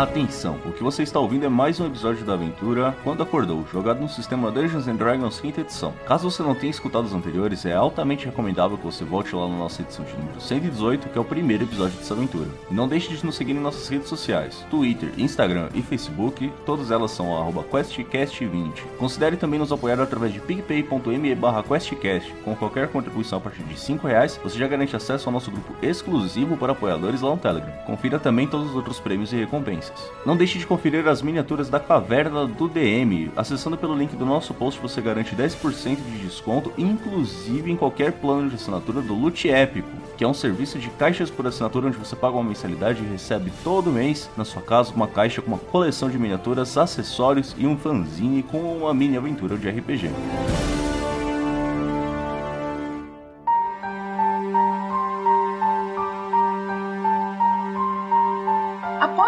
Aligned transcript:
Atenção, 0.00 0.58
o 0.64 0.72
que 0.72 0.82
você 0.82 1.02
está 1.02 1.20
ouvindo 1.20 1.44
é 1.44 1.48
mais 1.50 1.78
um 1.78 1.86
episódio 1.86 2.24
da 2.24 2.32
aventura 2.32 2.96
Quando 3.04 3.22
Acordou, 3.22 3.66
jogado 3.70 4.00
no 4.00 4.08
sistema 4.08 4.50
Dungeons 4.50 4.86
Dragons 4.86 5.36
5 5.36 5.60
edição. 5.60 5.92
Caso 6.06 6.30
você 6.30 6.42
não 6.42 6.54
tenha 6.54 6.70
escutado 6.70 7.04
os 7.04 7.12
anteriores, 7.12 7.66
é 7.66 7.74
altamente 7.74 8.24
recomendável 8.24 8.78
que 8.78 8.84
você 8.86 9.04
volte 9.04 9.36
lá 9.36 9.46
na 9.46 9.58
nossa 9.58 9.82
edição 9.82 10.02
de 10.02 10.14
número 10.14 10.40
118, 10.40 11.10
que 11.10 11.18
é 11.18 11.20
o 11.20 11.24
primeiro 11.24 11.64
episódio 11.64 11.98
dessa 11.98 12.14
aventura. 12.14 12.48
E 12.70 12.74
não 12.74 12.88
deixe 12.88 13.14
de 13.14 13.26
nos 13.26 13.34
seguir 13.34 13.52
em 13.52 13.60
nossas 13.60 13.86
redes 13.88 14.08
sociais, 14.08 14.64
Twitter, 14.70 15.12
Instagram 15.18 15.68
e 15.74 15.82
Facebook, 15.82 16.50
todas 16.64 16.90
elas 16.90 17.10
são 17.10 17.26
QuestCast20. 17.70 18.82
Considere 18.98 19.36
também 19.36 19.60
nos 19.60 19.70
apoiar 19.70 20.00
através 20.00 20.32
de 20.32 20.40
picpay.me 20.40 21.36
QuestCast. 21.68 22.34
Com 22.42 22.56
qualquer 22.56 22.88
contribuição 22.88 23.36
a 23.36 23.42
partir 23.42 23.64
de 23.64 23.78
5 23.78 24.06
reais, 24.06 24.40
você 24.42 24.58
já 24.58 24.66
garante 24.66 24.96
acesso 24.96 25.28
ao 25.28 25.32
nosso 25.34 25.50
grupo 25.50 25.74
exclusivo 25.82 26.56
para 26.56 26.72
apoiadores 26.72 27.20
lá 27.20 27.32
no 27.32 27.36
Telegram. 27.36 27.70
Confira 27.84 28.18
também 28.18 28.46
todos 28.46 28.70
os 28.70 28.74
outros 28.74 28.98
prêmios 28.98 29.30
e 29.34 29.36
recompensas. 29.36 29.89
Não 30.24 30.36
deixe 30.36 30.58
de 30.58 30.66
conferir 30.66 31.08
as 31.08 31.22
miniaturas 31.22 31.68
da 31.68 31.80
caverna 31.80 32.46
do 32.46 32.68
DM. 32.68 33.30
Acessando 33.36 33.76
pelo 33.76 33.96
link 33.96 34.14
do 34.16 34.26
nosso 34.26 34.52
post 34.52 34.80
você 34.80 35.00
garante 35.00 35.34
10% 35.34 35.96
de 35.96 36.18
desconto, 36.18 36.72
inclusive 36.76 37.70
em 37.70 37.76
qualquer 37.76 38.12
plano 38.12 38.48
de 38.48 38.56
assinatura 38.56 39.00
do 39.00 39.14
Loot 39.14 39.48
Épico, 39.48 39.88
que 40.16 40.24
é 40.24 40.28
um 40.28 40.34
serviço 40.34 40.78
de 40.78 40.90
caixas 40.90 41.30
por 41.30 41.46
assinatura 41.46 41.88
onde 41.88 41.96
você 41.96 42.14
paga 42.14 42.36
uma 42.36 42.44
mensalidade 42.44 43.02
e 43.02 43.06
recebe 43.06 43.50
todo 43.64 43.90
mês 43.90 44.28
na 44.36 44.44
sua 44.44 44.60
casa 44.60 44.92
uma 44.94 45.08
caixa 45.08 45.40
com 45.40 45.48
uma 45.48 45.58
coleção 45.58 46.10
de 46.10 46.18
miniaturas, 46.18 46.76
acessórios 46.76 47.54
e 47.56 47.66
um 47.66 47.76
fanzine 47.76 48.42
com 48.42 48.58
uma 48.58 48.92
mini 48.92 49.16
aventura 49.16 49.56
de 49.56 49.68
RPG. 49.70 50.10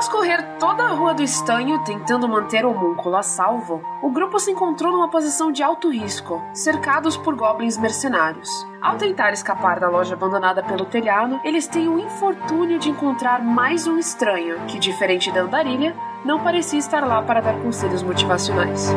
Após 0.03 0.17
correr 0.17 0.43
toda 0.59 0.83
a 0.83 0.89
Rua 0.89 1.15
do 1.15 1.23
Estanho 1.23 1.79
tentando 1.85 2.29
manter 2.29 2.65
o 2.65 2.73
homúnculo 2.73 3.15
a 3.15 3.23
salvo, 3.23 3.81
o 4.03 4.11
grupo 4.11 4.37
se 4.41 4.51
encontrou 4.51 4.91
numa 4.91 5.09
posição 5.09 5.53
de 5.53 5.63
alto 5.63 5.93
risco, 5.93 6.43
cercados 6.53 7.17
por 7.17 7.37
goblins 7.37 7.79
mercenários. 7.79 8.49
Ao 8.81 8.97
tentar 8.97 9.33
escapar 9.33 9.79
da 9.79 9.89
loja 9.89 10.15
abandonada 10.15 10.61
pelo 10.61 10.87
telhado, 10.87 11.41
eles 11.45 11.69
têm 11.69 11.89
o 11.89 12.01
infortúnio 12.01 12.81
de 12.81 12.91
encontrar 12.91 13.45
mais 13.45 13.87
um 13.87 13.97
estranho, 13.97 14.59
que, 14.67 14.77
diferente 14.77 15.31
da 15.31 15.43
andarilha, 15.43 15.95
não 16.25 16.41
parecia 16.41 16.81
estar 16.81 17.07
lá 17.07 17.23
para 17.23 17.41
dar 17.41 17.55
conselhos 17.63 18.03
motivacionais. 18.03 18.93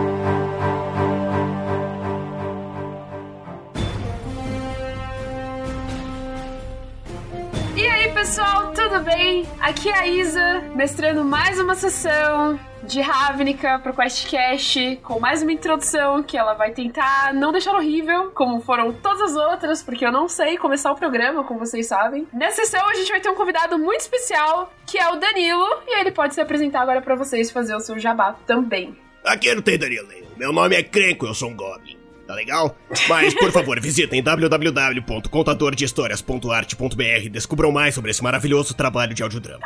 E 7.75 7.87
aí, 7.87 8.11
pessoal, 8.11 8.71
tudo 8.95 9.05
bem? 9.05 9.45
Aqui 9.59 9.89
é 9.89 9.93
a 9.93 10.07
Isa, 10.07 10.61
mestrando 10.73 11.25
mais 11.25 11.59
uma 11.59 11.75
sessão 11.75 12.57
de 12.83 13.01
Ravnica 13.01 13.77
pro 13.79 13.93
QuestCast, 13.93 14.99
com 15.03 15.19
mais 15.19 15.41
uma 15.41 15.51
introdução 15.51 16.23
que 16.23 16.37
ela 16.37 16.53
vai 16.53 16.71
tentar 16.71 17.33
não 17.33 17.51
deixar 17.51 17.73
horrível, 17.73 18.31
como 18.31 18.61
foram 18.61 18.93
todas 18.93 19.31
as 19.31 19.35
outras, 19.35 19.83
porque 19.83 20.05
eu 20.05 20.13
não 20.13 20.29
sei 20.29 20.57
começar 20.57 20.93
o 20.93 20.95
programa, 20.95 21.43
como 21.43 21.59
vocês 21.59 21.87
sabem. 21.87 22.25
Nessa 22.31 22.63
sessão 22.63 22.87
a 22.87 22.93
gente 22.93 23.11
vai 23.11 23.19
ter 23.19 23.29
um 23.29 23.35
convidado 23.35 23.77
muito 23.77 23.99
especial, 23.99 24.71
que 24.87 24.97
é 24.97 25.09
o 25.09 25.17
Danilo, 25.17 25.67
e 25.87 25.99
ele 25.99 26.11
pode 26.11 26.33
se 26.33 26.39
apresentar 26.39 26.81
agora 26.81 27.01
para 27.01 27.15
vocês 27.15 27.51
fazer 27.51 27.75
o 27.75 27.81
seu 27.81 27.99
jabá 27.99 28.37
também. 28.47 28.95
Aqui 29.25 29.53
não 29.53 29.61
tem 29.61 29.77
Danilo. 29.77 30.07
Meu 30.37 30.53
nome 30.53 30.73
é 30.73 30.83
Crenco, 30.83 31.25
eu 31.25 31.33
sou 31.33 31.49
um 31.49 31.55
Goblin. 31.55 31.94
Tá 32.27 32.33
legal? 32.33 32.75
Mas, 33.07 33.33
por 33.33 33.51
favor, 33.51 33.79
visitem 33.79 34.21
www.contadordehistórias.arte.br 34.23 37.23
e 37.23 37.29
descubram 37.29 37.71
mais 37.71 37.93
sobre 37.93 38.09
esse 38.11 38.23
maravilhoso 38.23 38.73
trabalho 38.73 39.13
de 39.13 39.21
audiodrama. 39.21 39.61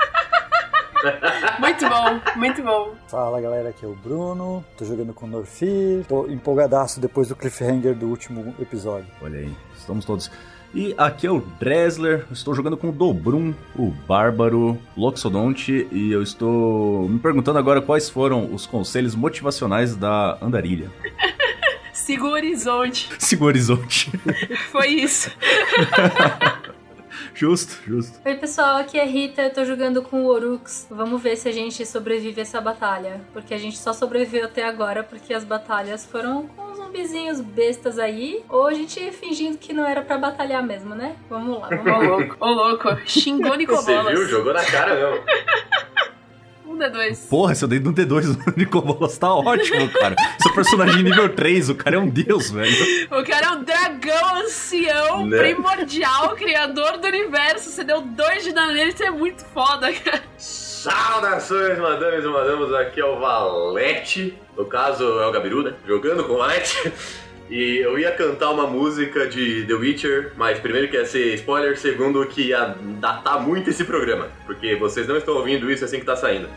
Muito 1.59 1.87
bom, 1.87 2.19
muito 2.35 2.61
bom. 2.61 2.93
Fala 3.07 3.39
galera, 3.39 3.69
aqui 3.69 3.85
é 3.85 3.87
o 3.87 3.95
Bruno, 3.95 4.65
tô 4.77 4.83
jogando 4.83 5.13
com 5.13 5.25
o 5.25 5.30
Norfir, 5.30 6.03
tô 6.08 6.27
empolgadaço 6.27 6.99
depois 6.99 7.30
do 7.30 7.37
cliffhanger 7.37 7.95
do 7.95 8.08
último 8.08 8.53
episódio. 8.59 9.08
Olha 9.21 9.39
aí, 9.39 9.55
estamos 9.77 10.03
todos. 10.03 10.30
E 10.73 10.93
aqui 10.97 11.26
é 11.26 11.31
o 11.31 11.39
Dresler, 11.59 12.26
estou 12.31 12.53
jogando 12.53 12.77
com 12.77 12.89
o 12.89 12.91
Dobrum, 12.91 13.53
o 13.76 13.89
Bárbaro, 13.89 14.77
Loxodonte, 14.95 15.87
e 15.89 16.11
eu 16.11 16.21
estou 16.21 17.08
me 17.08 17.17
perguntando 17.17 17.58
agora 17.58 17.81
quais 17.81 18.09
foram 18.09 18.53
os 18.53 18.65
conselhos 18.65 19.15
motivacionais 19.15 19.95
da 19.95 20.37
Andarilha. 20.41 20.91
Siga 22.09 22.23
o 22.25 22.31
horizonte. 22.31 23.08
Siga 23.20 23.43
o 23.43 23.45
horizonte. 23.45 24.11
Foi 24.71 24.87
isso. 24.87 25.30
Justo, 27.36 27.77
justo. 27.87 28.20
Oi 28.25 28.36
pessoal, 28.36 28.77
aqui 28.77 28.97
é 28.99 29.05
Rita, 29.05 29.43
eu 29.43 29.53
tô 29.53 29.64
jogando 29.64 30.02
com 30.02 30.23
o 30.23 30.27
Orux. 30.27 30.87
Vamos 30.89 31.21
ver 31.21 31.37
se 31.37 31.47
a 31.47 31.52
gente 31.53 31.86
sobrevive 31.86 32.42
a 32.42 32.43
essa 32.43 32.59
batalha. 32.59 33.21
Porque 33.31 33.53
a 33.53 33.58
gente 33.58 33.77
só 33.77 33.93
sobreviveu 33.93 34.45
até 34.45 34.65
agora 34.65 35.03
porque 35.03 35.33
as 35.33 35.45
batalhas 35.45 36.05
foram 36.05 36.47
com 36.47 36.75
zumbizinhos 36.75 37.39
bestas 37.39 37.97
aí. 37.97 38.43
Ou 38.49 38.67
a 38.67 38.73
gente 38.73 39.11
fingindo 39.11 39.58
que 39.58 39.71
não 39.71 39.86
era 39.86 40.02
pra 40.02 40.17
batalhar 40.17 40.61
mesmo, 40.64 40.93
né? 40.95 41.15
Vamos 41.30 41.61
lá, 41.61 41.70
vamos 41.70 41.86
Ô 41.86 41.89
lá. 41.91 41.97
louco, 41.99 42.36
ô 42.39 42.47
louco. 42.49 42.97
Xingou 43.05 43.52
Você 43.52 43.58
Nicobolas. 43.58 44.14
viu? 44.14 44.27
Jogou 44.27 44.53
na 44.53 44.65
cara 44.65 44.95
mesmo. 44.95 45.23
Um 46.79 46.91
D2. 46.91 47.27
Porra, 47.29 47.53
seu 47.55 47.67
dedo 47.67 47.89
no 47.89 47.95
D2 47.95 48.25
no 48.47 48.53
Nicobolas 48.55 49.17
tá 49.17 49.33
ótimo, 49.33 49.89
cara. 49.89 50.15
Seu 50.41 50.53
personagem 50.53 51.03
nível 51.03 51.27
3, 51.29 51.69
o 51.69 51.75
cara 51.75 51.97
é 51.97 51.99
um 51.99 52.07
deus, 52.07 52.51
velho. 52.51 53.07
O 53.11 53.23
cara 53.23 53.47
é 53.47 53.49
um 53.51 53.63
dragão 53.63 54.35
ancião, 54.37 55.25
Né? 55.27 55.37
primordial, 55.37 56.35
criador 56.35 56.97
do 56.97 57.07
universo. 57.07 57.69
Você 57.69 57.83
deu 57.83 58.01
dois 58.01 58.43
de 58.43 58.53
dano 58.53 58.71
nele, 58.73 58.91
isso 58.91 59.03
é 59.03 59.11
muito 59.11 59.43
foda, 59.45 59.91
cara. 59.91 60.21
Saudações, 60.37 61.77
madames 61.77 62.23
e 62.23 62.27
madamos, 62.27 62.73
aqui 62.73 63.01
é 63.01 63.05
o 63.05 63.19
Valete. 63.19 64.37
No 64.57 64.65
caso, 64.65 65.03
é 65.03 65.27
o 65.27 65.31
Gabiru, 65.31 65.61
né? 65.63 65.73
Jogando 65.85 66.23
com 66.23 66.33
o 66.33 66.37
Valete. 66.37 66.91
E 67.49 67.77
eu 67.83 67.97
ia 67.97 68.11
cantar 68.11 68.51
uma 68.51 68.67
música 68.67 69.25
de 69.27 69.65
The 69.65 69.73
Witcher, 69.73 70.33
mas 70.37 70.59
primeiro 70.59 70.87
que 70.87 70.95
ia 70.95 71.03
ser 71.05 71.33
spoiler, 71.33 71.75
segundo 71.79 72.23
que 72.27 72.49
ia 72.49 72.75
datar 73.01 73.41
muito 73.41 73.71
esse 73.71 73.83
programa. 73.83 74.27
Porque 74.45 74.75
vocês 74.75 75.07
não 75.07 75.17
estão 75.17 75.33
ouvindo 75.33 75.69
isso 75.71 75.83
assim 75.83 75.99
que 75.99 76.05
tá 76.05 76.15
saindo. 76.15 76.47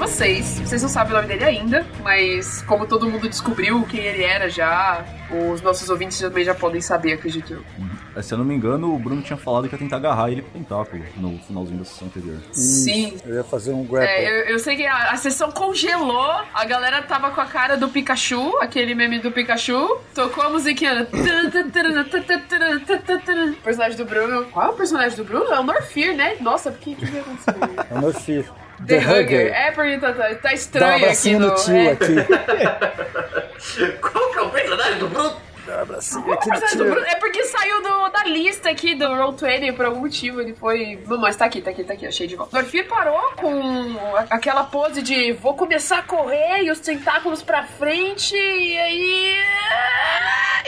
Vocês. 0.00 0.58
Vocês 0.60 0.80
não 0.80 0.88
sabem 0.88 1.12
o 1.12 1.16
nome 1.16 1.28
dele 1.28 1.44
ainda, 1.44 1.86
mas 2.02 2.62
como 2.62 2.86
todo 2.86 3.08
mundo 3.08 3.28
descobriu 3.28 3.82
quem 3.84 4.00
ele 4.00 4.22
era 4.24 4.48
já, 4.48 5.04
os 5.52 5.60
nossos 5.60 5.90
ouvintes 5.90 6.18
também 6.18 6.42
já 6.42 6.54
podem 6.54 6.80
saber, 6.80 7.12
acredito 7.12 7.52
eu. 7.52 8.22
Se 8.22 8.32
eu 8.32 8.38
não 8.38 8.44
me 8.44 8.54
engano, 8.54 8.94
o 8.94 8.98
Bruno 8.98 9.20
tinha 9.20 9.36
falado 9.36 9.68
que 9.68 9.74
ia 9.74 9.78
tentar 9.78 9.96
agarrar 9.96 10.30
ele 10.30 10.40
com 10.40 10.48
o 10.48 10.52
tentáculo 10.52 11.04
no 11.16 11.38
finalzinho 11.40 11.78
da 11.78 11.84
sessão 11.84 12.08
anterior. 12.08 12.38
Sim. 12.50 13.18
Eu 13.26 13.36
ia 13.36 13.44
fazer 13.44 13.72
um 13.72 13.84
grapple. 13.84 14.08
É, 14.08 14.28
eu, 14.28 14.54
eu 14.54 14.58
sei 14.58 14.74
que 14.74 14.86
a, 14.86 15.10
a 15.10 15.16
sessão 15.18 15.52
congelou, 15.52 16.40
a 16.52 16.64
galera 16.64 17.02
tava 17.02 17.30
com 17.30 17.40
a 17.40 17.46
cara 17.46 17.76
do 17.76 17.88
Pikachu, 17.88 18.56
aquele 18.58 18.94
meme 18.94 19.18
do 19.18 19.30
Pikachu, 19.30 19.98
tocou 20.14 20.42
a 20.42 20.48
musiquinha. 20.48 21.06
O 23.60 23.62
personagem 23.62 23.96
do 23.98 24.04
Bruno. 24.06 24.44
Qual 24.46 24.66
é 24.66 24.70
o 24.70 24.74
personagem 24.74 25.16
do 25.16 25.24
Bruno? 25.24 25.52
É 25.52 25.60
o 25.60 25.62
Norfir, 25.62 26.16
né? 26.16 26.36
Nossa, 26.40 26.70
por 26.70 26.80
que 26.80 26.94
que 26.94 27.04
vai 27.04 27.20
acontecer? 27.20 27.54
É 27.90 27.94
o 27.94 28.00
Norfir. 28.00 28.50
The 28.86 28.98
Hugger. 28.98 29.52
É 29.52 29.70
porque 29.72 29.98
tá, 29.98 30.12
tá, 30.12 30.34
tá 30.34 30.40
Dá 30.42 30.50
um 30.50 30.54
estranho 30.54 31.10
aqui 31.10 31.32
no. 31.34 31.48
no 31.48 31.54
tio 31.56 31.76
é. 31.76 31.90
aqui. 31.92 32.14
Qual 34.00 34.30
que 34.32 34.38
é 34.38 34.42
o 34.42 34.50
personagem 34.50 34.98
do 34.98 35.08
Bruno? 35.08 35.49
Um 35.76 35.82
abracinho 35.82 36.32
aqui 36.32 36.48
no 36.50 36.60
tio. 36.60 36.98
É 37.04 37.14
porque 37.16 37.44
saiu 37.44 37.82
do- 37.82 38.08
da 38.08 38.24
lista 38.24 38.70
aqui 38.70 38.94
do 38.94 39.04
Roll20 39.06 39.74
por 39.76 39.84
algum 39.86 40.00
motivo. 40.00 40.40
Ele 40.40 40.54
foi. 40.54 40.98
Não, 41.06 41.18
mas 41.18 41.36
tá 41.36 41.44
aqui, 41.46 41.60
tá 41.60 41.70
aqui, 41.70 41.84
tá 41.84 41.92
aqui, 41.94 42.06
achei 42.06 42.26
de 42.26 42.36
volta. 42.36 42.56
Norfir 42.60 42.86
parou 42.88 43.20
com 43.36 43.96
aquela 44.30 44.64
pose 44.64 45.02
de 45.02 45.32
vou 45.32 45.54
começar 45.54 45.98
a 45.98 46.02
correr 46.02 46.62
e 46.64 46.70
os 46.70 46.80
tentáculos 46.80 47.42
pra 47.42 47.64
frente 47.64 48.34
e 48.36 48.78
aí. 48.78 49.36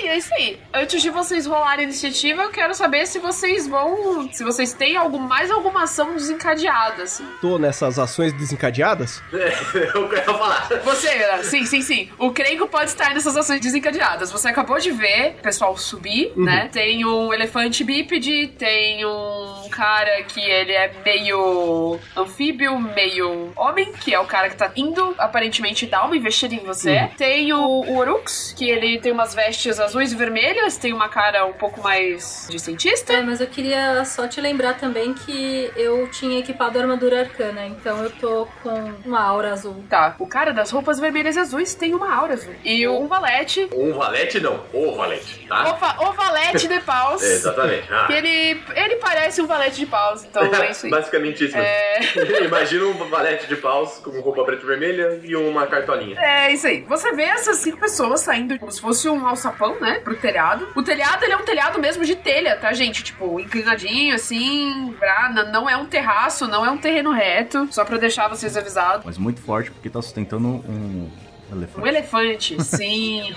E 0.03 0.09
é 0.09 0.17
isso 0.17 0.33
aí. 0.35 0.59
Antes 0.73 1.03
de 1.03 1.11
vocês 1.11 1.47
rolarem 1.47 1.81
a 1.81 1.89
iniciativa, 1.89 2.43
eu 2.43 2.51
quero 2.51 2.75
saber 2.75 3.07
se 3.07 3.19
vocês 3.19 3.69
vão. 3.69 4.29
Se 4.33 4.43
vocês 4.43 4.73
têm 4.73 4.97
algum, 4.97 5.19
mais 5.19 5.51
alguma 5.51 5.83
ação 5.85 6.15
desencadeada, 6.15 7.03
assim. 7.05 7.25
Tô 7.41 7.59
nessas 7.59 7.99
ações 7.99 8.33
desencadeadas? 8.33 9.23
eu 9.33 10.09
quero 10.09 10.25
falar. 10.39 10.69
Você, 10.85 11.43
sim, 11.45 11.67
sim, 11.67 11.83
sim. 11.83 12.11
O 12.19 12.33
Crenco 12.33 12.67
pode 12.67 12.91
estar 12.91 13.13
nessas 13.15 13.37
ações 13.37 13.61
desencadeadas. 13.61 14.33
Você 14.33 14.49
acabou 14.49 14.79
de 14.79 14.91
ver 14.93 15.37
o 15.39 15.43
pessoal 15.43 15.77
subir, 15.77 16.33
né? 16.37 16.69
Tem 16.73 17.05
um 17.05 17.33
elefante 17.33 17.85
bípede, 17.85 18.49
tem 18.59 19.05
um 19.05 19.69
cara 19.71 20.23
que 20.25 20.41
ele 20.41 20.73
é 20.73 20.93
meio 21.05 21.99
anfíbio, 22.17 22.79
meio 22.79 23.53
homem, 23.57 23.93
que 23.93 24.15
é 24.15 24.21
o 24.21 24.27
cara 24.27 24.49
que 24.49 24.57
tá 24.57 24.71
indo 24.77 25.15
aparentemente 25.19 25.87
dar 25.87 26.05
uma 26.05 26.17
investida 26.17 26.55
em 26.55 26.61
você. 26.61 27.11
Tem 27.17 27.53
o, 27.53 27.59
o 27.61 27.97
Orux, 27.97 28.55
que 28.57 28.69
ele 28.69 28.99
tem 28.99 29.13
umas 29.13 29.35
vestes 29.35 29.81
azuis 29.81 30.13
e 30.13 30.17
vermelhas, 30.17 30.77
tem 30.77 30.93
uma 30.93 31.09
cara 31.09 31.45
um 31.47 31.53
pouco 31.53 31.83
mais 31.83 32.47
de 32.51 32.59
cientista. 32.59 33.13
É, 33.13 33.23
mas 33.23 33.41
eu 33.41 33.47
queria 33.47 34.05
só 34.05 34.27
te 34.29 34.41
lembrar 34.41 34.75
também 34.75 35.15
que 35.15 35.71
eu 35.77 36.09
tinha 36.09 36.39
equipado 36.39 36.79
a 36.79 36.83
armadura 36.83 37.21
arcana, 37.21 37.67
então 37.67 38.03
eu 38.03 38.11
tô 38.11 38.47
com 38.63 38.93
uma 39.05 39.21
aura 39.23 39.53
azul. 39.53 39.83
Tá, 39.89 40.17
o 40.19 40.27
cara 40.27 40.53
das 40.53 40.71
roupas 40.71 40.99
vermelhas 41.01 41.37
e 41.37 41.41
azuis 41.41 41.75
tem 41.75 41.95
uma 41.95 42.15
aura 42.15 42.35
azul. 42.35 42.55
E 42.65 42.87
o 42.87 43.07
valete, 43.07 43.69
Um 43.75 43.93
valete 43.93 44.41
não, 44.41 44.61
o 44.73 44.95
valete, 44.97 45.47
tá? 45.47 45.99
o, 46.01 46.09
o 46.09 46.13
valete 46.13 46.69
de 46.69 46.81
paus. 46.81 47.23
É, 47.23 47.27
exatamente. 47.35 47.93
Ah. 47.93 48.07
que 48.07 48.13
ele, 48.13 48.63
ele 48.75 48.97
parece 48.97 49.43
um 49.43 49.47
valete 49.47 49.77
de 49.77 49.87
paus, 49.87 50.25
então 50.25 50.43
é 50.43 50.71
isso 50.71 50.87
aí. 50.87 50.91
Basicamente 50.93 51.45
isso. 51.45 51.57
É. 51.57 52.01
Imagina 52.45 52.87
um 52.87 53.09
valete 53.09 53.47
de 53.47 53.57
paus 53.57 53.99
com 53.99 54.11
roupa 54.21 54.45
preta 54.45 54.63
e 54.63 54.67
vermelha 54.67 55.21
e 55.23 55.37
uma 55.37 55.67
cartolinha. 55.67 56.19
É 56.19 56.53
isso 56.53 56.67
aí. 56.67 56.83
Você 56.89 57.13
vê 57.13 57.25
essas 57.25 57.59
cinco 57.59 57.79
pessoas 57.79 58.21
saindo 58.21 58.59
como 58.59 58.71
se 58.71 58.81
fosse 58.81 59.09
um 59.09 59.27
alçapão, 59.27 59.79
né? 59.81 60.01
Pro 60.01 60.17
telhado. 60.17 60.69
O 60.75 60.83
telhado, 60.83 61.25
ele 61.25 61.33
é 61.33 61.37
um 61.37 61.45
telhado 61.45 61.79
mesmo 61.79 62.05
de 62.05 62.17
telha, 62.17 62.57
tá, 62.57 62.73
gente? 62.73 63.03
Tipo, 63.03 63.39
inclinadinho, 63.39 64.15
assim. 64.15 64.95
Pra, 64.99 65.31
não 65.53 65.69
é 65.69 65.77
um 65.77 65.87
terraço, 65.87 66.47
não 66.47 66.65
é 66.65 66.71
um 66.71 66.79
terreno 66.79 67.13
reto. 67.13 67.69
Só 67.71 67.85
pra 67.85 67.99
deixar 67.99 68.29
vocês 68.29 68.57
avisados. 68.57 69.05
Mas 69.05 69.19
muito 69.19 69.41
forte 69.41 69.71
porque 69.71 69.91
tá 69.91 70.01
sustentando 70.01 70.49
um 70.49 71.11
elefante. 71.57 71.81
Um 71.81 71.87
elefante, 71.87 72.65
sim. 72.65 73.35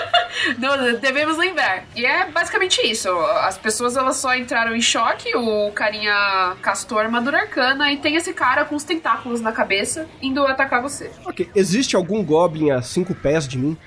Devemos 1.00 1.36
lembrar. 1.36 1.84
E 1.94 2.04
é 2.04 2.26
basicamente 2.30 2.80
isso. 2.86 3.08
As 3.08 3.58
pessoas 3.58 3.96
elas 3.96 4.16
só 4.16 4.34
entraram 4.34 4.74
em 4.74 4.80
choque. 4.80 5.34
O 5.36 5.70
carinha 5.72 6.56
castou 6.62 6.98
a 6.98 7.02
armadura 7.02 7.40
arcana 7.40 7.92
e 7.92 7.96
tem 7.96 8.16
esse 8.16 8.32
cara 8.32 8.64
com 8.64 8.74
os 8.74 8.84
tentáculos 8.84 9.40
na 9.40 9.52
cabeça 9.52 10.06
indo 10.22 10.46
atacar 10.46 10.80
você. 10.82 11.10
Ok, 11.24 11.50
existe 11.54 11.96
algum 11.96 12.24
Goblin 12.24 12.70
a 12.70 12.82
cinco 12.82 13.14
pés 13.14 13.46
de 13.46 13.58
mim? 13.58 13.76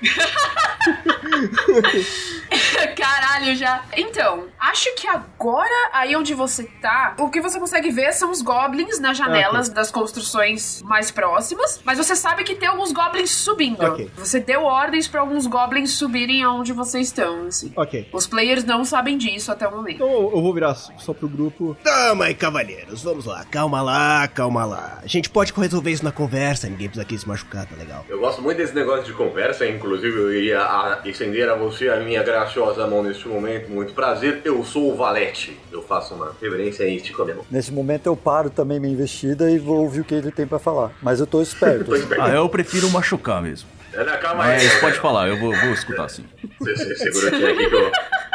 Caralho, 2.96 3.56
já. 3.56 3.84
Então, 3.96 4.44
acho 4.58 4.94
que 4.94 5.06
agora, 5.06 5.90
aí 5.92 6.16
onde 6.16 6.34
você 6.34 6.64
tá, 6.80 7.14
o 7.18 7.30
que 7.30 7.40
você 7.40 7.58
consegue 7.58 7.90
ver 7.90 8.12
são 8.12 8.30
os 8.30 8.42
goblins 8.42 8.98
nas 8.98 9.16
janelas 9.16 9.68
das 9.68 9.90
construções 9.90 10.82
mais 10.82 11.10
próximas. 11.10 11.80
Mas 11.84 11.98
você 11.98 12.16
sabe 12.16 12.44
que 12.44 12.54
tem 12.54 12.68
alguns 12.68 12.92
goblins 12.92 13.30
subindo. 13.30 13.82
Ok. 13.84 14.10
Você 14.16 14.40
deu 14.40 14.62
ordens 14.62 15.08
pra 15.08 15.20
alguns 15.20 15.46
goblins 15.46 15.92
subirem 15.92 16.42
aonde 16.42 16.72
vocês 16.72 17.08
estão, 17.08 17.46
assim. 17.46 17.72
Ok. 17.76 18.08
Os 18.12 18.26
players 18.26 18.64
não 18.64 18.84
sabem 18.84 19.16
disso 19.16 19.50
até 19.52 19.66
o 19.66 19.70
momento. 19.70 19.96
Então 19.96 20.08
eu 20.08 20.42
vou 20.42 20.54
virar 20.54 20.74
só 20.74 21.12
pro 21.12 21.28
grupo. 21.28 21.76
Dama 21.82 22.30
e 22.30 22.34
cavalheiros, 22.34 23.02
vamos 23.02 23.26
lá. 23.26 23.44
Calma 23.50 23.82
lá, 23.82 24.28
calma 24.28 24.64
lá. 24.64 24.98
A 25.02 25.06
gente 25.06 25.30
pode 25.30 25.52
resolver 25.52 25.90
isso 25.90 26.04
na 26.04 26.12
conversa, 26.12 26.68
ninguém 26.68 26.88
precisa 26.88 27.02
aqui 27.02 27.18
se 27.18 27.26
machucar, 27.28 27.66
tá 27.66 27.76
legal? 27.76 28.04
Eu 28.08 28.18
gosto 28.20 28.42
muito 28.42 28.56
desse 28.56 28.74
negócio 28.74 29.04
de 29.04 29.12
conversa, 29.12 29.66
inclusive 29.66 30.16
eu 30.16 30.32
iria 30.32 31.00
estender 31.04 31.48
a 31.48 31.54
você 31.54 31.88
a 31.88 31.96
minha 31.96 32.22
graciosa 32.64 32.86
mão 32.86 33.02
neste 33.02 33.28
momento. 33.28 33.70
Muito 33.70 33.92
prazer, 33.92 34.40
eu 34.44 34.64
sou 34.64 34.92
o 34.92 34.96
Valete. 34.96 35.58
Eu 35.70 35.82
faço 35.82 36.14
uma 36.14 36.34
reverência 36.40 36.84
e 36.84 36.96
estico 36.96 37.22
a 37.22 37.24
minha 37.24 37.36
mão. 37.36 37.46
Nesse 37.50 37.72
momento 37.72 38.06
eu 38.06 38.16
paro 38.16 38.48
também 38.48 38.80
minha 38.80 38.92
investida 38.92 39.50
e 39.50 39.58
vou 39.58 39.82
ouvir 39.82 40.00
o 40.00 40.04
que 40.04 40.14
ele 40.14 40.30
tem 40.30 40.46
pra 40.46 40.58
falar. 40.58 40.92
Mas 41.02 41.20
eu 41.20 41.26
tô 41.26 41.42
esperto. 41.42 41.84
Tô 41.94 41.96
esperto. 41.96 42.22
Ah, 42.22 42.30
eu 42.30 42.48
prefiro 42.48 42.88
machucar 42.90 43.42
mesmo. 43.42 43.68
Ana, 43.94 44.16
calma 44.16 44.44
aí. 44.44 44.64
Mas 44.64 44.80
pode 44.80 44.98
falar, 44.98 45.28
eu 45.28 45.38
vou, 45.38 45.54
vou 45.54 45.72
escutar 45.72 46.08
sim. 46.08 46.24
Você, 46.58 46.74
você 46.74 46.96
segura 46.96 47.28
aqui, 47.28 47.44
aqui 47.44 47.68
que 47.68 47.74
eu... 47.74 47.92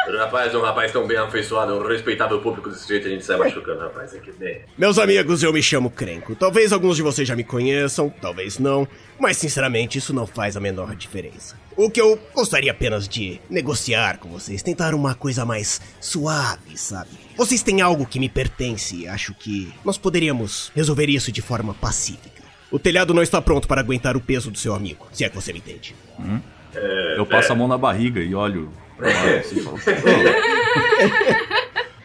O 0.08 0.16
rapaz 0.16 0.52
é 0.52 0.56
um 0.56 0.62
rapaz 0.62 0.90
tão 0.90 1.06
bem 1.06 1.18
afeiçoado, 1.18 1.74
um 1.74 1.86
respeitável 1.86 2.40
público 2.40 2.70
desse 2.70 2.88
jeito, 2.88 3.06
a 3.06 3.10
gente 3.10 3.24
sai 3.24 3.36
machucando, 3.36 3.80
rapaz. 3.80 4.14
Aqui 4.14 4.32
bem. 4.32 4.62
Meus 4.76 4.98
amigos, 4.98 5.42
eu 5.42 5.52
me 5.52 5.62
chamo 5.62 5.90
Crenco. 5.90 6.34
Talvez 6.34 6.72
alguns 6.72 6.96
de 6.96 7.02
vocês 7.02 7.28
já 7.28 7.36
me 7.36 7.44
conheçam, 7.44 8.12
talvez 8.20 8.58
não, 8.58 8.88
mas 9.18 9.36
sinceramente 9.36 9.98
isso 9.98 10.14
não 10.14 10.26
faz 10.26 10.56
a 10.56 10.60
menor 10.60 10.96
diferença. 10.96 11.56
O 11.82 11.90
que 11.90 11.98
eu 11.98 12.20
gostaria 12.34 12.70
apenas 12.70 13.08
de 13.08 13.40
negociar 13.48 14.18
com 14.18 14.28
vocês, 14.28 14.62
tentar 14.62 14.92
uma 14.92 15.14
coisa 15.14 15.46
mais 15.46 15.80
suave, 15.98 16.76
sabe? 16.76 17.08
Vocês 17.34 17.62
têm 17.62 17.80
algo 17.80 18.04
que 18.04 18.20
me 18.20 18.28
pertence 18.28 18.96
e 18.96 19.08
acho 19.08 19.32
que 19.32 19.72
nós 19.82 19.96
poderíamos 19.96 20.70
resolver 20.76 21.08
isso 21.08 21.32
de 21.32 21.40
forma 21.40 21.72
pacífica. 21.72 22.42
O 22.70 22.78
telhado 22.78 23.14
não 23.14 23.22
está 23.22 23.40
pronto 23.40 23.66
para 23.66 23.80
aguentar 23.80 24.14
o 24.14 24.20
peso 24.20 24.50
do 24.50 24.58
seu 24.58 24.74
amigo, 24.74 25.08
se 25.10 25.24
é 25.24 25.30
que 25.30 25.34
você 25.34 25.54
me 25.54 25.60
entende. 25.60 25.96
Eu 27.16 27.24
passo 27.24 27.50
a 27.50 27.56
mão 27.56 27.66
na 27.66 27.78
barriga 27.78 28.20
e 28.20 28.34
olho 28.34 28.70
pra 28.98 29.08
lá 29.08 29.24
assim, 29.40 29.62
falo, 29.62 29.78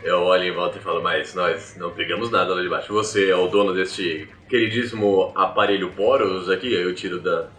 Eu 0.06 0.22
olho 0.22 0.44
em 0.46 0.54
volta 0.54 0.78
e 0.78 0.82
falo, 0.82 1.04
mas 1.04 1.36
nós 1.36 1.76
não 1.78 1.92
pegamos 1.92 2.32
nada 2.32 2.56
lá 2.56 2.62
de 2.62 2.70
baixo. 2.70 2.94
Você 2.94 3.30
é 3.30 3.36
o 3.36 3.50
dono 3.50 3.74
deste 3.74 4.30
queridíssimo 4.48 5.34
aparelho 5.36 5.92
Boros 5.92 6.50
aqui? 6.50 6.68
Aí 6.68 6.84
eu 6.84 6.96
tiro 6.96 7.20
da, 7.20 7.50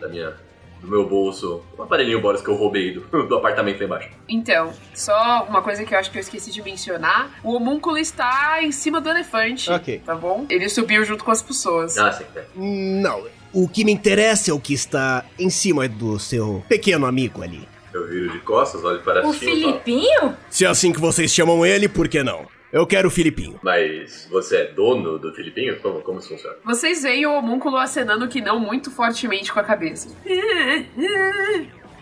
da 0.00 0.08
minha, 0.08 0.34
do 0.80 0.88
meu 0.88 1.06
bolso 1.08 1.62
um 1.78 1.82
aparelhinho 1.82 2.20
Boros 2.20 2.40
que 2.40 2.48
eu 2.48 2.54
roubei 2.54 2.92
do, 2.92 3.00
do 3.28 3.36
apartamento 3.36 3.78
lá 3.80 3.84
embaixo. 3.86 4.08
Então, 4.28 4.72
só 4.94 5.46
uma 5.48 5.62
coisa 5.62 5.84
que 5.84 5.94
eu 5.94 5.98
acho 5.98 6.10
que 6.10 6.18
eu 6.18 6.20
esqueci 6.20 6.50
de 6.50 6.62
mencionar: 6.62 7.38
o 7.42 7.54
homúnculo 7.54 7.98
está 7.98 8.62
em 8.62 8.72
cima 8.72 9.00
do 9.00 9.08
elefante. 9.08 9.70
Ok. 9.70 10.02
Tá 10.04 10.14
bom? 10.14 10.46
Ele 10.48 10.68
subiu 10.68 11.04
junto 11.04 11.24
com 11.24 11.30
as 11.30 11.42
pessoas. 11.42 11.96
Ah, 11.98 12.12
sim. 12.12 12.24
é. 12.34 12.44
Não, 12.56 13.24
o 13.52 13.68
que 13.68 13.84
me 13.84 13.92
interessa 13.92 14.50
é 14.50 14.54
o 14.54 14.60
que 14.60 14.74
está 14.74 15.24
em 15.38 15.50
cima 15.50 15.88
do 15.88 16.18
seu 16.18 16.62
pequeno 16.68 17.06
amigo 17.06 17.42
ali. 17.42 17.68
Eu 17.92 18.06
viro 18.06 18.30
de 18.30 18.38
costas, 18.40 18.84
olho 18.84 19.00
para 19.00 19.26
O 19.26 19.32
cima 19.32 19.50
falo, 19.50 19.62
Filipinho? 19.62 20.36
Se 20.48 20.64
é 20.64 20.68
assim 20.68 20.92
que 20.92 21.00
vocês 21.00 21.32
chamam 21.32 21.66
ele, 21.66 21.88
por 21.88 22.08
que 22.08 22.22
não? 22.22 22.46
Eu 22.72 22.86
quero 22.86 23.08
o 23.08 23.10
Filipinho. 23.10 23.58
Mas 23.62 24.28
você 24.30 24.58
é 24.58 24.72
dono 24.72 25.18
do 25.18 25.34
Filipinho? 25.34 25.80
Como, 25.80 26.00
como 26.02 26.20
isso 26.20 26.28
funciona? 26.28 26.56
Vocês 26.64 27.02
veem 27.02 27.26
o 27.26 27.32
homúnculo 27.32 27.76
acenando 27.76 28.28
que 28.28 28.40
não 28.40 28.60
muito 28.60 28.92
fortemente 28.92 29.52
com 29.52 29.58
a 29.58 29.64
cabeça. 29.64 30.08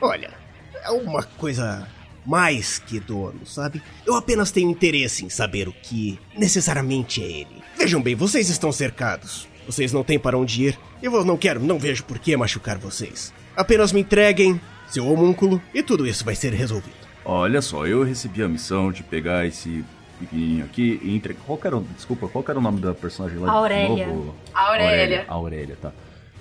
Olha, 0.00 0.30
é 0.84 0.90
uma 0.90 1.22
coisa 1.22 1.88
mais 2.26 2.78
que 2.78 3.00
dono, 3.00 3.46
sabe? 3.46 3.82
Eu 4.06 4.14
apenas 4.14 4.50
tenho 4.50 4.70
interesse 4.70 5.24
em 5.24 5.30
saber 5.30 5.68
o 5.68 5.72
que 5.72 6.18
necessariamente 6.36 7.22
é 7.22 7.26
ele. 7.26 7.62
Vejam 7.78 8.02
bem, 8.02 8.14
vocês 8.14 8.50
estão 8.50 8.70
cercados. 8.70 9.48
Vocês 9.64 9.92
não 9.92 10.04
têm 10.04 10.18
para 10.18 10.36
onde 10.36 10.64
ir. 10.64 10.78
Eu 11.02 11.24
não 11.24 11.38
quero, 11.38 11.60
não 11.60 11.78
vejo 11.78 12.04
por 12.04 12.18
que 12.18 12.36
machucar 12.36 12.76
vocês. 12.76 13.32
Apenas 13.56 13.90
me 13.90 14.00
entreguem 14.00 14.60
seu 14.86 15.06
homúnculo 15.06 15.62
e 15.72 15.82
tudo 15.82 16.06
isso 16.06 16.24
vai 16.24 16.34
ser 16.34 16.52
resolvido. 16.52 17.08
Olha 17.24 17.62
só, 17.62 17.86
eu 17.86 18.02
recebi 18.02 18.42
a 18.42 18.48
missão 18.48 18.92
de 18.92 19.02
pegar 19.02 19.46
esse 19.46 19.84
pequenininho 20.18 20.64
aqui 20.64 21.00
e 21.02 21.14
entregar. 21.14 21.40
Qual 21.46 21.56
que 21.58 21.66
era, 21.66 21.76
o- 21.76 21.86
desculpa, 21.94 22.28
qual 22.28 22.42
que 22.44 22.50
era 22.50 22.58
o 22.58 22.62
nome 22.62 22.80
da 22.80 22.92
personagem 22.94 23.38
lá? 23.38 23.48
de 23.50 23.56
Aurélia. 23.56 24.06
novo? 24.06 24.34
A 24.54 24.68
Aurélia. 24.70 25.24
Aurélia, 25.28 25.76
tá. 25.80 25.92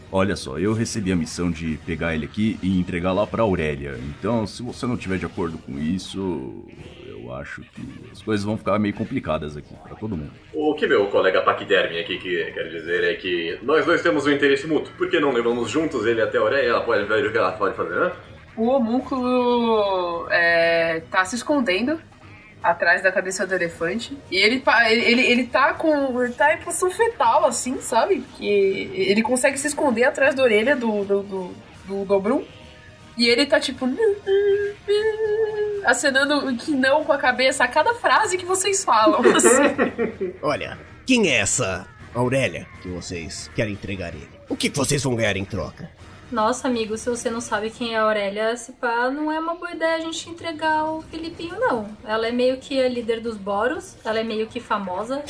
Olha 0.09 0.37
só, 0.37 0.57
eu 0.57 0.71
recebi 0.73 1.11
a 1.11 1.15
missão 1.17 1.51
de 1.51 1.77
pegar 1.85 2.15
ele 2.15 2.23
aqui 2.25 2.57
e 2.63 2.79
entregar 2.79 3.11
lá 3.11 3.27
pra 3.27 3.43
Aurélia. 3.43 3.97
Então, 4.17 4.47
se 4.47 4.63
você 4.63 4.85
não 4.85 4.95
tiver 4.95 5.17
de 5.17 5.25
acordo 5.25 5.57
com 5.57 5.77
isso, 5.77 6.63
eu 7.05 7.33
acho 7.35 7.61
que 7.61 7.81
as 8.09 8.21
coisas 8.21 8.45
vão 8.45 8.57
ficar 8.57 8.79
meio 8.79 8.93
complicadas 8.93 9.57
aqui 9.57 9.73
pra 9.83 9.95
todo 9.95 10.15
mundo. 10.15 10.31
O 10.53 10.73
que 10.75 10.87
meu 10.87 11.07
colega 11.07 11.41
Paquiderme 11.41 11.99
aqui 11.99 12.17
que 12.19 12.51
quer 12.53 12.69
dizer 12.69 13.03
é 13.03 13.15
que 13.15 13.59
nós 13.61 13.85
dois 13.85 14.01
temos 14.01 14.25
um 14.25 14.31
interesse 14.31 14.65
mútuo. 14.65 14.93
Por 14.97 15.09
que 15.09 15.19
não 15.19 15.33
levamos 15.33 15.69
juntos 15.69 16.05
ele 16.05 16.21
até 16.21 16.37
a 16.37 16.41
Aurélia 16.41 16.69
ela 16.69 16.81
pode 16.81 17.03
ver 17.03 17.25
o 17.27 17.31
que 17.31 17.37
ela 17.37 17.51
pode 17.51 17.75
fazer, 17.75 17.99
né? 17.99 18.11
O 18.55 18.69
homúnculo 18.69 20.27
é, 20.31 21.01
tá 21.11 21.25
se 21.25 21.35
escondendo 21.35 21.99
atrás 22.63 23.01
da 23.03 23.11
cabeça 23.11 23.45
do 23.45 23.53
elefante. 23.53 24.17
E 24.31 24.37
ele, 24.37 24.59
pa- 24.59 24.89
ele, 24.91 25.03
ele, 25.05 25.21
ele 25.21 25.43
tá 25.47 25.73
com. 25.73 26.21
Ele 26.23 26.33
tá 26.33 26.53
em 26.53 26.57
posição 26.57 26.89
fetal, 26.91 27.45
assim, 27.45 27.79
sabe? 27.81 28.23
Que 28.37 28.45
ele 28.93 29.21
consegue 29.21 29.57
se 29.57 29.67
esconder 29.67 30.03
atrás 30.05 30.35
da 30.35 30.43
orelha 30.43 30.75
do, 30.75 31.03
do, 31.05 31.23
do, 31.23 31.55
do 31.85 32.05
Dobrum. 32.05 32.43
E 33.17 33.27
ele 33.27 33.45
tá 33.45 33.59
tipo. 33.59 33.87
acenando 35.85 36.55
que 36.57 36.71
não 36.71 37.03
com 37.03 37.13
a 37.13 37.17
cabeça 37.17 37.63
a 37.63 37.67
cada 37.67 37.93
frase 37.93 38.37
que 38.37 38.45
vocês 38.45 38.83
falam. 38.83 39.21
assim. 39.35 40.33
Olha, 40.41 40.77
quem 41.05 41.29
é 41.29 41.37
essa 41.39 41.87
Aurélia 42.13 42.67
que 42.81 42.89
vocês 42.89 43.49
querem 43.55 43.73
entregar 43.73 44.13
ele? 44.13 44.27
O 44.49 44.55
que 44.55 44.69
vocês 44.69 45.03
vão 45.03 45.15
ganhar 45.15 45.37
em 45.37 45.45
troca? 45.45 45.89
Nossa, 46.31 46.67
amigo, 46.67 46.97
se 46.97 47.09
você 47.09 47.29
não 47.29 47.39
sabe 47.39 47.69
quem 47.69 47.93
é 47.93 47.97
a 47.97 48.03
Aurélia, 48.03 48.55
se 48.57 48.73
pá, 48.73 49.09
não 49.09 49.31
é 49.31 49.39
uma 49.39 49.55
boa 49.55 49.71
ideia 49.71 49.95
a 49.95 49.99
gente 50.01 50.29
entregar 50.29 50.83
o 50.83 51.01
Filipinho, 51.03 51.57
não. 51.57 51.89
Ela 52.05 52.27
é 52.27 52.31
meio 52.31 52.57
que 52.57 52.81
a 52.81 52.89
líder 52.89 53.21
dos 53.21 53.37
Boros, 53.37 53.95
ela 54.03 54.19
é 54.19 54.23
meio 54.23 54.45
que 54.47 54.59
famosa. 54.59 55.23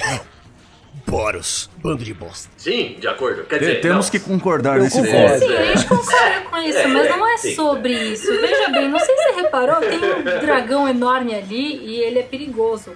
Boros, 1.05 1.69
bando 1.77 2.03
de 2.03 2.13
bosta. 2.13 2.49
Sim, 2.57 2.95
de 2.99 3.07
acordo. 3.07 3.43
Quer 3.43 3.59
dizer, 3.59 3.81
temos 3.81 4.07
não. 4.07 4.11
que 4.11 4.19
concordar 4.19 4.79
nesse 4.79 4.97
ponto. 4.97 5.39
Sim, 5.39 5.55
a 5.55 5.65
gente 5.65 5.87
concorda 5.87 6.41
com 6.49 6.57
isso, 6.57 6.87
mas 6.89 7.09
não 7.09 7.27
é 7.27 7.37
sim. 7.37 7.55
sobre 7.55 7.93
isso. 7.93 8.31
Veja 8.41 8.69
bem, 8.69 8.89
não 8.89 8.99
sei 8.99 9.15
se 9.15 9.23
você 9.23 9.41
reparou, 9.41 9.79
tem 9.79 9.99
um 9.99 10.23
dragão 10.41 10.89
enorme 10.89 11.35
ali 11.35 11.77
e 11.77 11.95
ele 11.97 12.19
é 12.19 12.23
perigoso. 12.23 12.91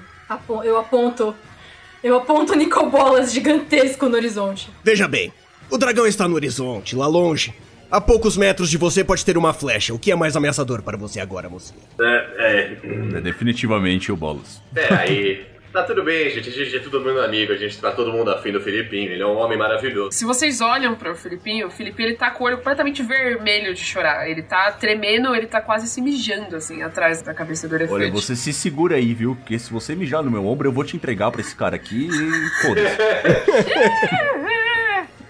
Eu 0.63 0.77
aponto. 0.77 1.35
Eu 2.03 2.17
aponto 2.17 2.55
Nicobolas 2.55 3.31
gigantesco 3.31 4.09
no 4.09 4.15
horizonte. 4.15 4.69
Veja 4.83 5.07
bem, 5.07 5.31
o 5.69 5.77
dragão 5.77 6.07
está 6.07 6.27
no 6.27 6.33
horizonte, 6.33 6.95
lá 6.95 7.05
longe. 7.05 7.53
A 7.91 7.99
poucos 7.99 8.37
metros 8.37 8.69
de 8.69 8.77
você 8.77 9.03
pode 9.03 9.25
ter 9.25 9.37
uma 9.37 9.53
flecha. 9.53 9.93
O 9.93 9.99
que 9.99 10.11
é 10.11 10.15
mais 10.15 10.35
ameaçador 10.35 10.81
para 10.81 10.97
você 10.97 11.19
agora, 11.19 11.49
mocinha? 11.49 11.81
É, 11.99 12.25
é, 12.37 13.17
É 13.17 13.21
definitivamente 13.21 14.11
o 14.11 14.15
Bolos. 14.15 14.61
é, 14.75 14.93
aí 14.93 15.51
Tá 15.71 15.83
tudo 15.83 16.03
bem, 16.03 16.29
gente. 16.29 16.49
A 16.49 16.51
gente 16.51 16.75
é 16.75 16.79
todo 16.79 16.99
mundo 16.99 17.21
amigo. 17.21 17.53
A 17.53 17.55
gente 17.55 17.79
tá 17.79 17.91
todo 17.91 18.11
mundo 18.11 18.29
afim 18.29 18.51
do 18.51 18.59
Filipinho. 18.59 19.09
Ele 19.09 19.21
é 19.21 19.25
um 19.25 19.37
homem 19.37 19.57
maravilhoso. 19.57 20.11
Se 20.11 20.25
vocês 20.25 20.59
olham 20.59 20.95
pro 20.95 21.15
Filipinho, 21.15 21.67
o 21.67 21.71
Filipinho 21.71 22.09
ele 22.09 22.17
tá 22.17 22.29
com 22.29 22.43
o 22.43 22.47
olho 22.47 22.57
completamente 22.57 23.01
vermelho 23.01 23.73
de 23.73 23.81
chorar. 23.81 24.29
Ele 24.29 24.41
tá 24.41 24.71
tremendo, 24.71 25.33
ele 25.33 25.47
tá 25.47 25.61
quase 25.61 25.87
se 25.87 26.01
mijando, 26.01 26.57
assim, 26.57 26.81
atrás 26.81 27.21
da 27.21 27.33
cabeça 27.33 27.69
do 27.69 27.75
elefante. 27.75 28.03
Olha, 28.03 28.11
você 28.11 28.35
se 28.35 28.51
segura 28.51 28.97
aí, 28.97 29.13
viu? 29.13 29.35
Porque 29.35 29.57
se 29.57 29.71
você 29.71 29.95
mijar 29.95 30.21
no 30.21 30.29
meu 30.29 30.45
ombro, 30.45 30.67
eu 30.67 30.73
vou 30.73 30.83
te 30.83 30.97
entregar 30.97 31.31
pra 31.31 31.39
esse 31.39 31.55
cara 31.55 31.77
aqui 31.77 32.09
e 32.09 32.61
foda-se. 32.61 32.97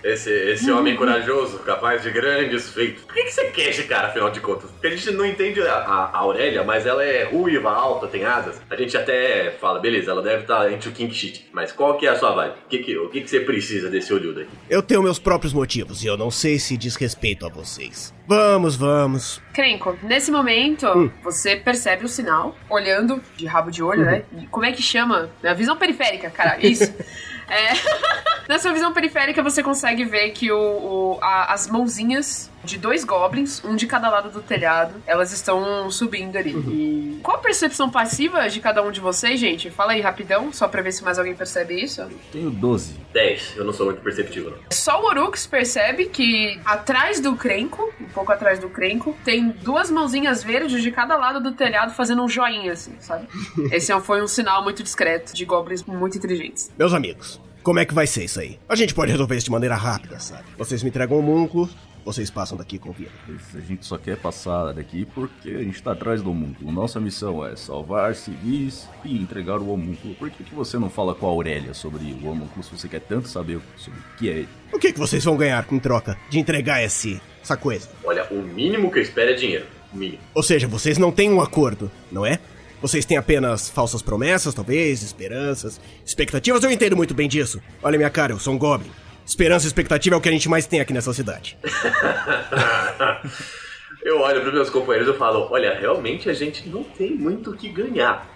Esse, 0.04 0.32
esse 0.32 0.72
homem 0.72 0.96
corajoso, 0.96 1.60
capaz 1.60 2.02
de 2.02 2.10
grandes 2.12 2.70
feitos. 2.70 3.04
Por 3.04 3.14
que, 3.14 3.24
que 3.24 3.32
você 3.32 3.46
quer 3.46 3.70
esse 3.70 3.84
cara, 3.84 4.08
afinal 4.08 4.30
de 4.30 4.40
contas? 4.40 4.70
Porque 4.72 4.88
a 4.88 4.90
gente 4.96 5.12
não 5.12 5.26
entende 5.26 5.62
a, 5.62 5.74
a, 5.74 6.06
a 6.06 6.18
Aurélia, 6.18 6.64
mas 6.64 6.86
ela 6.86 7.04
é 7.04 7.24
ruiva, 7.24 7.72
alta, 7.72 8.08
tem 8.08 8.26
asas. 8.26 8.62
A 8.70 8.76
gente 8.76 8.96
até 8.98 9.52
fala, 9.60 9.80
beleza, 9.80 10.12
ela 10.12 10.22
deve 10.22 10.42
estar 10.42 10.72
entre 10.72 10.90
o 10.90 10.92
King 10.92 11.14
Shit. 11.14 11.50
Mas 11.52 11.72
qual 11.72 11.98
que 11.98 12.08
é 12.08 12.10
a 12.10 12.16
sua 12.16 12.34
vibe? 12.34 12.56
O 12.66 12.70
que, 12.70 12.80
que, 12.80 12.98
o 12.98 13.10
que, 13.10 13.22
que 13.22 13.30
você 13.30 13.40
precisa 13.42 13.90
desse 13.90 14.14
olhudo 14.14 14.42
aqui? 14.42 14.50
Eu 14.70 14.82
tenho 14.82 15.04
meus 15.04 15.20
próprios 15.20 15.54
motivos 15.54 16.04
e 16.04 16.08
eu 16.08 16.18
não 16.18 16.32
sei 16.32 16.58
se 16.58 16.76
diz 16.76 16.96
respeito 16.96 17.46
a 17.46 17.50
vocês. 17.50 18.14
Vamos, 18.28 18.76
vamos. 18.76 19.42
Crenco, 19.54 19.98
nesse 20.04 20.32
momento, 20.32 21.12
você 21.24 21.56
percebe 21.56 22.06
o 22.06 22.08
sinal, 22.08 22.56
olhando 22.70 23.22
de 23.36 23.46
rabo 23.46 23.70
de 23.70 23.84
olho, 23.84 24.06
né? 24.06 24.24
E 24.38 24.48
Como 24.48 24.66
é 24.66 24.72
que 24.72 24.82
chama? 24.82 25.30
A 25.44 25.54
visão 25.54 25.76
periférica, 25.76 26.30
cara, 26.30 26.58
isso. 26.66 26.94
É. 27.52 27.74
Na 28.48 28.58
sua 28.60 28.74
visão 28.74 28.92
periférica, 28.94 29.42
você 29.44 29.62
consegue 29.64 30.04
ver 30.06 30.32
que 30.32 30.52
o, 30.52 30.58
o- 30.58 31.20
a- 31.22 31.54
as 31.54 31.68
mãozinhas 31.68 32.50
de 32.64 32.78
dois 32.78 33.04
goblins, 33.04 33.64
um 33.64 33.76
de 33.76 33.88
cada 33.88 34.10
lado 34.10 34.30
do 34.30 34.42
telhado, 34.42 34.94
elas 35.06 35.32
estão 35.32 35.90
subindo 35.90 36.38
ali. 36.38 36.52
E 36.52 37.20
qual 37.24 37.38
a 37.38 37.40
percepção 37.40 37.90
passiva 37.90 38.48
de 38.50 38.60
cada 38.60 38.84
um 38.84 38.92
de 38.92 39.00
vocês, 39.00 39.40
gente? 39.40 39.70
Fala 39.70 39.94
aí 39.94 40.02
rapidão, 40.02 40.52
só 40.54 40.68
pra 40.68 40.82
ver 40.82 40.92
se 40.92 41.04
mais 41.04 41.18
alguém 41.18 41.36
percebe 41.36 41.82
isso. 41.82 42.08
Tenho 42.32 42.50
12. 42.50 42.96
10. 43.14 43.58
Eu 43.58 43.66
não 43.66 43.74
sou 43.74 43.88
muito 43.88 44.02
perceptivo, 44.02 44.52
não. 44.52 44.58
Só 44.72 45.02
o 45.02 45.06
Orux 45.06 45.46
percebe 45.46 46.06
que 46.06 46.60
atrás 46.66 47.20
do 47.20 47.36
Crenco, 47.36 47.92
um 48.00 48.06
pouco 48.06 48.32
atrás 48.32 48.60
do 48.60 48.70
Crenco, 48.70 49.16
tem 49.24 49.50
duas 49.50 49.92
mãozinhas 49.92 50.44
verdes 50.44 50.82
de 50.82 50.92
cada 50.92 51.18
lado 51.18 51.42
do 51.42 51.52
telhado 51.52 51.94
fazendo 51.94 52.24
um 52.24 52.30
joinha, 52.30 52.74
assim, 52.74 52.94
sabe? 53.00 53.28
Esse 53.72 53.92
foi 54.02 54.22
um 54.22 54.28
sinal 54.28 54.64
muito 54.64 54.82
discreto 54.84 55.34
de 55.34 55.46
goblins 55.46 55.84
muito 55.84 56.18
inteligentes. 56.18 56.72
Meus 56.78 56.94
amigos, 56.94 57.40
como 57.64 57.80
é 57.80 57.86
que 57.86 57.94
vai 57.94 58.08
ser 58.08 58.24
isso 58.24 58.40
aí? 58.40 58.60
A 58.68 58.76
gente 58.76 58.94
pode 58.94 59.12
resolver 59.12 59.36
isso 59.36 59.46
de 59.46 59.52
maneira 59.52 59.76
rápida, 59.76 60.20
sabe? 60.20 60.46
Vocês 60.58 60.82
me 60.82 60.90
entregam 60.90 61.20
o 61.20 61.22
múnculo, 61.22 61.70
vocês 62.04 62.30
passam 62.30 62.58
daqui 62.58 62.78
com 62.80 62.92
vida. 62.92 63.12
A 63.56 63.60
gente 63.60 63.86
só 63.86 63.98
quer 63.98 64.18
passar 64.18 64.74
daqui 64.74 65.06
porque 65.06 65.50
a 65.50 65.64
gente 65.64 65.82
tá 65.82 65.92
atrás 65.92 66.22
do 66.22 66.32
homúnculo. 66.32 66.72
Nossa 66.72 67.00
missão 67.00 67.46
é 67.46 67.56
salvar 67.56 68.16
civis 68.16 68.88
e 69.06 69.16
entregar 69.16 69.60
o 69.60 69.70
homúnculo. 69.70 70.16
Por 70.16 70.30
que, 70.30 70.44
que 70.44 70.56
você 70.56 70.78
não 70.78 70.90
fala 70.90 71.14
com 71.14 71.28
a 71.28 71.30
Aurélia 71.30 71.74
sobre 71.74 72.04
o 72.04 72.28
homúnculo 72.28 72.64
se 72.64 72.72
você 72.72 72.88
quer 72.88 73.02
tanto 73.02 73.28
saber 73.28 73.60
sobre 73.78 74.00
o 74.00 74.18
que 74.18 74.30
é 74.30 74.34
ele? 74.34 74.50
O 74.74 74.80
que, 74.80 74.94
que 74.94 75.00
vocês 75.00 75.24
vão 75.24 75.38
ganhar 75.38 75.66
em 75.72 75.80
troca 75.80 76.18
de 76.30 76.40
entregar 76.40 76.84
esse, 76.84 77.22
essa 77.42 77.56
coisa? 77.56 77.90
Olha, 78.04 78.26
o 78.32 78.42
mínimo 78.42 78.92
que 78.92 79.00
eu 79.00 79.04
espero 79.04 79.32
é 79.32 79.34
dinheiro. 79.34 79.66
O 79.94 79.98
mínimo. 79.98 80.20
Ou 80.34 80.44
seja, 80.44 80.68
vocês 80.68 80.98
não 80.98 81.12
têm 81.12 81.30
um 81.30 81.42
acordo, 81.42 81.92
não 82.12 82.26
é? 82.26 82.40
Vocês 82.82 83.06
têm 83.06 83.18
apenas 83.18 83.70
falsas 83.70 84.02
promessas, 84.02 84.56
talvez, 84.56 85.04
esperanças, 85.04 85.80
expectativas. 86.04 86.64
Eu 86.64 86.72
entendo 86.72 86.98
muito 86.98 87.14
bem 87.14 87.30
disso. 87.30 87.62
Olha 87.84 87.98
minha 87.98 88.10
cara, 88.10 88.34
eu 88.34 88.40
sou 88.40 88.56
um 88.56 88.58
goblin. 88.58 88.90
Esperança 89.26 89.66
e 89.66 89.68
expectativa 89.68 90.16
é 90.16 90.18
o 90.18 90.22
que 90.22 90.30
a 90.30 90.32
gente 90.32 90.50
mais 90.50 90.66
tem 90.66 90.82
aqui 90.82 90.94
nessa 90.94 91.14
cidade. 91.14 91.58
eu 94.04 94.20
olho 94.20 94.42
pros 94.42 94.54
meus 94.54 94.70
companheiros 94.70 95.14
e 95.14 95.18
falo, 95.18 95.48
olha, 95.52 95.78
realmente 95.78 96.30
a 96.30 96.34
gente 96.34 96.68
não 96.68 96.84
tem 96.84 97.12
muito 97.12 97.52
o 97.52 97.56
que 97.56 97.70
ganhar. 97.70 98.28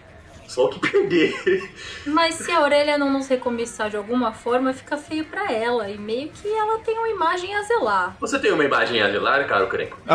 Só 0.48 0.66
o 0.66 0.70
que 0.70 0.80
perder. 0.80 1.34
Mas 2.06 2.36
se 2.36 2.52
a 2.52 2.60
Aurélia 2.60 3.00
não 3.00 3.12
nos 3.12 3.28
recomeçar 3.28 3.90
de 3.90 3.98
alguma 3.98 4.32
forma, 4.32 4.72
fica 4.74 4.96
feio 4.96 5.26
pra 5.26 5.52
ela. 5.52 5.90
E 5.90 5.98
meio 5.98 6.30
que 6.30 6.48
ela 6.48 6.78
tem 6.80 6.98
uma 6.98 7.10
imagem 7.10 7.56
a 7.56 7.64
zelar. 7.64 8.16
Você 8.20 8.38
tem 8.38 8.52
uma 8.52 8.64
imagem 8.64 9.02
a 9.02 9.10
zelar, 9.10 9.48
caro 9.48 9.68
Crenco? 9.68 9.98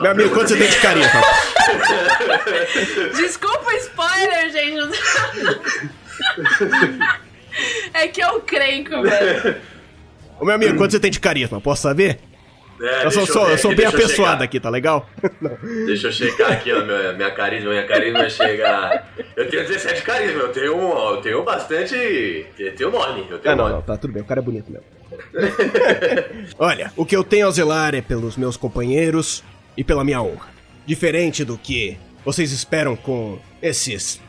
Meu 0.00 0.12
amigo, 0.12 0.30
quanto 0.30 0.48
você 0.48 0.56
tem 0.56 0.68
de 0.68 0.80
carinho? 0.80 1.06
Desculpa 3.16 3.66
o 3.66 3.72
spoiler, 3.72 4.50
gente. 4.50 4.98
É 7.94 8.06
que 8.08 8.20
é 8.20 8.28
o 8.30 8.40
Crenco, 8.40 9.02
velho. 9.02 9.56
Ô 10.40 10.44
meu 10.44 10.54
amigo, 10.54 10.76
quanto 10.76 10.92
você 10.92 11.00
tem 11.00 11.10
de 11.10 11.18
carisma? 11.20 11.60
Posso 11.60 11.82
saber? 11.82 12.18
É, 12.80 13.06
Eu 13.06 13.10
sou, 13.10 13.22
deixa 13.24 13.32
sou- 13.32 13.50
eu 13.50 13.58
sou 13.58 13.74
bem 13.74 13.86
eu 13.86 13.90
apessoado 13.90 14.44
aqui, 14.44 14.60
tá 14.60 14.70
legal? 14.70 15.10
Deixa 15.86 16.06
eu 16.06 16.12
checar 16.12 16.52
aqui, 16.52 16.72
ó, 16.72 16.84
minha, 16.84 17.12
minha 17.12 17.30
carisma. 17.32 17.70
Minha 17.70 17.84
carisma 17.88 18.30
chega. 18.30 19.02
Eu 19.36 19.48
tenho 19.50 19.66
17 19.66 20.02
carisma, 20.02 20.42
eu 20.42 20.52
tenho, 20.52 20.76
um- 20.76 21.10
eu 21.14 21.16
tenho 21.20 21.42
bastante. 21.42 22.46
Eu 22.56 22.74
tenho 22.76 22.90
nome, 22.92 23.26
eu 23.28 23.38
tenho 23.40 23.52
Ah, 23.52 23.56
não, 23.56 23.64
nome. 23.64 23.74
não, 23.76 23.82
tá 23.82 23.96
tudo 23.96 24.12
bem, 24.12 24.22
o 24.22 24.26
cara 24.26 24.38
é 24.40 24.42
bonito 24.44 24.70
mesmo. 24.70 24.86
Olha, 26.56 26.92
o 26.96 27.04
que 27.04 27.16
eu 27.16 27.24
tenho 27.24 27.48
a 27.48 27.50
zelar 27.50 27.96
é 27.96 28.00
pelos 28.00 28.36
meus 28.36 28.56
companheiros 28.56 29.42
e 29.76 29.82
pela 29.82 30.04
minha 30.04 30.22
honra. 30.22 30.46
Diferente 30.86 31.44
do 31.44 31.58
que 31.58 31.98
vocês 32.24 32.52
esperam 32.52 32.94
com 32.94 33.40
esses 33.60 34.20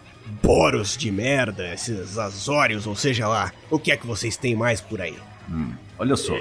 boros 0.42 0.96
de 0.98 1.12
merda, 1.12 1.74
esses 1.74 2.18
azórios, 2.18 2.88
ou 2.88 2.96
seja 2.96 3.28
lá, 3.28 3.52
o 3.70 3.80
que 3.80 3.92
é 3.92 3.98
que 3.98 4.08
vocês 4.08 4.38
têm 4.38 4.56
mais 4.56 4.82
por 4.82 5.02
aí? 5.02 5.16
Olha 5.98 6.16
só, 6.16 6.36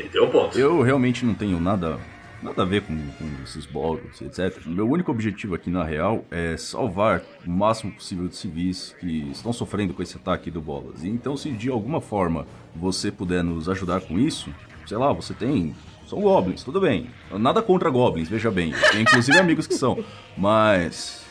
eu 0.55 0.83
realmente 0.83 1.25
não 1.25 1.35
tenho 1.35 1.59
nada, 1.59 1.99
nada 2.43 2.63
a 2.63 2.65
ver 2.65 2.83
com, 2.83 2.95
com 2.95 3.43
esses 3.43 3.67
bolos, 3.67 4.21
etc. 4.21 4.65
Meu 4.67 4.89
único 4.89 5.11
objetivo 5.11 5.55
aqui 5.55 5.71
na 5.71 5.83
real 5.83 6.25
é 6.31 6.57
salvar 6.57 7.23
o 7.47 7.51
máximo 7.51 7.93
possível 7.93 8.29
de 8.29 8.37
civis 8.37 8.95
que 9.01 9.31
estão 9.31 9.53
sofrendo 9.53 9.95
com 9.95 10.03
esse 10.03 10.17
ataque 10.17 10.51
do 10.51 10.61
Bolas. 10.61 11.03
E 11.03 11.09
então, 11.09 11.37
se 11.37 11.51
de 11.51 11.71
alguma 11.71 12.01
forma 12.01 12.47
você 12.77 13.11
puder 13.11 13.43
nos 13.43 13.69
ajudar 13.69 14.03
com 14.03 14.19
isso, 14.19 14.55
sei 14.87 14.97
lá, 14.97 15.13
você 15.13 15.35
tem. 15.35 15.75
São 16.07 16.21
goblins, 16.23 16.63
tudo 16.63 16.81
bem. 16.81 17.11
Nada 17.33 17.61
contra 17.61 17.91
goblins, 17.91 18.29
veja 18.29 18.51
bem. 18.51 18.73
Tem 18.93 19.03
inclusive 19.03 19.39
amigos 19.39 19.67
que 19.67 19.75
são. 19.75 20.03
Mas 20.37 21.27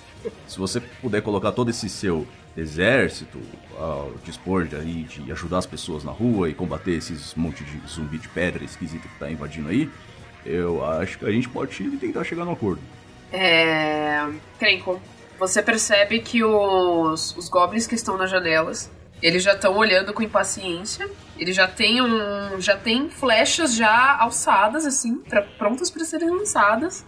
se 0.48 0.60
você 0.60 0.80
puder 0.80 1.22
colocar 1.22 1.52
todo 1.52 1.70
esse 1.70 1.90
seu 1.90 2.28
exército 2.58 3.40
ao 3.78 4.14
dispor 4.24 4.66
de, 4.66 4.76
aí, 4.76 5.04
de 5.04 5.32
ajudar 5.32 5.60
as 5.60 5.66
pessoas 5.66 6.04
na 6.04 6.12
rua 6.12 6.50
e 6.50 6.54
combater 6.54 6.92
esses 6.92 7.36
monte 7.36 7.64
de 7.64 7.80
zumbi 7.88 8.18
de 8.18 8.28
pedra 8.28 8.64
esquisito 8.64 9.08
que 9.08 9.20
tá 9.20 9.30
invadindo 9.30 9.70
aí, 9.70 9.90
eu 10.44 10.84
acho 10.84 11.20
que 11.20 11.26
a 11.26 11.32
gente 11.32 11.48
pode 11.48 11.84
tentar 11.98 12.24
chegar 12.24 12.46
num 12.46 12.54
acordo. 12.54 12.82
É. 13.32 14.26
Crenco, 14.58 15.00
você 15.38 15.62
percebe 15.62 16.20
que 16.20 16.44
os, 16.44 17.36
os 17.38 17.50
goblins 17.50 17.86
que 17.86 17.96
estão 17.96 18.18
nas 18.18 18.30
janelas, 18.30 18.90
eles 19.22 19.44
já 19.44 19.54
estão 19.54 19.76
olhando 19.76 20.14
com 20.14 20.24
impaciência. 20.24 21.10
Eles 21.38 21.56
já 21.56 21.68
têm 21.68 22.02
um. 22.02 22.60
já 22.60 22.76
tem 22.76 23.10
flechas 23.10 23.76
já 23.76 24.18
alçadas, 24.20 24.86
assim, 24.86 25.18
pra, 25.18 25.42
prontas 25.42 25.92
para 25.92 26.04
serem 26.06 26.30
lançadas. 26.30 27.06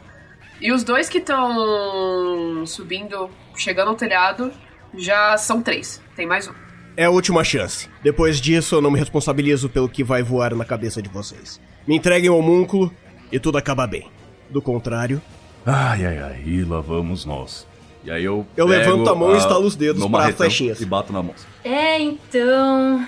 E 0.61 0.71
os 0.71 0.83
dois 0.83 1.07
que 1.07 1.19
estão 1.19 2.65
subindo, 2.65 3.29
chegando 3.55 3.89
ao 3.89 3.95
telhado, 3.95 4.51
já 4.97 5.37
são 5.37 5.61
três. 5.61 6.01
Tem 6.15 6.25
mais 6.27 6.47
um. 6.47 6.53
É 6.97 7.05
a 7.05 7.09
última 7.09 7.43
chance. 7.43 7.87
Depois 8.03 8.41
disso, 8.41 8.75
eu 8.75 8.81
não 8.81 8.91
me 8.91 8.99
responsabilizo 8.99 9.69
pelo 9.69 9.87
que 9.87 10.03
vai 10.03 10.21
voar 10.21 10.53
na 10.55 10.65
cabeça 10.65 11.01
de 11.01 11.07
vocês. 11.09 11.59
Me 11.87 11.95
entreguem 11.95 12.29
o 12.29 12.37
homúnculo 12.37 12.93
e 13.31 13.39
tudo 13.39 13.57
acaba 13.57 13.87
bem. 13.87 14.09
Do 14.49 14.61
contrário, 14.61 15.21
Ai, 15.65 16.05
ai, 16.05 16.17
ai, 16.19 16.43
e 16.45 16.63
lá 16.63 16.79
vamos 16.81 17.25
nós. 17.25 17.67
E 18.03 18.09
aí 18.09 18.23
eu. 18.23 18.47
Eu 18.57 18.65
pego 18.67 18.91
levanto 18.91 19.09
a 19.09 19.15
mão 19.15 19.31
e 19.31 19.35
a- 19.35 19.37
estalo 19.37 19.65
os 19.67 19.75
dedos 19.75 20.03
marretão 20.07 20.37
flechinhas. 20.37 20.79
E 20.81 20.85
bato 20.85 21.11
na 21.13 21.21
moça. 21.21 21.45
É, 21.63 21.99
então. 21.99 23.05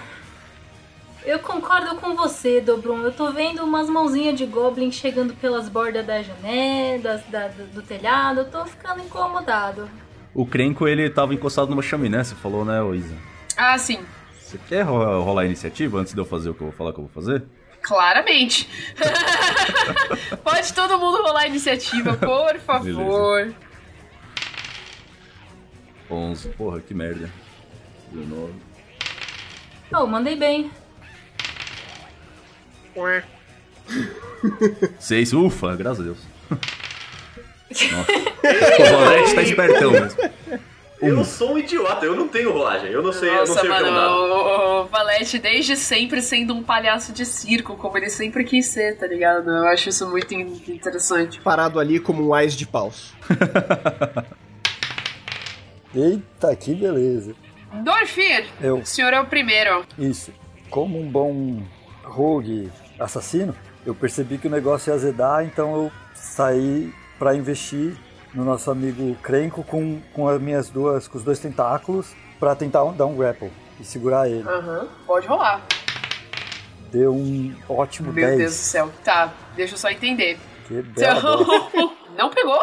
Eu 1.25 1.39
concordo 1.39 1.95
com 1.95 2.15
você, 2.15 2.59
Dobron. 2.61 2.97
Eu 3.00 3.11
tô 3.11 3.31
vendo 3.31 3.63
umas 3.63 3.88
mãozinhas 3.89 4.38
de 4.38 4.45
Goblin 4.45 4.91
chegando 4.91 5.33
pelas 5.35 5.69
bordas 5.69 6.05
das 6.05 6.25
janelas, 6.25 7.21
da, 7.29 7.47
do, 7.47 7.65
do 7.73 7.81
telhado. 7.81 8.41
Eu 8.41 8.45
tô 8.51 8.65
ficando 8.65 9.01
incomodado. 9.01 9.89
O 10.33 10.45
Crenco, 10.45 10.88
ele 10.88 11.09
tava 11.09 11.33
encostado 11.33 11.69
numa 11.69 11.81
chaminé, 11.81 12.23
você 12.23 12.35
falou, 12.35 12.63
né, 12.63 12.79
Isa? 12.95 13.15
Ah, 13.57 13.77
sim. 13.77 14.00
Você 14.41 14.57
quer 14.69 14.83
ro- 14.83 15.21
rolar 15.23 15.41
a 15.43 15.45
iniciativa 15.45 16.00
antes 16.00 16.13
de 16.13 16.19
eu 16.19 16.25
fazer 16.25 16.50
o 16.50 16.53
que 16.53 16.61
eu 16.61 16.67
vou 16.67 16.75
falar 16.75 16.93
que 16.93 17.00
eu 17.00 17.05
vou 17.05 17.11
fazer? 17.13 17.43
Claramente. 17.81 18.69
Pode 20.43 20.73
todo 20.73 20.97
mundo 21.00 21.21
rolar 21.21 21.41
a 21.41 21.47
iniciativa, 21.47 22.13
por 22.15 22.57
favor. 22.61 23.53
11, 26.09 26.50
porra, 26.50 26.79
que 26.81 26.93
merda. 26.93 27.29
19. 28.11 28.53
Oh, 29.93 30.05
mandei 30.07 30.35
bem. 30.35 30.71
6, 35.00 35.33
ufa, 35.33 35.75
graças 35.75 36.00
a 36.01 36.03
Deus. 36.03 36.17
Nossa. 37.91 38.11
o 38.93 38.97
Valete 39.05 39.35
tá 39.35 39.41
espertão 39.41 39.91
mesmo. 39.91 40.19
Eu 41.01 41.25
sou 41.25 41.53
um 41.53 41.57
idiota, 41.57 42.05
eu 42.05 42.15
não 42.15 42.27
tenho 42.27 42.53
rolagem, 42.53 42.91
eu 42.91 43.01
não 43.01 43.11
sei, 43.11 43.29
eu 43.29 43.33
não 43.33 43.39
Nossa, 43.39 43.53
sei 43.59 43.69
o 43.71 43.73
que 43.73 43.81
mano, 43.81 43.95
dado. 43.95 44.13
o, 44.13 44.85
Valete 44.85 45.39
desde 45.39 45.75
sempre 45.75 46.21
sendo 46.21 46.53
um 46.53 46.61
palhaço 46.61 47.11
de 47.11 47.25
circo, 47.25 47.75
como 47.75 47.97
ele 47.97 48.07
sempre 48.09 48.43
quis 48.43 48.67
ser, 48.67 48.97
tá 48.99 49.07
ligado? 49.07 49.49
Eu 49.49 49.65
acho 49.69 49.89
isso 49.89 50.07
muito 50.07 50.31
in- 50.35 50.61
interessante. 50.67 51.41
Parado 51.41 51.79
ali 51.79 51.99
como 51.99 52.27
um 52.27 52.33
ás 52.35 52.53
de 52.55 52.67
paus. 52.67 53.13
Eita, 55.93 56.55
que 56.55 56.73
beleza. 56.75 57.33
Dorfir, 57.83 58.45
Eu, 58.61 58.77
o 58.79 58.85
senhor 58.85 59.13
é 59.13 59.19
o 59.19 59.25
primeiro. 59.25 59.83
isso. 59.97 60.31
Como 60.69 60.99
um 60.99 61.09
bom 61.09 61.63
rogue 62.03 62.69
assassino, 62.99 63.55
eu 63.85 63.95
percebi 63.95 64.37
que 64.37 64.47
o 64.47 64.51
negócio 64.51 64.91
ia 64.91 64.95
azedar, 64.95 65.43
então 65.43 65.73
eu 65.75 65.91
saí 66.13 66.93
pra 67.21 67.35
investir 67.35 67.95
no 68.33 68.43
nosso 68.43 68.71
amigo 68.71 69.15
Crenco 69.21 69.63
com, 69.63 70.01
com 70.11 70.27
as 70.27 70.41
minhas 70.41 70.71
duas, 70.71 71.07
com 71.07 71.19
os 71.19 71.23
dois 71.23 71.37
tentáculos 71.37 72.15
pra 72.39 72.55
tentar 72.55 72.83
um- 72.83 72.91
dar 72.93 73.05
um 73.05 73.15
grapple 73.15 73.51
e 73.79 73.83
segurar 73.85 74.27
ele. 74.27 74.41
Aham, 74.49 74.87
pode 75.05 75.27
rolar. 75.27 75.61
Deu 76.91 77.13
um 77.13 77.53
ótimo 77.69 78.11
Meu 78.11 78.25
10. 78.25 78.37
Deus 78.39 78.51
do 78.53 78.57
céu. 78.57 78.89
Tá, 79.03 79.31
deixa 79.55 79.75
eu 79.75 79.77
só 79.77 79.91
entender. 79.91 80.39
Que. 80.67 80.79
Então, 80.79 81.93
não 82.17 82.31
pegou. 82.31 82.59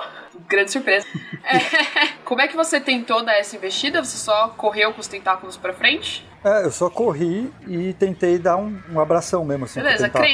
Grande 0.49 0.73
surpresa. 0.73 1.07
É, 1.45 2.09
como 2.25 2.41
é 2.41 2.49
que 2.49 2.57
você 2.57 2.81
tentou 2.81 3.25
dar 3.25 3.35
essa 3.39 3.55
investida? 3.55 4.03
Você 4.03 4.17
só 4.17 4.49
correu 4.57 4.93
com 4.93 5.01
os 5.01 5.07
tentáculos 5.07 5.57
pra 5.57 5.73
frente? 5.73 6.27
É, 6.45 6.65
eu 6.65 6.73
só 6.73 6.91
corri 6.91 7.53
e 7.69 7.93
tentei 7.93 8.39
dar 8.39 8.57
um, 8.57 8.77
um 8.91 8.99
abração 8.99 9.45
mesmo, 9.45 9.67
assim. 9.67 9.81
Beleza, 9.81 10.09
pra 10.09 10.25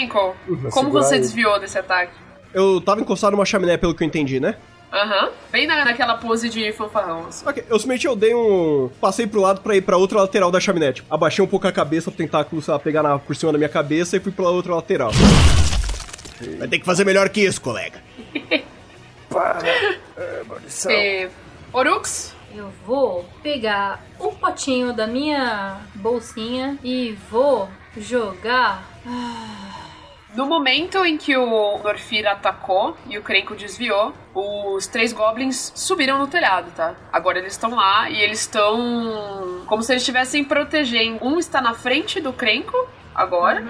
como 0.72 0.90
você 0.90 1.16
ele. 1.16 1.22
desviou 1.22 1.60
desse 1.60 1.78
ataque? 1.78 2.23
Eu 2.54 2.80
tava 2.80 3.00
encostado 3.00 3.32
numa 3.32 3.44
chaminé, 3.44 3.76
pelo 3.76 3.94
que 3.94 4.02
eu 4.02 4.06
entendi, 4.06 4.38
né? 4.40 4.54
Aham, 4.92 5.30
bem 5.50 5.66
na, 5.66 5.84
naquela 5.84 6.14
pose 6.14 6.48
de 6.48 6.72
fanfarrão. 6.72 7.26
assim. 7.26 7.44
Ok, 7.46 7.64
eu 7.68 7.78
simplesmente 7.80 8.06
eu 8.06 8.14
dei 8.14 8.32
um. 8.32 8.88
Passei 9.00 9.26
pro 9.26 9.40
lado 9.40 9.60
pra 9.60 9.74
ir 9.74 9.82
pra 9.82 9.96
outra 9.96 10.20
lateral 10.20 10.52
da 10.52 10.60
chaminé. 10.60 10.92
Tipo, 10.92 11.12
abaixei 11.12 11.44
um 11.44 11.48
pouco 11.48 11.66
a 11.66 11.72
cabeça 11.72 12.12
pro 12.12 12.18
tentáculo 12.18 12.62
sei 12.62 12.72
lá, 12.72 12.78
pegar 12.78 13.02
na, 13.02 13.18
por 13.18 13.34
cima 13.34 13.50
da 13.50 13.58
minha 13.58 13.68
cabeça 13.68 14.16
e 14.16 14.20
fui 14.20 14.30
pra 14.30 14.48
outra 14.48 14.72
lateral. 14.76 15.10
Vai 16.58 16.68
ter 16.68 16.78
que 16.78 16.84
fazer 16.84 17.04
melhor 17.04 17.28
que 17.28 17.40
isso, 17.40 17.60
colega. 17.60 18.00
Maldição. 20.46 20.92
É, 20.92 21.28
Orux, 21.72 22.32
Eu 22.54 22.70
vou 22.86 23.24
pegar 23.42 24.00
um 24.20 24.32
potinho 24.32 24.92
da 24.92 25.08
minha 25.08 25.80
bolsinha 25.96 26.78
e 26.84 27.18
vou 27.30 27.68
jogar. 27.96 28.84
No 30.34 30.46
momento 30.46 31.04
em 31.04 31.16
que 31.16 31.36
o 31.36 31.78
Norfir 31.78 32.26
atacou 32.26 32.96
e 33.08 33.16
o 33.16 33.22
Krenko 33.22 33.54
desviou, 33.54 34.12
os 34.34 34.86
três 34.86 35.12
goblins 35.12 35.72
subiram 35.74 36.18
no 36.18 36.26
telhado, 36.26 36.70
tá? 36.76 36.94
Agora 37.12 37.38
eles 37.38 37.52
estão 37.52 37.70
lá 37.70 38.10
e 38.10 38.20
eles 38.20 38.40
estão 38.40 39.62
como 39.66 39.82
se 39.82 39.92
eles 39.92 40.02
estivessem 40.02 40.44
protegendo. 40.44 41.24
Um 41.24 41.38
está 41.38 41.60
na 41.60 41.74
frente 41.74 42.20
do 42.20 42.32
Krenko 42.32 42.76
agora 43.14 43.64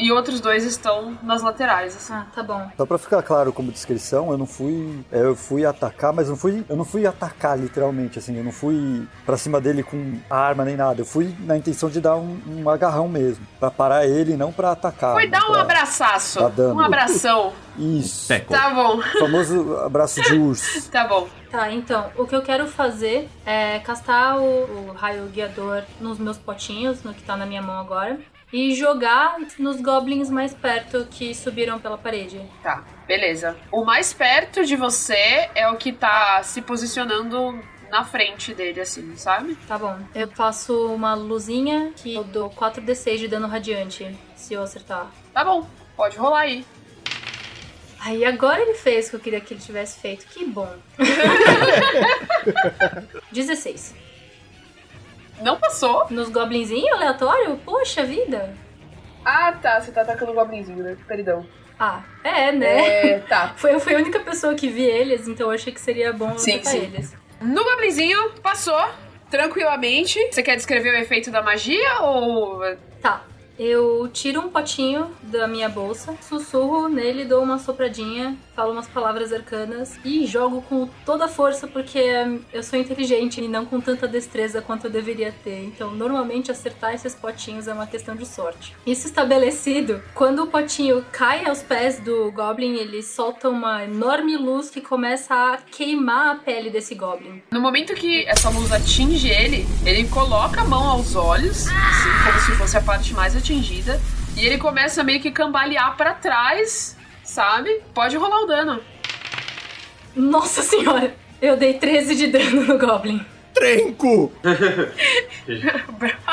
e 0.00 0.10
outros 0.12 0.40
dois 0.40 0.64
estão 0.64 1.16
nas 1.22 1.42
laterais. 1.42 1.96
assim. 1.96 2.12
Ah, 2.12 2.26
tá 2.34 2.42
bom. 2.42 2.68
Só 2.76 2.86
pra 2.86 2.98
ficar 2.98 3.22
claro 3.22 3.52
como 3.52 3.70
descrição, 3.72 4.30
eu 4.30 4.38
não 4.38 4.46
fui. 4.46 5.04
é, 5.12 5.20
Eu 5.22 5.36
fui 5.36 5.64
atacar, 5.64 6.12
mas 6.12 6.28
não 6.28 6.36
fui. 6.36 6.64
Eu 6.68 6.76
não 6.76 6.84
fui 6.84 7.06
atacar 7.06 7.58
literalmente, 7.58 8.18
assim. 8.18 8.36
Eu 8.36 8.44
não 8.44 8.52
fui 8.52 9.06
pra 9.26 9.36
cima 9.36 9.60
dele 9.60 9.82
com 9.82 10.18
arma 10.30 10.64
nem 10.64 10.76
nada. 10.76 11.00
Eu 11.00 11.04
fui 11.06 11.34
na 11.40 11.56
intenção 11.56 11.88
de 11.88 12.00
dar 12.00 12.16
um, 12.16 12.38
um 12.48 12.68
agarrão 12.70 13.08
mesmo. 13.08 13.46
Pra 13.58 13.70
parar 13.70 14.06
ele, 14.06 14.36
não 14.36 14.52
pra 14.52 14.72
atacar. 14.72 15.14
Foi 15.14 15.24
não 15.26 15.30
dar 15.30 15.46
um 15.46 15.52
pra- 15.52 15.60
abraçaço, 15.62 16.38
Tá 16.40 16.48
dando. 16.48 16.76
um 16.76 16.80
abração. 16.80 17.52
Isso. 17.78 18.28
Teco. 18.28 18.52
Tá 18.52 18.70
bom, 18.70 18.98
O 18.98 19.18
famoso 19.20 19.76
abraço 19.78 20.20
de 20.22 20.34
urso. 20.34 20.90
tá 20.90 21.06
bom. 21.06 21.28
Tá, 21.50 21.72
então, 21.72 22.10
o 22.16 22.26
que 22.26 22.34
eu 22.36 22.42
quero 22.42 22.66
fazer 22.68 23.28
é 23.44 23.78
castar 23.80 24.38
o, 24.38 24.42
o 24.44 24.92
raio 24.96 25.24
guiador 25.26 25.82
nos 26.00 26.18
meus 26.18 26.36
potinhos, 26.38 27.02
no 27.02 27.12
que 27.12 27.22
tá 27.22 27.36
na 27.36 27.44
minha 27.44 27.60
mão 27.62 27.78
agora, 27.80 28.18
e 28.52 28.74
jogar 28.74 29.36
nos 29.58 29.80
goblins 29.80 30.30
mais 30.30 30.52
perto 30.52 31.06
que 31.10 31.34
subiram 31.34 31.78
pela 31.78 31.96
parede. 31.96 32.40
Tá, 32.62 32.84
beleza. 33.06 33.56
O 33.70 33.84
mais 33.84 34.12
perto 34.12 34.64
de 34.64 34.76
você 34.76 35.48
é 35.54 35.68
o 35.68 35.76
que 35.76 35.92
tá 35.92 36.42
se 36.42 36.60
posicionando 36.62 37.58
na 37.90 38.04
frente 38.04 38.54
dele, 38.54 38.80
assim, 38.80 39.16
sabe? 39.16 39.56
Tá 39.66 39.78
bom. 39.78 39.98
Eu 40.14 40.28
faço 40.28 40.92
uma 40.92 41.14
luzinha 41.14 41.92
que 41.96 42.14
eu 42.14 42.24
dou 42.24 42.50
4d6 42.50 43.18
de 43.18 43.28
dano 43.28 43.48
radiante, 43.48 44.16
se 44.36 44.54
eu 44.54 44.62
acertar. 44.62 45.10
Tá 45.32 45.44
bom, 45.44 45.66
pode 45.96 46.16
rolar 46.16 46.40
aí. 46.40 46.64
Aí 48.00 48.24
agora 48.24 48.62
ele 48.62 48.74
fez 48.74 49.06
o 49.06 49.10
que 49.10 49.16
eu 49.16 49.20
queria 49.20 49.40
que 49.40 49.52
ele 49.52 49.60
tivesse 49.60 50.00
feito. 50.00 50.26
Que 50.26 50.44
bom. 50.46 50.72
16. 53.30 53.94
Não 55.42 55.56
passou. 55.58 56.06
Nos 56.10 56.28
goblinzinhos 56.28 56.92
aleatório? 56.92 57.56
Poxa 57.64 58.02
vida. 58.04 58.54
Ah, 59.24 59.52
tá, 59.52 59.80
você 59.80 59.92
tá 59.92 60.02
atacando 60.02 60.32
o 60.32 60.34
goblinzinho, 60.34 60.82
né? 60.82 60.96
Perdão. 61.06 61.46
Ah, 61.78 62.02
é, 62.22 62.52
né? 62.52 63.08
É, 63.12 63.18
tá. 63.20 63.54
Foi, 63.56 63.74
eu 63.74 63.80
fui 63.80 63.94
a 63.94 63.98
única 63.98 64.20
pessoa 64.20 64.54
que 64.54 64.68
vi 64.68 64.82
eles, 64.82 65.26
então 65.28 65.48
eu 65.48 65.54
achei 65.54 65.72
que 65.72 65.80
seria 65.80 66.12
bom 66.12 66.36
Sim, 66.36 66.62
sim. 66.62 66.78
eles. 66.78 67.14
No 67.40 67.64
goblinzinho, 67.64 68.32
passou. 68.42 68.78
Tranquilamente. 69.30 70.18
Você 70.30 70.42
quer 70.42 70.56
descrever 70.56 70.90
o 70.90 70.98
efeito 70.98 71.30
da 71.30 71.40
magia 71.40 72.00
ou. 72.02 72.60
Tá. 73.00 73.22
Eu 73.62 74.08
tiro 74.10 74.40
um 74.40 74.48
potinho 74.48 75.10
da 75.22 75.46
minha 75.46 75.68
bolsa, 75.68 76.14
sussurro 76.22 76.88
nele, 76.88 77.26
dou 77.26 77.42
uma 77.42 77.58
sopradinha, 77.58 78.34
falo 78.56 78.72
umas 78.72 78.88
palavras 78.88 79.34
arcanas 79.34 79.98
e 80.02 80.26
jogo 80.26 80.62
com 80.62 80.88
toda 81.04 81.26
a 81.26 81.28
força 81.28 81.66
porque 81.66 82.02
eu 82.54 82.62
sou 82.62 82.78
inteligente 82.78 83.38
e 83.38 83.46
não 83.46 83.66
com 83.66 83.78
tanta 83.78 84.08
destreza 84.08 84.62
quanto 84.62 84.86
eu 84.86 84.90
deveria 84.90 85.30
ter. 85.44 85.62
Então, 85.62 85.90
normalmente 85.90 86.50
acertar 86.50 86.94
esses 86.94 87.14
potinhos 87.14 87.68
é 87.68 87.74
uma 87.74 87.86
questão 87.86 88.16
de 88.16 88.24
sorte. 88.24 88.74
Isso 88.86 89.06
estabelecido, 89.06 90.02
quando 90.14 90.44
o 90.44 90.46
potinho 90.46 91.04
cai 91.12 91.44
aos 91.44 91.62
pés 91.62 92.00
do 92.00 92.32
Goblin, 92.32 92.76
ele 92.76 93.02
solta 93.02 93.50
uma 93.50 93.84
enorme 93.84 94.38
luz 94.38 94.70
que 94.70 94.80
começa 94.80 95.34
a 95.34 95.58
queimar 95.58 96.34
a 96.34 96.34
pele 96.36 96.70
desse 96.70 96.94
Goblin. 96.94 97.42
No 97.50 97.60
momento 97.60 97.92
que 97.92 98.24
essa 98.24 98.48
luz 98.48 98.72
atinge 98.72 99.28
ele, 99.28 99.66
ele 99.84 100.08
coloca 100.08 100.62
a 100.62 100.64
mão 100.64 100.88
aos 100.88 101.14
olhos, 101.14 101.66
como 102.24 102.40
se 102.40 102.52
fosse 102.52 102.78
a 102.78 102.80
parte 102.80 103.12
mais 103.12 103.36
atingida. 103.50 104.00
E 104.36 104.46
ele 104.46 104.58
começa 104.58 105.02
meio 105.02 105.20
que 105.20 105.30
cambalear 105.30 105.96
pra 105.96 106.14
trás, 106.14 106.96
sabe? 107.24 107.80
Pode 107.92 108.16
rolar 108.16 108.42
o 108.42 108.46
dano. 108.46 108.80
Nossa 110.14 110.62
senhora! 110.62 111.14
Eu 111.42 111.56
dei 111.56 111.74
13 111.74 112.14
de 112.14 112.26
dano 112.28 112.64
no 112.64 112.78
Goblin. 112.78 113.24
Trenco! 113.52 114.32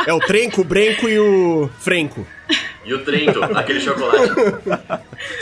É 0.06 0.14
o 0.14 0.20
Trenco, 0.20 0.62
o 0.62 0.64
Brenco 0.64 1.10
e 1.10 1.20
o 1.20 1.70
Frenco. 1.80 2.26
E 2.86 2.94
o 2.94 3.04
Trento, 3.04 3.44
aquele 3.44 3.82
chocolate. 3.82 4.32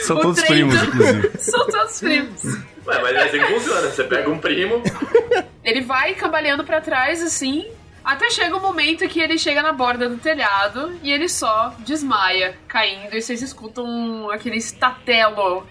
São 0.00 0.16
O 0.16 0.20
todos 0.20 0.42
trem 0.42 0.66
primos, 0.66 0.82
inclusive. 0.82 1.30
São 1.38 1.66
todos 1.66 2.00
primos. 2.00 2.42
Ué, 2.44 3.02
mas 3.02 3.14
é 3.14 3.22
assim 3.24 3.38
que 3.38 3.44
funciona. 3.44 3.88
Você 3.88 4.04
pega 4.04 4.30
um 4.30 4.38
primo, 4.38 4.82
Ele 5.62 5.82
vai 5.82 6.14
cambaleando 6.14 6.64
pra 6.64 6.80
trás, 6.80 7.22
assim, 7.22 7.66
até 8.06 8.30
chega 8.30 8.56
um 8.56 8.60
momento 8.60 9.08
que 9.08 9.18
ele 9.20 9.36
chega 9.36 9.60
na 9.60 9.72
borda 9.72 10.08
do 10.08 10.16
telhado 10.16 10.96
e 11.02 11.10
ele 11.10 11.28
só 11.28 11.74
desmaia, 11.80 12.56
caindo, 12.68 13.16
e 13.16 13.20
vocês 13.20 13.42
escutam 13.42 14.30
aquele 14.30 14.58
estatelo 14.58 15.66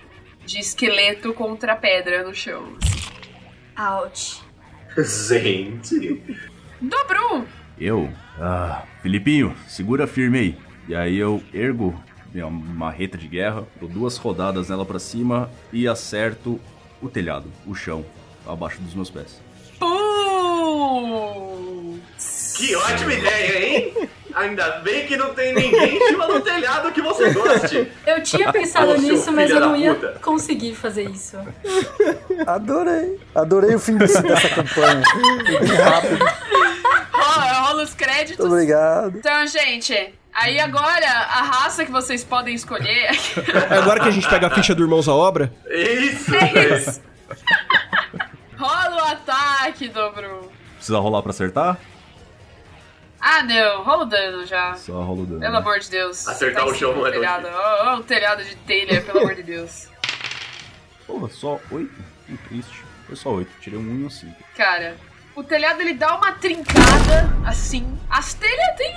de 0.45 0.59
esqueleto 0.59 1.33
contra 1.33 1.71
a 1.71 1.75
pedra 1.77 2.23
no 2.23 2.35
chão. 2.35 2.77
Ouch. 4.03 4.43
gente. 4.97 6.21
Dobru! 6.81 7.47
Eu? 7.79 8.11
Ah, 8.37 8.83
Filipinho, 9.01 9.55
segura 9.65 10.05
firme 10.05 10.37
aí. 10.37 10.57
E 10.89 10.95
aí 10.95 11.17
eu 11.17 11.41
ergo 11.53 11.97
minha 12.33 12.49
marreta 12.49 13.17
de 13.17 13.29
guerra, 13.29 13.63
dou 13.79 13.87
duas 13.87 14.17
rodadas 14.17 14.67
nela 14.67 14.85
pra 14.85 14.99
cima 14.99 15.49
e 15.71 15.87
acerto 15.87 16.59
o 17.01 17.07
telhado, 17.07 17.49
o 17.65 17.73
chão, 17.73 18.05
abaixo 18.45 18.81
dos 18.81 18.93
meus 18.93 19.09
pés. 19.09 19.41
Pum! 19.79 21.44
Que 22.55 22.75
ótima 22.75 23.13
ideia, 23.13 23.65
hein? 23.65 24.09
Ainda 24.33 24.79
bem 24.79 25.05
que 25.07 25.15
não 25.15 25.33
tem 25.33 25.53
ninguém 25.55 25.95
em 25.95 26.07
cima 26.07 26.27
do 26.27 26.41
telhado 26.41 26.91
que 26.91 27.01
você 27.01 27.31
goste. 27.31 27.89
Eu 28.05 28.21
tinha 28.21 28.51
pensado 28.51 28.91
Ô, 28.91 28.95
nisso, 28.97 29.31
mas 29.31 29.49
eu 29.49 29.59
não 29.61 29.75
ia 29.75 29.93
puta. 29.95 30.19
conseguir 30.21 30.75
fazer 30.75 31.09
isso. 31.09 31.37
Adorei. 32.45 33.19
Adorei 33.33 33.75
o 33.75 33.79
fim 33.79 33.97
desse- 33.97 34.21
dessa 34.21 34.49
campanha. 34.49 35.01
Foi 35.09 35.59
bem 35.59 35.75
rápido. 35.77 36.25
Rola, 37.13 37.53
rola 37.67 37.83
os 37.83 37.93
créditos. 37.93 38.39
Muito 38.45 38.51
obrigado. 38.53 39.17
Então, 39.17 39.47
gente, 39.47 40.13
aí 40.33 40.59
agora 40.59 41.07
a 41.07 41.41
raça 41.43 41.85
que 41.85 41.91
vocês 41.91 42.23
podem 42.23 42.53
escolher. 42.55 43.11
É 43.71 43.77
agora 43.77 44.01
que 44.01 44.09
a 44.09 44.11
gente 44.11 44.27
pega 44.27 44.47
a 44.47 44.49
ficha 44.49 44.75
do 44.75 44.83
Irmãos 44.83 45.07
à 45.07 45.13
Obra. 45.13 45.51
Isso, 45.69 46.35
É 46.35 46.77
isso. 46.77 47.01
rola 48.57 48.95
o 48.95 49.05
ataque, 49.13 49.87
Dobru. 49.87 50.51
Precisa 50.75 50.99
rolar 50.99 51.21
pra 51.21 51.31
acertar? 51.31 51.77
Ah, 53.27 53.41
não, 53.41 53.81
rola 53.81 54.03
o 54.03 54.05
dano 54.05 54.45
já. 54.45 54.75
Só 54.75 55.01
rola 55.01 55.23
o 55.23 55.25
dano. 55.25 55.39
Pelo 55.39 55.53
né? 55.53 55.57
amor 55.57 55.79
de 55.79 55.89
Deus. 55.89 56.27
Acertar 56.27 56.63
Tá 56.63 56.69
o 56.69 56.75
chão 56.75 56.95
não 56.95 57.07
é 57.07 57.11
telhado. 57.11 57.47
Oh, 57.51 57.87
oh, 57.87 57.95
um 57.95 58.03
telhado 58.03 58.43
de 58.43 58.55
telha, 58.55 59.01
pelo 59.01 59.21
amor 59.21 59.33
de 59.33 59.41
Deus. 59.41 59.87
Porra, 61.07 61.27
só 61.29 61.59
oito? 61.71 61.91
Que 62.27 62.37
triste. 62.37 62.83
Foi 63.07 63.15
só 63.15 63.31
oito. 63.31 63.49
Tirei 63.59 63.79
um 63.79 63.81
1 63.81 63.99
e 63.99 64.03
um 64.05 64.09
5. 64.11 64.35
Cara, 64.55 64.95
o 65.35 65.43
telhado 65.43 65.81
ele 65.81 65.95
dá 65.95 66.15
uma 66.15 66.33
trincada 66.33 67.35
assim. 67.47 67.97
As 68.11 68.35
telhas 68.35 68.77
tem. 68.77 68.93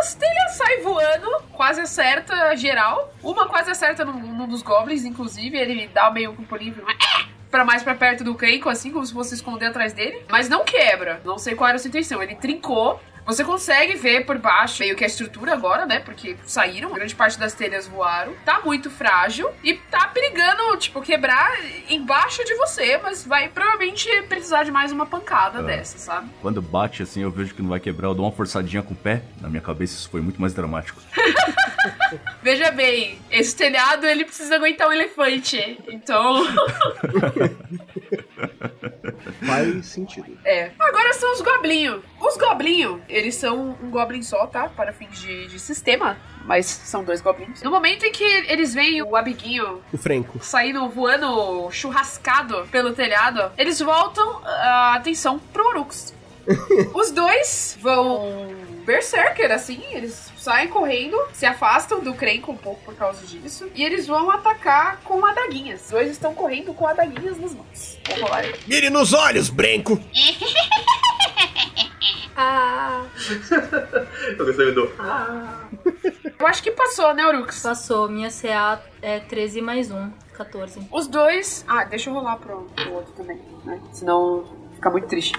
As 0.00 0.14
telhas 0.14 0.52
saem 0.52 0.82
voando, 0.82 1.26
quase 1.50 1.80
acerta 1.80 2.54
geral. 2.56 3.10
Uma 3.22 3.48
quase 3.48 3.70
acerta 3.70 4.04
num, 4.04 4.20
num 4.20 4.46
dos 4.46 4.60
goblins, 4.60 5.06
inclusive. 5.06 5.56
Ele 5.56 5.88
dá 5.88 6.10
meio 6.10 6.34
com 6.34 6.42
um 6.42 6.44
pulinho. 6.44 6.76
É! 6.90 7.36
pra 7.50 7.64
mais 7.64 7.82
pra 7.82 7.94
perto 7.94 8.22
do 8.22 8.34
Keiko, 8.34 8.68
assim, 8.68 8.90
como 8.92 9.06
se 9.06 9.14
fosse 9.14 9.34
esconder 9.34 9.66
atrás 9.66 9.94
dele. 9.94 10.22
Mas 10.28 10.46
não 10.46 10.62
quebra. 10.62 11.22
Não 11.24 11.38
sei 11.38 11.54
qual 11.54 11.68
era 11.68 11.76
a 11.76 11.78
sua 11.78 11.88
intenção. 11.88 12.22
Ele 12.22 12.34
trincou. 12.34 13.00
Você 13.26 13.42
consegue 13.42 13.96
ver 13.96 14.24
por 14.24 14.38
baixo 14.38 14.80
meio 14.82 14.94
que 14.94 15.02
a 15.02 15.06
estrutura 15.06 15.52
agora, 15.52 15.84
né? 15.84 15.98
Porque 15.98 16.36
saíram, 16.46 16.92
grande 16.92 17.12
parte 17.12 17.36
das 17.36 17.52
telhas 17.52 17.88
voaram. 17.88 18.34
Tá 18.44 18.60
muito 18.64 18.88
frágil 18.88 19.50
e 19.64 19.74
tá 19.74 20.06
perigando, 20.06 20.76
tipo, 20.76 21.02
quebrar 21.02 21.52
embaixo 21.90 22.44
de 22.44 22.54
você, 22.54 22.96
mas 22.98 23.26
vai 23.26 23.48
provavelmente 23.48 24.08
precisar 24.28 24.62
de 24.62 24.70
mais 24.70 24.92
uma 24.92 25.06
pancada 25.06 25.60
dessa, 25.60 25.98
sabe? 25.98 26.30
Quando 26.40 26.62
bate 26.62 27.02
assim, 27.02 27.22
eu 27.22 27.30
vejo 27.32 27.52
que 27.52 27.62
não 27.62 27.70
vai 27.70 27.80
quebrar, 27.80 28.08
eu 28.08 28.14
dou 28.14 28.24
uma 28.24 28.32
forçadinha 28.32 28.82
com 28.82 28.94
o 28.94 28.96
pé. 28.96 29.22
Na 29.40 29.48
minha 29.48 29.60
cabeça 29.60 29.94
isso 29.94 30.08
foi 30.08 30.20
muito 30.20 30.40
mais 30.40 30.54
dramático. 30.54 31.00
Veja 32.42 32.70
bem, 32.70 33.18
esse 33.30 33.56
telhado 33.56 34.06
ele 34.06 34.24
precisa 34.24 34.54
aguentar 34.54 34.88
um 34.88 34.92
elefante. 34.92 35.78
Então, 35.88 36.46
Faz 39.44 39.86
sentido. 39.86 40.38
é. 40.44 40.70
Agora 40.78 41.12
são 41.14 41.32
os 41.32 41.40
goblinhos. 41.40 42.02
Os 42.20 42.36
goblinhos, 42.36 43.00
eles 43.08 43.34
são 43.34 43.76
um 43.82 43.90
goblin 43.90 44.22
só, 44.22 44.46
tá? 44.46 44.68
Para 44.68 44.92
fins 44.92 45.18
de, 45.18 45.46
de 45.48 45.58
sistema. 45.58 46.16
Mas 46.44 46.66
são 46.66 47.02
dois 47.02 47.20
goblins. 47.20 47.62
No 47.62 47.70
momento 47.70 48.04
em 48.04 48.12
que 48.12 48.24
eles 48.24 48.72
veem 48.72 49.02
o 49.02 49.16
abiguinho 49.16 49.82
O 49.92 49.98
Franco. 49.98 50.38
saindo 50.42 50.88
voando 50.88 51.68
churrascado 51.72 52.66
pelo 52.70 52.92
telhado, 52.92 53.50
eles 53.58 53.80
voltam 53.80 54.40
a 54.44 54.94
atenção 54.94 55.38
pro 55.52 55.66
Orux. 55.68 56.14
Os 56.94 57.10
dois 57.10 57.76
vão 57.82 58.48
berserker, 58.86 59.50
assim, 59.50 59.82
eles 59.90 60.32
saem 60.38 60.68
correndo, 60.68 61.18
se 61.32 61.44
afastam 61.44 62.00
do 62.00 62.14
Krenko 62.14 62.52
um 62.52 62.56
pouco 62.56 62.82
por 62.84 62.94
causa 62.94 63.26
disso, 63.26 63.68
e 63.74 63.82
eles 63.82 64.06
vão 64.06 64.30
atacar 64.30 65.00
com 65.02 65.26
adaguinhas. 65.26 65.82
Os 65.86 65.90
dois 65.90 66.10
estão 66.10 66.32
correndo 66.34 66.72
com 66.72 66.86
adaguinhas 66.86 67.36
nas 67.38 67.52
mãos. 67.52 67.98
Vou 68.06 68.20
rolar 68.20 68.38
aí. 68.38 68.54
Mire 68.66 68.88
nos 68.88 69.12
olhos, 69.12 69.50
Brenco! 69.50 70.00
Ah, 72.38 73.06
Eu 74.38 74.44
gostei 74.44 74.70
do. 74.72 74.92
Eu 76.38 76.46
acho 76.46 76.62
que 76.62 76.70
passou, 76.70 77.14
né, 77.14 77.26
Orux? 77.26 77.62
passou. 77.62 78.10
Minha 78.10 78.28
CA 78.30 78.82
é 79.00 79.20
13 79.20 79.62
mais 79.62 79.90
1, 79.90 80.10
14. 80.34 80.86
Os 80.92 81.06
dois. 81.08 81.64
Ah, 81.66 81.84
deixa 81.84 82.10
eu 82.10 82.14
rolar 82.14 82.36
pro, 82.36 82.64
pro 82.76 82.92
outro 82.92 83.12
também, 83.14 83.40
né? 83.64 83.80
Senão 83.90 84.44
fica 84.74 84.90
muito 84.90 85.06
triste. 85.08 85.32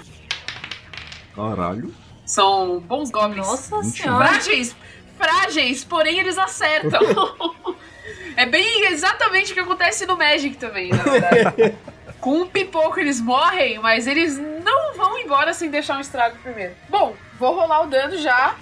Caralho. 1.36 1.94
São 2.28 2.78
bons 2.78 3.10
goblins. 3.10 3.46
Nossa 3.46 3.82
senhora. 3.84 4.28
Frágeis, 4.28 4.76
frágeis, 5.16 5.82
porém 5.82 6.18
eles 6.18 6.36
acertam. 6.36 7.00
é 8.36 8.44
bem 8.44 8.84
exatamente 8.92 9.52
o 9.52 9.54
que 9.54 9.60
acontece 9.60 10.04
no 10.04 10.14
Magic 10.14 10.58
também, 10.58 10.90
na 10.90 11.02
verdade. 11.02 11.74
Com 12.20 12.42
um 12.42 12.46
pipoco 12.46 13.00
eles 13.00 13.18
morrem, 13.18 13.78
mas 13.78 14.06
eles 14.06 14.36
não 14.36 14.94
vão 14.94 15.18
embora 15.18 15.54
sem 15.54 15.70
deixar 15.70 15.96
um 15.96 16.00
estrago 16.00 16.36
primeiro. 16.42 16.74
Bom, 16.90 17.16
vou 17.38 17.54
rolar 17.54 17.84
o 17.84 17.86
dano 17.86 18.18
já. 18.18 18.56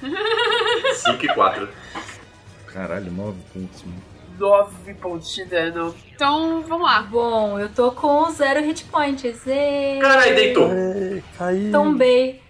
5 0.00 1.22
e 1.26 1.28
4. 1.28 1.68
Caralho, 2.68 3.12
9 3.12 3.38
pontos, 3.52 3.82
mano. 3.82 4.05
9 4.38 4.94
pontos 4.94 5.34
de 5.34 5.44
dano. 5.44 5.94
Então, 6.14 6.62
vamos 6.62 6.86
lá. 6.86 7.02
Bom, 7.02 7.58
eu 7.58 7.68
tô 7.68 7.92
com 7.92 8.30
zero 8.30 8.62
hit 8.64 8.84
points. 8.84 9.42
Caralho, 10.00 10.34
deitou. 10.34 10.72
Ei, 10.72 11.22
caiu. 11.36 11.72
Tombei. 11.72 12.42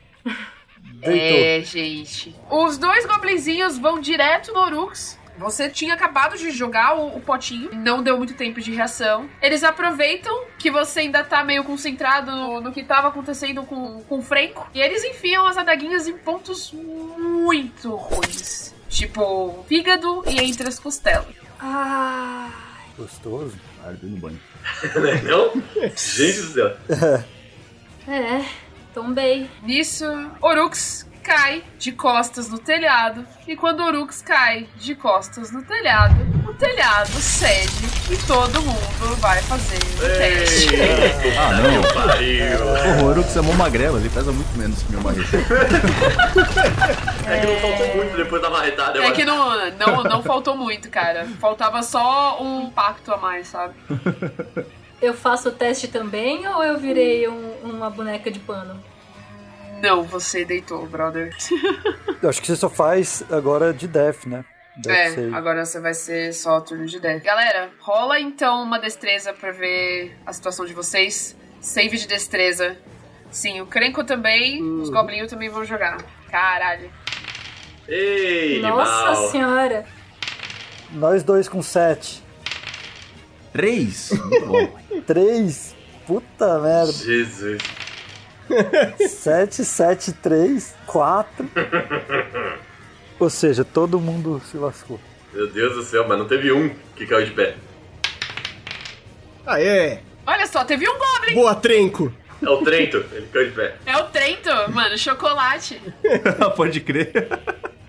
Deitou. 1.01 1.39
É, 1.39 1.61
gente. 1.61 2.35
Os 2.51 2.79
dois 2.79 3.07
goblinzinhos 3.07 3.79
vão 3.79 4.01
direto 4.01 4.53
no 4.53 4.61
Orux. 4.61 5.19
Você 5.39 5.69
tinha 5.69 5.95
acabado 5.95 6.37
de 6.37 6.51
jogar 6.51 6.97
o, 6.97 7.17
o 7.17 7.21
potinho, 7.21 7.71
não 7.75 8.03
deu 8.03 8.17
muito 8.17 8.35
tempo 8.35 8.61
de 8.61 8.73
reação. 8.73 9.29
Eles 9.43 9.63
aproveitam 9.63 10.45
que 10.59 10.71
você 10.71 11.01
ainda 11.01 11.23
tá 11.23 11.45
meio 11.45 11.63
concentrado 11.63 12.31
no, 12.31 12.61
no 12.61 12.73
que 12.73 12.83
tava 12.83 13.09
acontecendo 13.09 13.63
com, 13.65 14.03
com 14.05 14.19
o 14.19 14.23
Franco. 14.23 14.67
E 14.73 14.81
eles 14.81 15.05
enfiam 15.05 15.47
as 15.47 15.59
adaguinhas 15.59 16.09
em 16.09 16.17
pontos 16.17 16.73
muito 16.73 17.95
ruins. 17.95 18.75
Tipo, 18.89 19.65
fígado 19.69 20.23
e 20.27 20.39
entre 20.41 20.67
as 20.69 20.79
costelas. 20.79 21.46
Ah, 21.61 22.51
Gostoso. 22.97 23.55
Ardeu 23.85 24.09
no 24.11 24.17
banho. 24.17 24.41
Não? 25.25 25.53
Gente 25.95 26.41
do 26.41 26.53
céu. 26.53 26.77
é. 28.09 28.45
Tombei. 28.95 29.51
Nisso, 29.63 30.05
Orux 30.41 31.07
cai 31.27 31.65
de 31.77 31.91
costas 31.91 32.49
no 32.49 32.59
telhado. 32.59 33.27
E 33.49 33.57
quando 33.57 33.83
Orux 33.83 34.23
cai 34.23 34.69
de 34.77 34.95
costas 34.95 35.51
no 35.51 35.63
telhado, 35.63 36.15
o 36.49 36.55
telhado 36.55 37.11
cede 37.21 37.87
e 38.11 38.17
todo 38.27 38.63
mundo 38.63 39.17
vai 39.17 39.43
fazer 39.43 39.77
o 39.97 40.19
teste. 40.19 40.69
Ah, 41.37 41.53
não. 41.55 41.83
Que 41.83 41.93
pariu. 41.95 42.59
Porra, 42.59 43.03
o 43.03 43.07
Orux 43.07 43.37
é 43.37 43.41
mó 43.41 43.53
magrelo, 43.55 43.99
ele 43.99 44.09
pesa 44.09 44.31
muito 44.31 44.57
menos 44.57 44.81
que 44.83 44.93
meu 44.93 45.01
marreta. 45.01 45.37
É 47.29 47.41
que 47.41 47.47
não 47.47 47.57
faltou 47.61 47.97
muito 47.97 48.17
depois 48.17 48.41
da 48.41 48.49
marretada. 48.51 48.99
É 49.01 49.07
acho. 49.07 49.13
que 49.15 49.25
não, 49.25 49.71
não, 49.73 50.05
não 50.05 50.23
faltou 50.23 50.57
muito, 50.57 50.89
cara. 50.89 51.27
Faltava 51.41 51.83
só 51.83 52.41
um 52.41 52.71
pacto 52.71 53.13
a 53.13 53.17
mais, 53.17 53.49
sabe? 53.49 53.75
Eu 55.03 55.13
faço 55.13 55.49
o 55.49 55.53
teste 55.53 55.89
também 55.89 56.47
ou 56.47 56.63
eu 56.63 56.79
virei 56.79 57.29
um- 57.29 57.55
uma 57.65 57.91
boneca 57.91 58.31
de 58.31 58.39
pano? 58.39 58.81
Não, 59.83 60.03
você 60.03 60.45
deitou, 60.45 60.87
brother. 60.87 61.35
Eu 62.23 62.29
acho 62.29 62.41
que 62.41 62.47
você 62.47 62.57
só 62.57 62.69
faz 62.71 63.23
agora 63.31 63.73
de 63.73 63.87
death, 63.87 64.25
né? 64.27 64.45
Death 64.79 65.19
É, 65.19 65.35
agora 65.35 65.65
você 65.65 65.81
vai 65.81 65.95
ser 65.95 66.33
só 66.33 66.61
turno 66.61 66.87
de 66.87 66.99
death. 67.01 67.23
Galera, 67.23 67.71
rola 67.81 68.19
então 68.21 68.63
uma 68.63 68.79
destreza 68.79 69.33
pra 69.33 69.53
ver 69.53 70.17
a 70.27 70.33
situação 70.33 70.65
de 70.67 70.73
vocês. 70.75 71.37
Save 71.61 71.97
de 71.99 72.07
destreza. 72.07 72.77
Sim, 73.31 73.61
o 73.61 73.67
Krenko 73.67 74.05
também, 74.05 74.63
os 74.63 74.89
Goblinhos 74.89 75.31
também 75.31 75.49
vão 75.49 75.65
jogar. 75.65 75.99
Caralho. 76.31 76.91
Ei, 77.89 78.61
Nossa 78.61 78.93
animal. 79.11 79.31
senhora. 79.31 79.87
Nós 80.93 81.23
dois 81.23 81.49
com 81.49 81.63
7. 81.63 82.23
3? 83.53 84.11
Muito 84.13 84.47
bom. 84.47 84.79
3. 85.07 85.75
Puta 86.07 86.59
merda. 86.61 86.93
Jesus. 86.93 87.59
7, 89.09 89.65
7, 89.65 90.13
3, 90.13 90.75
4. 90.87 91.51
Ou 93.19 93.31
seja, 93.31 93.65
todo 93.65 94.01
mundo 94.01 94.41
se 94.51 94.57
lascou. 94.57 95.01
Meu 95.33 95.49
Deus 95.49 95.75
do 95.75 95.83
céu, 95.83 96.07
mas 96.09 96.19
não 96.19 96.27
teve 96.27 96.53
um 96.53 96.75
que 96.95 97.07
caiu 97.07 97.27
de 97.27 97.33
pé. 97.33 97.57
Aê! 99.47 99.99
Olha 100.27 100.47
só, 100.47 100.65
teve 100.65 100.89
um 100.89 100.99
Goblin! 100.99 101.35
Boa, 101.35 101.55
Trenco! 101.55 102.13
É 102.43 102.49
o 102.51 102.59
Trento, 102.63 102.99
ele 103.13 103.27
caiu 103.33 103.47
de 103.49 103.55
pé. 103.55 103.77
É 103.87 103.97
o 103.97 104.05
Trento, 104.05 104.51
mano, 104.73 104.99
chocolate. 104.99 105.81
Pode 106.55 106.81
crer. 106.81 107.29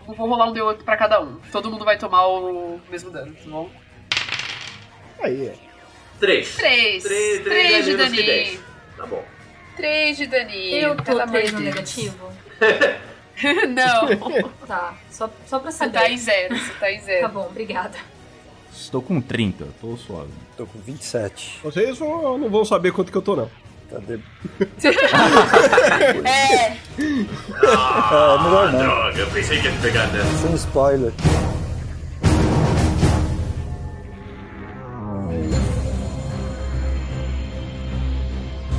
Vou 0.05 0.15
rolar 0.15 0.47
um 0.49 0.53
D8 0.53 0.83
pra 0.83 0.95
cada 0.95 1.21
um. 1.21 1.35
Todo 1.51 1.69
mundo 1.69 1.83
vai 1.83 1.97
tomar 1.97 2.27
o 2.27 2.79
mesmo 2.89 3.11
dano, 3.11 3.33
tá 3.33 3.49
bom? 3.49 3.69
Aí, 5.21 5.51
Três. 6.19 6.55
Três. 6.55 7.03
Três, 7.03 7.43
Três 7.43 7.43
três 7.43 7.85
de 7.85 7.95
menos 7.95 8.11
que 8.13 8.23
daninho. 8.23 8.59
Tá 8.95 9.05
bom. 9.05 9.23
Três 9.77 10.17
de 10.17 10.27
daninho. 10.27 10.75
Eu 10.89 10.95
tô 10.97 11.11
amor 11.13 11.27
3 11.29 11.49
de 11.49 11.55
no 11.55 11.61
negativo? 11.61 12.29
Não, 13.69 14.41
Tá, 14.67 14.95
só, 15.11 15.29
só 15.45 15.59
pra 15.59 15.71
você 15.71 15.77
saber. 15.77 15.93
tá 15.93 16.09
em 16.09 16.17
zero, 16.17 16.57
você 16.57 16.73
tá 16.79 16.91
em 16.91 16.97
Tá 16.97 17.03
zero. 17.05 17.29
bom, 17.29 17.45
obrigada. 17.45 17.95
Estou 18.73 19.01
com 19.01 19.21
30, 19.21 19.65
tô 19.79 19.95
suave. 19.95 20.31
Tô 20.57 20.65
com 20.65 20.79
27. 20.79 21.59
Vocês 21.63 21.97
vão- 21.99 22.37
não 22.39 22.49
vão 22.49 22.65
saber 22.65 22.91
quanto 22.91 23.11
que 23.11 23.17
eu 23.17 23.21
tô, 23.21 23.35
não. 23.35 23.49
Cadê? 23.91 24.19
É, 26.25 26.65
É, 26.65 26.75
melhor 28.43 28.71
não. 28.73 28.79
Droga, 28.79 29.19
eu 29.19 29.27
pensei 29.31 29.59
que 29.61 29.67
ia 29.67 29.71
te 29.71 29.79
pegar 29.79 30.07
nessa. 30.07 30.37
Sem 30.47 30.55
spoiler. 30.55 31.13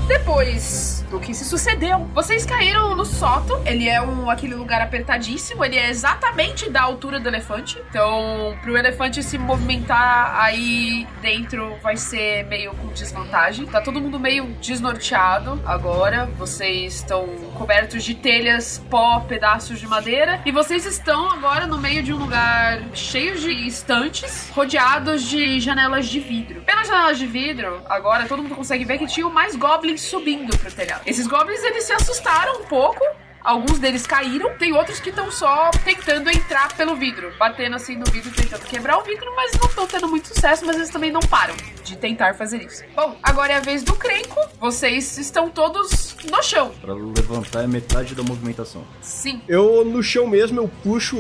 Depois 0.09 0.98
do 1.11 1.19
que 1.19 1.35
se 1.35 1.45
sucedeu, 1.45 2.09
vocês 2.15 2.45
caíram 2.45 2.95
no 2.95 3.05
sótão. 3.05 3.63
Ele 3.67 3.89
é 3.89 4.01
um 4.01 4.31
aquele 4.31 4.55
lugar 4.55 4.81
apertadíssimo. 4.81 5.65
Ele 5.65 5.77
é 5.77 5.89
exatamente 5.89 6.71
da 6.71 6.83
altura 6.83 7.19
do 7.19 7.29
elefante. 7.29 7.83
Então, 7.89 8.57
pro 8.63 8.77
elefante 8.77 9.23
se 9.23 9.39
movimentar 9.39 10.37
aí 10.41 11.07
dentro 11.21 11.77
vai 11.83 11.97
ser 11.97 12.45
meio 12.47 12.75
com 12.75 12.89
desvantagem. 12.89 13.67
Tá 13.67 13.81
todo 13.81 14.01
mundo 14.01 14.19
meio 14.19 14.47
desnorteado 14.61 15.61
agora. 15.65 16.27
Vocês 16.37 16.97
estão 16.97 17.27
cobertos 17.55 18.05
de 18.05 18.15
telhas, 18.15 18.83
pó, 18.91 19.21
pedaços 19.21 19.79
de 19.79 19.87
madeira. 19.87 20.41
E 20.45 20.53
vocês 20.53 20.85
estão 20.85 21.31
agora 21.31 21.67
no 21.67 21.79
meio 21.79 22.03
de 22.03 22.13
um 22.13 22.17
lugar 22.17 22.83
cheio 22.95 23.39
de 23.39 23.67
estantes, 23.67 24.51
rodeados 24.51 25.23
de 25.23 25.61
janelas 25.61 26.07
de 26.07 26.21
vidro. 26.21 26.63
Pelas 26.63 26.87
janelas 26.87 27.19
de 27.19 27.27
vidro, 27.27 27.83
agora 27.89 28.27
todo 28.27 28.43
mundo 28.43 28.55
consegue 28.55 28.85
ver 28.85 28.99
que 28.99 29.07
tinham 29.07 29.31
mais 29.31 29.57
goblins 29.57 30.03
subindo 30.03 30.57
pro 30.59 30.71
telhado. 30.71 30.98
Esses 31.07 31.27
goblins, 31.27 31.63
eles 31.63 31.85
se 31.85 31.93
assustaram 31.93 32.61
um 32.61 32.65
pouco 32.65 33.05
Alguns 33.49 33.79
deles 33.79 34.07
caíram, 34.07 34.51
tem 34.59 34.75
outros 34.75 35.01
que 35.01 35.09
estão 35.09 35.31
só 35.31 35.71
tentando 35.83 36.29
entrar 36.29 36.77
pelo 36.77 36.95
vidro, 36.95 37.33
batendo 37.39 37.77
assim 37.77 37.97
no 37.97 38.05
vidro, 38.05 38.31
tentando 38.31 38.61
quebrar 38.67 38.99
o 38.99 39.03
vidro, 39.03 39.25
mas 39.35 39.53
não 39.59 39.67
estão 39.71 39.87
tendo 39.87 40.07
muito 40.07 40.29
sucesso, 40.29 40.67
mas 40.67 40.77
eles 40.77 40.91
também 40.91 41.11
não 41.11 41.21
param 41.21 41.55
de 41.83 41.97
tentar 41.97 42.35
fazer 42.35 42.59
isso. 42.59 42.85
Bom, 42.95 43.17
agora 43.23 43.55
é 43.55 43.57
a 43.57 43.61
vez 43.61 43.83
do 43.83 43.95
Crenco. 43.95 44.37
Vocês 44.61 45.17
estão 45.17 45.49
todos 45.49 46.15
no 46.31 46.43
chão. 46.43 46.73
Pra 46.79 46.93
levantar 46.93 47.65
é 47.65 47.67
metade 47.67 48.15
da 48.15 48.23
movimentação. 48.23 48.85
Sim. 49.01 49.41
Eu, 49.49 49.83
no 49.83 50.03
chão 50.03 50.27
mesmo, 50.27 50.61
eu 50.61 50.71
puxo 50.85 51.17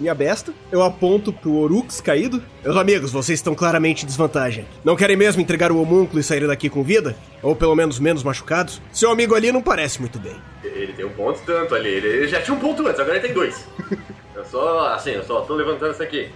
minha 0.00 0.16
besta, 0.16 0.52
eu 0.72 0.82
aponto 0.82 1.32
pro 1.32 1.54
Orux 1.54 2.00
caído. 2.00 2.42
Meus 2.64 2.76
amigos, 2.76 3.12
vocês 3.12 3.38
estão 3.38 3.54
claramente 3.54 4.02
em 4.02 4.06
desvantagem. 4.06 4.66
Não 4.84 4.96
querem 4.96 5.16
mesmo 5.16 5.40
entregar 5.40 5.70
o 5.70 5.80
homúnculo 5.80 6.18
e 6.18 6.24
sair 6.24 6.44
daqui 6.44 6.68
com 6.68 6.82
vida? 6.82 7.16
Ou 7.40 7.54
pelo 7.54 7.76
menos 7.76 8.00
menos 8.00 8.24
machucados? 8.24 8.82
Seu 8.92 9.12
amigo 9.12 9.36
ali 9.36 9.52
não 9.52 9.62
parece 9.62 10.00
muito 10.00 10.18
bem. 10.18 10.34
Ele 10.82 10.92
tem 10.92 11.04
um 11.04 11.12
ponto 11.12 11.40
tanto 11.44 11.74
ali. 11.74 11.88
Ele, 11.88 12.28
já 12.28 12.40
tinha 12.40 12.56
um 12.56 12.60
ponto 12.60 12.86
antes, 12.86 13.00
agora 13.00 13.16
ele 13.16 13.26
tem 13.26 13.34
dois. 13.34 13.66
eu 14.34 14.44
só, 14.44 14.88
assim, 14.94 15.10
eu 15.10 15.24
só 15.24 15.40
tô 15.42 15.54
levantando 15.54 15.92
isso 15.92 16.02
aqui. 16.02 16.30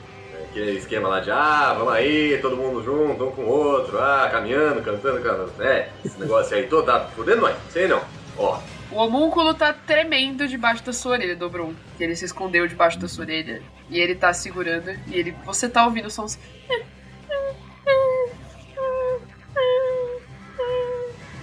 Aquele 0.50 0.72
esquema 0.72 1.09
lá 1.09 1.20
de, 1.20 1.31
ah, 1.31 1.74
vamos 1.78 1.94
aí, 1.94 2.38
todo 2.42 2.57
mundo 2.57 2.83
junto, 2.85 3.24
um 3.24 3.31
com 3.31 3.42
o 3.42 3.48
outro, 3.48 3.98
ah, 3.98 4.28
caminhando, 4.31 4.83
cantando, 4.83 5.20
cantando. 5.22 5.52
É, 5.62 5.88
esse 6.05 6.20
negócio 6.20 6.55
aí 6.55 6.66
todo, 6.66 6.85
tá 6.85 7.00
fudendo 7.16 7.40
nós. 7.40 7.57
Sei 7.70 7.88
não. 7.88 8.02
Ó, 8.37 8.59
O 8.90 8.96
homúnculo 8.96 9.55
tá 9.55 9.72
tremendo 9.72 10.46
debaixo 10.46 10.85
da 10.85 10.92
sua 10.92 11.12
orelha, 11.12 11.35
Dobrum. 11.35 11.74
Que 11.96 12.05
ele 12.05 12.14
se 12.14 12.26
escondeu 12.26 12.66
debaixo 12.66 12.98
da 12.98 13.09
sua 13.09 13.24
orelha. 13.24 13.62
E 13.88 13.98
ele 13.98 14.14
tá 14.14 14.33
segurando. 14.35 14.90
E 15.07 15.14
ele. 15.14 15.35
Você 15.44 15.68
tá 15.68 15.85
ouvindo 15.87 16.11
sons. 16.11 16.38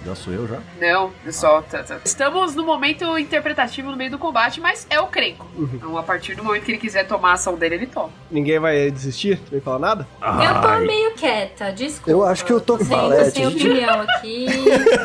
Já 0.04 0.14
sou 0.14 0.32
eu 0.32 0.46
já? 0.46 0.60
Não, 0.80 1.10
pessoal, 1.24 1.62
tá, 1.62 1.82
tá. 1.82 2.00
Estamos 2.04 2.54
no 2.54 2.64
momento 2.64 3.18
interpretativo 3.18 3.90
no 3.90 3.96
meio 3.96 4.10
do 4.10 4.18
combate, 4.18 4.60
mas 4.60 4.86
é 4.88 4.98
o 4.98 5.06
Crenco. 5.06 5.46
Então, 5.58 5.96
a 5.98 6.02
partir 6.02 6.34
do 6.34 6.42
momento 6.42 6.64
que 6.64 6.72
ele 6.72 6.78
quiser 6.78 7.06
tomar 7.06 7.30
a 7.30 7.32
ação 7.34 7.54
dele, 7.54 7.74
ele 7.74 7.86
toma. 7.86 8.10
Ninguém 8.30 8.58
vai 8.58 8.90
desistir? 8.90 9.38
Nem 9.52 9.60
falar 9.60 9.78
nada? 9.78 10.08
Eu 10.22 10.62
tô 10.62 10.86
meio 10.86 11.12
quieta, 11.12 11.70
desculpa. 11.72 12.10
Eu 12.10 12.24
acho 12.24 12.44
que 12.44 12.52
eu 12.52 12.60
tô 12.60 12.78
com 12.78 12.84
sem, 12.84 13.46
opinião 13.46 14.00
aqui. 14.08 14.46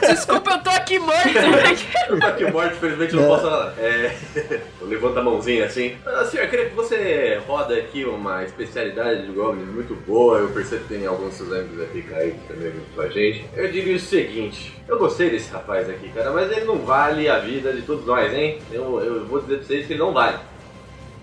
Desculpa, 0.02 0.52
eu 0.52 0.64
tô 0.64 0.70
aqui 0.70 0.98
morto. 1.00 1.28
eu 2.10 2.20
tô 2.20 2.28
aqui 2.28 2.52
morto, 2.52 2.76
infelizmente 2.76 3.14
eu 3.16 3.22
não 3.22 3.28
posso 3.28 3.50
nada. 3.50 3.74
É, 3.78 4.16
eu 4.80 4.88
levanto 4.88 5.20
a 5.20 5.24
mãozinha 5.24 5.66
assim. 5.66 5.96
Ah, 6.06 6.24
senhor, 6.26 6.48
que 6.48 6.66
você 6.76 7.42
roda 7.46 7.76
aqui 7.76 8.06
uma 8.06 8.44
especialidade 8.44 9.26
de 9.26 9.32
Goblins 9.34 9.68
muito 9.68 9.94
boa. 10.06 10.40
Eu 10.40 10.50
percebo 10.50 10.84
que 10.84 10.94
tem 10.94 11.06
alguns 11.06 11.34
seus 11.34 11.52
amigos 11.52 11.82
aqui 11.82 12.02
caídos 12.04 12.40
também 12.48 12.72
junto 12.72 12.96
com 12.96 13.02
a 13.02 13.10
gente. 13.10 13.46
Eu 13.56 13.72
digo 13.72 13.92
o 13.92 14.00
seguinte: 14.00 14.74
eu 14.88 14.95
gostei 14.98 15.30
desse 15.30 15.52
rapaz 15.52 15.90
aqui, 15.90 16.10
cara, 16.10 16.32
mas 16.32 16.52
ele 16.52 16.66
não 16.66 16.80
vale 16.80 17.28
a 17.30 17.40
vida 17.40 17.74
de 17.74 17.82
todos 17.82 18.06
nós, 18.06 18.34
hein? 18.34 18.60
Eu, 18.72 19.00
eu 19.00 19.26
vou 19.26 19.42
dizer 19.42 19.58
pra 19.58 19.66
vocês 19.66 19.88
que 19.88 19.94
ele 19.94 20.00
não 20.00 20.14
vale. 20.14 20.38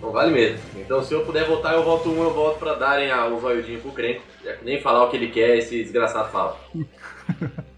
Não 0.00 0.10
vale 0.10 0.32
mesmo. 0.32 0.58
Então, 0.76 1.02
se 1.02 1.14
eu 1.14 1.24
puder 1.24 1.44
voltar, 1.44 1.74
eu 1.74 1.84
volto 1.84 2.10
um, 2.10 2.22
eu 2.22 2.32
volto 2.32 2.58
pra 2.58 2.74
darem 2.74 3.10
a, 3.10 3.26
um 3.26 3.38
zoiudinho 3.38 3.80
pro 3.80 3.92
Crenco. 3.92 4.22
Já 4.44 4.54
que 4.54 4.64
nem 4.64 4.80
falar 4.80 5.04
o 5.04 5.10
que 5.10 5.16
ele 5.16 5.28
quer, 5.28 5.56
esse 5.58 5.80
desgraçado 5.82 6.30
fala. 6.30 6.58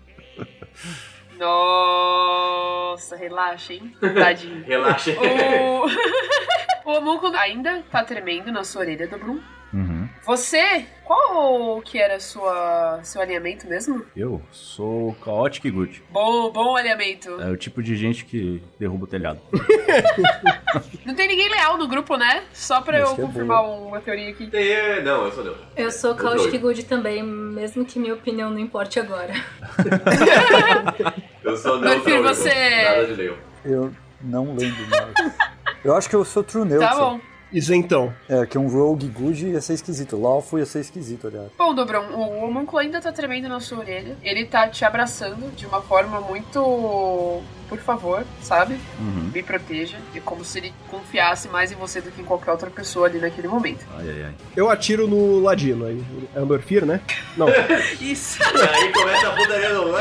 Nossa, 1.38 3.16
relaxa, 3.16 3.74
hein? 3.74 3.94
Tadinho. 4.00 4.64
Relaxa. 4.66 5.10
O... 5.10 5.86
o 6.88 6.92
homúnculo 6.96 7.36
ainda 7.36 7.82
tá 7.90 8.02
tremendo 8.04 8.50
na 8.52 8.64
sua 8.64 8.82
orelha, 8.82 9.06
Dobrum. 9.06 9.32
Uhum. 9.32 9.53
Você, 10.26 10.86
qual 11.04 11.82
que 11.82 11.98
era 11.98 12.18
sua, 12.18 13.00
seu 13.02 13.20
alinhamento 13.20 13.66
mesmo? 13.68 14.06
Eu 14.16 14.40
sou 14.50 15.14
Chaotic 15.22 15.70
Good. 15.70 16.02
Bom, 16.10 16.50
bom 16.50 16.76
alinhamento. 16.76 17.38
É 17.42 17.50
o 17.50 17.56
tipo 17.58 17.82
de 17.82 17.94
gente 17.94 18.24
que 18.24 18.62
derruba 18.78 19.04
o 19.04 19.06
telhado. 19.06 19.38
Não 21.04 21.14
tem 21.14 21.28
ninguém 21.28 21.50
leal 21.50 21.76
no 21.76 21.86
grupo, 21.86 22.16
né? 22.16 22.42
Só 22.54 22.80
pra 22.80 22.98
eu 23.00 23.12
é 23.12 23.16
confirmar 23.16 23.62
uma 23.64 24.00
teoria 24.00 24.30
aqui. 24.30 24.48
É, 24.54 25.02
Não, 25.02 25.26
eu 25.26 25.32
sou 25.32 25.44
neutro. 25.44 25.62
Eu 25.76 25.90
sou 25.90 26.14
Caustic 26.14 26.50
doido. 26.52 26.62
Good 26.62 26.84
também, 26.86 27.22
mesmo 27.22 27.84
que 27.84 27.98
minha 27.98 28.14
opinião 28.14 28.48
não 28.48 28.58
importe 28.58 28.98
agora. 28.98 29.34
Eu 31.44 31.56
sou 31.58 31.78
filho, 32.00 32.16
eu- 32.16 32.22
você- 32.22 32.48
Nada 32.84 33.06
de 33.06 33.12
leu. 33.14 33.36
Eu 33.64 33.92
não 34.22 34.54
lembro 34.56 34.82
mais. 34.88 35.34
Eu 35.84 35.94
acho 35.94 36.08
que 36.08 36.16
eu 36.16 36.24
sou 36.24 36.42
true 36.42 36.64
neutro. 36.64 36.88
Tá 36.88 36.94
bom. 36.94 37.20
Isentão. 37.54 38.12
É, 38.28 38.44
que 38.44 38.58
um 38.58 38.66
rogue 38.68 39.06
good 39.08 39.46
ia 39.46 39.60
ser 39.60 39.74
esquisito. 39.74 40.20
Lawful 40.20 40.58
ia 40.58 40.66
ser 40.66 40.80
esquisito, 40.80 41.28
aliás. 41.28 41.48
Bom, 41.56 41.72
Dobrão, 41.74 42.04
o 42.12 42.44
homúnculo 42.44 42.78
ainda 42.78 43.00
tá 43.00 43.12
tremendo 43.12 43.48
na 43.48 43.60
sua 43.60 43.78
orelha. 43.78 44.16
Ele 44.22 44.44
tá 44.44 44.66
te 44.68 44.84
abraçando 44.84 45.54
de 45.54 45.64
uma 45.64 45.80
forma 45.80 46.20
muito. 46.20 47.40
Por 47.68 47.78
favor, 47.78 48.24
sabe? 48.42 48.78
Uhum. 48.98 49.30
Me 49.32 49.42
proteja. 49.42 49.96
É 50.14 50.20
como 50.20 50.44
se 50.44 50.58
ele 50.58 50.74
confiasse 50.90 51.48
mais 51.48 51.72
em 51.72 51.74
você 51.76 52.00
do 52.00 52.10
que 52.10 52.20
em 52.20 52.24
qualquer 52.24 52.50
outra 52.50 52.70
pessoa 52.70 53.06
ali 53.06 53.18
naquele 53.18 53.48
momento. 53.48 53.84
Ai, 53.96 54.08
ai, 54.08 54.24
ai. 54.24 54.34
Eu 54.56 54.68
atiro 54.70 55.06
no 55.08 55.40
ladino. 55.40 55.86
aí. 55.86 56.04
É 56.34 56.40
Andorfir, 56.40 56.84
né? 56.84 57.00
Não. 57.36 57.46
Isso. 58.00 58.38
E 58.42 58.60
aí 58.60 58.92
começa 58.92 59.28
a 59.28 59.32
putaria 59.32 59.70
do. 59.74 59.94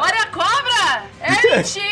Olha 0.00 0.22
a 0.22 0.26
cobra! 0.26 1.08
É 1.20 1.56
mentira! 1.56 1.87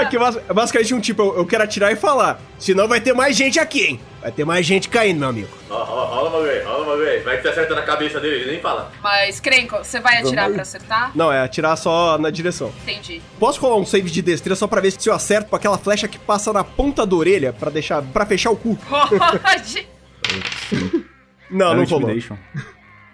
É 0.00 0.04
que 0.06 0.18
bas- 0.18 0.38
basicamente 0.52 0.94
um 0.94 1.00
tipo, 1.00 1.22
eu, 1.22 1.36
eu 1.38 1.46
quero 1.46 1.62
atirar 1.64 1.92
e 1.92 1.96
falar. 1.96 2.40
Senão 2.58 2.86
vai 2.88 3.00
ter 3.00 3.12
mais 3.12 3.36
gente 3.36 3.58
aqui, 3.58 3.82
hein? 3.84 4.00
Vai 4.20 4.32
ter 4.32 4.44
mais 4.44 4.64
gente 4.64 4.88
caindo, 4.88 5.18
meu 5.20 5.28
amigo. 5.28 5.48
Ó, 5.70 5.74
ó, 5.76 6.04
Rola 6.14 6.30
uma 6.30 6.42
vez, 6.42 6.64
rola 6.64 6.84
uma 6.84 6.96
vez. 6.96 7.22
Vai 7.24 7.36
que 7.36 7.42
você 7.42 7.48
acerta 7.48 7.74
na 7.74 7.82
cabeça 7.82 8.18
dele, 8.20 8.36
ele 8.42 8.52
nem 8.52 8.60
fala. 8.60 8.90
Mas, 9.02 9.38
Crenco, 9.40 9.76
você 9.78 10.00
vai 10.00 10.16
atirar 10.18 10.50
pra 10.50 10.62
acertar? 10.62 11.10
Não, 11.14 11.30
é 11.32 11.40
atirar 11.40 11.76
só 11.76 12.16
na 12.18 12.30
direção. 12.30 12.72
Entendi. 12.82 13.20
Posso 13.38 13.60
rolar 13.60 13.76
um 13.76 13.84
save 13.86 14.08
de 14.10 14.22
destreza 14.22 14.58
só 14.60 14.66
pra 14.66 14.80
ver 14.80 14.92
se 14.92 15.08
eu 15.08 15.14
acerto 15.14 15.50
com 15.50 15.56
aquela 15.56 15.76
flecha 15.78 16.08
que 16.08 16.18
passa 16.18 16.52
na 16.52 16.64
ponta 16.64 17.06
da 17.06 17.14
orelha 17.16 17.52
pra 17.52 17.70
deixar 17.70 18.00
para 18.02 18.24
fechar 18.24 18.50
o 18.50 18.56
cu? 18.56 18.76
Pode! 18.88 19.86
Não, 21.50 21.72
É 21.72 21.76
não 21.76 21.84
rolou. 21.84 22.10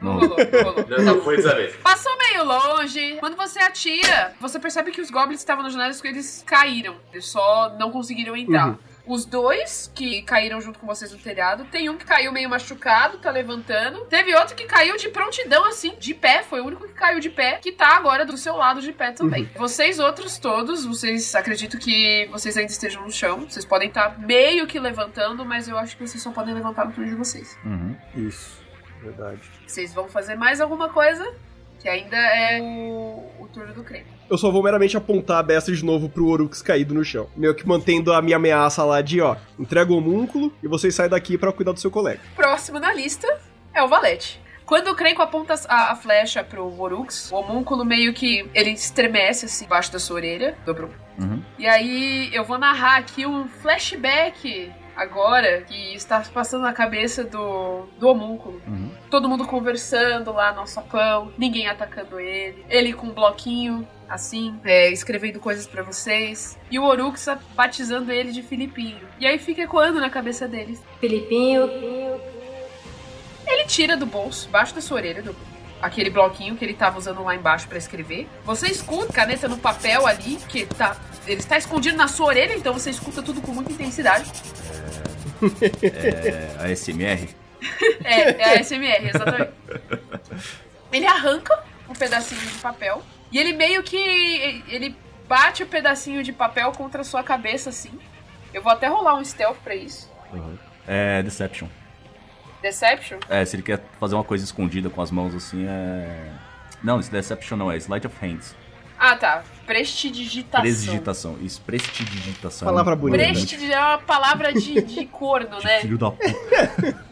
Não 0.00 0.12
rolou, 0.18 0.36
não 0.38 0.62
rolou. 0.72 1.04
Não 1.04 1.22
foi 1.22 1.36
dessa 1.36 1.54
vez. 1.54 1.76
Passou 1.76 2.16
meio 2.18 2.44
longe. 2.44 3.16
Quando 3.20 3.36
você 3.36 3.58
atira, 3.58 4.34
você 4.40 4.58
percebe 4.58 4.90
que 4.90 5.00
os 5.00 5.10
goblins 5.10 5.38
que 5.38 5.42
estavam 5.42 5.62
nas 5.62 5.72
janelas, 5.72 6.02
eles 6.04 6.42
caíram. 6.46 6.96
Eles 7.12 7.26
só 7.26 7.76
não 7.78 7.90
conseguiram 7.90 8.36
entrar. 8.36 8.68
Uhum. 8.68 8.78
Os 9.06 9.24
dois 9.24 9.90
que 9.92 10.22
caíram 10.22 10.60
junto 10.60 10.78
com 10.78 10.86
vocês 10.86 11.10
no 11.10 11.18
telhado, 11.18 11.64
tem 11.64 11.88
um 11.88 11.96
que 11.96 12.04
caiu 12.04 12.30
meio 12.30 12.48
machucado, 12.48 13.18
tá 13.18 13.30
levantando. 13.30 14.04
Teve 14.04 14.34
outro 14.36 14.54
que 14.54 14.64
caiu 14.64 14.96
de 14.96 15.08
prontidão, 15.08 15.64
assim, 15.66 15.96
de 15.98 16.14
pé. 16.14 16.42
Foi 16.42 16.60
o 16.60 16.66
único 16.66 16.86
que 16.86 16.94
caiu 16.94 17.18
de 17.18 17.28
pé, 17.28 17.58
que 17.60 17.72
tá 17.72 17.96
agora 17.96 18.24
do 18.24 18.36
seu 18.36 18.54
lado 18.56 18.80
de 18.80 18.92
pé 18.92 19.10
também. 19.10 19.50
Vocês 19.56 19.98
outros 19.98 20.38
todos, 20.38 20.84
vocês 20.84 21.34
acredito 21.34 21.76
que 21.78 22.28
vocês 22.30 22.56
ainda 22.56 22.70
estejam 22.70 23.02
no 23.02 23.10
chão. 23.10 23.48
Vocês 23.48 23.64
podem 23.64 23.88
estar 23.88 24.16
meio 24.18 24.66
que 24.66 24.78
levantando, 24.78 25.44
mas 25.44 25.66
eu 25.66 25.76
acho 25.76 25.96
que 25.96 26.06
vocês 26.06 26.22
só 26.22 26.30
podem 26.30 26.54
levantar 26.54 26.84
no 26.84 26.92
turno 26.92 27.10
de 27.10 27.16
vocês. 27.16 27.58
Uhum. 27.64 27.96
Isso, 28.14 28.62
verdade. 29.02 29.40
Vocês 29.66 29.92
vão 29.92 30.08
fazer 30.08 30.34
mais 30.36 30.60
alguma 30.60 30.88
coisa? 30.88 31.32
Que 31.78 31.88
ainda 31.88 32.16
é 32.16 32.60
o, 32.60 33.24
o 33.40 33.48
turno 33.52 33.72
do 33.72 33.82
creme. 33.82 34.06
Eu 34.28 34.36
só 34.38 34.50
vou 34.50 34.62
meramente 34.62 34.96
apontar 34.96 35.38
a 35.38 35.42
besta 35.42 35.72
de 35.72 35.84
novo 35.84 36.08
pro 36.08 36.28
Orux 36.28 36.62
caído 36.62 36.94
no 36.94 37.04
chão. 37.04 37.28
Meio 37.36 37.54
que 37.54 37.66
mantendo 37.66 38.12
a 38.12 38.20
minha 38.20 38.36
ameaça 38.36 38.84
lá 38.84 39.00
de, 39.00 39.20
ó, 39.20 39.36
entrega 39.58 39.92
o 39.92 39.96
homúnculo 39.96 40.52
e 40.62 40.68
vocês 40.68 40.94
saem 40.94 41.10
daqui 41.10 41.36
pra 41.38 41.52
cuidar 41.52 41.72
do 41.72 41.80
seu 41.80 41.90
colega. 41.90 42.20
Próximo 42.36 42.78
na 42.78 42.92
lista 42.92 43.26
é 43.74 43.82
o 43.82 43.88
Valete. 43.88 44.40
Quando 44.66 44.88
o 44.88 44.94
Crenco 44.94 45.20
aponta 45.20 45.54
a, 45.68 45.90
a 45.90 45.96
flecha 45.96 46.44
pro 46.44 46.70
Vorux, 46.70 47.32
o 47.32 47.34
homúnculo 47.34 47.84
meio 47.84 48.14
que 48.14 48.48
ele 48.54 48.70
estremece 48.70 49.46
assim 49.46 49.64
embaixo 49.64 49.92
da 49.92 49.98
sua 49.98 50.14
orelha, 50.16 50.56
dobrou. 50.64 50.90
Uhum. 51.18 51.42
E 51.58 51.66
aí 51.66 52.30
eu 52.32 52.44
vou 52.44 52.56
narrar 52.56 52.98
aqui 52.98 53.26
um 53.26 53.48
flashback 53.48 54.70
agora 55.00 55.62
que 55.62 55.94
está 55.94 56.20
passando 56.20 56.62
na 56.62 56.74
cabeça 56.74 57.24
do, 57.24 57.86
do 57.98 58.06
homúnculo. 58.06 58.60
Uhum. 58.66 58.90
Todo 59.10 59.28
mundo 59.28 59.46
conversando 59.46 60.30
lá 60.30 60.52
no 60.52 60.66
sapão, 60.66 61.32
ninguém 61.38 61.66
atacando 61.66 62.20
ele. 62.20 62.64
Ele 62.68 62.92
com 62.92 63.06
um 63.06 63.12
bloquinho, 63.12 63.88
assim, 64.06 64.60
é, 64.62 64.90
escrevendo 64.90 65.40
coisas 65.40 65.66
pra 65.66 65.82
vocês. 65.82 66.58
E 66.70 66.78
o 66.78 66.84
Orux 66.84 67.26
batizando 67.54 68.12
ele 68.12 68.30
de 68.30 68.42
Filipinho. 68.42 69.08
E 69.18 69.26
aí 69.26 69.38
fica 69.38 69.62
ecoando 69.62 69.98
na 69.98 70.10
cabeça 70.10 70.46
dele. 70.46 70.78
Filipinho, 71.00 71.66
Ele 73.46 73.64
tira 73.64 73.96
do 73.96 74.04
bolso, 74.04 74.48
embaixo 74.48 74.74
da 74.74 74.82
sua 74.82 74.98
orelha, 74.98 75.22
do, 75.22 75.34
aquele 75.80 76.10
bloquinho 76.10 76.56
que 76.56 76.64
ele 76.64 76.74
tava 76.74 76.98
usando 76.98 77.22
lá 77.22 77.34
embaixo 77.34 77.66
pra 77.68 77.78
escrever. 77.78 78.28
Você 78.44 78.68
escuta 78.68 79.12
caneta 79.12 79.48
no 79.48 79.58
papel 79.58 80.06
ali, 80.06 80.36
que 80.48 80.66
tá. 80.66 80.96
Ele 81.26 81.40
está 81.40 81.58
escondido 81.58 81.96
na 81.96 82.08
sua 82.08 82.26
orelha, 82.26 82.54
então 82.54 82.72
você 82.72 82.90
escuta 82.90 83.22
tudo 83.22 83.40
com 83.40 83.52
muita 83.52 83.72
intensidade. 83.72 84.30
É 85.82 86.56
a 86.58 86.76
SMR. 86.76 87.28
É, 88.04 88.20
é 88.42 88.58
a 88.58 88.62
SMR, 88.62 89.08
exatamente. 89.08 89.52
Ele 90.92 91.06
arranca 91.06 91.62
um 91.88 91.94
pedacinho 91.94 92.40
de 92.40 92.58
papel 92.58 93.02
e 93.32 93.38
ele 93.38 93.52
meio 93.52 93.82
que. 93.82 93.96
Ele 94.68 94.96
bate 95.28 95.62
o 95.62 95.66
pedacinho 95.66 96.22
de 96.22 96.32
papel 96.32 96.72
contra 96.72 97.02
a 97.02 97.04
sua 97.04 97.22
cabeça 97.22 97.70
assim. 97.70 97.98
Eu 98.52 98.62
vou 98.62 98.72
até 98.72 98.88
rolar 98.88 99.14
um 99.14 99.24
stealth 99.24 99.58
pra 99.62 99.74
isso. 99.74 100.10
Uhum. 100.32 100.58
É 100.86 101.22
Deception. 101.22 101.68
Deception? 102.62 103.18
É, 103.28 103.44
se 103.44 103.56
ele 103.56 103.62
quer 103.62 103.82
fazer 103.98 104.14
uma 104.14 104.24
coisa 104.24 104.44
escondida 104.44 104.90
com 104.90 105.00
as 105.00 105.10
mãos 105.10 105.34
assim, 105.34 105.66
é. 105.66 106.30
Não, 106.82 106.98
esse 106.98 107.10
Deception 107.10 107.56
não, 107.56 107.70
é 107.70 107.76
Sleight 107.76 108.06
of 108.06 108.16
Hands. 108.20 108.54
Ah, 108.98 109.16
tá. 109.16 109.42
Prestidigitação. 109.64 110.60
Presdigitação. 110.60 111.38
Isso, 111.40 111.60
prestidigitação. 111.62 112.66
Palavra 112.66 112.94
bonita. 112.94 113.22
nome 113.22 113.32
Prestigi 113.32 113.72
é 113.72 113.78
uma 113.78 113.98
palavra 113.98 114.52
de, 114.52 114.82
de 114.82 115.06
corno, 115.06 115.56
de 115.60 115.64
né? 115.64 115.80
Filho 115.80 115.96
da 115.96 116.10
puta. 116.10 117.04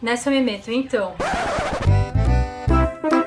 Nessa 0.00 0.30
eu 0.30 0.34
me 0.34 0.40
meto, 0.40 0.70
então. 0.70 1.16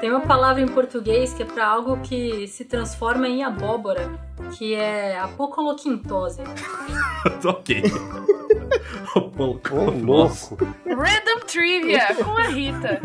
Tem 0.01 0.09
uma 0.09 0.21
palavra 0.21 0.63
em 0.63 0.67
português 0.67 1.31
que 1.31 1.43
é 1.43 1.45
pra 1.45 1.67
algo 1.67 1.97
que 2.01 2.47
se 2.47 2.65
transforma 2.65 3.27
em 3.27 3.43
abóbora, 3.43 4.09
que 4.57 4.73
é 4.73 5.19
apocoloquintose. 5.19 6.41
ok. 7.45 7.83
Louco. 10.03 10.57
Random 10.87 11.45
Trivia 11.45 12.15
com 12.15 12.31
a 12.31 12.47
Rita. 12.47 12.99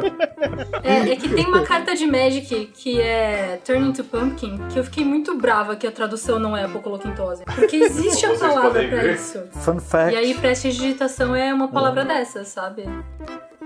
É, 0.82 1.12
é 1.12 1.16
que 1.16 1.28
tem 1.28 1.44
uma 1.44 1.62
carta 1.62 1.94
de 1.94 2.06
Magic 2.06 2.66
que 2.74 2.98
é 2.98 3.60
Turn 3.62 3.88
into 3.88 4.02
Pumpkin, 4.02 4.58
que 4.68 4.78
eu 4.78 4.84
fiquei 4.84 5.04
muito 5.04 5.36
brava 5.36 5.76
que 5.76 5.86
a 5.86 5.92
tradução 5.92 6.38
não 6.38 6.56
é 6.56 6.64
apocoloquintose. 6.64 7.44
Porque 7.44 7.76
existe 7.76 8.24
a 8.24 8.38
palavra 8.38 8.88
pra 8.88 9.06
isso. 9.12 9.42
Fun 9.52 9.80
fact. 9.80 10.14
E 10.14 10.16
aí 10.16 10.32
prestidigitação 10.32 11.36
é 11.36 11.52
uma 11.52 11.68
palavra 11.68 12.06
dessas, 12.06 12.48
sabe? 12.48 12.84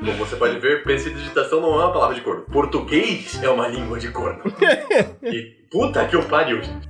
Como 0.00 0.14
você 0.14 0.34
pode 0.34 0.58
ver, 0.58 0.82
prestidigitação 0.82 1.60
não 1.60 1.74
é 1.74 1.84
uma 1.84 1.92
palavra 1.92 2.14
de 2.14 2.22
corno. 2.22 2.42
Português 2.44 3.40
é 3.42 3.48
uma 3.50 3.68
língua 3.68 3.98
de 3.98 4.10
corno. 4.10 4.42
e 5.22 5.42
puta 5.70 6.06
que 6.06 6.16
o 6.16 6.24
pariu, 6.26 6.62
gente. 6.62 6.88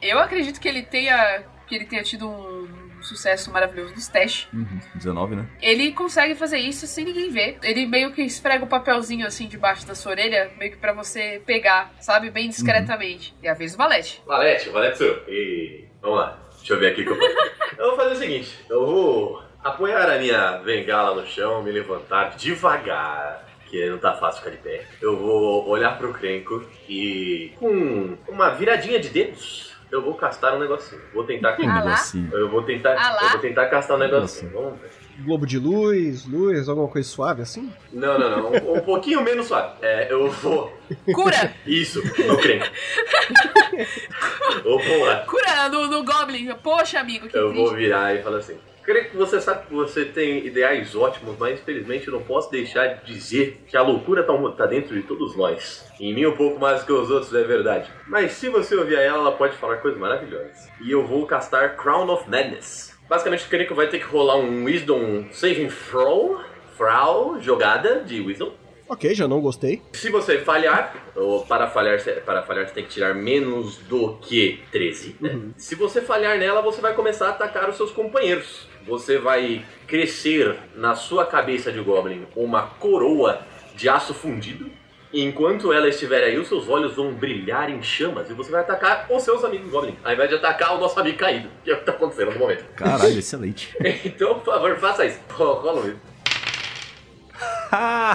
Eu 0.00 0.18
acredito 0.18 0.58
que 0.58 0.66
ele 0.66 0.82
tenha 0.82 1.44
que 1.68 1.74
ele 1.74 1.84
tenha 1.84 2.02
tido 2.02 2.28
um 2.28 2.68
sucesso 3.02 3.52
maravilhoso 3.52 3.94
nos 3.94 4.08
testes. 4.08 4.48
Uhum, 4.52 4.80
19, 4.94 5.36
né? 5.36 5.46
Ele 5.60 5.92
consegue 5.92 6.34
fazer 6.34 6.58
isso 6.58 6.86
sem 6.86 7.04
ninguém 7.04 7.30
ver. 7.30 7.58
Ele 7.62 7.86
meio 7.86 8.12
que 8.12 8.22
esfrega 8.22 8.64
o 8.64 8.68
papelzinho 8.68 9.26
assim 9.26 9.46
debaixo 9.46 9.86
da 9.86 9.94
sua 9.94 10.12
orelha, 10.12 10.50
meio 10.58 10.72
que 10.72 10.78
pra 10.78 10.92
você 10.94 11.42
pegar, 11.44 11.92
sabe? 12.00 12.30
Bem 12.30 12.48
discretamente. 12.48 13.34
E 13.42 13.48
a 13.48 13.54
vez 13.54 13.72
do 13.72 13.78
Valete. 13.78 14.22
Valete, 14.26 14.70
Valete 14.70 14.98
sou 14.98 15.06
eu. 15.06 15.22
E 15.28 15.84
vamos 16.00 16.18
lá. 16.18 16.38
Deixa 16.56 16.74
eu 16.74 16.78
ver 16.78 16.92
aqui 16.92 17.02
o 17.02 17.04
que 17.04 17.10
eu 17.10 17.16
faço. 17.16 17.52
Eu 17.78 17.88
vou 17.88 17.96
fazer 17.96 18.12
o 18.12 18.18
seguinte: 18.18 18.58
eu 18.70 18.86
vou 18.86 19.42
apoiar 19.62 20.10
a 20.10 20.18
minha 20.18 20.58
bengala 20.64 21.20
no 21.20 21.26
chão, 21.26 21.62
me 21.62 21.70
levantar 21.72 22.36
devagar. 22.36 23.46
Que 23.70 23.88
não 23.88 23.96
tá 23.96 24.12
fácil 24.14 24.42
ficar 24.42 24.50
de 24.50 24.58
pé. 24.62 24.84
Eu 25.00 25.16
vou 25.16 25.66
olhar 25.66 25.96
pro 25.96 26.12
Crenco 26.12 26.62
e 26.86 27.52
com 27.58 28.18
uma 28.28 28.50
viradinha 28.50 29.00
de 29.00 29.08
dedos, 29.08 29.72
eu 29.90 30.02
vou 30.02 30.12
castar 30.14 30.54
um 30.54 30.58
negocinho. 30.58 31.00
Vou 31.14 31.24
tentar. 31.24 31.56
Um 31.58 31.66
Ah 31.70 31.82
negocinho. 31.82 32.30
Eu 32.36 32.50
vou 32.50 32.62
tentar. 32.64 32.94
Ah 32.98 33.16
eu 33.24 33.30
vou 33.30 33.38
tentar 33.40 33.66
castar 33.68 33.96
um 33.96 34.00
negocinho. 34.00 34.52
Vamos 34.52 34.78
ver. 34.78 34.90
Globo 35.24 35.46
de 35.46 35.58
luz, 35.58 36.26
luz, 36.26 36.68
alguma 36.68 36.88
coisa 36.88 37.08
suave 37.08 37.40
assim? 37.42 37.72
Não, 37.92 38.18
não, 38.18 38.30
não. 38.30 38.50
Um, 38.52 38.76
um 38.76 38.80
pouquinho 38.80 39.22
menos 39.22 39.46
suave. 39.46 39.74
É, 39.80 40.12
eu 40.12 40.30
vou. 40.30 40.70
Cura! 41.14 41.54
Isso, 41.66 42.02
no 42.26 42.36
Crenco. 42.38 42.66
Vamos 44.64 45.06
lá. 45.06 45.16
Cura 45.26 45.68
no, 45.70 45.86
no 45.88 46.04
Goblin. 46.04 46.52
Poxa, 46.62 47.00
amigo, 47.00 47.28
que 47.28 47.36
Eu 47.36 47.52
vou 47.54 47.68
triste. 47.68 47.76
virar 47.84 48.14
e 48.14 48.22
falar 48.22 48.38
assim. 48.38 48.58
Creio 48.82 49.10
que 49.10 49.16
você 49.16 49.40
sabe 49.40 49.66
que 49.66 49.72
você 49.72 50.04
tem 50.04 50.44
ideais 50.44 50.96
ótimos, 50.96 51.36
mas 51.38 51.60
infelizmente 51.60 52.08
eu 52.08 52.14
não 52.14 52.22
posso 52.22 52.50
deixar 52.50 52.88
de 52.88 53.14
dizer 53.14 53.62
que 53.68 53.76
a 53.76 53.82
loucura 53.82 54.24
tá, 54.24 54.32
tá 54.56 54.66
dentro 54.66 54.94
de 54.94 55.02
todos 55.02 55.36
nós. 55.36 55.88
Em 56.00 56.12
mim 56.12 56.26
um 56.26 56.36
pouco 56.36 56.58
mais 56.58 56.82
que 56.82 56.92
os 56.92 57.08
outros, 57.08 57.32
é 57.32 57.44
verdade. 57.44 57.88
Mas 58.08 58.32
se 58.32 58.48
você 58.48 58.74
ouvir 58.74 58.96
ela, 58.96 59.18
ela 59.18 59.32
pode 59.32 59.56
falar 59.56 59.76
coisas 59.76 60.00
maravilhosas. 60.00 60.68
E 60.80 60.90
eu 60.90 61.06
vou 61.06 61.26
castar 61.26 61.76
Crown 61.76 62.10
of 62.10 62.28
Madness. 62.28 62.92
Basicamente, 63.08 63.46
Creio 63.46 63.74
vai 63.74 63.86
ter 63.86 63.98
que 63.98 64.06
rolar 64.06 64.36
um 64.36 64.64
Wisdom 64.64 65.26
Saving 65.30 65.68
Throw, 65.68 66.40
Throw, 66.76 67.40
jogada 67.40 68.00
de 68.00 68.20
Wisdom. 68.20 68.61
Ok, 68.92 69.14
já 69.14 69.26
não 69.26 69.40
gostei. 69.40 69.80
Se 69.94 70.10
você 70.10 70.38
falhar, 70.40 70.94
ou 71.16 71.46
para 71.46 71.66
falhar, 71.66 71.98
para 72.26 72.42
falhar 72.42 72.66
você 72.68 72.74
tem 72.74 72.84
que 72.84 72.90
tirar 72.90 73.14
menos 73.14 73.78
do 73.78 74.14
que 74.20 74.60
13. 74.70 75.16
né? 75.18 75.40
Se 75.56 75.74
você 75.74 76.02
falhar 76.02 76.36
nela, 76.38 76.60
você 76.60 76.80
vai 76.82 76.92
começar 76.94 77.28
a 77.28 77.30
atacar 77.30 77.70
os 77.70 77.76
seus 77.76 77.90
companheiros. 77.90 78.66
Você 78.86 79.16
vai 79.18 79.64
crescer 79.86 80.56
na 80.74 80.94
sua 80.94 81.24
cabeça 81.24 81.72
de 81.72 81.80
Goblin 81.80 82.26
uma 82.36 82.62
coroa 82.66 83.40
de 83.74 83.88
aço 83.88 84.12
fundido. 84.12 84.70
E 85.10 85.22
enquanto 85.24 85.72
ela 85.72 85.88
estiver 85.88 86.24
aí, 86.24 86.38
os 86.38 86.48
seus 86.48 86.68
olhos 86.68 86.94
vão 86.94 87.14
brilhar 87.14 87.70
em 87.70 87.82
chamas 87.82 88.28
e 88.28 88.34
você 88.34 88.50
vai 88.50 88.60
atacar 88.60 89.06
os 89.10 89.22
seus 89.22 89.42
amigos 89.42 89.70
Goblin, 89.70 89.96
ao 90.04 90.12
invés 90.12 90.28
de 90.28 90.36
atacar 90.36 90.74
o 90.76 90.78
nosso 90.80 90.98
amigo 91.00 91.16
caído, 91.16 91.48
que 91.64 91.70
é 91.70 91.74
o 91.74 91.78
que 91.78 91.84
tá 91.86 91.92
acontecendo 91.92 92.32
no 92.32 92.38
momento. 92.38 92.64
Caralho, 92.74 93.16
excelente. 93.18 93.74
Então, 94.04 94.34
por 94.40 94.52
favor, 94.54 94.76
faça 94.76 95.06
isso. 95.06 95.18
Ro- 95.30 95.54
Rola 95.60 95.80
um. 95.80 96.11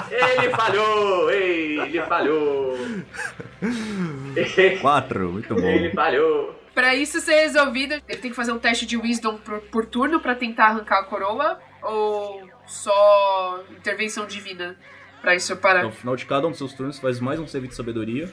Ele 0.10 0.50
falhou! 0.52 1.32
Ele 1.32 2.02
falhou! 2.04 2.78
Quatro, 4.82 5.32
muito 5.32 5.56
bom. 5.56 5.68
Ele 5.68 5.92
falhou! 5.92 6.56
Pra 6.74 6.94
isso 6.94 7.20
ser 7.20 7.42
resolvido, 7.42 7.94
ele 8.08 8.22
tem 8.22 8.30
que 8.30 8.36
fazer 8.36 8.52
um 8.52 8.60
teste 8.60 8.86
de 8.86 8.98
Wisdom 8.98 9.38
por, 9.38 9.62
por 9.62 9.86
turno 9.88 10.20
pra 10.20 10.36
tentar 10.36 10.68
arrancar 10.68 11.00
a 11.00 11.04
coroa? 11.06 11.60
Ou 11.82 12.48
só 12.68 13.64
intervenção 13.72 14.28
divina 14.28 14.78
pra 15.22 15.34
isso 15.34 15.58
parar? 15.58 15.84
No 15.84 15.92
final 15.92 16.16
de 16.16 16.26
cada 16.26 16.46
um 16.46 16.52
dos 16.52 16.60
seus 16.60 16.74
turnos, 16.74 17.00
faz 17.00 17.20
mais 17.20 17.40
um 17.40 17.48
save 17.48 17.68
de 17.68 17.76
sabedoria 17.76 18.32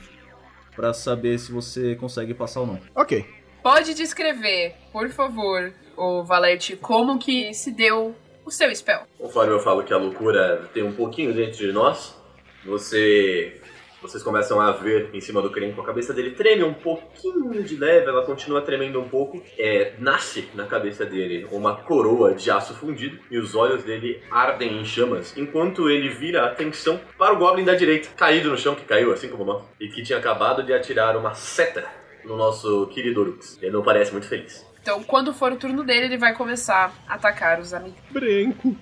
pra 0.76 0.92
saber 0.92 1.38
se 1.38 1.50
você 1.52 1.94
consegue 1.94 2.34
passar 2.34 2.60
ou 2.60 2.66
não. 2.66 2.80
Ok. 2.94 3.24
Pode 3.62 3.94
descrever, 3.94 4.74
por 4.92 5.08
favor, 5.08 5.72
o 5.96 6.22
Valete, 6.22 6.76
como 6.76 7.18
que 7.18 7.54
se 7.54 7.72
deu 7.72 8.14
o 8.44 8.50
seu 8.50 8.74
spell. 8.74 9.00
Conforme 9.18 9.52
eu 9.52 9.60
falo 9.60 9.82
que 9.82 9.92
a 9.92 9.96
loucura 9.96 10.68
tem 10.72 10.82
um 10.82 10.92
pouquinho 10.92 11.32
dentro 11.32 11.58
de 11.58 11.72
nós, 11.72 12.16
você. 12.64 13.60
Vocês 14.02 14.22
começam 14.22 14.60
a 14.60 14.70
ver 14.70 15.08
em 15.14 15.20
cima 15.22 15.40
do 15.40 15.50
Crenco, 15.50 15.80
a 15.80 15.84
cabeça 15.84 16.12
dele 16.12 16.32
treme 16.32 16.62
um 16.62 16.74
pouquinho 16.74 17.62
de 17.62 17.74
leve, 17.74 18.06
ela 18.06 18.22
continua 18.22 18.60
tremendo 18.60 19.00
um 19.00 19.08
pouco. 19.08 19.42
É, 19.58 19.94
nasce 19.98 20.46
na 20.54 20.66
cabeça 20.66 21.06
dele 21.06 21.48
uma 21.50 21.74
coroa 21.74 22.34
de 22.34 22.50
aço 22.50 22.74
fundido 22.74 23.18
e 23.30 23.38
os 23.38 23.54
olhos 23.54 23.82
dele 23.82 24.22
ardem 24.30 24.78
em 24.78 24.84
chamas, 24.84 25.34
enquanto 25.38 25.88
ele 25.88 26.10
vira 26.10 26.42
a 26.42 26.48
atenção 26.48 27.00
para 27.16 27.32
o 27.32 27.38
Goblin 27.38 27.64
da 27.64 27.74
direita, 27.74 28.10
caído 28.14 28.50
no 28.50 28.58
chão, 28.58 28.74
que 28.74 28.84
caiu 28.84 29.10
assim 29.10 29.28
como 29.28 29.42
nós, 29.42 29.64
e 29.80 29.88
que 29.88 30.02
tinha 30.02 30.18
acabado 30.18 30.62
de 30.62 30.74
atirar 30.74 31.16
uma 31.16 31.32
seta 31.32 31.88
no 32.26 32.36
nosso 32.36 32.86
querido 32.88 33.22
Orux. 33.22 33.58
Ele 33.62 33.72
não 33.72 33.82
parece 33.82 34.12
muito 34.12 34.28
feliz. 34.28 34.66
Então, 34.84 35.02
quando 35.02 35.32
for 35.32 35.50
o 35.50 35.56
turno 35.56 35.82
dele, 35.82 36.04
ele 36.04 36.18
vai 36.18 36.34
começar 36.34 36.92
a 37.08 37.14
atacar 37.14 37.58
os 37.58 37.72
amigos. 37.72 37.98
Branco. 38.10 38.76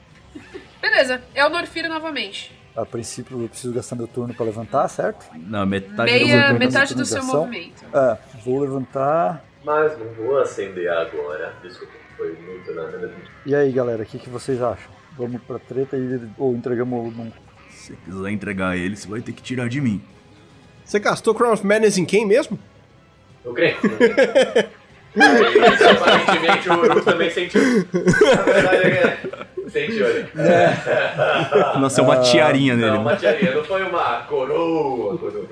Beleza, 0.80 1.22
é 1.32 1.46
o 1.46 1.48
Norfiro 1.48 1.88
novamente. 1.88 2.52
A 2.74 2.84
princípio 2.84 3.40
eu 3.40 3.48
preciso 3.48 3.72
gastar 3.72 3.94
meu 3.94 4.08
turno 4.08 4.34
pra 4.34 4.44
levantar, 4.44 4.88
certo? 4.88 5.24
Não, 5.32 5.64
metade 5.64 6.10
Meia, 6.10 6.52
do 6.52 6.58
metade 6.58 6.96
do 6.96 7.06
seu 7.06 7.22
movimento. 7.22 7.84
É, 7.94 8.18
vou 8.44 8.58
levantar. 8.58 9.44
Mas 9.64 9.96
não 9.96 10.08
vou 10.14 10.40
acender 10.40 10.90
agora. 10.90 11.54
Desculpa, 11.62 11.92
foi 12.16 12.32
muito 12.32 12.74
nada. 12.74 13.14
E 13.46 13.54
aí, 13.54 13.70
galera, 13.70 14.02
o 14.02 14.06
que, 14.06 14.18
que 14.18 14.28
vocês 14.28 14.60
acham? 14.60 14.90
Vamos 15.16 15.40
pra 15.42 15.60
treta 15.60 15.96
e, 15.96 16.20
ou 16.36 16.52
entregamos 16.56 17.14
o 17.14 17.16
num... 17.16 17.30
Se 17.70 17.92
quiser 17.92 18.30
entregar 18.30 18.76
ele, 18.76 18.96
você 18.96 19.06
vai 19.06 19.20
ter 19.20 19.30
que 19.30 19.42
tirar 19.42 19.68
de 19.68 19.80
mim. 19.80 20.02
Você 20.84 20.98
castou 20.98 21.32
Crown 21.32 21.52
of 21.52 21.64
Madness 21.64 21.96
em 21.96 22.04
quem 22.04 22.26
mesmo? 22.26 22.58
Eu 23.44 23.54
creio. 23.54 23.76
Isso, 25.14 25.88
aparentemente 25.88 26.68
o 26.68 26.74
Uruk 26.74 27.04
também 27.04 27.30
sentiu. 27.30 27.60
Na 27.92 28.42
verdade 28.42 28.86
é 28.86 29.16
que 29.64 29.70
sentiu 29.70 30.06
ali. 30.06 30.28
Nasceu 31.80 32.04
uma 32.04 32.20
tiarinha 32.20 32.74
nele. 32.74 32.90
Não, 32.92 33.00
uma 33.02 33.16
tiarinha, 33.16 33.54
não 33.54 33.64
foi 33.64 33.82
uma 33.82 34.22
coroa. 34.22 35.18
coroa. 35.18 35.48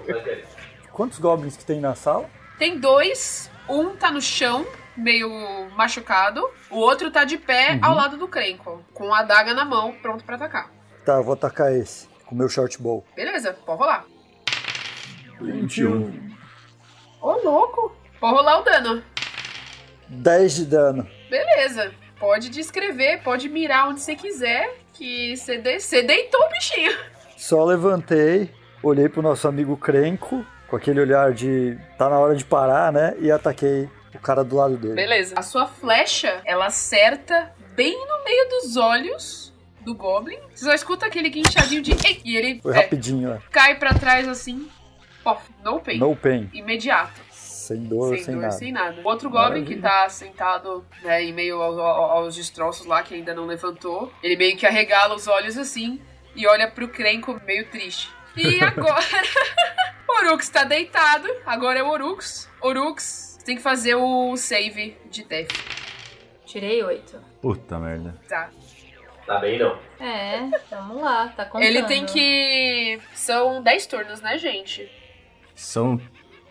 Quantos 0.92 1.18
goblins 1.18 1.56
que 1.56 1.64
tem 1.64 1.80
na 1.80 1.94
sala? 1.94 2.28
Tem 2.58 2.78
dois, 2.78 3.50
um 3.68 3.90
tá 3.96 4.10
no 4.10 4.20
chão, 4.20 4.66
meio 4.96 5.30
machucado, 5.76 6.46
o 6.70 6.76
outro 6.76 7.10
tá 7.10 7.24
de 7.24 7.38
pé 7.38 7.78
ao 7.80 7.94
lado 7.94 8.16
do 8.16 8.28
Krenko, 8.28 8.84
com 8.92 9.12
a 9.14 9.20
adaga 9.20 9.54
na 9.54 9.64
mão, 9.64 9.94
pronto 10.02 10.24
pra 10.24 10.36
atacar. 10.36 10.70
Tá, 11.04 11.14
eu 11.14 11.24
vou 11.24 11.34
atacar 11.34 11.72
esse. 11.72 12.08
Com 12.26 12.34
o 12.34 12.38
meu 12.38 12.48
short 12.48 12.80
bow. 12.80 13.04
Beleza, 13.16 13.56
pode 13.64 13.78
rolar. 13.78 14.04
21. 15.40 16.30
Ô, 17.22 17.32
louco! 17.42 17.96
Pode 18.20 18.34
rolar 18.34 18.60
o 18.60 18.62
dano. 18.62 19.02
10 20.10 20.54
de 20.56 20.64
dano. 20.66 21.06
Beleza. 21.28 21.92
Pode 22.18 22.50
descrever, 22.50 23.22
pode 23.22 23.48
mirar 23.48 23.88
onde 23.88 24.00
você 24.00 24.14
quiser, 24.14 24.76
que 24.92 25.34
você 25.36 25.56
de- 25.56 25.80
você 25.80 26.02
deitou 26.02 26.40
o 26.44 26.48
bichinho. 26.50 26.92
Só 27.36 27.64
levantei, 27.64 28.50
olhei 28.82 29.08
pro 29.08 29.22
nosso 29.22 29.48
amigo 29.48 29.74
Crenco, 29.76 30.44
com 30.68 30.76
aquele 30.76 31.00
olhar 31.00 31.32
de 31.32 31.78
tá 31.96 32.10
na 32.10 32.18
hora 32.18 32.34
de 32.34 32.44
parar, 32.44 32.92
né? 32.92 33.14
E 33.20 33.30
ataquei 33.30 33.88
o 34.14 34.18
cara 34.18 34.44
do 34.44 34.56
lado 34.56 34.76
dele. 34.76 34.94
Beleza. 34.94 35.34
A 35.38 35.42
sua 35.42 35.66
flecha, 35.66 36.42
ela 36.44 36.66
acerta 36.66 37.52
bem 37.74 37.92
no 38.06 38.24
meio 38.24 38.48
dos 38.50 38.76
olhos 38.76 39.54
do 39.80 39.94
Goblin. 39.94 40.38
Você 40.54 40.66
só 40.66 40.74
escuta 40.74 41.06
aquele 41.06 41.30
guinchadinho 41.30 41.80
de... 41.80 41.92
Ei! 42.06 42.20
E 42.22 42.36
ele 42.36 42.60
Foi 42.60 42.72
é, 42.74 42.76
rapidinho, 42.82 43.30
né? 43.30 43.40
cai 43.50 43.76
pra 43.78 43.94
trás 43.94 44.28
assim. 44.28 44.68
Pof, 45.24 45.42
no 45.64 45.80
pain. 45.80 45.98
No 45.98 46.14
pain. 46.14 46.50
Imediato. 46.52 47.12
Sem 47.74 47.84
dor, 47.84 48.14
sem, 48.16 48.24
sem 48.24 48.34
dor, 48.34 48.40
nada. 48.42 48.52
sem 48.54 48.72
nada. 48.72 49.00
O 49.02 49.08
outro 49.08 49.30
Goblin 49.30 49.64
que 49.64 49.76
tá 49.76 50.08
sentado 50.08 50.84
né, 51.02 51.22
em 51.22 51.32
meio 51.32 51.62
ao- 51.62 51.78
ao- 51.80 52.10
aos 52.18 52.34
destroços 52.34 52.84
lá, 52.86 53.02
que 53.02 53.14
ainda 53.14 53.32
não 53.34 53.46
levantou, 53.46 54.12
ele 54.22 54.36
meio 54.36 54.56
que 54.56 54.66
arregala 54.66 55.14
os 55.14 55.28
olhos 55.28 55.56
assim 55.56 56.00
e 56.34 56.46
olha 56.46 56.68
pro 56.70 56.88
Krenko 56.88 57.40
meio 57.46 57.68
triste. 57.70 58.10
E 58.36 58.58
agora 58.64 59.04
Orux 60.08 60.48
tá 60.48 60.64
deitado, 60.64 61.28
agora 61.46 61.78
é 61.78 61.82
o 61.82 61.88
Orux. 61.90 62.48
Orux, 62.60 63.38
tem 63.44 63.56
que 63.56 63.62
fazer 63.62 63.94
o 63.94 64.36
save 64.36 64.96
de 65.10 65.24
death. 65.24 65.50
Tirei 66.44 66.82
oito. 66.82 67.18
Puta 67.40 67.78
merda. 67.78 68.16
Tá. 68.28 68.50
Tá 69.26 69.38
bem, 69.38 69.58
não. 69.60 69.78
É, 70.00 70.50
vamos 70.70 71.00
lá, 71.00 71.28
tá 71.28 71.44
contando. 71.44 71.62
Ele 71.62 71.84
tem 71.84 72.04
que. 72.04 72.98
São 73.14 73.62
10 73.62 73.86
turnos, 73.86 74.20
né, 74.20 74.36
gente? 74.36 74.90
São. 75.54 76.00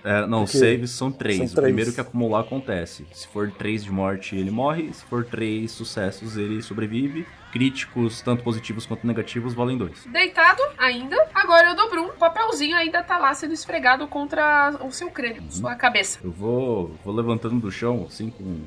É, 0.03 0.25
não, 0.25 0.45
Porque 0.45 0.57
saves 0.57 0.91
são 0.91 1.11
três. 1.11 1.37
são 1.37 1.45
O 1.45 1.49
três. 1.49 1.63
primeiro 1.65 1.91
que 1.93 1.99
acumular 1.99 2.39
acontece. 2.41 3.05
Se 3.11 3.27
for 3.27 3.51
três 3.51 3.83
de 3.83 3.91
morte, 3.91 4.35
ele 4.35 4.49
morre. 4.49 4.91
Se 4.93 5.03
for 5.03 5.25
três 5.25 5.71
sucessos, 5.71 6.37
ele 6.37 6.61
sobrevive. 6.61 7.25
Críticos, 7.51 8.21
tanto 8.21 8.43
positivos 8.43 8.85
quanto 8.85 9.05
negativos, 9.05 9.53
valem 9.53 9.77
dois. 9.77 10.05
Deitado 10.05 10.61
ainda. 10.77 11.17
Agora 11.33 11.67
é 11.69 11.71
o 11.73 11.75
Dobrum. 11.75 12.05
O 12.05 12.13
papelzinho 12.13 12.77
ainda 12.77 13.03
tá 13.03 13.17
lá 13.17 13.33
sendo 13.33 13.53
esfregado 13.53 14.07
contra 14.07 14.77
o 14.85 14.91
seu 14.91 15.09
crânio, 15.09 15.43
sua 15.49 15.75
cabeça. 15.75 16.19
Eu 16.23 16.31
vou, 16.31 16.95
vou 17.03 17.13
levantando 17.13 17.59
do 17.59 17.71
chão, 17.71 18.05
assim, 18.07 18.29
com, 18.29 18.59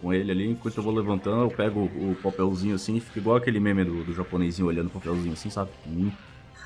com 0.00 0.14
ele 0.14 0.30
ali. 0.30 0.48
Enquanto 0.48 0.76
eu 0.78 0.82
vou 0.82 0.94
levantando, 0.94 1.42
eu 1.42 1.50
pego 1.50 1.80
o, 1.80 2.12
o 2.12 2.16
papelzinho 2.22 2.76
assim 2.76 2.96
e 2.96 3.00
fica 3.00 3.18
igual 3.18 3.36
aquele 3.36 3.58
meme 3.60 3.84
do, 3.84 4.04
do 4.04 4.14
japonesinho 4.14 4.68
olhando 4.68 4.86
o 4.86 4.90
papelzinho 4.90 5.32
assim, 5.34 5.50
sabe? 5.50 5.70
Hum. 5.86 6.10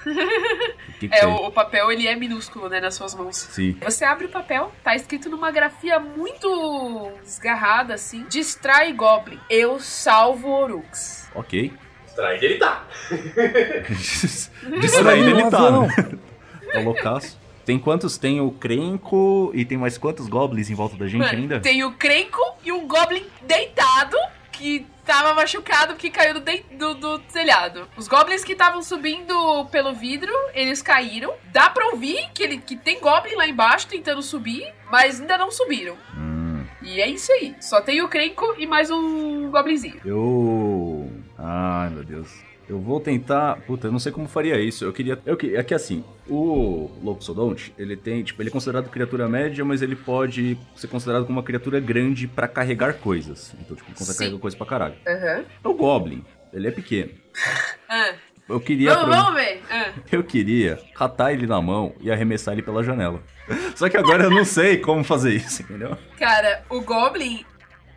O 0.97 0.99
que 0.99 1.09
que 1.09 1.15
É, 1.15 1.21
foi? 1.21 1.31
o, 1.31 1.47
o 1.47 1.51
papel 1.51 1.91
ele 1.93 2.07
é 2.07 2.15
minúsculo, 2.15 2.69
né, 2.69 2.81
nas 2.81 2.95
suas 2.95 3.15
mãos. 3.15 3.37
Sim. 3.37 3.77
Você 3.83 4.05
abre 4.05 4.27
o 4.27 4.29
papel, 4.29 4.73
tá 4.83 4.95
escrito 4.95 5.29
numa 5.29 5.51
grafia 5.51 5.99
muito 6.01 7.11
desgarrada, 7.23 7.95
assim. 7.95 8.25
Distrai 8.29 8.93
Goblin. 8.93 9.39
Eu 9.51 9.79
salvo 9.81 10.49
Orux. 10.51 11.29
Ok. 11.35 11.73
Stride 12.09 12.45
ele 12.45 12.59
tá. 12.59 12.85
Distraído 14.81 15.31
ele 15.31 15.51
tá, 15.51 15.71
né? 15.71 15.89
Tá 16.73 16.81
loucaço. 16.81 17.39
Tem 17.65 17.79
quantos? 17.79 18.19
Tem 18.19 18.41
o 18.41 18.51
Crenco 18.51 19.51
e 19.55 19.65
tem 19.65 19.79
mais 19.79 19.97
quantos 19.97 20.27
goblins 20.29 20.69
em 20.71 20.75
volta 20.75 20.97
da 20.97 21.07
gente 21.07 21.21
Mano, 21.21 21.39
ainda? 21.39 21.61
Tem 21.61 21.85
o 21.85 21.93
Crenco 21.93 22.41
e 22.65 22.73
um 22.73 22.87
Goblin 22.87 23.25
deitado 23.43 24.17
que 24.65 24.87
tava 25.05 25.35
machucado 25.35 25.93
porque 25.93 26.09
caiu 26.09 26.33
do, 26.41 26.41
do- 26.79 26.95
do 26.95 27.19
telhado. 27.19 27.87
Os 27.99 28.09
Goblins 28.09 28.43
que 28.43 28.53
estavam 28.53 28.83
subindo 28.83 29.67
pelo 29.67 29.93
vidro, 29.93 30.33
eles 30.55 30.81
caíram. 30.81 31.35
Dá 31.53 31.69
pra 31.69 31.89
ouvir 31.89 32.31
que, 32.33 32.43
ele, 32.43 32.57
que 32.57 32.75
tem 32.75 32.99
Goblin 32.99 33.35
lá 33.35 33.47
embaixo 33.47 33.87
tentando 33.87 34.23
subir, 34.23 34.73
mas 34.91 35.21
ainda 35.21 35.37
não 35.37 35.51
subiram. 35.51 35.99
Hum, 36.17 36.65
E 36.81 36.99
é 36.99 37.07
isso 37.09 37.31
aí. 37.33 37.55
Só 37.61 37.83
tem 37.83 38.01
o 38.01 38.09
Crenco 38.09 38.55
e 38.57 38.67
mais 38.67 38.91
um 38.91 39.51
Goblinzinho. 39.51 40.01
eu. 40.03 41.13
Ai, 41.39 41.91
meu 41.91 42.03
Deus. 42.05 42.31
Eu 42.69 42.79
vou 42.81 42.99
tentar. 43.01 43.57
Puta, 43.67 43.89
eu 43.89 43.93
não 43.93 43.99
sei 43.99 44.11
como 44.11 44.27
faria 44.27 44.59
isso. 44.61 44.85
Eu 44.85 44.93
queria. 44.93 45.19
Eu 45.27 45.37
que... 45.37 45.55
É 45.55 45.63
que 45.63 45.75
assim, 45.75 46.03
o 46.29 46.91
Loxodonte, 47.03 47.75
ele 47.79 47.97
tem. 47.97 48.23
Tipo, 48.23 48.41
ele 48.43 48.49
é 48.49 48.53
considerado 48.53 48.89
criatura 48.91 49.29
média, 49.29 49.65
mas 49.65 49.83
ele 49.83 49.95
pode 49.97 50.57
ser 50.75 50.89
considerado 50.89 51.27
como 51.27 51.39
uma 51.39 51.45
criatura 51.45 51.79
grande 51.81 52.27
pra 52.27 52.49
carregar 52.49 52.95
coisas. 52.95 53.55
Então, 53.61 53.77
tipo, 53.77 53.89
ele 53.91 53.97
consegue 53.99 54.13
Sim. 54.17 54.25
carregar 54.25 54.39
coisa 54.41 54.57
pra 54.57 54.67
caralho. 54.67 54.95
Aham. 55.07 55.45
O 55.63 55.75
Goblin, 55.75 56.25
ele 56.53 56.69
é 56.69 56.71
pequeno. 56.71 57.11
Ah, 57.87 58.15
Eu 58.49 58.59
queria. 58.61 58.95
vamos, 58.95 59.15
vamos 59.17 59.35
ver. 59.35 59.63
Ah. 59.71 59.93
Eu 60.11 60.25
queria 60.25 60.81
catar 60.95 61.33
ele 61.33 61.47
na 61.47 61.61
mão 61.61 61.95
e 62.01 62.11
arremessar 62.11 62.55
ele 62.55 62.63
pela 62.63 62.83
janela. 62.83 63.23
Só 63.77 63.89
que 63.91 63.97
agora 63.97 64.25
eu 64.25 64.31
não 64.31 64.45
sei 64.45 64.79
como 64.79 65.05
fazer 65.05 65.35
isso, 65.35 65.63
entendeu? 65.63 65.97
Cara, 66.19 66.65
o 66.71 66.81
Goblin, 66.81 67.45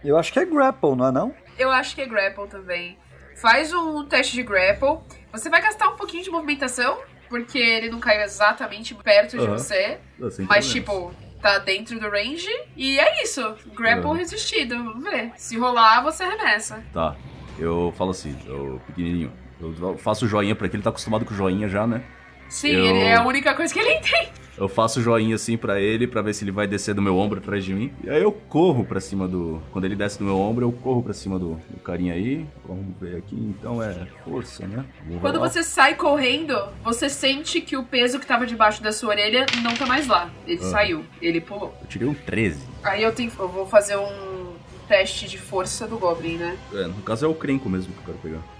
Eu 0.03 0.17
acho 0.17 0.31
que 0.31 0.39
é 0.39 0.45
grapple, 0.45 0.95
não 0.95 1.07
é 1.07 1.11
não? 1.11 1.33
eu 1.57 1.71
acho 1.71 1.95
que 1.95 2.01
é 2.01 2.05
grapple 2.05 2.47
também. 2.47 2.97
Faz 3.41 3.71
um 3.73 4.03
teste 4.05 4.33
de 4.33 4.43
grapple. 4.43 4.99
Você 5.31 5.49
vai 5.49 5.61
gastar 5.61 5.89
um 5.89 5.95
pouquinho 5.95 6.23
de 6.23 6.29
movimentação, 6.29 6.97
porque 7.29 7.57
ele 7.57 7.89
não 7.89 7.99
caiu 7.99 8.21
exatamente 8.21 8.95
perto 8.95 9.37
de 9.37 9.43
Aham. 9.43 9.57
você. 9.57 9.99
Sem 10.31 10.45
Mas, 10.45 10.67
tipo, 10.69 11.13
tá 11.41 11.59
dentro 11.59 11.99
do 11.99 12.09
range. 12.09 12.49
E 12.75 12.99
é 12.99 13.23
isso. 13.23 13.41
Grapple 13.75 14.05
Aham. 14.05 14.13
resistido. 14.15 14.75
Vamos 14.75 15.03
ver. 15.03 15.31
Se 15.37 15.57
rolar, 15.57 16.01
você 16.01 16.23
arremessa. 16.23 16.83
Tá, 16.93 17.15
eu 17.59 17.93
falo 17.97 18.11
assim, 18.11 18.35
eu 18.47 18.81
pequenininho. 18.87 19.31
Eu 19.59 19.97
faço 19.97 20.27
joinha 20.27 20.55
pra 20.55 20.67
ele, 20.67 20.75
ele 20.75 20.83
tá 20.83 20.89
acostumado 20.91 21.25
com 21.25 21.33
joinha 21.33 21.67
já, 21.67 21.85
né? 21.87 22.03
Sim, 22.49 22.69
Eu- 22.69 22.85
ele 22.85 22.99
é 23.05 23.15
a 23.15 23.23
única 23.23 23.53
coisa 23.55 23.73
que 23.73 23.79
ele 23.79 23.99
tem. 24.01 24.29
Eu 24.57 24.67
faço 24.67 25.01
joinha 25.01 25.35
assim 25.35 25.55
pra 25.55 25.79
ele, 25.79 26.07
pra 26.07 26.21
ver 26.21 26.33
se 26.33 26.43
ele 26.43 26.51
vai 26.51 26.65
descer 26.65 26.95
do 26.95 27.01
meu 27.01 27.15
ombro 27.17 27.39
atrás 27.39 27.63
de 27.63 27.73
mim. 27.73 27.91
E 28.03 28.09
aí 28.09 28.21
eu 28.21 28.31
corro 28.31 28.83
pra 28.83 28.99
cima 28.99 29.27
do. 29.27 29.61
Quando 29.71 29.85
ele 29.85 29.95
desce 29.95 30.17
do 30.17 30.25
meu 30.25 30.37
ombro, 30.39 30.65
eu 30.65 30.71
corro 30.71 31.03
pra 31.03 31.13
cima 31.13 31.37
do, 31.37 31.55
do 31.69 31.79
carinha 31.83 32.13
aí. 32.13 32.45
Vamos 32.67 32.85
ver 32.99 33.17
aqui, 33.17 33.35
então 33.35 33.81
é 33.83 34.07
força, 34.23 34.65
né? 34.67 34.83
Vou 35.07 35.19
Quando 35.19 35.35
rolar. 35.35 35.49
você 35.49 35.61
sai 35.63 35.95
correndo, 35.95 36.57
você 36.83 37.07
sente 37.09 37.61
que 37.61 37.77
o 37.77 37.83
peso 37.83 38.19
que 38.19 38.25
tava 38.25 38.45
debaixo 38.47 38.81
da 38.81 38.91
sua 38.91 39.09
orelha 39.09 39.45
não 39.61 39.73
tá 39.75 39.85
mais 39.85 40.07
lá. 40.07 40.29
Ele 40.47 40.59
Ah. 40.63 40.71
saiu. 40.71 41.05
Ele 41.21 41.39
pulou. 41.39 41.73
Eu 41.81 41.87
tirei 41.87 42.07
um 42.07 42.13
13. 42.15 42.59
Aí 42.83 43.03
eu, 43.03 43.11
tenho, 43.13 43.31
eu 43.37 43.47
vou 43.47 43.65
fazer 43.67 43.95
um 43.97 44.53
teste 44.87 45.27
de 45.27 45.37
força 45.37 45.85
do 45.85 45.97
Goblin, 45.97 46.37
né? 46.37 46.57
É, 46.73 46.87
no 46.87 47.01
caso 47.03 47.25
é 47.25 47.29
o 47.29 47.35
Crenco 47.35 47.69
mesmo 47.69 47.93
que 47.93 47.99
eu 47.99 48.05
quero 48.05 48.17
pegar. 48.19 48.56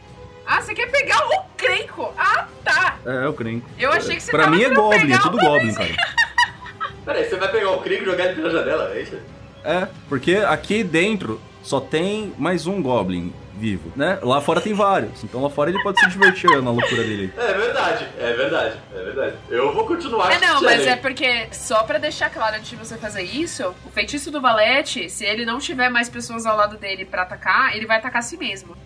Ah, 0.47 0.61
você 0.61 0.73
quer 0.73 0.89
pegar 0.89 1.27
o 1.27 1.43
Crenco? 1.57 2.13
Ah, 2.17 2.47
tá. 2.63 2.97
É, 3.05 3.25
é 3.25 3.27
o 3.27 3.33
Crenco. 3.33 3.69
Eu 3.77 3.91
achei 3.91 4.15
que 4.15 4.23
você 4.23 4.31
Pra 4.31 4.45
tava 4.45 4.55
mim 4.55 4.63
é 4.63 4.69
Goblin, 4.69 5.13
é 5.13 5.17
tudo 5.19 5.37
Goblin, 5.37 5.73
cara. 5.73 5.89
Peraí, 7.03 7.25
você 7.29 7.35
vai 7.35 7.51
pegar 7.51 7.71
o 7.71 7.81
Krieg 7.81 8.01
e 8.01 8.05
jogar 8.05 8.25
ele 8.25 8.35
pela 8.35 8.49
janela, 8.49 8.91
é 8.93 9.01
isso? 9.01 9.17
É, 9.63 9.87
porque 10.07 10.35
aqui 10.37 10.83
dentro 10.83 11.41
só 11.61 11.79
tem 11.81 12.33
mais 12.37 12.65
um 12.65 12.81
Goblin 12.81 13.33
vivo, 13.55 13.91
né? 13.95 14.19
Lá 14.21 14.39
fora 14.39 14.61
tem 14.61 14.73
vários, 14.73 15.23
então 15.23 15.41
lá 15.41 15.49
fora 15.49 15.69
ele 15.69 15.81
pode 15.81 15.99
se 15.99 16.07
divertir 16.09 16.49
na 16.61 16.69
loucura 16.71 17.03
dele. 17.03 17.33
É 17.37 17.53
verdade, 17.53 18.07
é 18.19 18.33
verdade, 18.33 18.77
é 18.93 19.03
verdade. 19.03 19.35
Eu 19.49 19.73
vou 19.73 19.85
continuar 19.85 20.31
É, 20.31 20.39
não, 20.39 20.61
mas 20.61 20.81
aí. 20.81 20.89
é 20.89 20.95
porque, 20.95 21.47
só 21.51 21.83
pra 21.83 21.97
deixar 21.97 22.29
claro 22.29 22.55
antes 22.55 22.69
de 22.69 22.75
você 22.75 22.97
fazer 22.97 23.23
isso, 23.23 23.73
o 23.85 23.89
feitiço 23.89 24.29
do 24.31 24.39
Valete, 24.39 25.09
se 25.09 25.25
ele 25.25 25.43
não 25.45 25.59
tiver 25.59 25.89
mais 25.89 26.07
pessoas 26.07 26.45
ao 26.45 26.55
lado 26.55 26.77
dele 26.77 27.03
pra 27.03 27.23
atacar, 27.23 27.75
ele 27.75 27.85
vai 27.87 27.97
atacar 27.97 28.19
a 28.19 28.21
si 28.23 28.37
mesmo. 28.37 28.77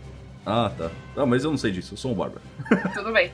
Ah, 0.45 0.71
tá. 0.75 0.89
Não, 1.15 1.25
mas 1.25 1.43
eu 1.43 1.51
não 1.51 1.57
sei 1.57 1.71
disso, 1.71 1.93
eu 1.93 1.97
sou 1.97 2.11
um 2.11 2.15
bárbaro. 2.15 2.41
Tudo 2.93 3.11
bem. 3.11 3.31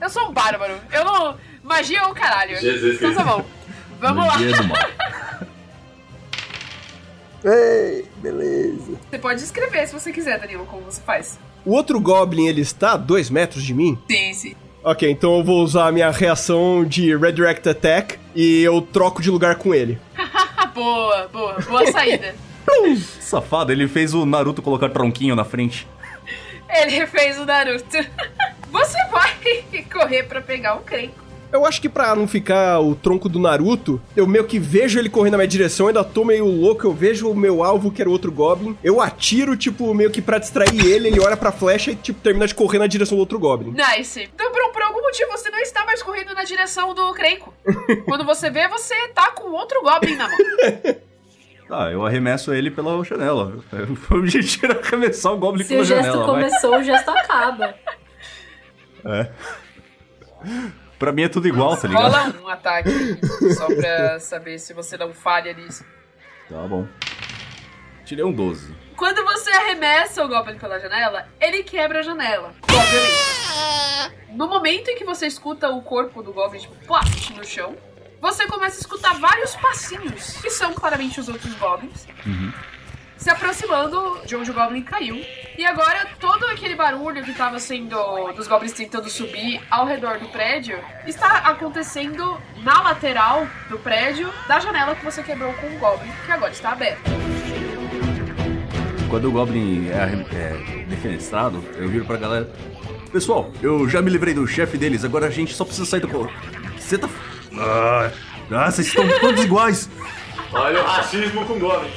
Eu 0.00 0.08
sou 0.08 0.28
um 0.28 0.32
bárbaro. 0.32 0.74
Eu 0.92 1.04
não. 1.04 1.36
Magia 1.62 1.98
é 1.98 2.06
o 2.06 2.14
caralho. 2.14 2.58
Jesus 2.58 2.96
então 2.96 3.14
tá 3.14 3.24
bom. 3.24 3.44
Vamos 4.00 4.26
lá. 4.26 4.32
Magia 4.32 4.56
do 4.56 4.64
mal. 4.64 4.78
Ei, 7.44 8.04
beleza. 8.16 8.98
Você 9.08 9.18
pode 9.18 9.42
escrever 9.42 9.86
se 9.86 9.92
você 9.92 10.12
quiser, 10.12 10.40
Danilo, 10.40 10.66
como 10.66 10.82
você 10.82 11.00
faz. 11.00 11.38
O 11.64 11.72
outro 11.72 12.00
Goblin, 12.00 12.46
ele 12.46 12.62
está 12.62 12.92
a 12.92 12.96
dois 12.96 13.30
metros 13.30 13.62
de 13.62 13.74
mim? 13.74 13.98
Sim, 14.10 14.34
sim. 14.34 14.56
Ok, 14.82 15.08
então 15.10 15.36
eu 15.36 15.44
vou 15.44 15.62
usar 15.62 15.88
a 15.88 15.92
minha 15.92 16.10
reação 16.10 16.84
de 16.84 17.14
Redirect 17.16 17.68
Attack 17.68 18.18
e 18.34 18.62
eu 18.62 18.80
troco 18.80 19.20
de 19.20 19.30
lugar 19.30 19.56
com 19.56 19.74
ele. 19.74 19.98
Boa, 20.74 21.28
boa. 21.32 21.54
Boa 21.54 21.90
saída. 21.90 22.36
Safado, 23.20 23.72
ele 23.72 23.88
fez 23.88 24.14
o 24.14 24.24
Naruto 24.24 24.62
colocar 24.62 24.88
tronquinho 24.90 25.34
na 25.34 25.44
frente. 25.44 25.88
Ele 26.68 27.06
fez 27.06 27.38
o 27.38 27.44
Naruto. 27.44 27.96
Você 28.70 28.98
vai 29.10 29.84
correr 29.90 30.24
pra 30.24 30.40
pegar 30.40 30.74
o 30.76 30.80
Crenco. 30.80 31.28
Eu 31.50 31.64
acho 31.64 31.80
que 31.80 31.88
pra 31.88 32.14
não 32.14 32.28
ficar 32.28 32.78
o 32.78 32.94
tronco 32.94 33.26
do 33.26 33.38
Naruto, 33.38 33.98
eu 34.14 34.26
meio 34.26 34.44
que 34.44 34.58
vejo 34.58 34.98
ele 34.98 35.08
correndo 35.08 35.32
na 35.32 35.38
minha 35.38 35.48
direção, 35.48 35.86
ainda 35.86 36.04
tô 36.04 36.22
meio 36.22 36.44
louco, 36.44 36.86
eu 36.86 36.92
vejo 36.92 37.30
o 37.30 37.34
meu 37.34 37.64
alvo, 37.64 37.90
que 37.90 38.02
era 38.02 38.08
o 38.08 38.12
outro 38.12 38.30
Goblin. 38.30 38.76
Eu 38.84 39.00
atiro, 39.00 39.56
tipo, 39.56 39.94
meio 39.94 40.10
que 40.10 40.20
pra 40.20 40.36
distrair 40.38 40.84
ele, 40.84 41.08
ele 41.08 41.20
olha 41.20 41.38
pra 41.38 41.50
flecha 41.50 41.90
e, 41.90 41.96
tipo, 41.96 42.20
termina 42.20 42.46
de 42.46 42.54
correr 42.54 42.78
na 42.78 42.86
direção 42.86 43.16
do 43.16 43.20
outro 43.20 43.38
Goblin. 43.38 43.72
Nice. 43.72 44.28
Então, 44.34 44.52
por, 44.52 44.72
por 44.72 44.82
algum 44.82 45.00
motivo, 45.00 45.30
você 45.30 45.50
não 45.50 45.58
está 45.60 45.86
mais 45.86 46.02
correndo 46.02 46.34
na 46.34 46.44
direção 46.44 46.92
do 46.92 47.14
Crenco. 47.14 47.54
Quando 48.04 48.26
você 48.26 48.50
vê, 48.50 48.68
você 48.68 48.94
tá 49.14 49.30
com 49.30 49.50
outro 49.52 49.80
Goblin 49.80 50.16
na 50.16 50.28
mão. 50.28 50.36
Tá, 51.68 51.90
eu 51.92 52.04
arremesso 52.04 52.52
ele 52.54 52.70
pela 52.70 53.04
janela. 53.04 53.58
O 54.10 54.14
objetivo 54.14 54.66
era 54.66 54.80
arremessar 54.80 55.32
o 55.32 55.36
Goblin 55.38 55.64
Se 55.64 55.68
pela 55.70 55.82
o 55.82 55.84
gesto 55.84 56.04
janela, 56.04 56.26
vai. 56.32 56.34
começou, 56.44 56.78
o 56.78 56.82
gesto 56.82 57.10
acaba. 57.10 57.74
É. 59.04 59.30
Pra 60.98 61.12
mim 61.12 61.22
é 61.22 61.28
tudo 61.28 61.46
igual, 61.46 61.76
tá 61.76 61.86
ligado? 61.86 62.10
Rola 62.10 62.34
um 62.42 62.48
ataque. 62.48 62.90
Só 63.54 63.66
pra 63.66 64.18
saber 64.18 64.58
se 64.58 64.72
você 64.72 64.96
não 64.96 65.12
falha 65.12 65.52
nisso. 65.52 65.84
Tá 66.48 66.66
bom. 66.66 66.86
Tirei 68.04 68.24
um 68.24 68.32
12. 68.32 68.74
Quando 68.96 69.22
você 69.24 69.50
arremessa 69.50 70.24
o 70.24 70.28
Goblin 70.28 70.58
pela 70.58 70.80
janela, 70.80 71.28
ele 71.40 71.62
quebra 71.62 72.00
a 72.00 72.02
janela. 72.02 72.54
Obviamente. 72.62 74.18
No 74.30 74.48
momento 74.48 74.88
em 74.88 74.96
que 74.96 75.04
você 75.04 75.26
escuta 75.26 75.68
o 75.68 75.82
corpo 75.82 76.22
do 76.22 76.32
Goblin, 76.32 76.58
tipo, 76.58 76.74
plaf, 76.86 77.32
no 77.34 77.44
chão, 77.44 77.76
você 78.20 78.46
começa 78.46 78.76
a 78.76 78.80
escutar 78.80 79.14
vários 79.18 79.54
passinhos, 79.56 80.38
que 80.40 80.50
são 80.50 80.72
claramente 80.74 81.20
os 81.20 81.28
outros 81.28 81.54
Goblins, 81.54 82.06
se 83.16 83.30
aproximando 83.30 84.20
de 84.24 84.36
onde 84.36 84.50
o 84.50 84.54
Goblin 84.54 84.82
caiu. 84.82 85.24
E 85.56 85.64
agora, 85.64 86.06
todo 86.20 86.46
aquele 86.46 86.74
barulho 86.74 87.22
que 87.24 87.32
estava 87.32 87.58
sendo 87.58 88.32
dos 88.32 88.46
Goblins 88.46 88.72
tentando 88.72 89.08
subir 89.10 89.60
ao 89.70 89.86
redor 89.86 90.18
do 90.18 90.28
prédio, 90.28 90.78
está 91.06 91.38
acontecendo 91.38 92.40
na 92.62 92.80
lateral 92.80 93.46
do 93.68 93.78
prédio 93.78 94.32
da 94.46 94.60
janela 94.60 94.94
que 94.94 95.04
você 95.04 95.22
quebrou 95.22 95.52
com 95.54 95.66
o 95.66 95.78
Goblin, 95.78 96.12
que 96.24 96.32
agora 96.32 96.52
está 96.52 96.72
aberta. 96.72 97.10
Quando 99.10 99.28
o 99.28 99.32
Goblin 99.32 99.88
é, 99.88 100.26
é 100.34 100.84
defenestrado, 100.84 101.64
eu 101.76 101.88
viro 101.88 102.04
pra 102.04 102.16
galera. 102.16 102.52
Pessoal, 103.10 103.50
eu 103.62 103.88
já 103.88 104.02
me 104.02 104.10
livrei 104.10 104.34
do 104.34 104.46
chefe 104.46 104.76
deles, 104.76 105.02
agora 105.02 105.26
a 105.26 105.30
gente 105.30 105.54
só 105.54 105.64
precisa 105.64 105.86
sair 105.86 106.00
do 106.00 106.08
corpo. 106.08 106.32
Você 106.78 106.98
tá. 106.98 107.08
Ah, 107.56 108.10
ah, 108.50 108.70
vocês 108.70 108.88
estão 108.88 109.06
todos 109.20 109.44
iguais. 109.44 109.88
Olha 110.52 110.82
o 110.82 110.86
racismo 110.86 111.44
com 111.44 111.58
Goblin. 111.58 111.90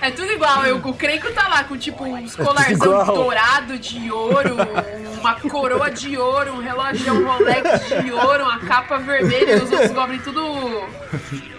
É 0.00 0.10
tudo 0.10 0.30
igual, 0.30 0.64
eu, 0.64 0.76
o 0.76 0.94
Crenco 0.94 1.32
tá 1.32 1.48
lá 1.48 1.64
com 1.64 1.76
tipo 1.76 2.04
uns 2.04 2.34
igual. 2.34 2.48
colarzão 2.48 3.04
dourado 3.06 3.78
de 3.78 4.10
ouro, 4.10 4.56
uma 5.18 5.34
coroa 5.34 5.90
de 5.90 6.16
ouro, 6.18 6.52
um 6.52 6.60
relógio 6.60 7.26
Rolex 7.26 7.88
de 8.02 8.12
ouro, 8.12 8.44
uma 8.44 8.58
capa 8.60 8.98
vermelha 8.98 9.56
e 9.56 9.62
os 9.62 9.72
outros 9.72 9.92
goblins 9.92 10.22
tudo. 10.22 10.86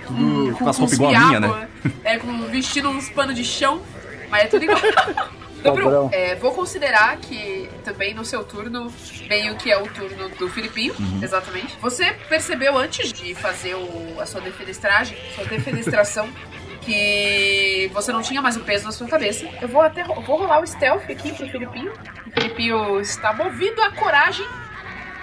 Tudo 0.06 0.56
com 0.56 0.70
as 0.70 0.76
uns 0.76 0.80
roupas 0.80 0.94
igual 0.94 1.16
a 1.16 1.20
minha, 1.20 1.40
né? 1.40 1.68
É, 2.04 2.18
com 2.18 2.48
vestindo 2.48 2.90
uns 2.90 3.10
panos 3.10 3.36
de 3.36 3.44
chão, 3.44 3.82
mas 4.30 4.46
é 4.46 4.48
tudo 4.48 4.64
igual. 4.64 4.80
Dobro, 5.64 6.10
é, 6.14 6.36
vou 6.36 6.52
considerar 6.54 7.18
que 7.18 7.70
também 7.84 8.14
no 8.14 8.24
seu 8.24 8.44
turno, 8.44 8.94
meio 9.28 9.56
que 9.56 9.72
é 9.72 9.78
o 9.78 9.88
turno 9.88 10.30
do 10.30 10.48
Filipinho, 10.50 10.96
exatamente. 11.22 11.76
Você 11.82 12.12
percebeu 12.30 12.78
antes 12.78 13.12
de 13.12 13.34
fazer 13.36 13.76
o- 13.76 14.18
a 14.20 14.26
sua 14.26 14.40
defenestragem, 14.42 15.18
sua 15.36 15.46
defenestração, 15.46 16.30
que 16.82 17.90
você 17.94 18.12
não 18.12 18.22
tinha 18.22 18.42
mais 18.42 18.56
o 18.56 18.62
peso 18.62 18.86
na 18.86 18.92
sua 18.92 19.08
cabeça. 19.08 19.46
Eu 19.62 19.68
vou 19.68 19.82
até 19.82 20.04
vou 20.04 20.22
rolar 20.38 20.62
o 20.62 20.68
stealth 20.68 21.10
aqui 21.10 21.34
pro 21.34 21.48
Filipinho. 21.50 21.92
O 22.26 22.32
Filipinho 22.32 23.00
está 23.02 23.34
movido 23.34 23.82
à 23.82 23.92
coragem. 23.92 24.46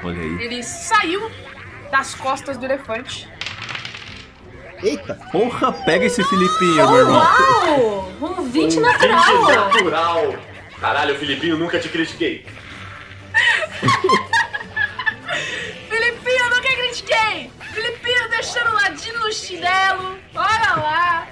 Olha 0.02 0.20
aí. 0.20 0.42
Ele 0.44 0.62
saiu 0.62 1.30
das 1.90 2.14
costas 2.14 2.56
do 2.58 2.64
elefante. 2.64 3.28
Eita. 4.82 5.14
Porra, 5.32 5.72
pega 5.72 6.04
esse 6.04 6.22
Filipinho, 6.24 6.90
meu 6.90 6.98
irmão. 6.98 7.16
Uau! 7.16 8.12
Um 8.20 8.42
20 8.44 8.72
Gente 8.72 8.80
natural! 8.80 9.42
natural. 9.42 10.34
Caralho, 10.80 11.18
Filipinho, 11.18 11.56
nunca 11.56 11.78
te 11.78 11.88
critiquei. 11.88 12.44
Filipinho, 15.88 16.38
eu 16.38 16.50
nunca 16.50 16.68
critiquei! 16.68 17.50
Filipinho 17.72 18.28
deixando 18.30 18.70
o 18.70 18.74
ladinho 18.74 19.18
no 19.20 19.32
chinelo. 19.32 20.16
Olha 20.34 20.74
lá! 20.76 21.28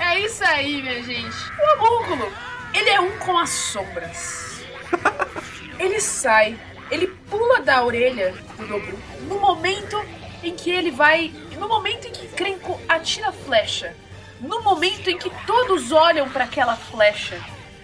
É 0.00 0.20
isso 0.20 0.44
aí, 0.44 0.82
minha 0.82 1.02
gente. 1.02 1.36
O 1.58 1.84
homúnculo, 1.84 2.32
ele 2.72 2.90
é 2.90 3.00
um 3.00 3.18
com 3.18 3.38
as 3.38 3.50
sombras. 3.50 4.64
Ele 5.78 6.00
sai, 6.00 6.56
ele 6.90 7.08
pula 7.28 7.60
da 7.60 7.84
orelha 7.84 8.32
do 8.56 8.66
Dobru 8.66 8.98
no 9.28 9.38
momento 9.40 10.00
em 10.42 10.54
que 10.54 10.70
ele 10.70 10.90
vai. 10.90 11.32
No 11.58 11.68
momento 11.68 12.06
em 12.06 12.12
que 12.12 12.28
Krenko 12.28 12.80
atira 12.88 13.28
a 13.28 13.32
flecha. 13.32 13.94
No 14.40 14.62
momento 14.62 15.08
em 15.08 15.18
que 15.18 15.30
todos 15.46 15.92
olham 15.92 16.28
para 16.28 16.44
aquela 16.44 16.76
flecha. 16.76 17.40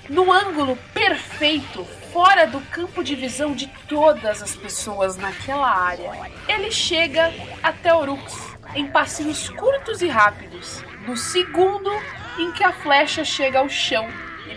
No 0.09 0.33
ângulo 0.33 0.77
perfeito, 0.93 1.85
fora 2.13 2.47
do 2.47 2.61
campo 2.63 3.03
de 3.05 3.15
visão 3.15 3.55
de 3.55 3.69
todas 3.89 4.43
as 4.43 4.57
pessoas 4.57 5.17
naquela 5.17 5.71
área. 5.71 6.11
Ele 6.49 6.71
chega 6.71 7.33
até 7.63 7.95
Orux 7.95 8.57
em 8.75 8.87
passinhos 8.89 9.49
curtos 9.51 10.03
e 10.03 10.09
rápidos. 10.09 10.83
No 11.07 11.17
segundo 11.17 11.91
em 12.39 12.53
que 12.53 12.65
a 12.65 12.73
flecha 12.73 13.25
chega 13.25 13.61
ao 13.61 13.69
chão. 13.69 14.09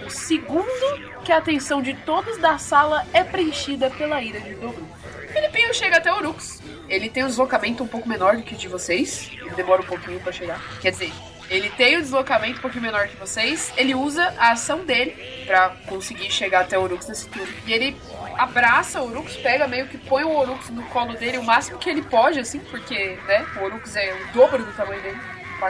Segundo 0.10 1.22
que 1.24 1.32
a 1.32 1.38
atenção 1.38 1.82
de 1.82 1.94
todos 1.94 2.38
da 2.38 2.58
sala 2.58 3.06
é 3.14 3.24
preenchida 3.24 3.90
pela 3.90 4.22
ira 4.22 4.40
de 4.40 4.54
Dobru. 4.56 4.88
Filipinho 5.32 5.74
chega 5.74 5.98
até 5.98 6.14
Orux. 6.14 6.62
Ele 6.88 7.10
tem 7.10 7.24
um 7.24 7.28
deslocamento 7.28 7.84
um 7.84 7.88
pouco 7.88 8.08
menor 8.08 8.38
do 8.38 8.44
que 8.44 8.54
o 8.54 8.58
de 8.58 8.68
vocês. 8.68 9.32
Ele 9.34 9.52
demora 9.52 9.82
um 9.82 9.86
pouquinho 9.86 10.20
pra 10.20 10.32
chegar. 10.32 10.62
Quer 10.80 10.92
dizer, 10.92 11.12
ele 11.50 11.70
tem 11.70 11.98
um 11.98 12.02
deslocamento 12.02 12.60
um 12.60 12.62
pouquinho 12.62 12.84
menor 12.84 13.08
que 13.08 13.16
vocês. 13.16 13.72
Ele 13.78 13.96
usa 13.96 14.34
a 14.38 14.52
ação 14.52 14.86
dele 14.86 15.12
pra 15.46 15.70
conseguir 15.88 16.32
chegar 16.32 16.62
até 16.62 16.78
o 16.78 16.84
Orux 16.84 17.08
nesse 17.08 17.28
turno. 17.30 17.52
E 17.66 17.74
ele 17.74 17.98
abraça 18.38 19.02
o 19.02 19.10
Orux, 19.10 19.36
pega 19.38 19.68
meio 19.68 19.88
que 19.88 19.98
põe 19.98 20.24
o 20.24 20.36
Orux 20.36 20.70
no 20.70 20.84
colo 20.84 21.14
dele 21.14 21.38
o 21.38 21.44
máximo 21.44 21.78
que 21.78 21.90
ele 21.90 22.02
pode, 22.02 22.40
assim, 22.40 22.60
porque, 22.60 23.18
né, 23.28 23.46
o 23.60 23.64
Orux 23.64 23.96
é 23.96 24.14
o 24.14 24.34
dobro 24.34 24.64
do 24.64 24.74
tamanho 24.74 25.02
dele. 25.02 25.20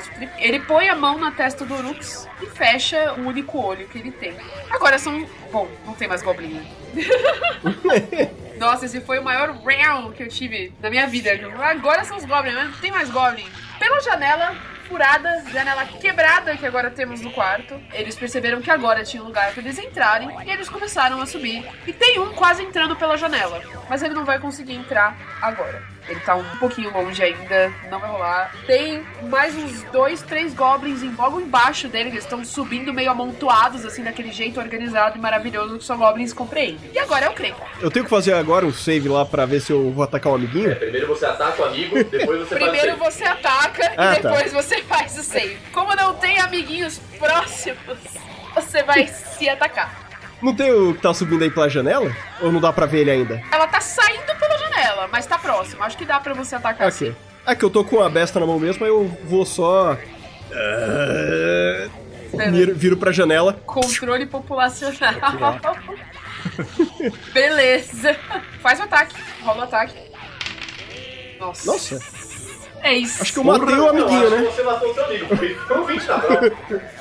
Triplo. 0.02 0.36
Ele 0.40 0.60
põe 0.60 0.90
a 0.90 0.96
mão 0.96 1.18
na 1.18 1.32
testa 1.32 1.66
do 1.66 1.74
Orux 1.74 2.28
e 2.42 2.46
fecha 2.48 3.14
o 3.14 3.28
único 3.28 3.60
olho 3.60 3.88
que 3.88 3.98
ele 3.98 4.12
tem. 4.12 4.36
Agora 4.70 4.98
são. 4.98 5.26
Bom, 5.52 5.68
não 5.86 5.94
tem 5.94 6.08
mais 6.08 6.22
Goblin. 6.22 6.66
Nossa, 8.58 8.86
esse 8.86 9.02
foi 9.02 9.20
o 9.20 9.24
maior 9.24 9.52
round 9.58 10.16
que 10.16 10.24
eu 10.24 10.28
tive 10.28 10.74
na 10.82 10.90
minha 10.90 11.08
vida. 11.08 11.32
Agora 11.60 12.04
são 12.04 12.18
os 12.18 12.26
Goblins, 12.26 12.56
mas 12.56 12.72
não 12.72 12.80
tem 12.80 12.92
mais 12.92 13.10
Goblin. 13.10 13.46
Pela 13.80 14.00
janela 14.02 14.56
furada, 14.88 15.44
janela 15.52 15.86
quebrada 15.86 16.56
que 16.56 16.66
agora 16.66 16.92
temos 16.92 17.22
no 17.22 17.32
quarto, 17.32 17.82
eles 17.94 18.16
perceberam 18.16 18.62
que 18.62 18.70
agora 18.70 19.04
tinha 19.04 19.24
um 19.24 19.28
lugar 19.28 19.52
para 19.52 19.62
eles 19.62 19.80
entrarem 19.80 20.30
e 20.46 20.52
eles 20.52 20.70
começaram 20.70 21.22
a 21.22 21.26
subir. 21.26 21.66
E 21.88 21.94
tem 21.94 22.20
um 22.20 22.34
quase 22.34 22.64
entrando 22.64 22.96
pela 22.96 23.18
janela, 23.18 23.62
mas 23.90 24.04
ele 24.04 24.14
não 24.14 24.26
vai 24.26 24.40
conseguir 24.40 24.74
entrar 24.74 25.18
agora. 25.42 25.93
Ele 26.08 26.20
tá 26.20 26.36
um 26.36 26.44
pouquinho 26.58 26.92
longe 26.92 27.24
ainda, 27.24 27.72
não 27.90 27.98
vai 28.00 28.10
rolar. 28.10 28.52
Tem 28.68 29.04
mais 29.30 29.56
uns 29.56 29.84
dois, 29.84 30.22
três 30.22 30.54
goblins 30.54 31.02
em- 31.02 31.16
logo 31.18 31.40
embaixo 31.40 31.88
dele, 31.88 32.10
eles 32.10 32.24
estão 32.24 32.44
subindo 32.44 32.94
meio 32.94 33.10
amontoados, 33.10 33.86
assim, 33.86 34.04
daquele 34.04 34.32
jeito 34.32 34.60
organizado 34.60 35.18
e 35.18 35.22
maravilhoso 35.22 35.78
que 35.78 35.84
só 35.86 35.96
goblins 35.96 36.34
compreendem. 36.34 36.92
E 36.94 37.00
agora 37.00 37.26
é 37.28 37.30
o 37.30 37.34
Crenco. 37.34 37.66
Eu 37.82 37.90
tenho 37.90 38.04
que 38.04 38.10
fazer 38.10 38.34
agora 38.34 38.66
um 38.66 38.74
save 38.74 39.08
lá 39.08 39.26
pra 39.26 39.46
ver 39.46 39.62
se 39.62 39.72
eu 39.72 39.92
vou 39.92 40.04
atacar 40.04 40.32
um 40.34 40.36
amiguinho? 40.36 40.76
Primeiro 40.76 41.08
você 41.08 41.26
ataca 41.26 41.62
o 41.62 41.66
amigo, 41.66 41.96
depois 42.04 42.40
você 42.48 42.56
Primeiro 42.56 42.98
faz 42.98 43.02
o 43.02 43.12
você 43.18 43.24
ataca 43.24 43.94
Ah, 43.98 44.14
e 44.14 44.20
tá. 44.20 44.30
depois 44.30 44.52
você 44.52 44.82
faz 44.84 45.18
o 45.18 45.24
save. 45.24 45.58
Como 45.72 45.96
não 45.96 46.14
tem 46.16 46.38
amiguinhos 46.40 47.00
próximos, 47.18 47.78
você 48.54 48.84
vai 48.84 49.08
se 49.08 49.48
atacar. 49.48 50.04
Não 50.42 50.54
tem 50.54 50.74
o 50.74 50.94
que 50.94 51.02
tá 51.02 51.14
subindo 51.14 51.42
aí 51.44 51.50
pela 51.50 51.70
janela? 51.70 52.14
Ou 52.42 52.52
não 52.52 52.60
dá 52.60 52.74
pra 52.74 52.86
ver 52.86 53.00
ele 53.00 53.12
ainda? 53.12 53.42
Ela 53.50 53.66
tá 53.66 53.80
saindo 53.80 54.36
pela 54.38 54.58
janela, 54.84 55.08
mas 55.12 55.26
tá 55.26 55.38
próximo. 55.38 55.84
Acho 55.84 55.98
que 55.98 56.06
dá 56.06 56.20
pra 56.20 56.34
você 56.34 56.56
atacar 56.56 56.88
Ok. 56.88 57.08
assim. 57.10 57.16
É 57.46 57.56
que 57.56 57.64
eu 57.66 57.70
tô 57.70 57.84
com 57.84 58.02
a 58.02 58.10
besta 58.10 58.40
na 58.40 58.46
mão 58.46 58.58
mesmo, 58.60 58.84
aí 58.86 58.90
eu 58.92 59.06
vou 59.26 59.46
só. 59.46 59.98
Ah, 60.54 61.88
Viro, 62.52 62.74
viro 62.76 62.98
pra 62.98 63.12
janela. 63.12 63.54
Controle 63.66 64.26
populacional. 64.26 65.60
Beleza. 67.34 68.16
Faz 68.62 68.80
o 68.80 68.84
ataque. 68.84 69.16
Rola 69.44 69.60
o 69.60 69.64
ataque. 69.64 69.94
Nossa. 71.40 71.72
Nossa, 71.72 72.00
É 72.82 72.94
isso. 72.94 73.22
acho 73.22 73.34
que 73.34 73.40
eu 73.40 73.44
matei 73.44 73.76
o 73.76 73.90
amiguinho, 73.90 74.30
Não, 74.30 74.38
acho 74.38 74.46
né? 74.46 74.52
você 74.52 74.64
matou 74.64 74.90
o 74.92 74.94
seu 74.94 75.06
amigo, 75.06 75.28
porque 75.28 75.56
foi 75.56 75.78
um 75.78 75.84
20 75.86 76.06
natural. 76.08 76.42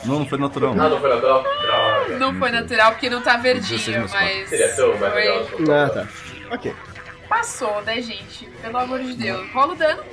Não, 0.05 0.19
não 0.19 0.27
foi 0.27 0.39
natural. 0.39 0.73
Ah, 0.73 0.75
Não. 0.77 0.91
não 0.91 1.01
foi 1.01 1.11
natural? 1.15 1.43
Droga. 1.43 2.19
Não 2.19 2.35
foi 2.39 2.51
natural 2.51 2.93
porque 2.93 3.09
não 3.11 3.23
tá 3.23 3.37
16 3.37 3.85
verdinho, 3.87 4.09
mas. 4.13 4.49
Seria 4.49 4.69
tão 4.75 4.99
mais 4.99 5.15
legal. 5.15 5.47
Ah, 5.71 5.89
tá. 5.89 6.07
Ok. 6.51 6.75
Passou, 7.33 7.81
né, 7.81 8.01
gente? 8.03 8.45
Pelo 8.61 8.77
amor 8.77 9.01
de 9.01 9.15
Deus. 9.15 9.51
Rola 9.53 9.73
o 9.73 9.75
dano. 9.75 10.05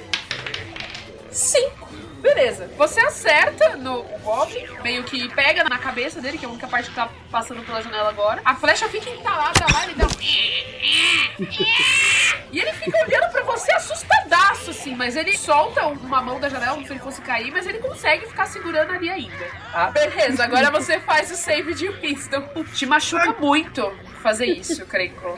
Cinco. 1.29 1.89
Beleza. 2.21 2.71
Você 2.77 3.01
acerta 3.01 3.75
no 3.75 4.03
Goblin, 4.23 4.65
meio 4.81 5.03
que 5.03 5.27
pega 5.35 5.65
na 5.65 5.77
cabeça 5.77 6.21
dele, 6.21 6.37
que 6.37 6.45
é 6.45 6.47
a 6.47 6.51
única 6.51 6.67
parte 6.67 6.89
que 6.89 6.95
tá 6.95 7.09
passando 7.29 7.61
pela 7.65 7.81
janela 7.81 8.07
agora. 8.07 8.41
A 8.45 8.55
flecha 8.55 8.87
fica 8.87 9.09
entalada 9.09 9.65
lá, 9.71 9.83
ele 9.83 9.95
dá 9.95 10.05
um... 10.05 10.09
E 12.51 12.59
ele 12.59 12.73
fica 12.73 12.97
olhando 13.05 13.31
pra 13.31 13.43
você 13.43 13.71
assustadaço, 13.73 14.71
assim, 14.71 14.95
mas 14.95 15.15
ele 15.15 15.37
solta 15.37 15.85
uma 15.87 16.21
mão 16.21 16.39
da 16.39 16.49
janela 16.49 16.73
como 16.73 16.87
se 16.87 16.93
ele 16.93 16.99
fosse 16.99 17.21
cair, 17.21 17.51
mas 17.51 17.67
ele 17.67 17.79
consegue 17.79 18.27
ficar 18.27 18.47
segurando 18.47 18.91
ali 18.91 19.09
ainda. 19.09 19.45
Tá? 19.71 19.91
Beleza, 19.91 20.43
agora 20.43 20.71
você 20.71 20.99
faz 21.01 21.29
o 21.29 21.35
save 21.35 21.75
de 21.75 21.89
Wisdom. 21.89 22.47
Te 22.73 22.85
machuca 22.85 23.33
muito 23.33 23.85
fazer 24.23 24.45
isso, 24.45 24.85
Krenko. 24.85 25.37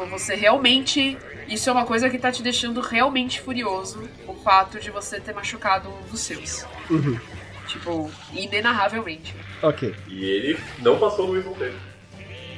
Tipo, 0.00 0.06
você 0.06 0.34
realmente. 0.34 1.18
Isso 1.48 1.68
é 1.68 1.72
uma 1.72 1.84
coisa 1.84 2.08
que 2.08 2.18
tá 2.18 2.30
te 2.30 2.42
deixando 2.42 2.80
realmente 2.80 3.40
furioso. 3.40 4.08
O 4.26 4.34
fato 4.34 4.78
de 4.78 4.90
você 4.90 5.20
ter 5.20 5.34
machucado 5.34 5.88
um 5.88 6.02
dos 6.10 6.20
seus. 6.20 6.64
Uhum. 6.88 7.18
Tipo, 7.66 8.10
inenarravelmente. 8.32 9.34
Ok. 9.62 9.94
E 10.08 10.24
ele 10.24 10.58
não 10.78 10.98
passou 10.98 11.26
no 11.26 11.34
Wisdom 11.34 11.52
dele. 11.52 11.78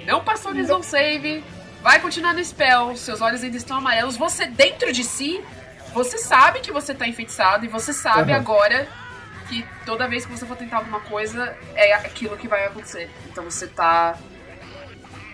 Não 0.06 0.22
passou 0.22 0.52
no 0.52 0.58
Wisdom 0.58 0.82
Save. 0.82 1.42
Vai 1.82 2.00
continuar 2.00 2.34
no 2.34 2.44
spell. 2.44 2.96
Seus 2.96 3.20
olhos 3.20 3.42
ainda 3.42 3.56
estão 3.56 3.78
amarelos. 3.78 4.16
Você, 4.16 4.46
dentro 4.46 4.92
de 4.92 5.02
si, 5.02 5.42
você 5.92 6.18
sabe 6.18 6.60
que 6.60 6.70
você 6.70 6.94
tá 6.94 7.08
enfeitiçado. 7.08 7.64
E 7.64 7.68
você 7.68 7.92
sabe 7.92 8.32
Aham. 8.32 8.40
agora 8.40 8.88
que 9.48 9.66
toda 9.84 10.06
vez 10.06 10.24
que 10.24 10.32
você 10.32 10.46
for 10.46 10.56
tentar 10.56 10.78
alguma 10.78 11.00
coisa, 11.00 11.56
é 11.74 11.92
aquilo 11.94 12.36
que 12.36 12.46
vai 12.46 12.66
acontecer. 12.66 13.10
Então 13.30 13.44
você 13.44 13.66
tá 13.66 14.18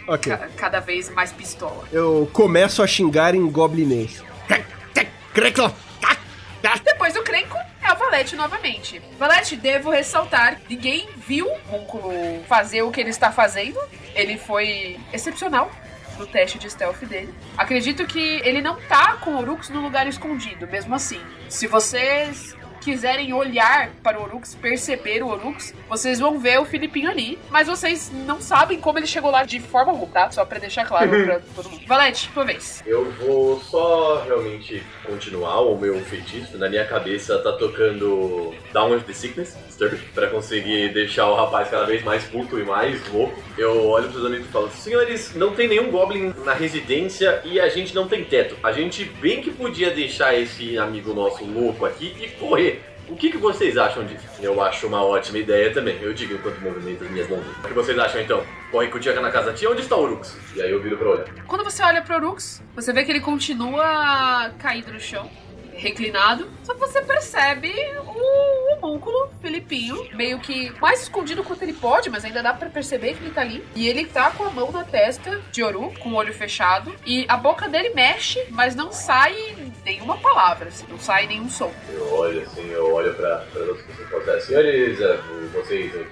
Ok. 0.08 0.34
ca- 0.36 0.48
cada 0.56 0.80
vez 0.80 1.08
mais 1.10 1.30
pistola. 1.32 1.84
Eu 1.92 2.28
começo 2.32 2.82
a 2.82 2.86
xingar 2.86 3.34
em 3.34 3.46
goblinês. 3.50 4.22
Depois 6.84 7.14
do 7.14 7.22
Crenco 7.22 7.56
é 7.82 7.92
o 7.92 7.96
Valete 7.96 8.34
novamente. 8.34 9.00
Valete, 9.18 9.54
devo 9.56 9.90
ressaltar, 9.90 10.60
ninguém 10.68 11.08
viu 11.26 11.46
o 11.46 12.42
fazer 12.48 12.82
o 12.82 12.90
que 12.90 13.00
ele 13.00 13.10
está 13.10 13.30
fazendo. 13.30 13.78
Ele 14.14 14.36
foi 14.36 14.98
excepcional 15.12 15.70
no 16.18 16.26
teste 16.26 16.58
de 16.58 16.68
stealth 16.68 17.04
dele. 17.04 17.32
Acredito 17.56 18.04
que 18.06 18.18
ele 18.44 18.60
não 18.60 18.76
tá 18.88 19.14
com 19.14 19.30
o 19.30 19.38
Orux 19.38 19.68
no 19.70 19.80
lugar 19.80 20.06
escondido, 20.08 20.66
mesmo 20.66 20.94
assim. 20.94 21.20
Se 21.48 21.66
vocês 21.68 22.56
quiserem 22.80 23.32
olhar 23.32 23.90
para 24.02 24.18
o 24.18 24.22
Orux, 24.24 24.54
perceber 24.54 25.22
o 25.22 25.28
Orux, 25.28 25.74
vocês 25.88 26.18
vão 26.18 26.38
ver 26.38 26.58
o 26.60 26.64
Filipinho 26.64 27.10
ali. 27.10 27.38
Mas 27.50 27.66
vocês 27.68 28.10
não 28.26 28.40
sabem 28.40 28.80
como 28.80 28.98
ele 28.98 29.06
chegou 29.06 29.30
lá 29.30 29.44
de 29.44 29.60
forma 29.60 29.92
alguma, 29.92 30.12
tá? 30.12 30.30
Só 30.30 30.44
pra 30.44 30.58
deixar 30.58 30.86
claro 30.86 31.08
pra 31.10 31.40
todo 31.54 31.70
mundo. 31.70 31.82
Valete, 31.86 32.30
tua 32.32 32.44
vez. 32.44 32.82
Eu 32.86 33.10
vou 33.12 33.60
só 33.60 34.22
realmente 34.24 34.82
continuar 35.04 35.60
o 35.60 35.76
meu 35.78 35.98
feitiço. 36.00 36.56
Na 36.58 36.68
minha 36.68 36.86
cabeça 36.86 37.38
tá 37.38 37.52
tocando 37.52 38.54
Down 38.72 38.90
with 38.90 39.00
the 39.00 39.12
Sickness, 39.12 39.56
Disturbed, 39.66 40.02
pra 40.14 40.28
conseguir 40.28 40.92
deixar 40.92 41.26
o 41.28 41.34
rapaz 41.34 41.68
cada 41.70 41.86
vez 41.86 42.02
mais 42.02 42.24
puto 42.24 42.58
e 42.58 42.64
mais 42.64 43.06
louco. 43.12 43.42
Eu 43.56 43.86
olho 43.88 44.08
pros 44.10 44.24
amigos 44.24 44.46
e 44.46 44.50
falo: 44.50 44.70
Senhores, 44.70 45.34
não 45.34 45.54
tem 45.54 45.68
nenhum 45.68 45.90
Goblin 45.90 46.34
na 46.44 46.52
residência 46.52 47.40
e 47.44 47.60
a 47.60 47.68
gente 47.68 47.94
não 47.94 48.06
tem 48.08 48.24
teto. 48.24 48.56
A 48.62 48.72
gente 48.72 49.04
bem 49.04 49.40
que 49.40 49.50
podia 49.50 49.90
deixar 49.90 50.34
esse 50.34 50.78
amigo 50.78 51.14
nosso 51.14 51.44
louco 51.44 51.84
aqui 51.84 52.14
e 52.20 52.28
correr. 52.28 52.77
O 53.08 53.16
que, 53.16 53.30
que 53.30 53.38
vocês 53.38 53.76
acham 53.78 54.04
disso? 54.04 54.26
Eu 54.40 54.60
acho 54.62 54.86
uma 54.86 55.02
ótima 55.02 55.38
ideia 55.38 55.72
também. 55.72 55.98
Eu 56.00 56.12
digo 56.12 56.34
enquanto 56.34 56.60
movimento 56.60 57.04
as 57.04 57.10
minhas 57.10 57.28
mãos. 57.28 57.44
O 57.64 57.68
que 57.68 57.72
vocês 57.72 57.98
acham 57.98 58.20
então? 58.20 58.44
Corre 58.70 58.88
com 58.88 58.98
o 58.98 59.00
Tchaka 59.00 59.20
na 59.20 59.30
casa 59.30 59.52
tia, 59.52 59.70
onde 59.70 59.80
está 59.80 59.96
o 59.96 60.02
Urux? 60.02 60.36
E 60.54 60.60
aí 60.60 60.70
eu 60.70 60.80
viro 60.82 60.96
pra 60.98 61.08
olhar. 61.08 61.26
Quando 61.46 61.64
você 61.64 61.82
olha 61.82 62.02
pro 62.02 62.16
Orux, 62.16 62.62
você 62.74 62.92
vê 62.92 63.04
que 63.04 63.10
ele 63.10 63.20
continua 63.20 64.50
caído 64.58 64.92
no 64.92 65.00
chão, 65.00 65.30
reclinado. 65.78 66.48
Só 66.64 66.74
que 66.74 66.80
você 66.80 67.00
percebe 67.00 67.72
o 68.04 68.74
homúnculo 68.74 69.30
Filipinho, 69.40 70.08
meio 70.14 70.38
que 70.40 70.70
mais 70.80 71.02
escondido 71.02 71.42
quanto 71.42 71.62
ele 71.62 71.72
pode, 71.72 72.10
mas 72.10 72.24
ainda 72.24 72.42
dá 72.42 72.52
pra 72.52 72.68
perceber 72.68 73.14
que 73.14 73.24
ele 73.24 73.30
tá 73.30 73.40
ali. 73.40 73.64
E 73.74 73.88
ele 73.88 74.04
tá 74.04 74.30
com 74.30 74.44
a 74.44 74.50
mão 74.50 74.70
na 74.70 74.84
testa 74.84 75.40
de 75.52 75.62
Oru, 75.62 75.92
com 76.00 76.10
o 76.10 76.14
olho 76.14 76.34
fechado. 76.34 76.94
E 77.06 77.24
a 77.28 77.36
boca 77.36 77.68
dele 77.68 77.90
mexe, 77.90 78.44
mas 78.50 78.74
não 78.74 78.92
sai 78.92 79.56
nenhuma 79.84 80.18
palavra, 80.18 80.68
assim, 80.68 80.84
não 80.88 80.98
sai 80.98 81.26
nenhum 81.26 81.48
som. 81.48 81.72
Eu 81.88 82.12
olho 82.14 82.42
assim, 82.42 82.68
eu 82.70 82.92
olho 82.92 83.14
pra, 83.14 83.38
pra 83.52 83.62
outras 83.62 83.86
pessoas 83.86 84.08
e 84.08 84.10
falo 84.10 84.30
assim, 84.30 84.46
senhores, 84.48 85.00
eh, 85.00 85.20
vocês, 85.52 85.94
o 85.94 86.04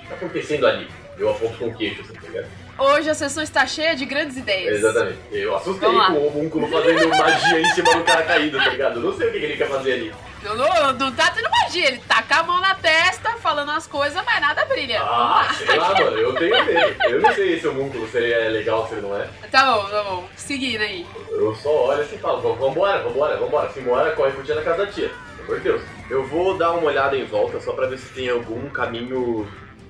que 0.00 0.06
tá 0.08 0.14
acontecendo 0.14 0.66
ali? 0.66 0.88
Eu 1.18 1.30
aponto 1.30 1.58
com 1.58 1.66
o 1.66 1.74
queixo, 1.74 2.00
assim, 2.02 2.14
tá 2.14 2.28
ligado? 2.28 2.63
Hoje 2.78 3.08
a 3.08 3.14
sessão 3.14 3.42
está 3.42 3.66
cheia 3.66 3.94
de 3.94 4.04
grandes 4.04 4.36
ideias. 4.36 4.76
Exatamente. 4.78 5.18
Eu 5.32 5.54
assustei 5.56 5.88
Vamos 5.88 6.02
lá. 6.02 6.06
com 6.08 6.18
o 6.18 6.26
homúnculo 6.26 6.66
fazendo 6.68 7.08
magia 7.08 7.60
em 7.60 7.64
cima 7.72 7.94
do 7.94 8.02
cara 8.04 8.22
caído, 8.24 8.58
tá 8.58 8.68
ligado? 8.68 8.96
Eu 8.98 9.02
não 9.10 9.16
sei 9.16 9.28
o 9.28 9.30
que 9.32 9.36
ele 9.38 9.56
quer 9.56 9.68
fazer 9.68 9.92
ali. 9.92 10.14
Não, 10.42 10.54
não, 10.56 10.92
não 10.92 11.12
tá 11.12 11.30
tendo 11.30 11.48
magia, 11.50 11.86
ele 11.88 11.98
tá 12.06 12.22
com 12.22 12.34
a 12.34 12.42
mão 12.42 12.60
na 12.60 12.74
testa, 12.74 13.30
falando 13.38 13.70
as 13.70 13.86
coisas, 13.86 14.20
mas 14.26 14.40
nada 14.40 14.64
brilha. 14.66 14.98
Vamos 14.98 15.12
Ah, 15.14 15.46
lá. 15.48 15.54
sei 15.54 15.76
lá, 15.76 15.94
mano, 15.94 16.18
eu 16.18 16.34
tenho 16.34 16.64
medo. 16.66 17.02
Eu 17.08 17.20
não 17.22 17.32
sei 17.32 17.58
se 17.60 17.66
o 17.66 17.70
homúnculo 17.70 18.06
se 18.08 18.18
ele 18.18 18.32
é 18.32 18.48
legal, 18.50 18.86
se 18.86 18.94
ele 18.94 19.02
não 19.02 19.16
é. 19.16 19.26
Tá 19.50 19.72
bom, 19.72 19.84
tá 19.88 20.02
bom. 20.02 20.28
Seguindo 20.36 20.82
aí. 20.82 21.06
Eu 21.30 21.54
só 21.54 21.70
olho 21.86 22.02
assim 22.02 22.16
e 22.16 22.18
falo, 22.18 22.42
"Vamos- 22.42 22.58
vambora, 22.58 23.02
vambora, 23.02 23.36
vambora. 23.38 23.70
Se 23.72 23.80
mora, 23.80 24.10
corre 24.12 24.32
pro 24.32 24.42
tia 24.42 24.54
na 24.56 24.62
casa 24.62 24.84
da 24.84 24.92
tia. 24.92 25.10
Pelo 25.36 25.44
amor 25.46 25.56
de 25.58 25.62
Deus. 25.64 25.82
Eu 26.10 26.26
vou 26.26 26.58
dar 26.58 26.72
uma 26.72 26.88
olhada 26.88 27.16
em 27.16 27.24
volta 27.24 27.58
só 27.60 27.72
pra 27.72 27.86
ver 27.86 27.98
se 27.98 28.12
tem 28.12 28.28
algum 28.28 28.68
caminho 28.68 29.48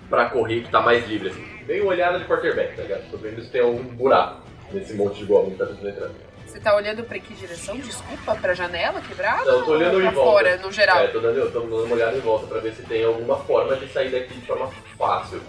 pra 0.08 0.26
correr 0.26 0.60
que 0.62 0.70
tá 0.70 0.80
mais 0.80 1.04
livre, 1.08 1.30
assim. 1.30 1.53
Bem 1.66 1.80
uma 1.80 1.90
olhada 1.90 2.18
de 2.18 2.24
quarterback, 2.26 2.76
tá 2.76 2.82
ligado? 2.82 3.10
Tô 3.10 3.16
vendo 3.16 3.42
se 3.42 3.50
tem 3.50 3.62
algum 3.62 3.82
buraco 3.82 4.42
nesse 4.72 4.94
monte 4.94 5.18
de 5.18 5.24
goblin 5.24 5.52
que 5.52 5.58
tá 5.58 5.66
tentando 5.66 5.88
entrar. 5.88 6.10
Você 6.46 6.60
tá 6.60 6.76
olhando 6.76 7.02
pra 7.02 7.18
que 7.18 7.34
direção? 7.34 7.76
Desculpa, 7.78 8.36
pra 8.36 8.54
janela 8.54 9.00
quebrada? 9.00 9.44
Não, 9.44 9.58
eu 9.58 9.64
tô 9.64 9.72
olhando 9.72 10.00
em 10.00 10.10
volta. 10.10 10.30
fora, 10.30 10.56
no 10.58 10.70
geral? 10.70 10.98
É, 10.98 11.06
tô 11.08 11.18
dando, 11.20 11.38
eu 11.38 11.50
tô 11.50 11.60
dando 11.60 11.84
uma 11.84 11.94
olhada 11.94 12.16
em 12.16 12.20
volta 12.20 12.46
pra 12.46 12.60
ver 12.60 12.74
se 12.74 12.82
tem 12.82 13.02
alguma 13.04 13.36
forma 13.38 13.74
de 13.76 13.88
sair 13.88 14.10
daqui 14.10 14.34
de 14.34 14.46
forma 14.46 14.70
fácil. 14.96 15.40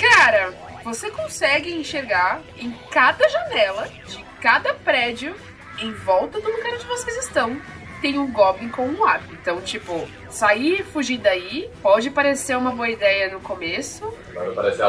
Cara, 0.00 0.52
você 0.84 1.10
consegue 1.10 1.72
enxergar 1.72 2.40
em 2.56 2.70
cada 2.90 3.28
janela 3.28 3.88
de 4.06 4.24
cada 4.40 4.74
prédio 4.74 5.34
em 5.80 5.92
volta 5.92 6.40
do 6.40 6.50
lugar 6.50 6.74
onde 6.74 6.86
vocês 6.86 7.16
estão. 7.16 7.60
Tem 8.00 8.18
um 8.18 8.30
Goblin 8.30 8.68
com 8.68 8.86
um 8.86 9.04
arco. 9.04 9.32
Então, 9.32 9.60
tipo, 9.62 10.06
sair 10.34 10.80
e 10.80 10.82
fugir 10.82 11.18
daí 11.18 11.70
pode 11.80 12.10
parecer 12.10 12.56
uma 12.56 12.70
boa 12.72 12.88
ideia 12.88 13.30
no 13.30 13.40
começo, 13.40 14.12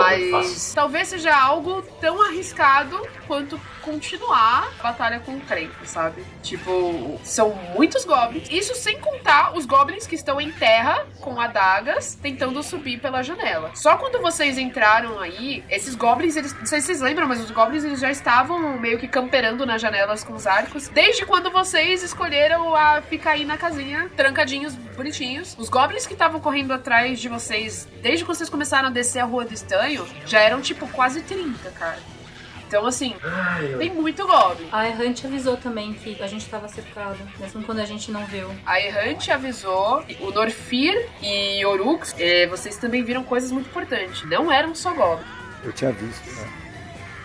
Mas 0.01 0.73
talvez 0.73 1.07
seja 1.09 1.35
algo 1.35 1.81
tão 2.01 2.21
arriscado 2.21 2.99
quanto 3.27 3.59
continuar 3.81 4.67
a 4.79 4.83
batalha 4.83 5.19
com 5.19 5.35
o 5.35 5.41
Crenco, 5.41 5.85
sabe? 5.85 6.25
Tipo, 6.41 7.19
são 7.23 7.53
muitos 7.75 8.03
goblins. 8.03 8.49
Isso 8.49 8.73
sem 8.73 8.99
contar 8.99 9.55
os 9.55 9.65
goblins 9.65 10.07
que 10.07 10.15
estão 10.15 10.41
em 10.41 10.51
terra 10.51 11.05
com 11.21 11.39
adagas 11.39 12.15
tentando 12.15 12.61
subir 12.63 12.99
pela 12.99 13.21
janela. 13.21 13.69
Só 13.75 13.95
quando 13.97 14.19
vocês 14.19 14.57
entraram 14.57 15.19
aí, 15.19 15.63
esses 15.69 15.93
goblins, 15.93 16.35
eles, 16.35 16.53
não 16.57 16.65
sei 16.65 16.81
se 16.81 16.87
vocês 16.87 17.01
lembram, 17.01 17.27
mas 17.27 17.39
os 17.39 17.51
goblins 17.51 17.83
eles 17.83 17.99
já 17.99 18.09
estavam 18.09 18.79
meio 18.79 18.97
que 18.97 19.07
camperando 19.07 19.65
nas 19.65 19.81
janelas 19.81 20.23
com 20.23 20.33
os 20.33 20.47
arcos, 20.47 20.87
desde 20.87 21.25
quando 21.25 21.51
vocês 21.51 22.01
escolheram 22.01 22.75
a 22.75 23.01
ficar 23.01 23.31
aí 23.31 23.45
na 23.45 23.57
casinha, 23.57 24.09
trancadinhos, 24.15 24.73
bonitinhos. 24.73 25.34
Os 25.57 25.69
goblins 25.69 26.05
que 26.05 26.13
estavam 26.13 26.39
correndo 26.39 26.73
atrás 26.73 27.19
de 27.19 27.29
vocês, 27.29 27.87
desde 28.01 28.23
que 28.23 28.27
vocês 28.27 28.49
começaram 28.49 28.87
a 28.87 28.91
descer 28.91 29.19
a 29.19 29.25
rua 29.25 29.45
do 29.45 29.53
estanho, 29.53 30.05
já 30.25 30.39
eram 30.39 30.61
tipo 30.61 30.87
quase 30.89 31.21
30, 31.21 31.69
cara. 31.71 31.99
Então, 32.67 32.85
assim, 32.85 33.15
tem 33.77 33.93
muito 33.93 34.25
goblin. 34.25 34.67
A 34.71 34.87
Errante 34.87 35.25
avisou 35.27 35.55
também 35.55 35.93
que 35.93 36.21
a 36.21 36.27
gente 36.27 36.47
tava 36.49 36.67
cercado, 36.67 37.17
mesmo 37.39 37.63
quando 37.63 37.79
a 37.79 37.85
gente 37.85 38.11
não 38.11 38.25
viu. 38.25 38.49
A 38.65 38.79
Errante 38.79 39.31
avisou, 39.31 40.03
o 40.19 40.31
Norfir 40.31 41.07
e 41.21 41.63
Orux, 41.63 42.15
eh, 42.17 42.47
vocês 42.47 42.77
também 42.77 43.03
viram 43.03 43.23
coisas 43.23 43.51
muito 43.51 43.69
importantes. 43.69 44.23
Não 44.27 44.51
eram 44.51 44.73
só 44.73 44.93
goblins. 44.93 45.27
Eu 45.63 45.71
tinha 45.73 45.91
visto, 45.91 46.25
né? 46.35 46.64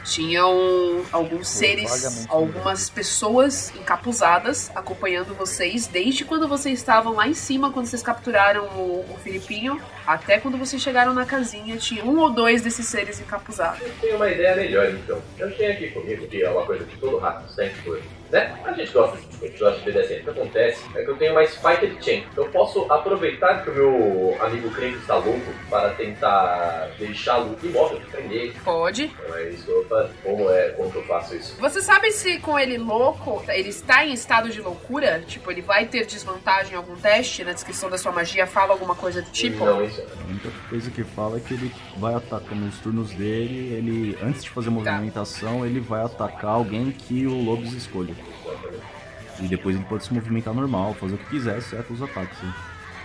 Tinham 0.05 1.05
alguns 1.13 1.49
seres, 1.49 2.27
algumas 2.29 2.89
pessoas 2.89 3.73
encapuzadas 3.77 4.71
acompanhando 4.75 5.35
vocês 5.35 5.87
desde 5.87 6.25
quando 6.25 6.49
vocês 6.49 6.79
estavam 6.79 7.15
lá 7.15 7.29
em 7.29 7.35
cima, 7.35 7.71
quando 7.71 7.87
vocês 7.87 8.03
capturaram 8.03 8.65
o, 8.77 9.05
o 9.09 9.19
Filipinho, 9.23 9.81
até 10.07 10.39
quando 10.39 10.57
vocês 10.59 10.81
chegaram 10.81 11.13
na 11.15 11.25
casinha, 11.25 11.77
tinha 11.77 12.05
um 12.05 12.19
ou 12.19 12.31
dois 12.31 12.63
desses 12.63 12.87
seres 12.87 13.21
encapuzados. 13.21 13.81
Eu 13.81 13.93
tenho 14.01 14.17
uma 14.17 14.31
ideia 14.31 14.57
melhor, 14.57 14.91
então. 14.91 15.21
Eu 15.39 15.57
tenho 15.57 15.73
aqui 15.73 15.91
comigo, 15.91 16.27
que 16.27 16.43
é 16.43 16.51
uma 16.51 16.65
coisa 16.65 16.85
que 16.85 16.97
todo 16.99 17.19
rato 17.19 17.53
sempre 17.53 18.03
né? 18.31 18.59
A 18.65 18.73
gente 18.73 18.93
gosta 18.93 19.17
de, 19.17 19.47
gente 19.47 19.59
gosta 19.59 19.81
de 19.81 19.91
BDSM. 19.91 20.21
O 20.21 20.25
que 20.25 20.31
acontece 20.31 20.85
é 20.95 21.03
que 21.03 21.11
eu 21.11 21.17
tenho 21.17 21.33
uma 21.33 21.47
Spiked 21.47 22.05
Chain. 22.05 22.25
Eu 22.37 22.49
posso 22.51 22.87
aproveitar 22.91 23.63
que 23.63 23.71
o 23.71 23.75
meu 23.75 24.37
amigo 24.41 24.71
Crenco 24.71 24.99
está 24.99 25.17
louco 25.17 25.53
para 25.69 25.91
tentar 25.91 26.91
deixá-lo 26.99 27.57
imóvel, 27.63 28.01
prender 28.11 28.43
ele. 28.43 28.55
Pode. 28.65 29.05
Então 29.05 29.37
é 29.37 29.49
isso 29.49 29.65
que 29.65 29.71
eu 29.71 29.87
faço. 29.89 30.15
Como 30.23 30.51
é, 30.51 30.69
como 30.71 30.91
que 30.91 30.99
eu 30.99 31.05
faço 31.05 31.37
isso? 31.37 31.57
Você 31.61 31.81
sabe 31.83 32.11
se 32.13 32.39
com 32.39 32.59
ele 32.59 32.79
louco, 32.79 33.43
ele 33.49 33.69
está 33.69 34.05
em 34.05 34.13
estado 34.13 34.51
de 34.51 34.61
loucura? 34.61 35.23
Tipo, 35.27 35.51
ele 35.51 35.63
vai 35.63 35.87
ter 35.87 36.07
desvantagem 36.07 36.75
em 36.75 36.77
algum 36.77 36.97
teste? 36.97 37.45
Na 37.45 37.53
descrição 37.53 37.91
da 37.91 37.99
sua 37.99 38.13
magia 38.13 38.47
fala 38.47 38.73
alguma 38.73 38.95
coisa 38.95 39.23
do 39.23 39.31
tipo? 39.31 39.65
Não, 39.65 39.85
isso 39.85 40.01
A 40.01 40.29
única 40.29 40.51
coisa 40.69 40.91
que 40.91 41.05
fala 41.05 41.39
é 41.39 41.41
que 41.41 41.55
ele 41.55 41.73
vai 41.97 42.15
atacar 42.15 42.55
nos 42.55 42.79
turnos 42.79 43.11
dele, 43.11 43.75
ele 43.75 44.19
antes 44.23 44.45
de 44.45 44.51
fazer 44.51 44.71
movimentação, 44.71 45.67
ele 45.67 45.81
vai 45.81 46.03
atacar 46.05 46.51
alguém 46.51 46.91
que 46.91 47.27
o 47.27 47.35
Lobos 47.35 47.73
escolha. 47.73 48.15
E 49.41 49.49
depois 49.49 49.75
ele 49.75 49.85
pode 49.85 50.05
se 50.05 50.13
movimentar 50.13 50.53
normal, 50.53 50.95
fazer 50.95 51.15
o 51.15 51.19
que 51.19 51.31
quiser, 51.31 51.59
exceto 51.59 51.93
os 51.93 52.03
ataques. 52.03 52.39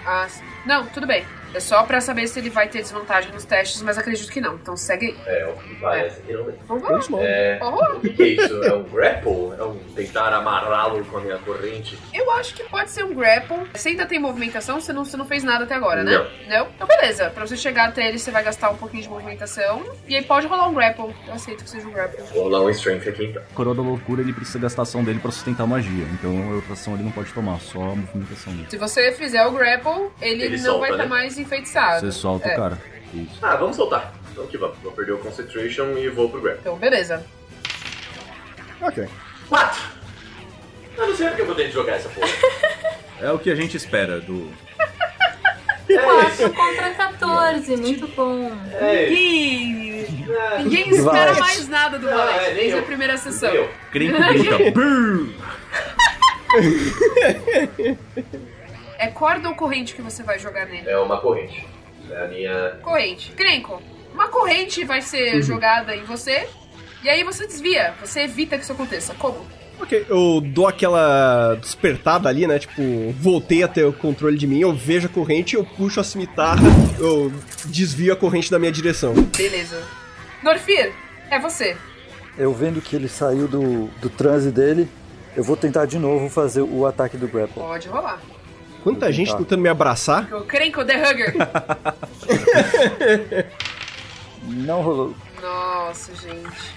Ah, 0.06 0.28
sim. 0.30 0.44
Não, 0.66 0.86
tudo 0.88 1.08
bem. 1.08 1.26
É 1.56 1.60
só 1.62 1.84
pra 1.84 2.02
saber 2.02 2.28
se 2.28 2.38
ele 2.38 2.50
vai 2.50 2.68
ter 2.68 2.82
desvantagem 2.82 3.32
nos 3.32 3.46
testes, 3.46 3.82
mas 3.82 3.98
acredito 3.98 4.30
que 4.30 4.42
não. 4.42 4.56
Então 4.56 4.76
segue 4.76 5.06
aí. 5.06 5.16
É, 5.26 5.46
o 5.48 5.54
que 5.54 5.76
parece 5.76 6.22
que 6.22 6.34
não 6.34 6.50
é. 6.50 6.54
Vamos 6.68 6.84
lá. 6.84 7.24
É, 7.24 7.60
o 7.96 8.00
que, 8.02 8.10
que 8.10 8.24
é 8.24 8.28
isso? 8.28 8.64
É 8.64 8.74
um 8.74 8.84
grapple? 8.84 9.54
É 9.58 9.64
um 9.64 9.78
tentar 9.96 10.34
amarrá-lo 10.34 11.04
com 11.06 11.18
a 11.18 11.22
minha 11.22 11.38
corrente? 11.38 11.98
eu 12.14 12.30
acho 12.32 12.56
que 12.56 12.64
pode 12.64 12.90
ser 12.92 13.06
um 13.06 13.14
grapple. 13.14 13.58
Você 13.74 13.90
ainda 13.90 14.06
tem 14.06 14.20
movimentação? 14.20 14.82
Você 14.82 14.92
não, 14.92 15.06
você 15.06 15.16
não 15.16 15.26
fez 15.26 15.44
nada 15.44 15.64
até 15.64 15.76
agora, 15.76 16.04
né? 16.04 16.28
Não. 16.50 16.68
Então, 16.76 16.88
beleza. 16.88 17.30
Pra 17.30 17.48
você 17.48 17.56
chegar 17.56 17.88
até 17.90 18.10
ele, 18.10 18.20
você 18.20 18.32
vai 18.32 18.44
gastar 18.44 18.70
um 18.70 18.76
pouquinho 18.76 19.04
de 19.04 19.10
movimentação. 19.10 19.82
E 20.08 20.16
aí 20.16 20.24
pode 20.24 20.48
rolar 20.48 20.68
um 20.68 20.74
grapple. 20.74 21.16
Eu 21.26 21.34
aceito 21.34 21.64
que 21.64 21.70
seja 21.70 21.88
um 21.88 21.92
grapple. 21.92 22.22
Vou 22.34 22.44
rolar 22.44 22.62
um 22.64 22.70
strength 22.70 23.08
aqui 23.08 23.26
então. 23.28 23.42
Coroa 23.54 23.74
da 23.76 23.82
loucura 23.82 24.22
ele 24.22 24.34
precisa 24.34 24.60
gastar 24.60 24.82
ação 24.82 25.04
dele 25.04 25.20
pra 25.20 25.32
sustentar 25.32 25.64
a 25.64 25.68
magia, 25.68 26.06
então 26.14 26.52
a 26.52 26.56
outra 26.56 26.74
ação 26.74 26.96
ele 26.96 27.04
não 27.04 27.12
pode 27.12 27.32
tomar, 27.34 27.60
só 27.62 27.80
a 27.80 27.96
movimentação 27.96 28.54
dele. 28.54 28.68
Se 28.70 28.78
você 28.78 29.12
fizer 29.14 29.46
o 29.46 29.52
grapple, 29.52 30.10
ele, 30.22 30.44
Ele 30.44 30.58
não 30.58 30.64
solta, 30.64 30.80
vai 30.80 30.92
estar 30.92 31.04
né? 31.04 31.10
mais 31.10 31.38
enfeitiçado. 31.46 32.02
Você 32.06 32.12
solta 32.12 32.48
É. 32.50 32.54
o 32.54 32.58
cara. 32.58 32.78
Isso. 33.14 33.40
Ah, 33.42 33.56
vamos 33.56 33.76
soltar. 33.76 34.14
Então 34.32 34.46
que 34.48 34.58
vamos. 34.58 34.78
Vou 34.80 34.92
perder 34.92 35.14
o 35.14 35.20
concentration 35.20 35.98
e 35.98 36.10
vou 36.10 36.30
pro 36.30 36.42
grapple. 36.42 36.62
Então, 36.62 36.76
beleza. 36.78 37.26
Ok. 38.82 39.08
Quatro! 39.48 39.82
Eu 40.98 41.08
não 41.08 41.16
sei 41.16 41.28
porque 41.28 41.42
eu 41.42 41.46
vou 41.46 41.56
ter 41.56 41.66
que 41.66 41.72
jogar 41.72 41.94
essa 41.94 42.10
porra. 42.10 42.28
É 43.22 43.32
o 43.32 43.40
que 43.40 43.50
a 43.50 43.56
gente 43.56 43.78
espera 43.78 44.20
do. 44.20 44.52
É 45.88 45.98
4 46.00 46.28
isso. 46.30 46.50
contra 46.50 46.90
14, 46.96 47.78
muito 47.78 48.08
bom. 48.10 48.52
É. 48.74 49.08
Ninguém, 49.08 50.26
Ah, 50.38 50.58
ninguém 50.58 50.90
espera 50.90 51.32
Vai. 51.32 51.40
mais 51.42 51.68
nada 51.70 52.00
do 52.00 52.08
Valete 52.10 52.40
é, 52.40 52.46
nem 52.48 52.56
desde 52.56 52.72
eu. 52.72 52.80
a 52.80 52.82
primeira 52.82 53.18
sessão. 53.18 53.54
Eu. 53.54 53.70
Crenco 53.92 54.18
grita. 54.18 54.58
É 58.98 59.08
corda 59.08 59.50
ou 59.50 59.56
corrente 59.56 59.94
que 59.94 60.02
você 60.02 60.24
vai 60.24 60.40
jogar 60.40 60.66
nele? 60.66 60.90
É 60.90 60.98
uma 60.98 61.20
corrente. 61.20 61.66
É 62.10 62.24
a 62.24 62.28
minha. 62.28 62.80
Corrente. 62.82 63.32
Crenco, 63.34 63.82
uma 64.14 64.28
corrente 64.28 64.84
vai 64.84 65.02
ser 65.02 65.42
jogada 65.42 65.96
em 65.96 66.04
você. 66.04 66.48
E 67.04 67.10
aí 67.10 67.24
você 67.24 67.46
desvia. 67.46 67.94
Você 68.02 68.22
evita 68.22 68.58
que 68.58 68.64
isso 68.64 68.72
aconteça. 68.72 69.14
Como? 69.16 69.46
Ok, 69.80 70.06
eu 70.10 70.42
dou 70.42 70.68
aquela 70.68 71.56
despertada 71.56 72.30
ali, 72.30 72.48
né? 72.48 72.58
Tipo, 72.58 72.82
voltei 73.20 73.62
a 73.62 73.68
ter 73.68 73.84
o 73.84 73.92
controle 73.92 74.38
de 74.38 74.48
mim, 74.48 74.62
eu 74.62 74.74
vejo 74.74 75.08
a 75.08 75.10
corrente, 75.10 75.56
eu 75.56 75.66
puxo 75.66 76.00
a 76.00 76.04
cimitarra, 76.04 76.64
eu 76.98 77.32
desvio 77.66 78.14
a 78.14 78.16
corrente 78.16 78.50
da 78.50 78.58
minha 78.58 78.72
direção. 78.72 79.14
Beleza. 79.14 79.84
Norfir, 80.42 80.94
é 81.30 81.38
você. 81.40 81.76
Eu 82.38 82.54
vendo 82.54 82.82
que 82.82 82.96
ele 82.96 83.10
saiu 83.10 83.48
do, 83.48 83.88
do 84.00 84.10
transe 84.10 84.50
dele, 84.50 84.88
eu 85.36 85.44
vou 85.44 85.58
tentar 85.58 85.86
de 85.86 86.00
novo 86.00 86.30
fazer 86.30 86.62
o 86.62 86.86
ataque 86.86 87.18
do 87.18 87.28
grapple. 87.28 87.62
Pode 87.62 87.90
rolar. 87.90 88.22
Quanta 88.86 89.12
gente 89.12 89.30
tentar. 89.30 89.40
tentando 89.40 89.62
me 89.64 89.70
abraçar. 89.70 90.32
O 90.32 90.42
Krenko 90.42 90.86
The 90.86 91.10
Hugger. 91.10 91.34
Não 94.48 94.84
rolou. 94.84 95.16
Nossa, 95.42 96.12
gente. 96.14 96.76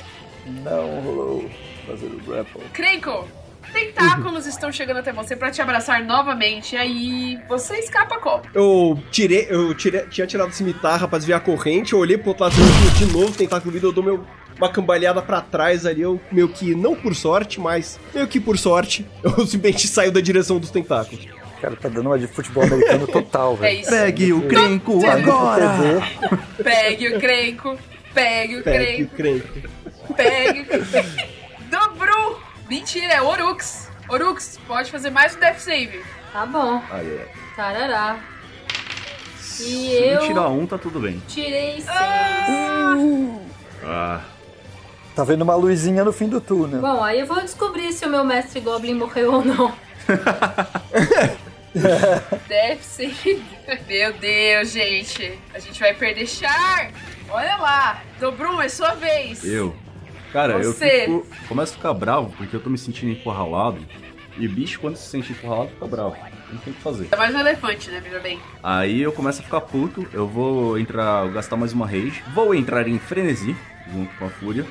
Não 0.65 1.03
rolou 1.03 1.51
fazer 1.87 2.07
o 2.07 2.19
grapple. 2.27 2.63
Krenko, 2.73 3.29
tentáculos 3.75 4.47
estão 4.47 4.73
chegando 4.73 5.01
até 5.01 5.13
você 5.13 5.37
pra 5.37 5.51
te 5.51 5.61
abraçar 5.61 6.03
novamente. 6.03 6.77
E 6.77 6.79
aí 6.79 7.39
você 7.47 7.75
escapa 7.75 8.19
como? 8.19 8.43
Eu 8.55 8.99
tirei, 9.11 9.47
eu 9.51 9.75
tirei, 9.75 10.07
tinha 10.07 10.27
tirado 10.27 10.49
a 10.49 10.53
cimitarra 10.53 11.07
pra 11.07 11.19
desviar 11.19 11.41
a 11.41 11.45
corrente, 11.45 11.93
eu 11.93 11.99
olhei 11.99 12.17
pro 12.17 12.29
outro 12.29 12.45
lado 12.45 12.57
de 12.97 13.05
novo, 13.13 13.33
tentáculo 13.33 13.71
vindo, 13.71 13.89
eu 13.89 13.93
dou 13.93 14.03
meu, 14.03 14.25
uma 14.57 14.71
cambalhada 14.71 15.21
pra 15.21 15.43
trás 15.43 15.85
ali, 15.85 16.01
eu 16.01 16.19
meio 16.33 16.49
que, 16.49 16.75
não 16.75 16.97
por 16.97 17.15
sorte, 17.15 17.61
mas 17.61 18.01
meio 18.15 18.27
que 18.27 18.41
por 18.41 18.57
sorte, 18.57 19.07
eu 19.23 19.47
simplesmente 19.47 19.87
saio 19.87 20.11
da 20.11 20.23
direção 20.23 20.59
dos 20.59 20.71
tentáculos. 20.71 21.37
Cara, 21.61 21.75
tá 21.77 21.89
dando 21.89 22.07
uma 22.07 22.19
de 22.19 22.27
futebol 22.29 22.63
americano 22.65 23.07
total, 23.07 23.55
É 23.55 23.57
velho. 23.57 23.81
isso. 23.81 23.91
Pegue 23.91 24.33
o 24.33 24.49
crenco 24.49 25.01
agora! 25.07 26.01
Pegue 26.63 27.09
o 27.09 27.21
Krenko. 27.21 27.79
Pegue 28.15 28.57
o 28.59 28.63
Pegue 28.63 29.03
o 29.05 29.09
crente. 29.09 29.69
Pegue 30.17 30.61
o 30.61 30.65
Krenko. 30.67 31.29
Dobru. 31.71 32.41
Mentira, 32.69 33.15
é 33.15 33.23
Orux. 33.23 33.89
Orux, 34.09 34.59
pode 34.67 34.91
fazer 34.91 35.11
mais 35.11 35.35
um 35.37 35.41
Death 35.41 35.59
Save. 35.59 36.03
Tá 36.33 36.47
bom. 36.47 36.83
Aí, 36.91 37.07
é. 37.07 37.29
Tarará. 37.57 38.17
E 39.37 39.41
Se 39.41 39.95
eu 40.05 40.21
tirar 40.21 40.49
um, 40.49 40.65
tá 40.67 40.79
tudo 40.79 41.01
bem. 41.01 41.21
tirei 41.27 41.81
seis. 41.81 41.87
Ah, 43.85 44.21
Tá 45.17 45.25
vendo 45.25 45.43
uma 45.43 45.57
luzinha 45.57 46.05
no 46.05 46.13
fim 46.13 46.29
do 46.29 46.41
túnel. 46.41 46.81
Bom, 46.81 47.03
aí 47.03 47.19
eu 47.19 47.27
vou 47.27 47.41
descobrir 47.41 47.93
se 47.93 48.07
o 48.07 48.09
meu 48.09 48.23
mestre 48.25 48.61
Goblin 48.61 48.95
morreu 48.95 49.33
ou 49.35 49.45
não. 49.45 49.73
Death 52.49 52.83
Save. 52.83 53.43
Meu 53.87 54.13
Deus, 54.15 54.71
gente. 54.73 55.39
A 55.55 55.59
gente 55.59 55.79
vai 55.79 55.95
perder 55.95 56.27
Char. 56.27 56.91
Olha 57.29 57.57
lá. 57.57 58.03
Dobrum, 58.19 58.61
é 58.61 58.69
sua 58.69 58.95
vez. 58.95 59.45
eu. 59.45 59.75
Cara, 60.33 60.59
Você. 60.59 61.07
eu 61.07 61.23
fico, 61.23 61.47
começo 61.49 61.73
a 61.73 61.77
ficar 61.77 61.95
bravo 61.95 62.35
porque 62.37 62.55
eu 62.55 62.61
tô 62.61 62.69
me 62.69 62.77
sentindo 62.79 63.13
encurralado. 63.13 63.79
E 64.37 64.47
bicho, 64.47 64.79
quando 64.79 64.97
se 64.97 65.09
sente 65.09 65.33
encurralado, 65.33 65.71
fica 65.71 65.87
bravo. 65.87 66.17
Não 66.53 66.59
tem 66.59 66.73
o 66.73 66.77
que 66.77 66.83
fazer. 66.83 67.09
É 67.11 67.17
mais 67.17 67.35
um 67.35 67.41
elefante, 67.41 67.91
né? 67.91 68.01
Veja 68.01 68.21
bem. 68.21 68.39
Aí 68.63 69.03
eu 69.03 69.13
começo 69.13 69.41
a 69.41 69.45
ficar 69.45 69.61
puto, 69.63 70.07
eu 70.13 70.27
vou 70.27 70.79
entrar, 70.79 71.29
gastar 71.29 71.57
mais 71.57 71.73
uma 71.73 71.87
rage, 71.87 72.23
vou 72.35 72.55
entrar 72.55 72.87
em 72.87 72.99
frenesi, 72.99 73.57
junto 73.93 74.15
com 74.17 74.27
a 74.27 74.31
fúria. 74.31 74.67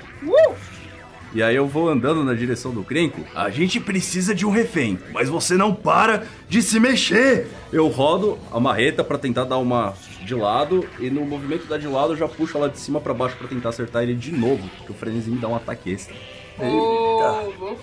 E 1.33 1.43
aí 1.43 1.55
eu 1.55 1.67
vou 1.67 1.89
andando 1.89 2.23
na 2.23 2.33
direção 2.33 2.71
do 2.71 2.83
Crenco. 2.83 3.21
A 3.35 3.49
gente 3.49 3.79
precisa 3.79 4.33
de 4.33 4.45
um 4.45 4.49
refém, 4.49 4.97
mas 5.11 5.29
você 5.29 5.55
não 5.55 5.73
para 5.73 6.25
de 6.47 6.61
se 6.61 6.79
mexer. 6.79 7.47
Eu 7.71 7.87
rodo 7.87 8.39
a 8.51 8.59
marreta 8.59 9.03
pra 9.03 9.17
tentar 9.17 9.43
dar 9.43 9.57
uma 9.57 9.93
de 10.21 10.33
lado 10.33 10.87
e 10.99 11.09
no 11.09 11.25
movimento 11.25 11.67
da 11.67 11.77
de 11.77 11.87
lado 11.87 12.13
eu 12.13 12.17
já 12.17 12.27
puxo 12.27 12.57
ela 12.57 12.69
de 12.69 12.79
cima 12.79 12.99
pra 12.99 13.13
baixo 13.13 13.35
pra 13.37 13.47
tentar 13.47 13.69
acertar 13.69 14.03
ele 14.03 14.15
de 14.15 14.31
novo, 14.31 14.67
porque 14.77 14.91
o 14.91 14.95
frenesi 14.95 15.29
me 15.29 15.37
dá 15.37 15.47
um 15.47 15.55
ataque 15.55 15.91
extra. 15.91 16.15
Louco. 16.59 17.77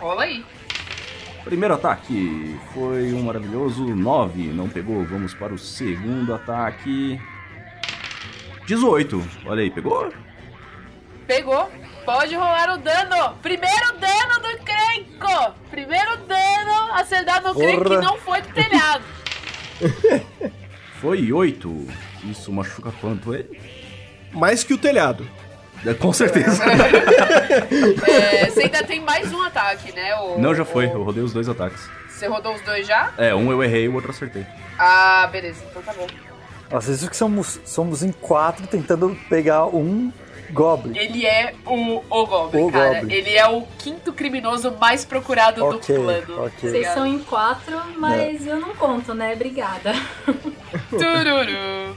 Rola 0.00 0.22
aí. 0.22 0.44
Primeiro 1.44 1.74
ataque 1.74 2.56
foi 2.72 3.12
um 3.12 3.22
maravilhoso 3.22 3.84
9, 3.84 4.42
não 4.52 4.68
pegou. 4.68 5.04
Vamos 5.04 5.34
para 5.34 5.52
o 5.52 5.58
segundo 5.58 6.32
ataque. 6.32 7.20
18. 8.66 9.22
Olha 9.46 9.62
aí, 9.62 9.70
pegou? 9.70 10.12
Pegou. 11.26 11.68
Pode 12.04 12.34
rolar 12.34 12.70
o 12.74 12.78
dano. 12.78 13.34
Primeiro 13.42 13.92
dano 13.98 14.40
do 14.40 14.58
Krenko. 14.64 15.54
Primeiro 15.70 16.16
dano 16.18 16.92
a 16.92 17.04
ser 17.04 17.24
dado 17.24 17.48
no 17.48 17.54
Krenko 17.54 17.84
que 17.84 17.96
não 17.96 18.18
foi 18.18 18.40
do 18.42 18.48
telhado. 18.52 19.04
Foi 21.00 21.32
8. 21.32 21.88
Isso 22.30 22.52
machuca 22.52 22.92
quanto 23.00 23.34
ele? 23.34 23.60
Mais 24.32 24.62
que 24.62 24.72
o 24.72 24.78
telhado. 24.78 25.28
É, 25.84 25.92
Com 25.94 26.12
certeza. 26.12 26.62
É, 28.08 28.48
você 28.48 28.62
ainda 28.62 28.84
tem 28.84 29.00
mais 29.00 29.32
um 29.32 29.42
ataque, 29.42 29.90
né? 29.92 30.14
O- 30.20 30.38
Não, 30.38 30.54
já 30.54 30.64
foi. 30.64 30.86
o- 30.86 30.92
Eu 30.92 31.02
rodei 31.02 31.22
os 31.22 31.32
dois 31.32 31.48
ataques. 31.48 31.88
Você 32.08 32.26
rodou 32.28 32.54
os 32.54 32.60
dois 32.62 32.86
já? 32.86 33.12
É, 33.18 33.34
um 33.34 33.50
eu 33.50 33.62
errei 33.64 33.84
e 33.86 33.88
o 33.88 33.94
outro 33.94 34.10
acertei. 34.12 34.46
Ah, 34.78 35.28
beleza. 35.32 35.64
Então 35.68 35.82
tá 35.82 35.92
bom. 35.92 36.06
Nossa, 36.70 36.92
isso 36.92 37.10
que 37.10 37.16
somos, 37.16 37.60
somos 37.64 38.02
em 38.04 38.12
quatro 38.12 38.66
tentando 38.68 39.18
pegar 39.28 39.66
um 39.66 40.12
Goblin. 40.52 40.96
Ele 40.98 41.24
é 41.26 41.54
o, 41.66 42.02
o 42.10 42.26
Goblin, 42.26 42.62
O 42.62 42.70
cara. 42.72 43.00
Goblin. 43.00 43.14
Ele 43.14 43.30
é 43.30 43.46
o 43.48 43.62
quinto 43.78 44.12
criminoso 44.12 44.72
mais 44.80 45.04
procurado 45.04 45.64
Ok, 45.64 45.96
do 45.96 46.02
plano. 46.02 46.44
ok. 46.46 46.70
Vocês 46.70 46.88
são 46.88 47.06
em 47.06 47.18
quatro, 47.20 47.76
mas 47.98 48.46
eu 48.46 48.60
não 48.60 48.74
conto, 48.74 49.14
né? 49.14 49.32
Obrigada. 49.34 49.92
Tururu. 50.90 51.96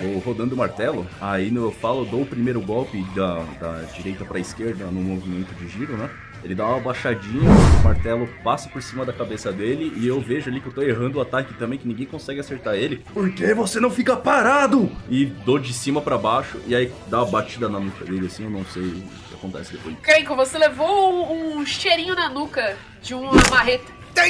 Vou 0.00 0.18
rodando 0.24 0.54
o 0.54 0.58
martelo. 0.58 1.06
Aí 1.20 1.50
no, 1.50 1.66
eu 1.66 1.72
falo, 1.72 2.04
dou 2.04 2.22
o 2.22 2.26
primeiro 2.26 2.60
golpe 2.60 3.02
da, 3.14 3.38
da 3.60 3.82
direita 3.94 4.24
pra 4.24 4.38
esquerda 4.38 4.86
no 4.86 5.00
movimento 5.00 5.54
de 5.54 5.68
giro, 5.68 5.96
né? 5.96 6.10
Ele 6.42 6.54
dá 6.54 6.66
uma 6.66 6.80
baixadinha, 6.80 7.50
o 7.50 7.84
martelo 7.84 8.28
passa 8.42 8.68
por 8.68 8.82
cima 8.82 9.04
da 9.04 9.12
cabeça 9.12 9.52
dele 9.52 9.92
e 9.96 10.06
eu 10.06 10.20
vejo 10.20 10.50
ali 10.50 10.60
que 10.60 10.68
eu 10.68 10.72
tô 10.72 10.82
errando 10.82 11.18
o 11.18 11.20
ataque 11.20 11.54
também, 11.54 11.78
que 11.78 11.86
ninguém 11.86 12.06
consegue 12.06 12.40
acertar 12.40 12.74
ele. 12.74 13.04
Por 13.12 13.30
que 13.30 13.52
você 13.54 13.78
não 13.78 13.90
fica 13.90 14.16
parado? 14.16 14.90
E 15.08 15.26
dou 15.26 15.58
de 15.58 15.72
cima 15.72 16.00
pra 16.00 16.16
baixo 16.16 16.58
e 16.66 16.74
aí 16.74 16.92
dá 17.08 17.22
uma 17.22 17.30
batida 17.30 17.68
na 17.68 17.78
nuca 17.78 18.04
dele 18.04 18.26
assim, 18.26 18.44
eu 18.44 18.50
não 18.50 18.64
sei 18.64 18.82
o 18.82 19.02
que 19.28 19.34
acontece 19.34 19.72
depois. 19.72 19.96
Krenko, 20.02 20.34
você 20.34 20.58
levou 20.58 21.32
um, 21.32 21.58
um 21.58 21.66
cheirinho 21.66 22.14
na 22.14 22.28
nuca 22.28 22.76
de 23.02 23.14
uma 23.14 23.32
marreta. 23.50 24.00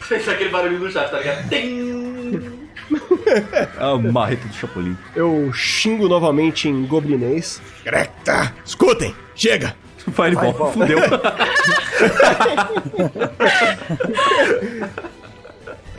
Fez 0.00 0.28
aquele 0.28 0.50
barulho 0.50 0.78
do 0.78 0.90
chat, 0.90 1.10
tá 1.10 1.18
ligado? 1.18 1.48
Tem. 1.48 2.55
É 3.26 3.68
a 3.82 3.96
marreta 3.96 4.46
do 4.46 4.54
Chapolin. 4.54 4.96
Eu 5.14 5.52
xingo 5.52 6.08
novamente 6.08 6.68
em 6.68 6.86
goblinês. 6.86 7.60
Greta, 7.84 8.54
escutem, 8.64 9.14
chega. 9.34 9.74
Fireball, 9.98 10.54
Fireball. 10.54 10.72
fudeu. 10.72 10.98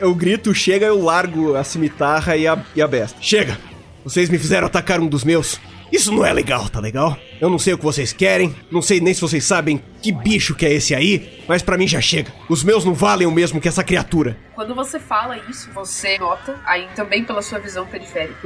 Eu 0.00 0.14
grito, 0.14 0.54
chega, 0.54 0.86
eu 0.86 1.02
largo 1.02 1.56
a 1.56 1.64
cimitarra 1.64 2.36
e 2.36 2.46
a, 2.46 2.56
e 2.74 2.80
a 2.80 2.86
besta. 2.86 3.18
Chega! 3.20 3.58
Vocês 4.04 4.30
me 4.30 4.38
fizeram 4.38 4.68
atacar 4.68 5.00
um 5.00 5.08
dos 5.08 5.24
meus. 5.24 5.60
Isso 5.90 6.12
não 6.12 6.24
é 6.24 6.32
legal, 6.32 6.68
tá 6.68 6.78
legal? 6.78 7.18
Eu 7.40 7.48
não 7.48 7.58
sei 7.58 7.74
o 7.74 7.78
que 7.78 7.84
vocês 7.84 8.12
querem, 8.12 8.54
não 8.70 8.82
sei 8.82 9.00
nem 9.00 9.14
se 9.14 9.20
vocês 9.20 9.44
sabem 9.44 9.82
que 10.02 10.12
bicho 10.12 10.54
que 10.54 10.64
é 10.64 10.72
esse 10.72 10.94
aí, 10.94 11.42
mas 11.48 11.62
pra 11.62 11.76
mim 11.76 11.86
já 11.86 12.00
chega. 12.00 12.32
Os 12.48 12.62
meus 12.62 12.84
não 12.84 12.94
valem 12.94 13.26
o 13.26 13.32
mesmo 13.32 13.60
que 13.60 13.68
essa 13.68 13.82
criatura. 13.82 14.36
Quando 14.54 14.74
você 14.74 14.98
fala 14.98 15.38
isso, 15.48 15.70
você 15.72 16.18
nota, 16.18 16.60
aí 16.64 16.88
também 16.96 17.24
pela 17.24 17.42
sua 17.42 17.58
visão 17.58 17.86
periférica, 17.86 18.38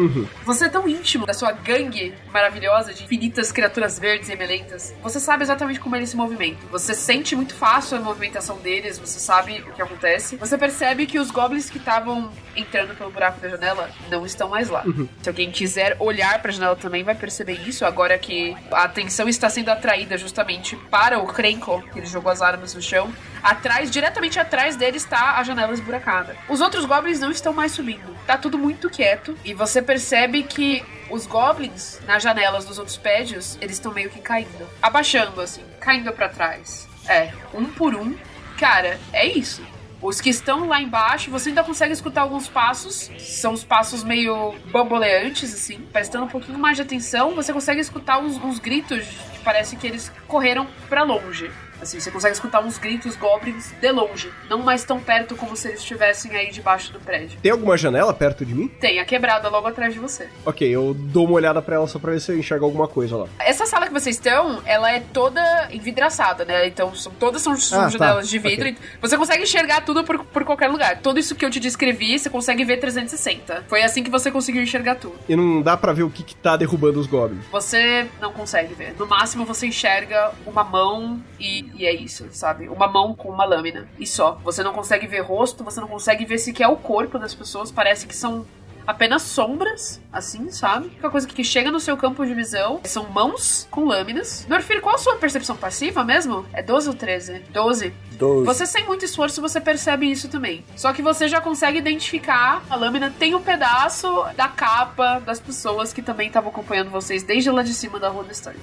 você 0.45 0.66
é 0.66 0.68
tão 0.68 0.86
íntimo 0.86 1.24
da 1.24 1.32
sua 1.32 1.53
gangue 1.53 2.14
maravilhosa 2.32 2.93
de 2.93 3.05
infinitas 3.05 3.51
criaturas 3.51 3.99
verdes 3.99 4.28
e 4.28 4.32
emelentas, 4.32 4.95
você 5.03 5.18
sabe 5.18 5.43
exatamente 5.43 5.80
como 5.80 5.97
eles 5.97 6.11
se 6.11 6.16
movimentam. 6.16 6.68
Você 6.70 6.95
sente 6.95 7.34
muito 7.34 7.55
fácil 7.55 7.97
a 7.97 8.01
movimentação 8.01 8.59
deles, 8.59 8.99
você 8.99 9.18
sabe 9.18 9.62
o 9.66 9.72
que 9.72 9.80
acontece. 9.80 10.36
Você 10.36 10.59
percebe 10.59 11.07
que 11.07 11.18
os 11.18 11.30
goblins 11.30 11.70
que 11.70 11.78
estavam 11.78 12.30
entrando 12.55 12.95
pelo 12.95 13.11
buraco 13.11 13.40
da 13.40 13.49
janela 13.49 13.90
não 14.11 14.26
estão 14.26 14.51
mais 14.51 14.68
lá. 14.68 14.84
Se 15.22 15.28
alguém 15.28 15.51
quiser 15.51 15.97
olhar 15.99 16.40
pra 16.43 16.53
janela 16.53 16.76
também 16.76 17.03
vai 17.03 17.14
perceber 17.14 17.59
isso, 17.66 17.86
agora 17.86 18.18
que 18.18 18.55
a 18.70 18.82
atenção 18.85 19.28
está 19.28 19.49
sendo 19.49 19.70
atraída 19.70 20.16
justamente 20.16 20.76
para 20.76 21.18
o 21.18 21.26
Krenko, 21.26 21.83
que 21.93 21.99
ele 21.99 22.07
jogou 22.07 22.30
as 22.30 22.43
armas 22.43 22.74
no 22.74 22.83
chão. 22.83 23.12
Atrás, 23.43 23.91
diretamente 23.91 24.39
atrás 24.39 24.76
dele 24.76 24.97
está 24.97 25.39
a 25.39 25.43
janela 25.43 25.72
esburacada. 25.72 26.37
Os 26.49 26.61
outros 26.61 26.85
goblins 26.85 27.20
não 27.20 27.30
estão 27.30 27.53
mais 27.53 27.72
subindo. 27.72 28.16
Tá 28.26 28.39
tudo 28.39 28.59
muito 28.59 28.89
quieto 28.89 29.37
e 29.45 29.53
você 29.53 29.83
percebe 29.83 30.43
que 30.43 30.85
os 31.11 31.26
goblins 31.26 32.01
nas 32.07 32.22
janelas 32.22 32.64
dos 32.64 32.78
outros 32.78 32.97
prédios, 32.97 33.59
eles 33.61 33.76
estão 33.76 33.93
meio 33.93 34.11
que 34.11 34.20
caindo, 34.20 34.68
abaixando 34.80 35.41
assim, 35.41 35.64
caindo 35.80 36.12
pra 36.12 36.28
trás. 36.28 36.89
É, 37.09 37.33
um 37.53 37.64
por 37.66 37.95
um. 37.95 38.16
Cara, 38.59 38.99
é 39.12 39.26
isso. 39.26 39.62
Os 40.03 40.20
que 40.20 40.30
estão 40.30 40.66
lá 40.66 40.82
embaixo, 40.82 41.30
você 41.30 41.50
ainda 41.50 41.62
consegue 41.62 41.92
escutar 41.92 42.22
alguns 42.22 42.48
passos. 42.48 43.09
São 43.18 43.53
os 43.53 43.62
passos 43.62 44.03
meio 44.03 44.53
bamboleantes, 44.72 45.55
assim. 45.55 45.78
Prestando 45.92 46.24
um 46.24 46.28
pouquinho 46.28 46.59
mais 46.59 46.76
de 46.76 46.82
atenção, 46.82 47.36
você 47.36 47.53
consegue 47.53 47.80
escutar 47.80 48.18
uns, 48.18 48.36
uns 48.36 48.59
gritos 48.59 49.07
parece 49.44 49.76
que 49.76 49.86
eles 49.86 50.11
correram 50.26 50.66
pra 50.88 51.03
longe. 51.03 51.50
Assim, 51.83 51.99
você 51.99 52.11
consegue 52.12 52.35
escutar 52.35 52.61
uns 52.61 52.78
gritos 52.78 53.16
goblins 53.16 53.72
de 53.80 53.91
longe, 53.91 54.33
não 54.49 54.61
mais 54.61 54.85
tão 54.85 55.01
perto 55.01 55.35
como 55.35 55.57
se 55.57 55.66
eles 55.68 55.80
estivessem 55.80 56.35
aí 56.37 56.51
debaixo 56.53 56.93
do 56.93 57.01
prédio. 57.01 57.39
Tem 57.43 57.51
alguma 57.51 57.76
janela 57.76 58.14
perto 58.14 58.47
de 58.47 58.55
mim? 58.55 58.68
Tem 58.68 59.01
a 59.01 59.05
quebrada 59.05 59.49
logo 59.49 59.66
atrás 59.66 59.93
de 59.93 59.99
você. 59.99 60.28
Ok, 60.47 60.66
eu 60.68 60.95
dou 60.95 61.24
uma 61.24 61.35
olhada 61.35 61.61
pra 61.61 61.74
ela 61.76 61.87
só 61.89 61.99
pra 61.99 62.12
ver 62.12 62.20
se 62.20 62.30
eu 62.30 62.39
enxergo 62.39 62.64
alguma 62.64 62.87
coisa 62.87 63.16
lá. 63.16 63.26
Essa 63.41 63.66
sala 63.66 63.87
que 63.89 63.93
vocês 63.93 64.14
estão, 64.16 64.62
ela 64.64 64.93
é 64.93 65.01
toda 65.01 65.43
envidraçada, 65.72 66.45
né? 66.45 66.66
Então, 66.68 66.95
são, 66.95 67.11
todas 67.12 67.43
são, 67.43 67.57
são 67.57 67.80
Ah, 67.80 67.85
tá. 67.85 67.91
janelas 67.91 68.28
de 68.28 68.39
vidro. 68.39 68.68
Ok. 68.68 68.76
e 68.80 69.01
Você 69.01 69.18
consegue 69.18 69.43
enxergar 69.43 69.80
tudo 69.80 70.05
por, 70.05 70.24
por 70.24 70.45
qualquer 70.45 70.68
lugar. 70.68 71.01
Tudo 71.01 71.18
isso 71.18 71.35
que 71.35 71.45
eu 71.45 71.51
te 71.51 71.59
descrevi, 71.59 72.16
você 72.18 72.30
consegue 72.30 72.64
ver 72.64 72.76
360. 72.78 73.64
Foi 73.68 73.83
assim 73.83 74.03
que 74.05 74.11
você 74.11 74.30
conseguiu 74.30 74.62
enxergar 74.62 74.95
tudo. 74.95 75.16
E 75.28 75.35
não 75.35 75.61
dá 75.61 75.76
pra 75.76 75.93
ver 75.93 76.05
o 76.05 76.11
que, 76.11 76.22
que 76.22 76.37
tá 76.37 76.57
derrubando 76.57 77.01
os 77.01 77.07
goblins. 77.09 77.45
Você 77.51 78.07
não 78.20 78.33
consegue 78.33 78.72
ver. 78.74 78.95
No 78.99 79.07
máximo, 79.07 79.45
você 79.45 79.66
enxerga 79.66 80.33
uma 80.47 80.62
mão 80.62 81.20
e, 81.41 81.64
e 81.74 81.86
é 81.86 81.94
isso, 81.94 82.28
sabe? 82.32 82.68
Uma 82.68 82.86
mão 82.86 83.14
com 83.14 83.28
uma 83.28 83.44
lâmina. 83.44 83.88
E 83.98 84.06
só. 84.06 84.38
Você 84.44 84.62
não 84.62 84.72
consegue 84.72 85.06
ver 85.06 85.20
rosto, 85.20 85.64
você 85.64 85.80
não 85.80 85.88
consegue 85.88 86.24
ver 86.24 86.38
sequer 86.38 86.68
o 86.68 86.76
corpo 86.76 87.18
das 87.18 87.34
pessoas. 87.34 87.70
Parece 87.70 88.06
que 88.06 88.14
são 88.14 88.46
apenas 88.86 89.22
sombras, 89.22 90.00
assim, 90.12 90.50
sabe? 90.50 90.86
A 90.86 90.88
única 90.88 91.10
coisa 91.10 91.26
que 91.26 91.44
chega 91.44 91.70
no 91.70 91.80
seu 91.80 91.96
campo 91.96 92.24
de 92.26 92.34
visão 92.34 92.80
são 92.84 93.08
mãos 93.08 93.66
com 93.70 93.84
lâminas. 93.84 94.46
Norfir, 94.48 94.80
qual 94.80 94.94
a 94.94 94.98
sua 94.98 95.16
percepção 95.16 95.56
passiva 95.56 96.04
mesmo? 96.04 96.44
É 96.52 96.62
12 96.62 96.88
ou 96.88 96.94
13? 96.94 97.44
12. 97.50 97.94
12. 98.12 98.44
Você 98.44 98.66
sem 98.66 98.86
muito 98.86 99.04
esforço, 99.04 99.40
você 99.40 99.60
percebe 99.60 100.10
isso 100.10 100.28
também. 100.28 100.64
Só 100.76 100.92
que 100.92 101.02
você 101.02 101.28
já 101.28 101.40
consegue 101.40 101.78
identificar 101.78 102.62
a 102.68 102.76
lâmina 102.76 103.12
tem 103.18 103.34
um 103.34 103.42
pedaço 103.42 104.24
da 104.36 104.48
capa 104.48 105.20
das 105.20 105.40
pessoas 105.40 105.92
que 105.92 106.02
também 106.02 106.28
estavam 106.28 106.50
acompanhando 106.50 106.90
vocês 106.90 107.22
desde 107.22 107.50
lá 107.50 107.62
de 107.62 107.74
cima 107.74 107.98
da 107.98 108.08
rua 108.08 108.24
do 108.24 108.34
Stern. 108.34 108.58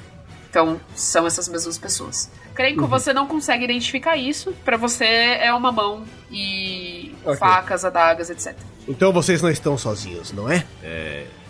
Então, 0.49 0.79
são 0.95 1.27
essas 1.27 1.47
mesmas 1.47 1.77
pessoas. 1.77 2.29
Creio 2.55 2.75
que 2.75 2.83
você 2.85 3.13
não 3.13 3.25
consegue 3.27 3.63
identificar 3.63 4.17
isso. 4.17 4.51
Pra 4.65 4.75
você 4.77 5.05
é 5.05 5.53
uma 5.53 5.71
mão 5.71 6.03
e 6.31 7.15
Ok. 7.23 7.37
facas, 7.37 7.85
adagas, 7.85 8.29
etc. 8.29 8.55
Então 8.87 9.13
vocês 9.13 9.41
não 9.41 9.49
estão 9.49 9.77
sozinhos, 9.77 10.31
não 10.33 10.51
é? 10.51 10.65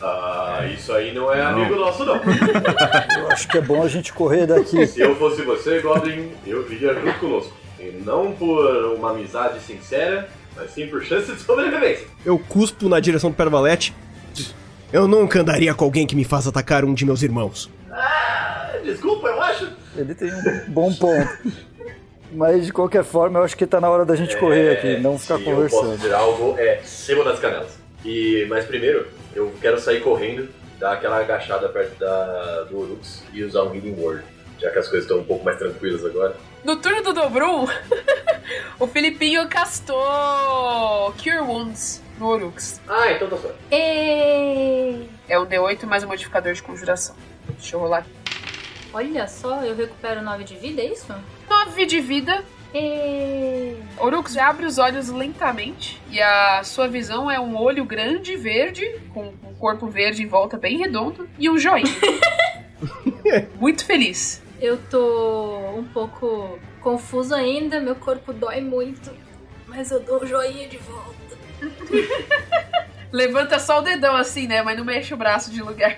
Ah, 0.01 0.65
isso 0.73 0.91
aí 0.93 1.13
não 1.13 1.33
é 1.33 1.41
amigo 1.41 1.75
nosso, 1.75 2.03
não. 2.05 2.15
Eu 3.17 3.31
acho 3.31 3.47
que 3.47 3.57
é 3.57 3.61
bom 3.61 3.81
a 3.81 3.87
gente 3.87 4.13
correr 4.13 4.45
daqui. 4.45 4.85
Se 4.85 4.99
eu 4.99 5.15
fosse 5.15 5.41
você, 5.41 5.79
Goblin, 5.79 6.31
eu 6.45 6.63
viria 6.67 6.93
junto 6.93 7.19
conosco. 7.19 7.53
E 7.79 8.01
não 8.05 8.33
por 8.33 8.93
uma 8.97 9.11
amizade 9.11 9.59
sincera, 9.61 10.29
mas 10.55 10.71
sim 10.71 10.87
por 10.87 11.01
chance 11.03 11.31
de 11.31 11.39
sobrevivência. 11.39 12.05
Eu 12.25 12.37
cuspo 12.37 12.87
na 12.89 12.99
direção 12.99 13.29
do 13.31 13.35
Pervalete. 13.35 13.93
Eu 14.91 15.07
nunca 15.07 15.41
andaria 15.41 15.73
com 15.73 15.85
alguém 15.85 16.05
que 16.05 16.15
me 16.15 16.23
faz 16.25 16.45
atacar 16.47 16.83
um 16.83 16.93
de 16.93 17.05
meus 17.05 17.21
irmãos. 17.23 17.69
Ah, 17.91 18.58
desculpa, 18.83 19.27
eu 19.27 19.41
acho. 19.41 19.69
Ele 19.95 20.13
tem 20.15 20.31
um 20.33 20.69
bom 20.71 20.93
ponto. 20.93 21.29
Mas 22.31 22.65
de 22.65 22.71
qualquer 22.71 23.03
forma, 23.03 23.39
eu 23.39 23.43
acho 23.43 23.57
que 23.57 23.65
tá 23.65 23.81
na 23.81 23.89
hora 23.89 24.05
da 24.05 24.15
gente 24.15 24.37
correr 24.37 24.71
aqui, 24.73 24.97
não 24.99 25.17
ficar 25.17 25.37
Se 25.39 25.43
É, 25.47 25.51
eu 25.51 25.55
posso 25.55 25.69
conversando. 25.75 25.97
dizer 25.97 26.13
algo, 26.13 26.55
é 26.59 26.79
sebo 26.83 27.23
das 27.23 27.39
canelas. 27.39 27.77
E, 28.05 28.45
mas 28.49 28.65
primeiro, 28.65 29.07
eu 29.35 29.51
quero 29.59 29.79
sair 29.79 30.01
correndo, 30.01 30.47
dar 30.79 30.93
aquela 30.93 31.17
agachada 31.19 31.67
perto 31.69 31.97
da, 31.99 32.63
do 32.69 32.77
Urux 32.77 33.23
e 33.33 33.43
usar 33.43 33.63
um 33.63 33.73
Healing 33.73 33.99
Word. 33.99 34.23
Já 34.59 34.69
que 34.69 34.77
as 34.79 34.87
coisas 34.87 35.05
estão 35.05 35.19
um 35.19 35.23
pouco 35.23 35.43
mais 35.43 35.57
tranquilas 35.57 36.05
agora. 36.05 36.35
No 36.63 36.75
turno 36.75 37.01
do 37.01 37.13
Dobrum, 37.13 37.65
o 38.79 38.85
Filipinho 38.87 39.47
castou 39.47 39.95
Cure 41.17 41.39
Wounds 41.39 42.01
no 42.19 42.27
Orux. 42.27 42.79
Ah, 42.87 43.11
então 43.13 43.27
tá 43.29 43.37
só. 43.37 43.49
Ê! 43.71 45.05
É 45.27 45.39
um 45.39 45.45
D8 45.45 45.85
mais 45.85 46.03
um 46.03 46.07
modificador 46.07 46.53
de 46.53 46.61
conjuração. 46.61 47.15
Deixa 47.57 47.75
eu 47.75 47.79
rolar. 47.79 48.05
Olha 48.93 49.27
só, 49.27 49.63
eu 49.63 49.75
recupero 49.75 50.21
9 50.21 50.43
de 50.43 50.55
vida, 50.55 50.81
é 50.81 50.91
isso? 50.91 51.13
9 51.49 51.85
de 51.85 51.99
vida. 51.99 52.43
Ê! 52.73 53.75
Orux 53.97 54.37
abre 54.37 54.65
os 54.65 54.77
olhos 54.77 55.09
lentamente 55.09 55.99
e 56.09 56.21
a 56.21 56.63
sua 56.63 56.87
visão 56.87 57.29
é 57.29 57.39
um 57.39 57.57
olho 57.57 57.83
grande, 57.83 58.35
verde, 58.35 58.87
com 59.13 59.33
um 59.43 59.53
corpo 59.55 59.87
verde 59.87 60.23
em 60.23 60.27
volta 60.27 60.57
bem 60.57 60.77
redondo 60.77 61.27
e 61.37 61.49
um 61.49 61.57
joinha. 61.57 61.85
Muito 63.59 63.85
feliz. 63.85 64.41
Eu 64.61 64.77
tô 64.89 65.57
um 65.75 65.83
pouco 65.83 66.59
confuso 66.81 67.33
ainda, 67.33 67.79
meu 67.79 67.95
corpo 67.95 68.33
dói 68.33 68.61
muito, 68.61 69.11
mas 69.67 69.89
eu 69.91 69.99
dou 70.01 70.23
um 70.23 70.27
joinha 70.27 70.67
de 70.67 70.77
volta. 70.77 71.37
Levanta 73.11 73.57
só 73.57 73.79
o 73.79 73.81
dedão 73.81 74.15
assim, 74.15 74.47
né? 74.47 74.61
Mas 74.61 74.77
não 74.77 74.85
mexe 74.85 75.13
o 75.13 75.17
braço 75.17 75.49
de 75.51 75.61
lugar. 75.61 75.97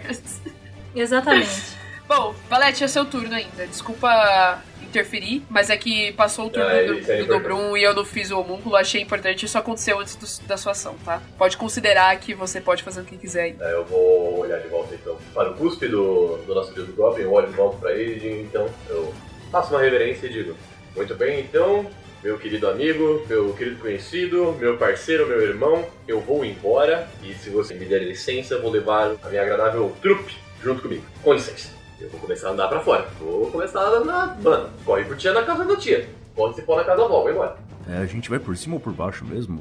Exatamente. 0.95 1.80
Bom, 2.13 2.35
Valete, 2.49 2.83
é 2.83 2.89
seu 2.89 3.05
turno 3.05 3.33
ainda. 3.33 3.65
Desculpa 3.65 4.61
interferir, 4.81 5.43
mas 5.49 5.69
é 5.69 5.77
que 5.77 6.11
passou 6.11 6.47
o 6.47 6.49
turno 6.49 6.67
Ah, 6.67 6.73
do, 6.73 6.99
isso 6.99 7.09
é 7.09 7.15
do 7.15 7.23
importante. 7.23 7.27
Dobrum 7.27 7.77
e 7.77 7.83
eu 7.83 7.93
não 7.93 8.03
fiz 8.03 8.29
o 8.31 8.37
homúnculo. 8.37 8.75
Achei 8.75 9.01
importante. 9.01 9.45
Isso 9.45 9.57
aconteceu 9.57 9.97
antes 9.97 10.17
do- 10.17 10.45
da 10.45 10.57
sua 10.57 10.73
ação, 10.73 10.97
tá? 11.05 11.21
Pode 11.37 11.55
considerar 11.55 12.13
que 12.19 12.33
você 12.33 12.59
pode 12.59 12.83
fazer 12.83 12.99
o 12.99 13.05
que 13.05 13.15
quiser 13.15 13.43
aí. 13.43 13.55
É, 13.61 13.73
eu 13.75 13.85
vou 13.85 14.39
olhar 14.39 14.59
de 14.59 14.67
volta 14.67 14.93
então 14.93 15.17
para 15.33 15.51
o 15.51 15.53
cuspe 15.53 15.87
do, 15.87 16.35
do 16.45 16.53
nosso 16.53 16.73
querido 16.73 16.91
Goblin, 16.91 17.23
eu 17.23 17.31
olho 17.31 17.47
de 17.47 17.53
volta 17.53 17.77
para 17.77 17.93
ele 17.93 18.41
então 18.41 18.67
eu 18.89 19.13
faço 19.49 19.73
uma 19.73 19.79
reverência 19.81 20.27
e 20.27 20.33
digo: 20.33 20.53
Muito 20.93 21.15
bem, 21.15 21.39
então, 21.39 21.89
meu 22.21 22.37
querido 22.37 22.67
amigo, 22.67 23.25
meu 23.29 23.53
querido 23.53 23.79
conhecido, 23.79 24.51
meu 24.59 24.75
parceiro, 24.75 25.25
meu 25.27 25.41
irmão, 25.41 25.87
eu 26.05 26.19
vou 26.19 26.43
embora 26.43 27.07
e 27.23 27.33
se 27.35 27.49
você 27.49 27.73
me 27.73 27.85
der 27.85 27.99
licença, 28.03 28.59
vou 28.59 28.69
levar 28.69 29.15
a 29.23 29.29
minha 29.29 29.43
agradável 29.43 29.95
trupe 30.01 30.35
junto 30.61 30.81
comigo. 30.81 31.05
Com 31.23 31.31
licença. 31.31 31.79
Eu 32.01 32.09
vou 32.09 32.19
começar 32.19 32.49
a 32.49 32.51
andar 32.51 32.67
pra 32.67 32.79
fora. 32.79 33.05
Vou 33.19 33.49
começar 33.51 33.79
a 33.79 33.89
andar. 33.89 34.37
Mano, 34.41 34.69
corre 34.85 35.03
por 35.05 35.15
tia 35.17 35.33
na 35.33 35.43
casa 35.43 35.63
da 35.65 35.75
tia. 35.75 36.09
Pode 36.35 36.55
se 36.55 36.61
pôr 36.63 36.77
na 36.77 36.83
casa 36.83 36.97
da 36.99 37.05
avó, 37.05 37.23
vai 37.23 37.33
embora. 37.33 37.55
É, 37.89 37.97
a 37.97 38.05
gente 38.05 38.29
vai 38.29 38.39
por 38.39 38.55
cima 38.57 38.75
ou 38.75 38.79
por 38.79 38.93
baixo 38.93 39.25
mesmo, 39.25 39.59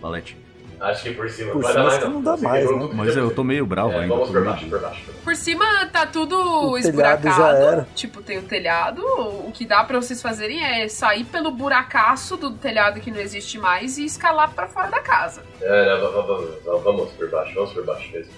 Valete? 0.00 0.36
Acho 0.78 1.04
que 1.04 1.14
por 1.14 1.28
cima 1.30 1.52
Por 1.52 1.62
não 1.62 1.70
cima 1.70 1.84
mais, 1.84 1.98
que 1.98 2.04
não 2.04 2.22
dá 2.22 2.36
mais, 2.36 2.64
né? 2.64 2.70
tudo 2.70 2.94
Mas 2.94 3.16
eu 3.16 3.30
tô 3.34 3.42
meio 3.42 3.64
bravo 3.64 3.92
É, 3.92 4.00
ainda. 4.00 4.08
vamos 4.14 4.28
por 4.30 4.44
baixo, 4.44 4.66
por 4.68 4.78
baixo. 4.78 5.00
por 5.04 5.06
baixo. 5.06 5.24
Por 5.24 5.34
cima 5.36 5.86
tá 5.86 6.04
tudo 6.04 6.36
O 6.70 6.76
esburacado. 6.76 7.34
já 7.34 7.48
era. 7.56 7.88
Tipo, 7.94 8.20
tem 8.22 8.38
o 8.38 8.42
telhado. 8.42 9.02
O 9.02 9.50
que 9.54 9.64
dá 9.64 9.82
pra 9.84 9.98
vocês 9.98 10.20
fazerem 10.20 10.62
é 10.62 10.86
sair 10.88 11.24
pelo 11.24 11.50
buracaço 11.50 12.36
do 12.36 12.50
telhado 12.50 13.00
que 13.00 13.10
não 13.10 13.18
existe 13.20 13.58
mais 13.58 13.96
e 13.96 14.04
escalar 14.04 14.52
pra 14.52 14.66
fora 14.68 14.90
da 14.90 15.00
casa. 15.00 15.42
É, 15.62 15.98
não, 15.98 16.12
vamos, 16.12 16.26
vamos, 16.26 16.64
vamos, 16.64 16.84
vamos 16.84 17.10
por 17.12 17.30
baixo, 17.30 17.54
vamos 17.54 17.72
por 17.72 17.84
baixo 17.86 18.12
mesmo. 18.12 18.32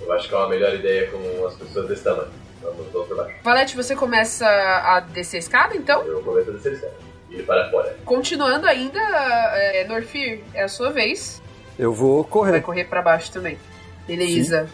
Eu 0.00 0.12
acho 0.12 0.28
que 0.28 0.34
é 0.34 0.36
uma 0.38 0.48
melhor 0.48 0.74
ideia 0.74 1.08
com 1.12 1.46
as 1.46 1.54
pessoas 1.54 1.86
desse 1.88 2.02
tamanho. 2.02 2.28
Vamos, 2.62 2.86
vamos 2.92 3.08
por 3.08 3.16
baixo. 3.16 3.34
Valete, 3.42 3.76
você 3.76 3.94
começa 3.96 4.46
a 4.46 5.00
descer 5.00 5.36
a 5.36 5.40
escada, 5.40 5.76
então? 5.76 6.02
Eu 6.02 6.22
começo 6.22 6.50
a 6.50 6.52
descer 6.54 6.78
certo. 6.78 6.96
E 7.30 7.34
ele 7.34 7.42
para 7.42 7.70
fora. 7.70 7.96
Continuando 8.04 8.66
ainda, 8.66 8.98
é, 9.00 9.84
Norfir, 9.86 10.42
é 10.54 10.62
a 10.62 10.68
sua 10.68 10.90
vez. 10.90 11.42
Eu 11.78 11.92
vou 11.92 12.22
Vai 12.22 12.30
correr. 12.30 12.60
correr 12.62 12.84
pra 12.84 13.02
baixo 13.02 13.30
também. 13.30 13.58
Beleza. 14.06 14.68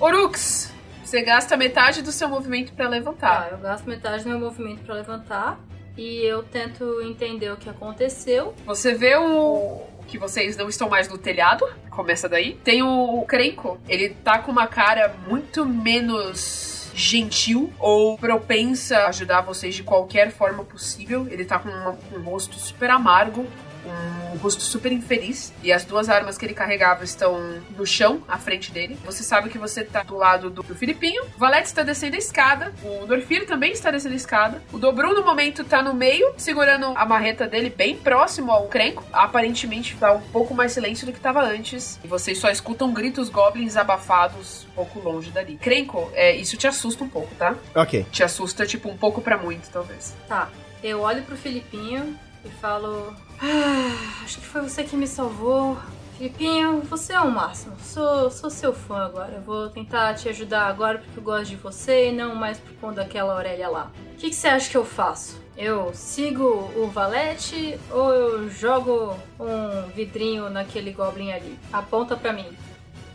Orux, 0.00 0.72
você 1.04 1.22
gasta 1.22 1.56
metade 1.56 2.02
do 2.02 2.10
seu 2.12 2.28
movimento 2.28 2.72
pra 2.72 2.86
Tá, 2.86 2.90
levantar. 2.90 3.48
eu 3.52 3.58
gasto 3.58 3.86
metade 3.88 4.24
do 4.24 4.30
meu 4.30 4.38
movimento 4.40 4.82
pra 4.84 4.94
levantar 4.96 5.60
e 5.96 6.22
eu 6.24 6.42
tento 6.42 7.00
entender 7.02 7.50
o 7.52 7.56
que 7.56 7.70
aconteceu. 7.70 8.52
Você 8.66 8.92
vê 8.94 9.14
o 9.16 9.82
que 10.08 10.18
vocês 10.18 10.56
não 10.56 10.68
estão 10.68 10.88
mais 10.88 11.08
no 11.08 11.16
telhado, 11.16 11.64
começa 11.90 12.28
daí. 12.28 12.54
Tem 12.64 12.82
o 12.82 13.24
Crenco, 13.26 13.78
ele 13.88 14.10
tá 14.10 14.38
com 14.40 14.50
uma 14.50 14.66
cara 14.66 15.14
muito 15.28 15.64
menos 15.64 16.63
gentil 16.94 17.72
ou 17.78 18.16
propensa 18.16 18.96
a 18.98 19.08
ajudar 19.08 19.40
vocês 19.42 19.74
de 19.74 19.82
qualquer 19.82 20.30
forma 20.30 20.64
possível. 20.64 21.26
Ele 21.30 21.44
tá 21.44 21.58
com 21.58 21.68
uma- 21.68 21.92
com 21.92 22.16
um 22.18 22.22
rosto 22.22 22.54
super 22.58 22.88
amargo, 22.90 23.46
um 23.86 24.36
rosto 24.38 24.62
super 24.62 24.92
infeliz. 24.92 25.52
E 25.62 25.72
as 25.72 25.84
duas 25.84 26.08
armas 26.08 26.36
que 26.36 26.44
ele 26.44 26.54
carregava 26.54 27.04
estão 27.04 27.60
no 27.76 27.86
chão, 27.86 28.22
à 28.28 28.38
frente 28.38 28.72
dele. 28.72 28.98
Você 29.04 29.22
sabe 29.22 29.48
que 29.48 29.58
você 29.58 29.84
tá 29.84 30.02
do 30.02 30.16
lado 30.16 30.50
do, 30.50 30.62
do 30.62 30.74
Filipinho. 30.74 31.24
O 31.36 31.38
Valete 31.38 31.66
está 31.66 31.82
descendo 31.82 32.16
a 32.16 32.18
escada. 32.18 32.72
O 32.82 33.06
Dorfir 33.06 33.46
também 33.46 33.72
está 33.72 33.90
descendo 33.90 34.14
a 34.14 34.16
escada. 34.16 34.62
O 34.72 34.78
Dobrum, 34.78 35.14
no 35.14 35.24
momento, 35.24 35.64
tá 35.64 35.82
no 35.82 35.94
meio, 35.94 36.34
segurando 36.36 36.86
a 36.96 37.04
marreta 37.04 37.46
dele 37.46 37.70
bem 37.70 37.96
próximo 37.96 38.50
ao 38.50 38.66
Crenco. 38.68 39.04
Aparentemente, 39.12 39.96
tá 39.96 40.12
um 40.12 40.20
pouco 40.20 40.54
mais 40.54 40.72
silêncio 40.72 41.06
do 41.06 41.12
que 41.12 41.20
tava 41.20 41.42
antes. 41.42 41.98
E 42.02 42.08
vocês 42.08 42.38
só 42.38 42.50
escutam 42.50 42.92
gritos 42.92 43.28
goblins 43.28 43.76
abafados 43.76 44.66
um 44.70 44.74
pouco 44.74 45.00
longe 45.00 45.30
dali. 45.30 45.56
Crenco, 45.56 46.10
é, 46.14 46.34
isso 46.34 46.56
te 46.56 46.66
assusta 46.66 47.04
um 47.04 47.08
pouco, 47.08 47.34
tá? 47.36 47.54
Ok. 47.74 48.06
Te 48.10 48.22
assusta, 48.22 48.66
tipo, 48.66 48.88
um 48.88 48.96
pouco 48.96 49.20
pra 49.20 49.36
muito, 49.36 49.68
talvez. 49.70 50.14
Tá, 50.28 50.48
eu 50.82 51.00
olho 51.00 51.22
pro 51.22 51.36
Filipinho 51.36 52.18
e 52.44 52.48
falo: 52.60 53.14
ah, 53.44 54.22
Acho 54.24 54.40
que 54.40 54.46
foi 54.46 54.62
você 54.62 54.82
que 54.82 54.96
me 54.96 55.06
salvou. 55.06 55.76
Filipinho, 56.16 56.80
você 56.82 57.12
é 57.12 57.20
o 57.20 57.30
máximo. 57.30 57.76
Sou, 57.82 58.30
sou 58.30 58.48
seu 58.48 58.72
fã 58.72 59.04
agora. 59.04 59.42
Vou 59.44 59.68
tentar 59.68 60.14
te 60.14 60.28
ajudar 60.28 60.66
agora 60.66 60.98
porque 60.98 61.18
eu 61.18 61.22
gosto 61.22 61.50
de 61.50 61.56
você 61.56 62.08
e 62.08 62.12
não 62.12 62.34
mais 62.34 62.58
por 62.58 62.72
conta 62.76 63.02
daquela 63.02 63.34
orelha 63.34 63.68
lá. 63.68 63.90
O 64.12 64.16
que, 64.16 64.30
que 64.30 64.34
você 64.34 64.48
acha 64.48 64.70
que 64.70 64.76
eu 64.76 64.84
faço? 64.84 65.42
Eu 65.56 65.92
sigo 65.92 66.70
o 66.76 66.88
valete 66.88 67.78
ou 67.90 68.10
eu 68.12 68.48
jogo 68.48 69.16
um 69.38 69.88
vidrinho 69.94 70.48
naquele 70.48 70.92
goblin 70.92 71.32
ali? 71.32 71.58
Aponta 71.72 72.16
pra 72.16 72.32
mim. 72.32 72.46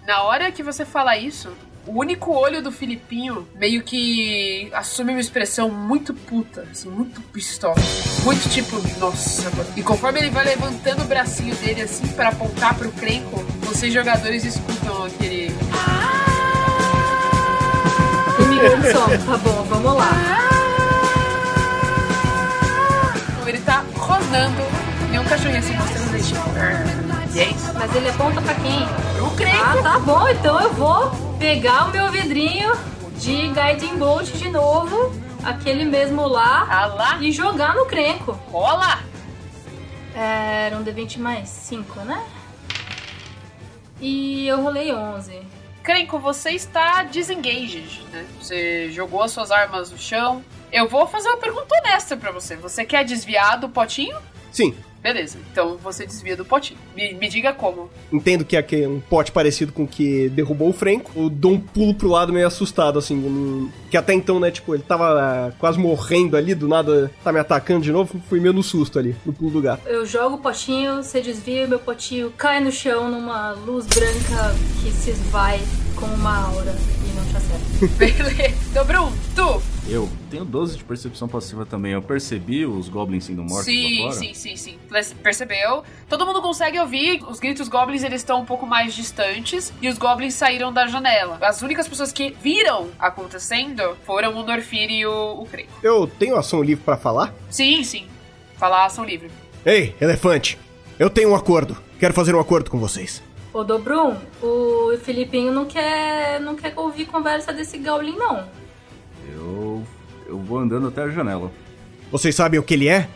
Na 0.05 0.23
hora 0.23 0.51
que 0.51 0.61
você 0.61 0.85
fala 0.85 1.17
isso, 1.17 1.51
o 1.89 1.99
único 1.99 2.31
olho 2.31 2.61
do 2.61 2.71
Filipinho 2.71 3.47
meio 3.55 3.81
que 3.81 4.69
assume 4.73 5.11
uma 5.11 5.19
expressão 5.19 5.69
muito 5.71 6.13
puta, 6.13 6.67
assim, 6.71 6.87
muito 6.87 7.19
pistola. 7.19 7.75
Muito 8.23 8.47
tipo, 8.47 8.79
nossa, 8.99 9.49
mano. 9.49 9.69
E 9.75 9.81
conforme 9.81 10.19
ele 10.19 10.29
vai 10.29 10.45
levantando 10.45 11.01
o 11.01 11.05
bracinho 11.05 11.55
dele 11.55 11.81
assim 11.81 12.07
para 12.09 12.29
apontar 12.29 12.75
pro 12.75 12.91
Crenco, 12.91 13.43
vocês 13.63 13.91
jogadores 13.91 14.45
escutam 14.45 15.05
aquele. 15.05 15.51
Imigrando 18.39 18.91
som. 18.91 19.25
Tá 19.25 19.37
bom, 19.37 19.63
vamos 19.63 19.95
lá. 19.95 20.09
Ele 23.47 23.59
tá 23.61 23.83
rosnando 23.95 24.61
e 25.11 25.17
um 25.17 25.23
cachorrinho 25.23 25.57
assim 25.57 25.73
mostrando 25.73 26.11
dente. 26.11 26.33
E 27.35 27.39
é 27.39 27.49
isso. 27.49 27.73
Mas 27.73 27.95
ele 27.95 28.09
aponta 28.09 28.41
pra 28.43 28.53
quem? 28.53 28.83
O 29.25 29.35
Crenco! 29.35 29.57
Ah, 29.59 29.81
tá 29.81 29.99
bom, 29.99 30.29
então 30.29 30.61
eu 30.61 30.71
vou 30.73 31.28
pegar 31.39 31.87
o 31.87 31.91
meu 31.91 32.11
vidrinho 32.11 32.71
de 33.17 33.47
Guiding 33.49 33.97
Bolt 33.97 34.31
de 34.33 34.49
novo, 34.49 35.11
aquele 35.43 35.85
mesmo 35.85 36.27
lá, 36.27 36.67
Ah 36.69 36.85
lá, 36.87 37.17
e 37.21 37.31
jogar 37.31 37.75
no 37.75 37.85
crenco. 37.85 38.33
rola! 38.51 38.99
É, 40.15 40.65
Era 40.67 40.77
um 40.77 40.83
D20 40.83 41.17
mais 41.19 41.47
5, 41.49 41.99
né? 42.01 42.23
E 44.01 44.47
eu 44.47 44.61
rolei 44.61 44.93
11. 44.93 45.41
Crenco, 45.83 46.19
você 46.19 46.51
está 46.51 47.03
disengaged, 47.03 48.01
né? 48.11 48.25
Você 48.41 48.91
jogou 48.91 49.23
as 49.23 49.31
suas 49.31 49.49
armas 49.51 49.91
no 49.91 49.97
chão. 49.97 50.43
Eu 50.71 50.87
vou 50.87 51.07
fazer 51.07 51.29
uma 51.29 51.37
pergunta 51.37 51.75
honesta 51.79 52.15
pra 52.15 52.31
você. 52.31 52.55
Você 52.55 52.85
quer 52.85 53.03
desviar 53.03 53.57
do 53.59 53.67
potinho? 53.69 54.17
Sim, 54.51 54.75
Beleza, 55.01 55.37
então 55.51 55.77
você 55.77 56.05
desvia 56.05 56.35
do 56.35 56.43
potinho. 56.43 56.77
Me, 56.95 57.13
me 57.13 57.29
diga 57.29 57.53
como. 57.53 57.89
entendo 58.11 58.43
que 58.43 58.57
aqui 58.57 58.83
é 58.83 58.87
um 58.87 58.99
pote 58.99 59.31
parecido 59.31 59.71
com 59.71 59.83
o 59.83 59.87
que 59.87 60.27
derrubou 60.29 60.69
o 60.69 60.73
Franco. 60.73 61.11
Eu 61.15 61.29
dou 61.29 61.53
um 61.53 61.59
pulo 61.59 61.93
pro 61.93 62.09
lado 62.09 62.33
meio 62.33 62.45
assustado, 62.45 62.99
assim. 62.99 63.15
não- 63.15 63.71
Que 63.89 63.95
até 63.95 64.13
então, 64.13 64.39
né, 64.39 64.51
tipo, 64.51 64.73
ele 64.75 64.83
tava 64.83 65.05
ah, 65.19 65.51
quase 65.57 65.79
morrendo 65.79 66.35
ali, 66.35 66.53
do 66.53 66.67
nada 66.67 67.09
tá 67.23 67.31
me 67.31 67.39
atacando 67.39 67.81
de 67.81 67.91
novo. 67.93 68.21
Fui 68.27 68.39
meio 68.41 68.53
no 68.53 68.61
susto 68.61 68.99
ali, 68.99 69.15
no 69.25 69.31
pulo 69.31 69.51
do 69.51 69.61
gato. 69.61 69.87
Eu 69.87 70.05
jogo 70.05 70.35
o 70.35 70.39
potinho, 70.39 70.97
você 71.01 71.21
desvia, 71.21 71.65
meu 71.65 71.79
potinho 71.79 72.31
cai 72.37 72.59
no 72.59 72.71
chão 72.71 73.09
numa 73.09 73.51
luz 73.51 73.85
branca 73.87 74.53
que 74.83 74.91
se 74.91 75.11
esvai 75.11 75.61
como 75.95 76.13
uma 76.13 76.45
aura 76.47 76.75
e 77.05 77.15
não 77.17 77.25
te 77.25 77.37
acerta. 77.37 77.87
Beleza. 77.97 78.55
Dobrum, 78.73 79.11
tu? 79.35 79.61
Eu 79.91 80.07
tenho 80.29 80.45
12 80.45 80.77
de 80.77 80.83
percepção 80.83 81.27
passiva 81.27 81.65
também. 81.65 81.93
Eu 81.93 82.01
percebi 82.01 82.63
os 82.63 82.87
goblins 82.87 83.23
sendo 83.23 83.41
mortos 83.43 83.65
lá 83.65 83.73
Sim, 83.73 83.97
fora. 83.97 84.11
sim, 84.13 84.33
sim, 84.35 84.55
sim. 84.55 84.79
Percebeu? 85.23 85.83
Todo 86.07 86.27
mundo 86.27 86.43
consegue 86.43 86.79
ouvir. 86.79 87.23
Os 87.27 87.39
gritos 87.39 87.67
goblins, 87.67 88.03
eles 88.03 88.21
estão 88.21 88.39
um 88.41 88.45
pouco 88.45 88.67
mais 88.67 88.93
distantes. 88.93 89.73
E 89.81 89.89
os 89.89 89.97
goblins 89.97 90.35
saíram 90.35 90.71
da 90.71 90.85
janela. 90.85 91.39
As 91.41 91.63
únicas 91.63 91.87
pessoas 91.87 92.11
que 92.11 92.35
viram 92.39 92.89
acontecendo 92.99 93.97
foram 94.05 94.35
o 94.37 94.43
Norfir 94.43 94.91
e 94.91 95.07
o, 95.07 95.41
o. 95.41 95.47
Eu 95.81 96.05
tenho 96.05 96.35
ação 96.35 96.61
livre 96.61 96.83
pra 96.83 96.95
falar? 96.95 97.33
Sim, 97.49 97.83
sim. 97.83 98.05
Falar 98.57 98.85
ação 98.85 99.03
livre. 99.03 99.31
Ei, 99.65 99.95
elefante, 99.99 100.59
eu 100.99 101.09
tenho 101.09 101.31
um 101.31 101.35
acordo. 101.35 101.75
Quero 101.99 102.13
fazer 102.13 102.35
um 102.35 102.39
acordo 102.39 102.69
com 102.69 102.77
vocês. 102.77 103.23
Ô 103.51 103.63
Dobrum, 103.63 104.15
o 104.43 104.95
Filipinho 105.03 105.51
não 105.51 105.65
quer, 105.65 106.39
não 106.39 106.55
quer 106.55 106.73
ouvir 106.75 107.05
conversa 107.05 107.51
desse 107.51 107.79
Gaulin, 107.79 108.15
não. 108.15 108.47
Eu. 109.33 109.83
Eu 110.27 110.37
vou 110.39 110.59
andando 110.59 110.87
até 110.87 111.01
a 111.03 111.09
janela. 111.09 111.51
Vocês 112.11 112.35
sabem 112.35 112.59
o 112.59 112.63
que 112.63 112.73
ele 112.73 112.87
é? 112.87 113.09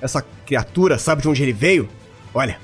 Essa 0.00 0.22
criatura 0.46 0.98
sabe 0.98 1.22
de 1.22 1.28
onde 1.28 1.42
ele 1.42 1.52
veio? 1.52 1.88
Olha, 2.34 2.58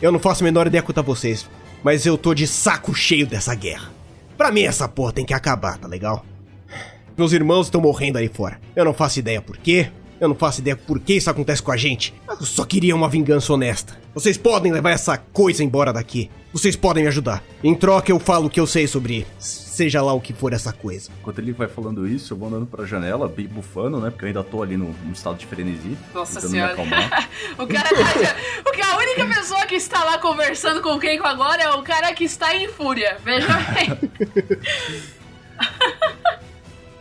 eu 0.00 0.12
não 0.12 0.18
faço 0.18 0.42
a 0.42 0.44
menor 0.44 0.66
ideia 0.66 0.82
quanto 0.82 0.98
a 0.98 1.02
vocês, 1.02 1.48
mas 1.82 2.04
eu 2.04 2.18
tô 2.18 2.34
de 2.34 2.46
saco 2.46 2.94
cheio 2.94 3.26
dessa 3.26 3.54
guerra. 3.54 3.90
Pra 4.36 4.52
mim, 4.52 4.62
essa 4.62 4.86
porra 4.88 5.12
tem 5.12 5.24
que 5.24 5.32
acabar, 5.32 5.78
tá 5.78 5.88
legal? 5.88 6.24
Meus 7.16 7.32
irmãos 7.32 7.66
estão 7.66 7.80
morrendo 7.80 8.18
ali 8.18 8.28
fora. 8.28 8.60
Eu 8.74 8.84
não 8.84 8.92
faço 8.92 9.18
ideia 9.18 9.40
por 9.40 9.56
quê. 9.56 9.90
Eu 10.20 10.28
não 10.28 10.34
faço 10.34 10.60
ideia 10.60 10.76
por 10.76 10.98
que 10.98 11.14
isso 11.14 11.30
acontece 11.30 11.62
com 11.62 11.72
a 11.72 11.76
gente. 11.76 12.14
Eu 12.28 12.44
só 12.44 12.64
queria 12.64 12.94
uma 12.94 13.08
vingança 13.08 13.52
honesta. 13.52 13.94
Vocês 14.14 14.36
podem 14.36 14.72
levar 14.72 14.90
essa 14.90 15.16
coisa 15.16 15.62
embora 15.62 15.92
daqui. 15.92 16.30
Vocês 16.52 16.74
podem 16.76 17.02
me 17.02 17.08
ajudar. 17.08 17.42
Em 17.62 17.74
troca, 17.74 18.10
eu 18.10 18.18
falo 18.18 18.46
o 18.46 18.50
que 18.50 18.60
eu 18.60 18.66
sei 18.66 18.86
sobre. 18.86 19.26
Seja 19.76 20.00
lá 20.00 20.14
o 20.14 20.20
que 20.22 20.32
for 20.32 20.54
essa 20.54 20.72
coisa. 20.72 21.10
Enquanto 21.20 21.38
ele 21.38 21.52
vai 21.52 21.68
falando 21.68 22.08
isso, 22.08 22.32
eu 22.32 22.38
vou 22.38 22.48
andando 22.48 22.64
pra 22.64 22.86
janela, 22.86 23.28
bem 23.28 23.46
bufando, 23.46 24.00
né? 24.00 24.08
Porque 24.08 24.24
eu 24.24 24.28
ainda 24.28 24.42
tô 24.42 24.62
ali 24.62 24.74
no, 24.74 24.86
num 25.04 25.12
estado 25.12 25.36
de 25.36 25.44
frenesi. 25.44 25.98
Nossa 26.14 26.36
tentando 26.36 26.50
senhora. 26.50 26.74
me 26.74 26.82
acalmar. 26.82 27.28
o 27.58 27.66
cara 27.66 27.88
tá. 27.90 28.22
já- 28.22 28.36
Porque 28.64 28.80
a 28.80 28.96
única 28.96 29.26
pessoa 29.26 29.66
que 29.66 29.74
está 29.74 30.02
lá 30.02 30.16
conversando 30.16 30.80
com 30.80 30.94
o 30.94 30.98
Keiko 30.98 31.26
agora 31.26 31.62
é 31.62 31.68
o 31.72 31.82
cara 31.82 32.10
que 32.14 32.24
está 32.24 32.56
em 32.56 32.68
fúria. 32.68 33.18
Veja 33.22 33.48
bem. 33.74 33.98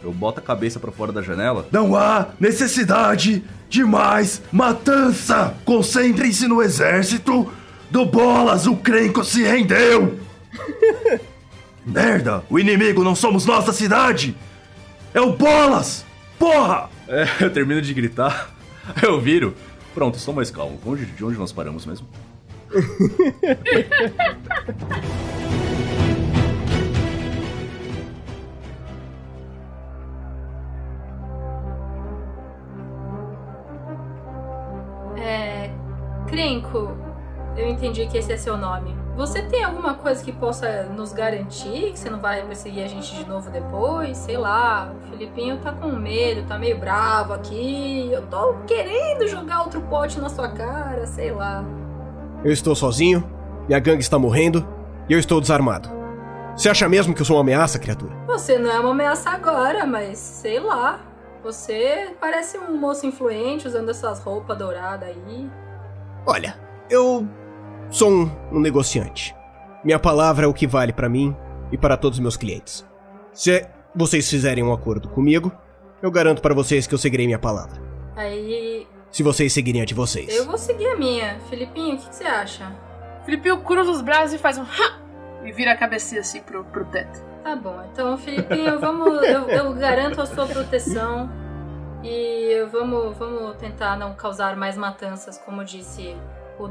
Eu 0.04 0.12
boto 0.12 0.42
a 0.42 0.44
cabeça 0.44 0.78
pra 0.78 0.92
fora 0.92 1.14
da 1.14 1.22
janela. 1.22 1.66
Não 1.72 1.96
há 1.96 2.28
necessidade 2.42 3.42
de 3.70 3.86
mais 3.86 4.42
matança! 4.52 5.56
Concentrem-se 5.64 6.46
no 6.46 6.62
exército 6.62 7.50
do 7.90 8.06
Bolas, 8.06 8.68
o 8.68 8.76
Crenco 8.76 9.24
se 9.24 9.44
rendeu! 9.44 10.20
Merda, 11.86 12.44
o 12.50 12.58
inimigo 12.58 13.04
não 13.04 13.16
somos 13.16 13.46
nossa 13.46 13.72
cidade! 13.72 14.36
É 15.14 15.22
o 15.22 15.34
Bolas! 15.34 16.04
Porra! 16.40 16.90
É, 17.08 17.28
eu 17.46 17.50
termino 17.52 17.82
de 17.82 17.94
gritar. 17.94 18.50
Eu 19.02 19.20
viro. 19.20 19.56
Pronto, 19.94 20.18
estou 20.18 20.34
mais 20.34 20.52
calmo. 20.52 20.80
Onde, 20.86 21.06
de 21.06 21.24
onde 21.24 21.38
nós 21.38 21.52
paramos 21.52 21.86
mesmo? 21.86 22.08
É. 35.18 35.72
Crenco, 36.28 36.98
eu 37.56 37.68
entendi 37.68 38.06
que 38.08 38.18
esse 38.18 38.32
é 38.32 38.38
seu 38.38 38.58
nome. 38.58 38.96
Você 39.16 39.42
tem 39.42 39.64
alguma 39.64 39.94
coisa 39.94 40.22
que 40.22 40.32
possa 40.32 40.84
nos 40.84 41.14
garantir 41.14 41.92
que 41.92 41.98
você 41.98 42.10
não 42.10 42.20
vai 42.20 42.46
perseguir 42.46 42.84
a 42.84 42.88
gente 42.88 43.16
de 43.16 43.26
novo 43.26 43.50
depois? 43.50 44.18
Sei 44.18 44.38
lá, 44.38 44.92
o 44.94 45.10
Filipinho 45.10 45.58
tá 45.60 45.72
com 45.72 45.88
medo, 45.88 46.46
tá 46.46 46.60
meio 46.60 46.78
bravo 46.78 47.32
aqui. 47.32 48.10
Eu 48.12 48.24
tô 48.28 48.56
querendo 48.68 49.26
jogar 49.28 49.62
outro 49.62 49.80
pote 49.84 50.20
na 50.20 50.28
sua 50.28 50.50
cara, 50.50 51.08
sei 51.08 51.32
lá. 51.32 51.64
Eu 52.44 52.52
estou 52.52 52.76
sozinho, 52.76 53.24
minha 53.68 53.80
gangue 53.80 54.02
está 54.02 54.20
morrendo 54.20 54.68
e 55.08 55.14
eu 55.14 55.20
estou 55.20 55.40
desarmado. 55.40 55.90
Você 56.58 56.70
acha 56.70 56.88
mesmo 56.90 57.14
que 57.14 57.22
eu 57.22 57.26
sou 57.26 57.38
uma 57.38 57.42
ameaça, 57.42 57.80
criatura? 57.80 58.14
Você 58.28 58.58
não 58.58 58.70
é 58.70 58.80
uma 58.80 58.92
ameaça 58.92 59.30
agora, 59.30 59.86
mas 59.86 60.18
sei 60.18 60.60
lá. 60.60 61.00
Você 61.42 62.16
parece 62.20 62.58
um 62.58 62.76
moço 62.76 63.06
influente 63.06 63.68
usando 63.68 63.90
essas 63.90 64.20
roupas 64.20 64.58
douradas 64.58 65.08
aí. 65.08 65.50
Olha, 66.26 66.58
eu 66.90 67.28
sou 67.96 68.12
um, 68.12 68.30
um 68.52 68.60
negociante. 68.60 69.34
Minha 69.82 69.98
palavra 69.98 70.46
é 70.46 70.48
o 70.50 70.54
que 70.54 70.68
vale 70.68 70.92
pra 70.92 71.08
mim 71.08 71.34
e 71.72 71.78
para 71.78 71.96
todos 71.96 72.18
os 72.18 72.22
meus 72.22 72.36
clientes. 72.36 72.86
Se 73.32 73.66
vocês 73.96 74.30
fizerem 74.30 74.62
um 74.64 74.74
acordo 74.74 75.08
comigo, 75.08 75.50
eu 76.02 76.12
garanto 76.12 76.42
para 76.42 76.54
vocês 76.54 76.86
que 76.86 76.94
eu 76.94 76.98
seguirei 76.98 77.26
minha 77.26 77.40
palavra. 77.40 77.82
Aí 78.18 78.86
Se 79.10 79.24
vocês 79.24 79.54
seguirem 79.54 79.82
a 79.82 79.86
de 79.86 79.94
vocês. 79.94 80.36
eu 80.36 80.46
vou 80.46 80.58
seguir 80.58 80.88
a 80.88 80.98
minha. 80.98 81.40
Filipinho, 81.50 81.96
o 81.96 81.98
que, 81.98 82.10
que 82.10 82.16
você 82.16 82.26
acha? 82.26 82.70
Filipinho 83.24 83.62
cruza 83.62 83.92
os 83.92 84.02
braços 84.02 84.34
e 84.34 84.38
faz 84.38 84.58
um. 84.58 84.64
"Hã!" 84.64 85.00
E 85.46 85.52
vira 85.54 85.72
a 85.72 85.78
cabecinha 85.78 86.20
assim 86.20 86.42
pro, 86.42 86.66
pro 86.66 86.84
teto. 86.86 87.24
Tá 87.44 87.56
bom, 87.56 87.82
então 87.94 88.18
Filipinho, 88.18 88.78
vamos, 88.82 89.24
eu, 89.24 89.48
eu 89.48 89.74
garanto 89.74 90.20
a 90.22 90.26
sua 90.26 90.46
proteção 90.46 91.30
e 92.04 92.66
vamos, 92.72 93.18
vamos 93.18 93.56
tentar 93.56 93.96
não 93.98 94.16
causar 94.16 94.58
mais 94.58 94.76
matanças, 94.76 95.38
como 95.38 95.64
disse 95.64 96.14
o 96.60 96.68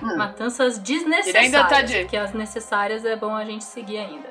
Dobrum. 0.00 0.16
Matanças 0.16 0.78
desnecessárias, 0.78 1.26
Ele 1.34 1.38
ainda 1.56 1.64
tá 1.64 1.82
de- 1.82 2.00
porque 2.00 2.16
as 2.16 2.32
necessárias 2.32 3.04
é 3.04 3.16
bom 3.16 3.34
a 3.34 3.44
gente 3.44 3.64
seguir 3.64 3.98
ainda. 3.98 4.28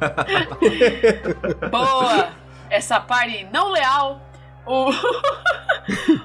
Boa! 1.70 2.32
Essa 2.70 2.98
party 3.00 3.46
não 3.52 3.70
leal. 3.70 4.20
O... 4.66 4.88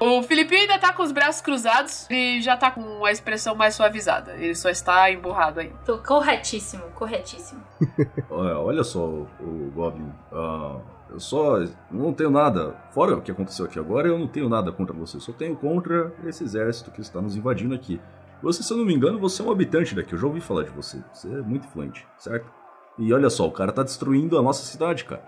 o 0.18 0.22
Filipinho 0.22 0.62
ainda 0.62 0.78
tá 0.78 0.92
com 0.92 1.02
os 1.02 1.12
braços 1.12 1.42
cruzados 1.42 2.08
e 2.10 2.40
já 2.40 2.56
tá 2.56 2.70
com 2.70 3.04
a 3.04 3.12
expressão 3.12 3.54
mais 3.54 3.74
suavizada. 3.74 4.32
Ele 4.32 4.54
só 4.54 4.70
está 4.70 5.10
emburrado 5.10 5.60
ainda. 5.60 5.76
Tô 5.84 5.98
corretíssimo, 5.98 6.82
corretíssimo. 6.94 7.62
Olha, 8.30 8.82
só, 8.82 9.00
o, 9.00 9.70
Goblin. 9.74 10.10
ah, 10.32 10.76
eu 11.12 11.20
só 11.20 11.64
não 11.90 12.12
tenho 12.12 12.30
nada. 12.30 12.74
Fora 12.92 13.16
o 13.16 13.22
que 13.22 13.30
aconteceu 13.30 13.64
aqui 13.64 13.78
agora, 13.78 14.08
eu 14.08 14.18
não 14.18 14.28
tenho 14.28 14.48
nada 14.48 14.70
contra 14.70 14.94
você. 14.94 15.16
Eu 15.16 15.20
só 15.20 15.32
tenho 15.32 15.56
contra 15.56 16.12
esse 16.24 16.44
exército 16.44 16.90
que 16.90 17.00
está 17.00 17.20
nos 17.20 17.36
invadindo 17.36 17.74
aqui. 17.74 18.00
Você, 18.42 18.62
se 18.62 18.72
eu 18.72 18.76
não 18.76 18.84
me 18.84 18.94
engano, 18.94 19.18
você 19.18 19.42
é 19.42 19.44
um 19.44 19.50
habitante 19.50 19.94
daqui. 19.94 20.14
Eu 20.14 20.18
já 20.18 20.26
ouvi 20.26 20.40
falar 20.40 20.64
de 20.64 20.70
você. 20.70 21.02
Você 21.12 21.28
é 21.28 21.42
muito 21.42 21.66
influente, 21.66 22.06
certo? 22.18 22.50
E 22.98 23.12
olha 23.12 23.28
só, 23.28 23.46
o 23.46 23.52
cara 23.52 23.72
tá 23.72 23.82
destruindo 23.82 24.38
a 24.38 24.42
nossa 24.42 24.64
cidade, 24.64 25.04
cara. 25.04 25.22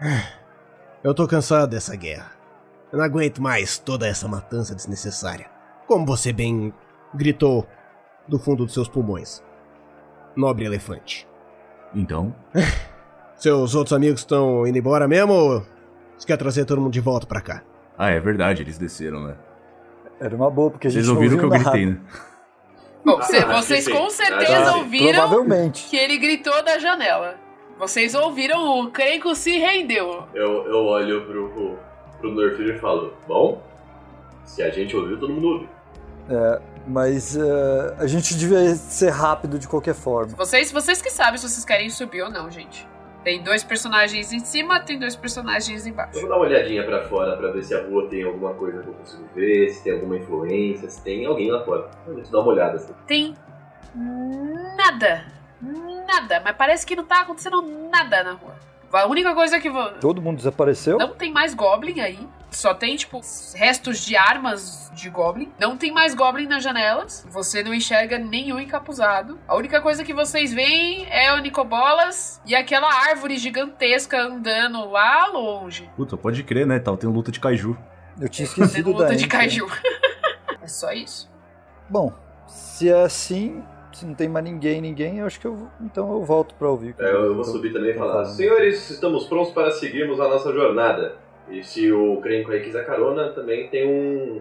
Eu 1.02 1.14
tô 1.14 1.26
cansado 1.26 1.70
dessa 1.70 1.96
guerra. 1.96 2.32
Eu 2.92 2.98
não 2.98 3.04
aguento 3.04 3.40
mais 3.40 3.78
toda 3.78 4.06
essa 4.06 4.28
matança 4.28 4.74
desnecessária. 4.74 5.50
Como 5.86 6.04
você 6.04 6.30
bem 6.30 6.74
gritou 7.14 7.66
do 8.28 8.38
fundo 8.38 8.66
dos 8.66 8.74
seus 8.74 8.88
pulmões. 8.88 9.42
Nobre 10.36 10.66
elefante. 10.66 11.26
Então, 11.94 12.34
Seus 13.40 13.74
outros 13.74 13.92
amigos 13.94 14.20
estão 14.20 14.66
indo 14.66 14.76
embora 14.78 15.08
mesmo 15.08 15.32
ou 15.32 15.62
você 16.16 16.26
quer 16.26 16.36
trazer 16.36 16.64
todo 16.66 16.80
mundo 16.80 16.92
de 16.92 17.00
volta 17.00 17.26
pra 17.26 17.40
cá? 17.40 17.62
ah, 17.98 18.10
é 18.10 18.20
verdade, 18.20 18.62
eles 18.62 18.78
desceram, 18.78 19.22
né? 19.24 19.34
Era 20.20 20.34
uma 20.36 20.50
boa, 20.50 20.70
porque 20.70 20.86
a 20.86 20.90
gente 20.90 21.00
Vocês 21.04 21.08
não 21.08 21.14
ouviram 21.16 21.36
o 21.36 21.38
que 21.38 21.44
eu 21.46 21.50
gritei, 21.50 21.86
né? 21.86 21.98
Bom, 23.04 23.22
cê- 23.22 23.44
vocês 23.46 23.88
com 23.88 24.08
certeza 24.10 24.70
Ah, 24.72 24.76
ouviram 24.76 25.20
Provavelmente. 25.20 25.88
que 25.88 25.96
ele 25.96 26.18
gritou 26.18 26.62
da 26.62 26.78
janela. 26.78 27.36
Vocês 27.78 28.14
ouviram 28.14 28.80
o 28.80 28.90
Crenco 28.90 29.34
se 29.34 29.58
rendeu. 29.58 30.24
Eu, 30.34 30.66
eu 30.66 30.84
olho 30.84 31.24
pro, 31.24 31.78
pro 32.20 32.34
Nerfir 32.34 32.76
e 32.76 32.78
falo, 32.78 33.14
bom, 33.26 33.62
se 34.44 34.62
a 34.62 34.68
gente 34.70 34.94
ouviu, 34.94 35.18
todo 35.18 35.32
mundo 35.32 35.46
ouviu. 35.48 35.68
Mas 36.86 37.36
eh, 37.36 37.94
a 37.98 38.06
gente 38.06 38.36
devia 38.36 38.74
ser 38.74 39.10
rápido 39.10 39.58
de 39.58 39.66
qualquer 39.66 39.94
forma. 39.94 40.34
Vocês, 40.36 40.70
vocês 40.70 41.00
que 41.00 41.10
sabem 41.10 41.38
se 41.38 41.48
vocês 41.48 41.64
querem 41.64 41.88
subir 41.88 42.22
ou 42.22 42.30
não, 42.30 42.50
gente. 42.50 42.86
Tem 43.22 43.42
dois 43.42 43.62
personagens 43.62 44.32
em 44.32 44.38
cima, 44.40 44.80
tem 44.80 44.98
dois 44.98 45.14
personagens 45.14 45.84
Eu 45.86 45.92
embaixo. 45.92 46.20
vou 46.20 46.28
dar 46.28 46.36
uma 46.36 46.46
olhadinha 46.46 46.82
pra 46.84 47.02
fora 47.02 47.36
pra 47.36 47.50
ver 47.50 47.62
se 47.62 47.74
a 47.74 47.82
rua 47.84 48.08
tem 48.08 48.22
alguma 48.24 48.54
coisa 48.54 48.82
que 48.82 48.88
eu 48.88 48.94
consigo 48.94 49.28
ver, 49.34 49.68
se 49.68 49.84
tem 49.84 49.92
alguma 49.92 50.16
influência, 50.16 50.88
se 50.88 51.02
tem 51.02 51.26
alguém 51.26 51.50
lá 51.50 51.62
fora. 51.64 51.90
Te 52.22 52.30
dar 52.32 52.38
uma 52.40 52.48
olhada 52.48 52.76
assim. 52.76 52.94
Tem 53.06 53.36
nada. 54.76 55.24
Nada. 56.06 56.40
Mas 56.42 56.56
parece 56.56 56.86
que 56.86 56.96
não 56.96 57.04
tá 57.04 57.20
acontecendo 57.20 57.60
nada 57.62 58.22
na 58.24 58.32
rua. 58.32 58.54
A 58.92 59.06
única 59.06 59.34
coisa 59.34 59.60
que. 59.60 59.70
Todo 60.00 60.20
mundo 60.20 60.38
desapareceu? 60.38 60.98
Não 60.98 61.14
tem 61.14 61.32
mais 61.32 61.54
Goblin 61.54 62.00
aí. 62.00 62.18
Só 62.50 62.74
tem, 62.74 62.96
tipo, 62.96 63.20
restos 63.54 64.04
de 64.04 64.16
armas 64.16 64.90
de 64.92 65.08
Goblin. 65.08 65.52
Não 65.58 65.76
tem 65.76 65.92
mais 65.92 66.14
Goblin 66.14 66.48
nas 66.48 66.64
janelas. 66.64 67.24
Você 67.30 67.62
não 67.62 67.72
enxerga 67.72 68.18
nenhum 68.18 68.58
encapuzado. 68.58 69.38
A 69.46 69.54
única 69.54 69.80
coisa 69.80 70.02
que 70.02 70.12
vocês 70.12 70.52
veem 70.52 71.06
é 71.08 71.32
o 71.32 71.38
Nicobolas 71.38 72.40
e 72.44 72.56
aquela 72.56 72.92
árvore 72.92 73.36
gigantesca 73.36 74.20
andando 74.20 74.90
lá 74.90 75.26
longe. 75.28 75.88
Puta, 75.96 76.16
pode 76.16 76.42
crer, 76.42 76.66
né? 76.66 76.80
Tava 76.80 76.96
tendo 76.96 77.12
luta 77.12 77.30
de 77.30 77.38
kaiju. 77.38 77.78
Eu 78.20 78.28
tinha 78.28 78.46
esquecido 78.46 78.92
da 78.92 78.98
luta 78.98 79.16
de 79.16 79.28
kaiju. 79.28 79.66
é 80.60 80.66
só 80.66 80.92
isso. 80.92 81.30
Bom, 81.88 82.12
se 82.48 82.90
é 82.90 83.02
assim, 83.02 83.62
se 83.92 84.06
não 84.06 84.14
tem 84.14 84.28
mais 84.28 84.44
ninguém, 84.44 84.80
ninguém, 84.80 85.18
eu 85.18 85.26
acho 85.26 85.38
que 85.40 85.46
eu 85.46 85.68
então 85.80 86.10
eu 86.12 86.24
volto 86.24 86.54
pra 86.54 86.68
ouvir. 86.68 86.90
o 86.90 86.94
que 86.94 87.02
É, 87.02 87.12
eu 87.12 87.34
vou 87.34 87.44
tô- 87.44 87.50
subir 87.50 87.72
também 87.72 87.90
e 87.90 87.94
falar, 87.94 88.12
falando. 88.12 88.34
senhores, 88.36 88.90
estamos 88.90 89.26
prontos 89.26 89.52
para 89.52 89.70
seguirmos 89.70 90.20
a 90.20 90.28
nossa 90.28 90.52
jornada. 90.52 91.16
E 91.48 91.62
se 91.64 91.90
o 91.90 92.18
Crenco 92.20 92.52
aí 92.52 92.60
quiser 92.60 92.86
carona, 92.86 93.30
também 93.30 93.68
tem 93.68 93.86
um, 93.88 94.40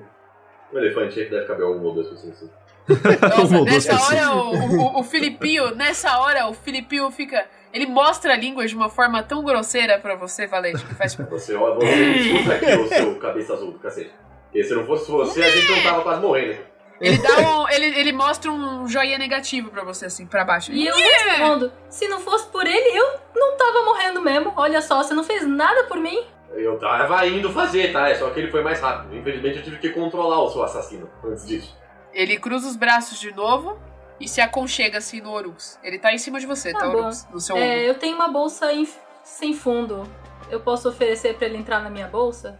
um 0.73 0.77
elefante 0.77 1.19
aí 1.19 1.25
que 1.25 1.31
deve 1.31 1.45
caber 1.47 1.65
um 1.65 1.83
ou 1.83 1.93
dois 1.93 2.07
pessoas 2.07 2.33
assim. 2.33 2.49
Nossa, 2.89 3.61
nessa 3.65 3.95
hora 4.01 4.35
o, 4.35 4.55
o, 4.97 4.99
o 4.99 5.03
Filipinho, 5.03 5.75
nessa 5.75 6.19
hora 6.19 6.47
o 6.47 6.53
Filipinho 6.53 7.09
fica. 7.11 7.45
Ele 7.71 7.85
mostra 7.85 8.33
a 8.33 8.35
língua 8.35 8.65
de 8.65 8.75
uma 8.75 8.89
forma 8.89 9.21
tão 9.21 9.43
grosseira 9.43 9.99
pra 9.99 10.15
você, 10.15 10.47
Valente, 10.47 10.83
que 10.83 10.95
faz 10.95 11.13
tipo. 11.13 11.29
Você, 11.29 11.53
ó, 11.55 11.75
você 11.75 11.85
escuta 11.85 12.55
aqui 12.55 12.65
o 12.79 12.87
seu 12.87 13.15
cabeça 13.19 13.53
azul 13.53 13.71
do 13.73 13.79
cacete. 13.79 14.11
Porque 14.45 14.63
se 14.63 14.73
não 14.73 14.85
fosse 14.85 15.09
você, 15.11 15.43
a 15.43 15.49
gente 15.51 15.69
não 15.71 15.83
tava 15.83 16.01
quase 16.01 16.21
morrendo. 16.21 16.57
Ele 17.01 17.17
dá 17.17 17.29
um. 17.39 17.69
Ele, 17.69 17.85
ele 17.99 18.11
mostra 18.11 18.51
um 18.51 18.87
joinha 18.87 19.17
negativo 19.17 19.69
pra 19.71 19.83
você, 19.83 20.05
assim, 20.07 20.25
pra 20.25 20.43
baixo. 20.43 20.71
E 20.71 20.85
eu 20.85 20.95
respondo: 20.95 21.71
se 21.89 22.07
não 22.07 22.19
fosse 22.19 22.47
por 22.47 22.65
ele, 22.65 22.97
eu 22.97 23.19
não 23.35 23.57
tava 23.57 23.83
morrendo 23.83 24.21
mesmo. 24.21 24.53
Olha 24.55 24.81
só, 24.81 25.01
você 25.03 25.13
não 25.13 25.23
fez 25.23 25.45
nada 25.47 25.85
por 25.85 25.97
mim. 25.97 26.25
Eu 26.53 26.77
tava 26.79 27.25
indo 27.27 27.51
fazer, 27.51 27.93
tá? 27.93 28.09
É 28.09 28.15
só 28.15 28.29
que 28.31 28.39
ele 28.39 28.51
foi 28.51 28.63
mais 28.63 28.81
rápido. 28.81 29.15
Infelizmente 29.15 29.57
eu 29.59 29.63
tive 29.63 29.77
que 29.77 29.89
controlar 29.89 30.41
o 30.41 30.49
seu 30.49 30.63
assassino 30.63 31.09
antes 31.23 31.45
disso. 31.45 31.77
Ele 32.11 32.37
cruza 32.37 32.67
os 32.67 32.75
braços 32.75 33.19
de 33.19 33.31
novo 33.31 33.79
e 34.19 34.27
se 34.27 34.41
aconchega 34.41 34.97
assim 34.97 35.21
no 35.21 35.31
Orux. 35.31 35.79
Ele 35.83 35.99
tá 35.99 36.11
em 36.11 36.17
cima 36.17 36.39
de 36.39 36.47
você, 36.47 36.73
tá, 36.73 36.79
Tá. 36.79 36.87
Orux? 36.89 37.27
No 37.31 37.39
seu 37.39 37.55
É, 37.55 37.59
ombro. 37.59 37.79
eu 37.85 37.95
tenho 37.95 38.15
uma 38.15 38.27
bolsa 38.29 38.73
em- 38.73 38.89
sem 39.23 39.53
fundo. 39.53 40.09
Eu 40.49 40.59
posso 40.59 40.89
oferecer 40.89 41.35
pra 41.35 41.45
ele 41.45 41.57
entrar 41.57 41.79
na 41.81 41.89
minha 41.91 42.07
bolsa? 42.07 42.59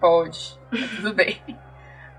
Pode. 0.00 0.58
Tá 0.70 0.76
tudo 0.96 1.14
bem. 1.14 1.40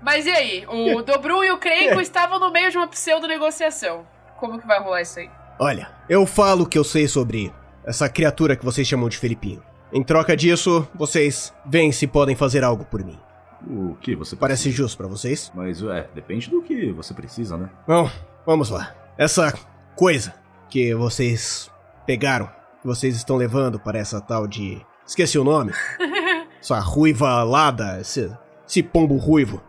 Mas 0.02 0.26
e 0.26 0.30
aí? 0.30 0.66
O 0.68 1.02
Dobru 1.02 1.44
e 1.44 1.50
o 1.50 1.58
Crenco 1.58 2.00
estavam 2.02 2.38
no 2.38 2.50
meio 2.50 2.70
de 2.70 2.76
uma 2.76 2.88
pseudo-negociação. 2.88 4.06
Como 4.38 4.60
que 4.60 4.66
vai 4.66 4.80
rolar 4.80 5.02
isso 5.02 5.20
aí? 5.20 5.30
Olha, 5.58 5.90
eu 6.08 6.26
falo 6.26 6.64
o 6.64 6.66
que 6.66 6.78
eu 6.78 6.84
sei 6.84 7.06
sobre 7.06 7.52
essa 7.84 8.08
criatura 8.08 8.56
que 8.56 8.64
vocês 8.64 8.86
chamam 8.86 9.08
de 9.08 9.16
Felipinho. 9.16 9.62
Em 9.92 10.02
troca 10.02 10.36
disso, 10.36 10.88
vocês 10.94 11.52
veem 11.66 11.92
se 11.92 12.06
podem 12.06 12.34
fazer 12.34 12.64
algo 12.64 12.84
por 12.84 13.04
mim. 13.04 13.18
O 13.64 13.94
que 14.00 14.16
você 14.16 14.34
Parece 14.34 14.64
precisa? 14.64 14.82
justo 14.82 14.96
pra 14.98 15.06
vocês? 15.06 15.52
Mas, 15.54 15.82
é, 15.82 16.08
depende 16.14 16.50
do 16.50 16.62
que 16.62 16.90
você 16.92 17.14
precisa, 17.14 17.56
né? 17.56 17.70
Bom, 17.86 18.10
vamos 18.44 18.70
lá. 18.70 18.94
Essa 19.16 19.54
coisa 19.94 20.34
que 20.68 20.94
vocês 20.94 21.70
pegaram, 22.06 22.46
que 22.80 22.86
vocês 22.86 23.14
estão 23.14 23.36
levando 23.36 23.78
para 23.78 23.98
essa 23.98 24.20
tal 24.20 24.48
de. 24.48 24.84
Esqueci 25.06 25.38
o 25.38 25.44
nome. 25.44 25.72
Essa 26.60 26.78
ruiva 26.78 27.28
alada, 27.28 27.98
esse, 28.00 28.32
esse 28.66 28.84
pombo 28.84 29.16
ruivo. 29.16 29.60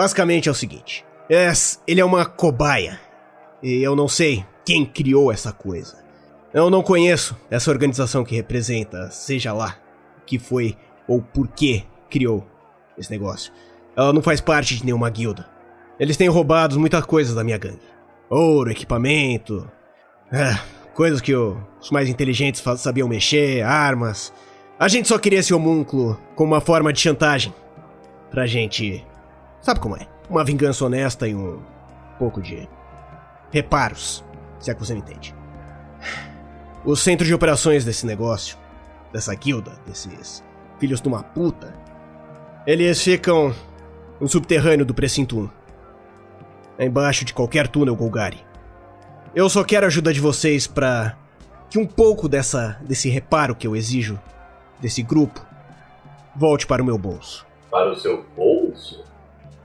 Basicamente 0.00 0.48
é 0.48 0.52
o 0.52 0.54
seguinte: 0.54 1.04
es- 1.28 1.78
ele 1.86 2.00
é 2.00 2.04
uma 2.04 2.24
cobaia. 2.24 2.98
E 3.62 3.82
eu 3.82 3.94
não 3.94 4.08
sei 4.08 4.42
quem 4.64 4.86
criou 4.86 5.30
essa 5.30 5.52
coisa. 5.52 5.98
Eu 6.54 6.70
não 6.70 6.82
conheço 6.82 7.36
essa 7.50 7.70
organização 7.70 8.24
que 8.24 8.34
representa, 8.34 9.10
seja 9.10 9.52
lá 9.52 9.76
que 10.24 10.38
foi 10.38 10.74
ou 11.06 11.20
por 11.20 11.48
que 11.48 11.84
criou 12.08 12.46
esse 12.96 13.10
negócio. 13.10 13.52
Ela 13.94 14.10
não 14.10 14.22
faz 14.22 14.40
parte 14.40 14.74
de 14.74 14.86
nenhuma 14.86 15.10
guilda. 15.10 15.46
Eles 15.98 16.16
têm 16.16 16.28
roubado 16.28 16.80
muita 16.80 17.02
coisa 17.02 17.34
da 17.34 17.44
minha 17.44 17.58
gangue. 17.58 17.82
Ouro, 18.30 18.70
equipamento. 18.70 19.70
É, 20.32 20.58
coisas 20.94 21.20
que 21.20 21.34
os 21.34 21.90
mais 21.90 22.08
inteligentes 22.08 22.62
sabiam 22.78 23.06
mexer, 23.06 23.62
armas. 23.62 24.32
A 24.78 24.88
gente 24.88 25.08
só 25.08 25.18
queria 25.18 25.40
esse 25.40 25.52
homúnculo 25.52 26.18
como 26.34 26.54
uma 26.54 26.60
forma 26.62 26.90
de 26.90 27.00
chantagem. 27.00 27.52
Pra 28.30 28.46
gente. 28.46 29.04
Sabe 29.60 29.80
como 29.80 29.96
é? 29.96 30.06
Uma 30.28 30.44
vingança 30.44 30.84
honesta 30.84 31.28
e 31.28 31.34
um 31.34 31.60
pouco 32.18 32.40
de 32.40 32.68
reparos, 33.50 34.24
se 34.58 34.70
é 34.70 34.74
que 34.74 34.80
você 34.80 34.94
me 34.94 35.00
entende. 35.00 35.34
O 36.84 36.96
centro 36.96 37.26
de 37.26 37.34
operações 37.34 37.84
desse 37.84 38.06
negócio, 38.06 38.56
dessa 39.12 39.34
guilda, 39.34 39.72
desses 39.86 40.42
filhos 40.78 41.00
de 41.00 41.08
uma 41.08 41.22
puta, 41.22 41.74
eles 42.66 43.02
ficam 43.02 43.54
no 44.20 44.28
subterrâneo 44.28 44.86
do 44.86 44.94
precinto 44.94 45.50
1 46.78 46.84
embaixo 46.86 47.24
de 47.24 47.34
qualquer 47.34 47.68
túnel 47.68 47.94
Golgari. 47.94 48.42
Eu 49.34 49.48
só 49.50 49.62
quero 49.62 49.84
a 49.84 49.88
ajuda 49.88 50.12
de 50.12 50.20
vocês 50.20 50.66
pra 50.66 51.16
que 51.68 51.78
um 51.78 51.86
pouco 51.86 52.28
dessa 52.28 52.78
desse 52.80 53.08
reparo 53.10 53.54
que 53.54 53.66
eu 53.66 53.76
exijo 53.76 54.18
desse 54.80 55.02
grupo 55.02 55.44
volte 56.34 56.66
para 56.66 56.82
o 56.82 56.84
meu 56.84 56.96
bolso. 56.96 57.46
Para 57.70 57.92
o 57.92 57.96
seu 57.96 58.24
bolso? 58.34 59.04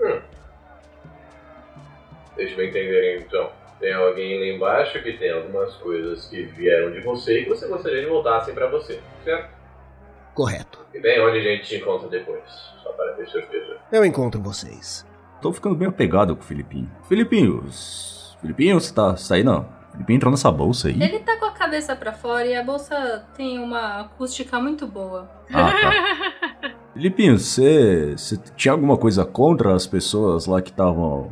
Hum. 0.01 0.19
Deixa 2.35 2.59
eu 2.59 2.65
entender 2.67 3.19
então. 3.25 3.49
Tem 3.79 3.93
alguém 3.93 4.39
lá 4.39 4.55
embaixo 4.55 5.01
que 5.03 5.13
tem 5.13 5.31
algumas 5.31 5.73
coisas 5.75 6.27
que 6.27 6.43
vieram 6.43 6.91
de 6.91 7.01
você 7.01 7.39
e 7.39 7.43
que 7.43 7.49
você 7.49 7.67
gostaria 7.67 8.01
de 8.01 8.07
voltassem 8.07 8.53
pra 8.53 8.67
você, 8.67 8.99
certo? 9.23 9.53
Correto. 10.33 10.79
E 10.93 10.99
bem, 10.99 11.19
onde 11.21 11.39
a 11.39 11.41
gente 11.41 11.65
te 11.67 11.75
encontra 11.77 12.07
depois? 12.09 12.41
Só 12.83 12.89
para 12.93 13.13
ter 13.13 13.29
certeza. 13.29 13.77
Eu 13.91 14.03
encontro 14.05 14.41
vocês. 14.41 15.05
Tô 15.41 15.51
ficando 15.53 15.75
bem 15.75 15.87
apegado 15.87 16.35
com 16.35 16.41
o 16.41 16.45
Filipinho. 16.45 16.89
Filipinho, 17.07 17.63
s- 17.67 18.35
Filipinho, 18.41 18.79
você 18.79 18.93
tá, 18.93 19.15
não? 19.43 19.67
Filipinho 19.91 20.17
entrou 20.17 20.31
nessa 20.31 20.51
bolsa 20.51 20.87
aí? 20.89 21.01
Ele 21.01 21.19
tá 21.19 21.37
com 21.37 21.45
a 21.45 21.51
cabeça 21.51 21.95
pra 21.95 22.11
fora 22.11 22.45
e 22.45 22.55
a 22.55 22.63
bolsa 22.63 23.25
tem 23.35 23.59
uma 23.59 24.01
acústica 24.01 24.59
muito 24.59 24.85
boa. 24.87 25.29
Ah, 25.53 25.71
tá. 25.71 26.33
Filipinho, 26.95 27.37
você, 27.37 28.15
tinha 28.55 28.71
alguma 28.71 28.97
coisa 28.97 29.25
contra 29.25 29.75
as 29.75 29.85
pessoas 29.85 30.45
lá 30.45 30.61
que 30.61 30.69
estavam. 30.69 31.29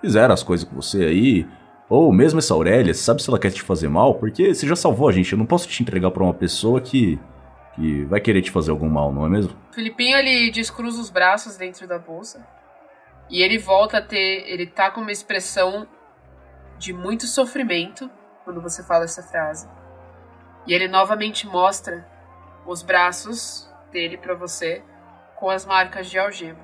fizeram 0.00 0.32
as 0.32 0.44
coisas 0.44 0.66
com 0.66 0.76
você 0.76 1.04
aí? 1.04 1.48
Ou 1.88 2.12
mesmo 2.12 2.38
essa 2.38 2.54
Aurélia, 2.54 2.94
você 2.94 3.02
sabe 3.02 3.20
se 3.20 3.28
ela 3.28 3.38
quer 3.38 3.50
te 3.50 3.60
fazer 3.60 3.88
mal? 3.88 4.14
Porque 4.14 4.54
você 4.54 4.68
já 4.68 4.76
salvou 4.76 5.08
a 5.08 5.12
gente, 5.12 5.32
eu 5.32 5.38
não 5.38 5.46
posso 5.46 5.66
te 5.66 5.82
entregar 5.82 6.12
pra 6.12 6.22
uma 6.22 6.32
pessoa 6.32 6.80
que. 6.80 7.18
que 7.74 8.04
vai 8.04 8.20
querer 8.20 8.40
te 8.40 8.52
fazer 8.52 8.70
algum 8.70 8.88
mal, 8.88 9.12
não 9.12 9.26
é 9.26 9.28
mesmo? 9.28 9.52
Filipinho, 9.72 10.16
ele 10.16 10.48
descruza 10.52 11.00
os 11.00 11.10
braços 11.10 11.56
dentro 11.56 11.88
da 11.88 11.98
bolsa. 11.98 12.46
E 13.28 13.42
ele 13.42 13.58
volta 13.58 13.98
a 13.98 14.02
ter. 14.02 14.44
Ele 14.46 14.64
tá 14.64 14.92
com 14.92 15.00
uma 15.00 15.10
expressão 15.10 15.88
de 16.78 16.92
muito 16.92 17.26
sofrimento 17.26 18.08
quando 18.44 18.60
você 18.60 18.84
fala 18.84 19.06
essa 19.06 19.24
frase. 19.24 19.68
E 20.68 20.72
ele 20.72 20.86
novamente 20.86 21.48
mostra 21.48 22.06
os 22.64 22.80
braços 22.80 23.68
dele 23.90 24.16
pra 24.16 24.36
você 24.36 24.84
com 25.40 25.50
as 25.50 25.64
marcas 25.64 26.08
de 26.10 26.18
algema. 26.18 26.58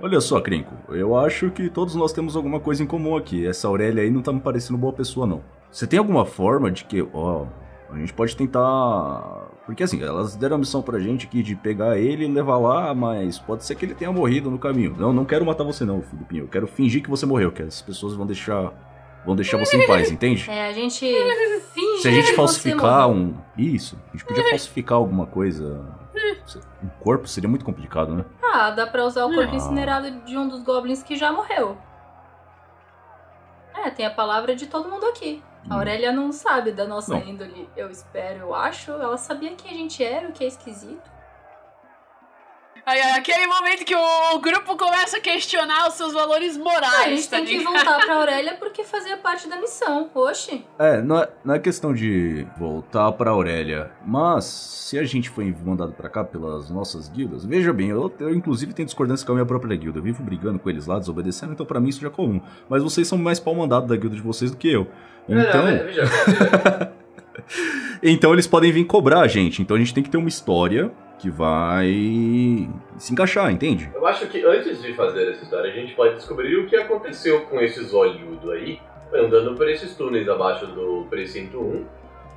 Olha 0.00 0.20
só, 0.20 0.40
Crinco, 0.40 0.74
eu 0.90 1.16
acho 1.16 1.50
que 1.50 1.68
todos 1.68 1.96
nós 1.96 2.12
temos 2.12 2.36
alguma 2.36 2.60
coisa 2.60 2.84
em 2.84 2.86
comum 2.86 3.16
aqui. 3.16 3.44
Essa 3.44 3.66
Aurélia 3.66 4.04
aí 4.04 4.10
não 4.10 4.22
tá 4.22 4.32
me 4.32 4.38
parecendo 4.40 4.78
boa 4.78 4.92
pessoa, 4.92 5.26
não. 5.26 5.42
Você 5.72 5.86
tem 5.88 5.98
alguma 5.98 6.24
forma 6.24 6.70
de 6.70 6.84
que, 6.84 7.04
ó, 7.12 7.46
a 7.90 7.96
gente 7.98 8.12
pode 8.12 8.36
tentar. 8.36 9.48
Porque 9.66 9.82
assim, 9.82 10.00
elas 10.02 10.36
deram 10.36 10.56
a 10.56 10.58
missão 10.58 10.82
pra 10.82 11.00
gente 11.00 11.26
aqui 11.26 11.42
de 11.42 11.56
pegar 11.56 11.98
ele 11.98 12.24
e 12.24 12.28
levar 12.28 12.58
lá, 12.58 12.94
mas 12.94 13.38
pode 13.38 13.64
ser 13.64 13.74
que 13.74 13.84
ele 13.84 13.94
tenha 13.94 14.12
morrido 14.12 14.50
no 14.50 14.58
caminho. 14.58 14.94
Não, 14.96 15.12
não 15.12 15.24
quero 15.24 15.44
matar 15.44 15.64
você, 15.64 15.84
não, 15.84 16.00
Filipinho. 16.00 16.44
Eu 16.44 16.48
quero 16.48 16.66
fingir 16.66 17.02
que 17.02 17.10
você 17.10 17.26
morreu, 17.26 17.50
que 17.50 17.62
as 17.62 17.82
pessoas 17.82 18.14
vão 18.14 18.24
deixar. 18.26 18.72
vão 19.26 19.34
deixar 19.34 19.58
você 19.58 19.76
em 19.76 19.86
paz, 19.86 20.10
entende? 20.10 20.48
É, 20.48 20.68
a 20.68 20.72
gente 20.72 21.00
fingir 21.74 22.02
Se 22.02 22.08
a 22.08 22.12
gente 22.12 22.34
falsificar 22.34 23.08
um. 23.08 23.34
Isso, 23.56 23.98
a 24.08 24.12
gente 24.12 24.24
podia 24.24 24.48
falsificar 24.50 24.96
alguma 24.96 25.26
coisa. 25.26 25.84
Um 26.82 26.88
corpo 27.00 27.26
seria 27.28 27.48
muito 27.48 27.64
complicado, 27.64 28.14
né? 28.14 28.24
Ah, 28.52 28.70
dá 28.70 28.86
pra 28.86 29.04
usar 29.04 29.24
o 29.26 29.34
corpo 29.34 29.52
Ah. 29.52 29.56
incinerado 29.56 30.10
de 30.22 30.36
um 30.36 30.48
dos 30.48 30.62
goblins 30.62 31.02
que 31.02 31.16
já 31.16 31.32
morreu. 31.32 31.76
É, 33.74 33.90
tem 33.90 34.04
a 34.06 34.10
palavra 34.10 34.54
de 34.56 34.66
todo 34.66 34.88
mundo 34.88 35.06
aqui. 35.06 35.42
A 35.68 35.74
Hum. 35.74 35.78
Aurélia 35.78 36.12
não 36.12 36.32
sabe 36.32 36.72
da 36.72 36.86
nossa 36.86 37.14
Não. 37.14 37.20
índole, 37.26 37.68
eu 37.76 37.90
espero, 37.90 38.38
eu 38.40 38.54
acho. 38.54 38.90
Ela 38.92 39.16
sabia 39.16 39.54
quem 39.54 39.70
a 39.70 39.74
gente 39.74 40.02
era, 40.02 40.28
o 40.28 40.32
que 40.32 40.44
é 40.44 40.46
esquisito. 40.48 41.10
Aí, 42.88 43.00
é 43.00 43.14
aquele 43.16 43.46
momento 43.46 43.84
que 43.84 43.94
o 43.94 44.38
grupo 44.38 44.74
começa 44.74 45.18
a 45.18 45.20
questionar 45.20 45.88
os 45.88 45.94
seus 45.94 46.14
valores 46.14 46.56
Ah, 46.56 46.60
a 46.60 46.64
morais, 46.64 47.04
gente 47.18 47.28
tá 47.28 47.36
tem 47.36 47.44
que 47.44 47.58
voltar 47.62 48.00
pra 48.00 48.14
Aurélia 48.16 48.54
porque 48.54 48.82
fazia 48.82 49.14
parte 49.18 49.46
da 49.46 49.56
missão. 49.60 50.08
Oxe. 50.14 50.64
É, 50.78 51.02
não 51.02 51.18
é, 51.18 51.28
não 51.44 51.54
é 51.54 51.58
questão 51.58 51.92
de 51.92 52.46
voltar 52.56 53.12
pra 53.12 53.30
Aurélia, 53.30 53.90
mas 54.06 54.44
se 54.44 54.98
a 54.98 55.04
gente 55.04 55.28
foi 55.28 55.54
mandado 55.62 55.92
pra 55.92 56.08
cá 56.08 56.24
pelas 56.24 56.70
nossas 56.70 57.10
guildas, 57.10 57.44
veja 57.44 57.74
bem, 57.74 57.90
eu, 57.90 58.10
eu 58.20 58.34
inclusive 58.34 58.72
tenho 58.72 58.86
discordância 58.86 59.26
com 59.26 59.32
a 59.32 59.34
minha 59.34 59.44
própria 59.46 59.76
guilda, 59.76 59.98
eu 59.98 60.02
vivo 60.02 60.22
brigando 60.22 60.58
com 60.58 60.70
eles 60.70 60.86
lá, 60.86 60.98
desobedecendo, 60.98 61.52
então 61.52 61.66
pra 61.66 61.78
mim 61.80 61.90
isso 61.90 62.00
já 62.00 62.08
é 62.08 62.10
comum. 62.10 62.40
Mas 62.70 62.82
vocês 62.82 63.06
são 63.06 63.18
mais 63.18 63.38
pau 63.38 63.54
mandado 63.54 63.86
da 63.86 63.96
guilda 63.96 64.16
de 64.16 64.22
vocês 64.22 64.50
do 64.50 64.56
que 64.56 64.72
eu. 64.72 64.86
Então, 65.28 65.68
É, 65.68 65.84
veja, 65.84 66.04
veja. 66.06 66.92
então 68.02 68.32
eles 68.32 68.46
podem 68.46 68.72
vir 68.72 68.84
cobrar 68.86 69.20
a 69.20 69.28
gente, 69.28 69.60
então 69.60 69.76
a 69.76 69.78
gente 69.78 69.92
tem 69.92 70.02
que 70.02 70.08
ter 70.08 70.16
uma 70.16 70.28
história 70.30 70.90
que 71.18 71.30
vai 71.30 72.68
se 72.96 73.12
encaixar, 73.12 73.50
entende? 73.50 73.90
Eu 73.94 74.06
acho 74.06 74.26
que 74.26 74.44
antes 74.44 74.80
de 74.80 74.94
fazer 74.94 75.32
essa 75.32 75.42
história, 75.42 75.70
a 75.70 75.74
gente 75.74 75.94
pode 75.94 76.14
descobrir 76.14 76.56
o 76.56 76.66
que 76.66 76.76
aconteceu 76.76 77.42
com 77.42 77.60
esses 77.60 77.92
olhudos 77.92 78.50
aí, 78.50 78.80
andando 79.12 79.54
por 79.56 79.68
esses 79.68 79.94
túneis 79.96 80.28
abaixo 80.28 80.66
do 80.66 81.06
precinto 81.10 81.60
1, 81.60 81.86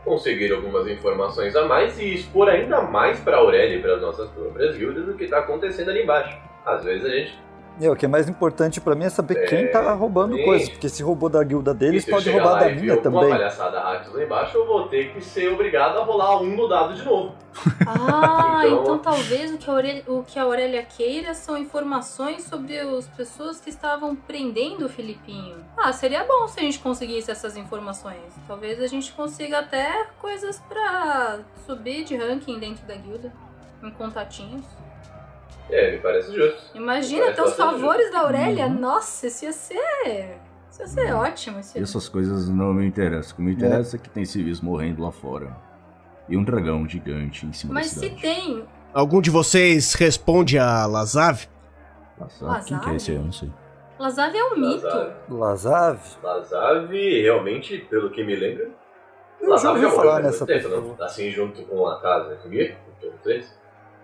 conseguir 0.04 0.52
algumas 0.52 0.88
informações 0.88 1.56
a 1.56 1.66
mais 1.66 2.00
e 2.00 2.14
expor 2.14 2.50
ainda 2.50 2.82
mais 2.82 3.20
pra 3.20 3.38
Aurélia 3.38 3.78
e 3.78 3.82
para 3.82 3.96
as 3.96 4.02
nossas 4.02 4.30
próprias 4.32 4.76
guildas 4.76 5.08
o 5.08 5.14
que 5.14 5.28
tá 5.28 5.40
acontecendo 5.40 5.90
ali 5.90 6.04
embaixo. 6.04 6.36
Às 6.66 6.84
vezes 6.84 7.06
a 7.06 7.10
gente. 7.10 7.51
E 7.80 7.88
o 7.88 7.96
que 7.96 8.06
é 8.06 8.08
mais 8.08 8.30
importante 8.30 8.80
pra 8.80 8.94
mim 8.94 9.06
é 9.06 9.10
saber 9.10 9.48
quem 9.48 9.68
tá 9.72 9.94
roubando 9.94 10.36
sim. 10.36 10.44
coisas, 10.44 10.70
porque 10.70 10.88
se 10.90 11.02
roubou 11.02 11.30
da 11.30 11.44
guilda 11.44 11.74
deles, 11.74 12.04
se 12.04 12.12
eu 12.12 12.16
pode 12.16 12.30
roubar 12.30 12.60
da 12.60 12.70
minha 12.70 12.98
também. 12.98 13.30
palhaçada 13.30 13.80
Hacks 13.80 14.14
lá 14.14 14.24
embaixo, 14.24 14.58
eu 14.58 14.68
vou 14.68 14.88
ter 14.88 15.12
que 15.14 15.22
ser 15.22 15.52
obrigado 15.52 15.98
a 15.98 16.04
rolar 16.04 16.42
um 16.42 16.56
no 16.56 16.68
dado 16.68 16.94
de 16.94 17.04
novo. 17.04 17.34
Ah, 17.88 18.62
Então- 18.68 18.82
então, 18.84 19.00
talvez 19.00 19.52
o 19.54 19.58
que, 19.58 19.70
a 19.70 19.74
Aurélia, 19.74 20.04
o 20.08 20.24
que 20.24 20.38
a 20.38 20.44
Aurélia 20.44 20.84
queira 20.84 21.34
são 21.34 21.58
informações 21.58 22.44
sobre 22.44 22.78
as 22.80 23.08
pessoas 23.08 23.60
que 23.60 23.70
estavam 23.70 24.16
prendendo 24.16 24.86
o 24.86 24.90
Filipinho. 24.90 25.58
Ah, 25.76 25.92
seria 25.92 26.24
bom 26.24 26.48
se 26.48 26.60
a 26.60 26.64
gente 26.64 26.78
conseguisse 26.80 27.32
essas 27.32 27.58
informações. 27.58 28.22
Talvez 28.48 28.80
a 28.80 28.88
gente 28.88 29.12
consiga 29.14 29.60
até 29.60 30.06
coisas 30.20 30.62
pra 30.70 31.40
subir 31.66 32.04
de 32.04 32.16
ranking 32.16 32.60
dentro 32.60 32.86
da 32.86 32.94
guilda. 32.96 33.32
Em 33.82 33.90
contatinhos. 33.90 34.64
É, 35.70 35.92
me 35.92 35.98
parece 36.00 36.34
justo. 36.34 36.62
Imagina 36.76 37.24
Parece 37.26 37.42
até 37.42 37.50
os 37.50 37.56
favores 37.56 38.12
da 38.12 38.20
Aurélia. 38.22 38.66
Uhum. 38.68 38.80
Nossa, 38.80 39.28
isso 39.28 39.46
ia 39.46 39.54
ser. 39.54 40.38
Isso 40.70 40.82
ia 40.82 40.88
ser 40.88 41.14
ótimo. 41.14 41.60
Isso 41.60 41.78
ia... 41.78 41.84
Essas 41.84 42.10
coisas 42.10 42.50
não 42.50 42.74
me 42.74 42.86
interessam. 42.86 43.34
O 43.34 43.36
que 43.38 43.42
me 43.42 43.54
interessa 43.54 43.96
é 43.96 44.00
que 44.00 44.10
tem 44.10 44.26
civis 44.26 44.60
morrendo 44.60 45.02
lá 45.02 45.12
fora. 45.12 45.56
E 46.28 46.36
um 46.38 46.44
dragão 46.44 46.88
gigante 46.88 47.46
em 47.46 47.54
cima 47.54 47.74
Mas 47.74 47.94
da 47.94 48.02
se 48.02 48.10
tem. 48.10 48.66
Algum 48.94 49.22
de 49.22 49.30
vocês 49.30 49.94
responde 49.94 50.58
a 50.58 50.86
Lazav? 50.86 51.48
Nossa, 52.20 52.62
quem 52.68 52.80
que 52.80 52.90
é 52.90 52.96
esse 52.96 53.12
aí? 53.12 53.18
Eu 53.18 53.24
não 53.24 53.32
sei. 53.32 53.52
Lazav 53.98 54.36
é 54.36 54.44
um 54.44 54.58
mito. 54.58 54.86
Lazav. 54.86 55.14
Lazav? 55.30 56.00
Lazav, 56.24 56.92
realmente, 57.22 57.78
pelo 57.90 58.10
que 58.10 58.24
me 58.24 58.36
lembro. 58.36 58.72
Eu 59.40 59.58
já 59.58 59.70
ouvi 59.70 59.82
morreu 59.82 59.96
falar 59.96 60.14
faz 60.14 60.26
nessa 60.26 60.46
tempo, 60.46 60.70
pessoa. 60.70 60.96
não? 60.98 61.06
Assim, 61.06 61.32
junto 61.32 61.64
com 61.64 61.88
a 61.88 62.00
casa 62.00 62.34
aqui, 62.34 62.76
todos 63.00 63.20
três. 63.22 63.60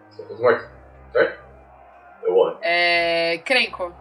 São 0.09 0.25
todos 0.25 0.41
mortos, 0.41 0.67
certo? 1.11 1.46
Eu 2.27 2.35
olho. 2.35 2.57
É. 2.61 3.39
Crenco. 3.45 3.93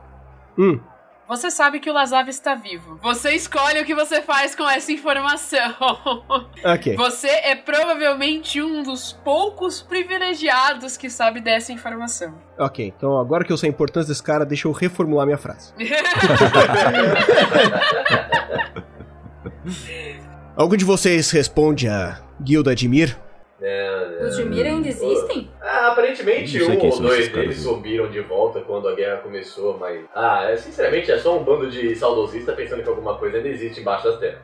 Hum. 0.58 0.80
Você 1.28 1.50
sabe 1.50 1.80
que 1.80 1.90
o 1.90 1.92
Lazav 1.92 2.28
está 2.28 2.54
vivo. 2.54 3.00
Você 3.02 3.32
escolhe 3.32 3.80
o 3.80 3.84
que 3.84 3.96
você 3.96 4.22
faz 4.22 4.54
com 4.54 4.68
essa 4.68 4.92
informação. 4.92 5.74
Ok. 6.64 6.96
Você 6.96 7.28
é 7.28 7.54
provavelmente 7.54 8.60
um 8.62 8.82
dos 8.82 9.12
poucos 9.12 9.82
privilegiados 9.82 10.96
que 10.96 11.08
sabe 11.10 11.40
dessa 11.40 11.72
informação. 11.72 12.34
Ok, 12.58 12.92
então 12.96 13.18
agora 13.18 13.44
que 13.44 13.52
eu 13.52 13.56
sei 13.56 13.68
a 13.68 13.72
importância 13.72 14.08
desse 14.08 14.22
cara, 14.22 14.44
deixa 14.44 14.66
eu 14.66 14.72
reformular 14.72 15.26
minha 15.26 15.38
frase. 15.38 15.72
Algum 20.56 20.76
de 20.76 20.84
vocês 20.84 21.30
responde 21.30 21.88
a 21.88 22.18
Guilda 22.40 22.72
Admir? 22.72 23.16
É, 23.60 24.26
Os 24.28 24.36
de 24.36 24.44
Mira 24.44 24.68
ainda 24.68 24.88
existem? 24.88 25.50
Aparentemente 25.88 26.58
Não 26.58 26.70
um 26.70 26.84
ou 26.84 27.00
dois 27.00 27.28
deles 27.28 27.62
subiram 27.62 28.10
de 28.10 28.20
volta 28.20 28.60
quando 28.60 28.88
a 28.88 28.94
guerra 28.94 29.18
começou, 29.18 29.78
mas. 29.78 30.04
Ah, 30.14 30.50
é, 30.50 30.56
sinceramente 30.56 31.10
é 31.10 31.18
só 31.18 31.38
um 31.38 31.44
bando 31.44 31.70
de 31.70 31.94
saudosistas 31.94 32.54
pensando 32.54 32.82
que 32.82 32.88
alguma 32.88 33.16
coisa 33.16 33.36
ainda 33.36 33.48
existe 33.48 33.80
embaixo 33.80 34.04
das 34.04 34.18
terras. 34.18 34.40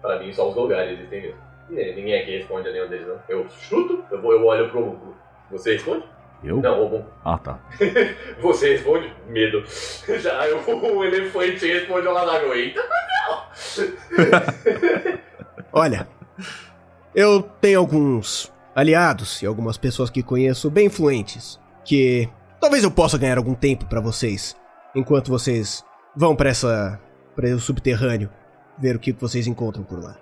Pra 0.00 0.18
mim, 0.18 0.32
só 0.32 0.48
os 0.48 0.54
lugares 0.54 0.92
existem 0.92 1.22
mesmo. 1.22 1.38
Ninguém 1.68 1.96
ninguém 1.96 2.20
aqui 2.20 2.38
responde 2.38 2.68
a 2.68 2.72
nenhum 2.72 2.88
deles, 2.88 3.06
não. 3.06 3.18
Eu 3.28 3.46
chuto, 3.48 4.04
eu, 4.10 4.20
vou, 4.20 4.32
eu 4.32 4.44
olho 4.44 4.68
pro. 4.70 5.14
Você 5.50 5.72
responde? 5.72 6.04
Eu? 6.42 6.58
Não, 6.58 6.78
Homúnculo. 6.78 7.06
Ah, 7.24 7.38
tá. 7.38 7.58
Você 8.40 8.72
responde? 8.72 9.10
Medo. 9.26 9.64
Já 10.20 10.46
eu, 10.46 10.58
o 10.58 11.04
elefante 11.04 11.66
responde 11.66 12.06
ao 12.06 12.12
Ladago. 12.12 12.52
Eita, 12.52 12.82
Olha, 15.72 16.06
eu 17.14 17.42
tenho 17.60 17.78
alguns 17.78 18.52
aliados 18.74 19.42
e 19.42 19.46
algumas 19.46 19.76
pessoas 19.76 20.10
que 20.10 20.22
conheço 20.22 20.70
bem 20.70 20.86
influentes 20.86 21.60
que 21.84 22.28
talvez 22.60 22.82
eu 22.82 22.90
possa 22.90 23.18
ganhar 23.18 23.38
algum 23.38 23.54
tempo 23.54 23.84
pra 23.86 24.00
vocês 24.00 24.56
enquanto 24.94 25.30
vocês 25.30 25.84
vão 26.16 26.34
pra 26.34 26.50
essa 26.50 27.00
para 27.34 27.48
o 27.48 27.60
subterrâneo 27.60 28.30
ver 28.78 28.96
o 28.96 28.98
que 28.98 29.12
vocês 29.12 29.46
encontram 29.46 29.84
por 29.84 30.02
lá. 30.02 30.16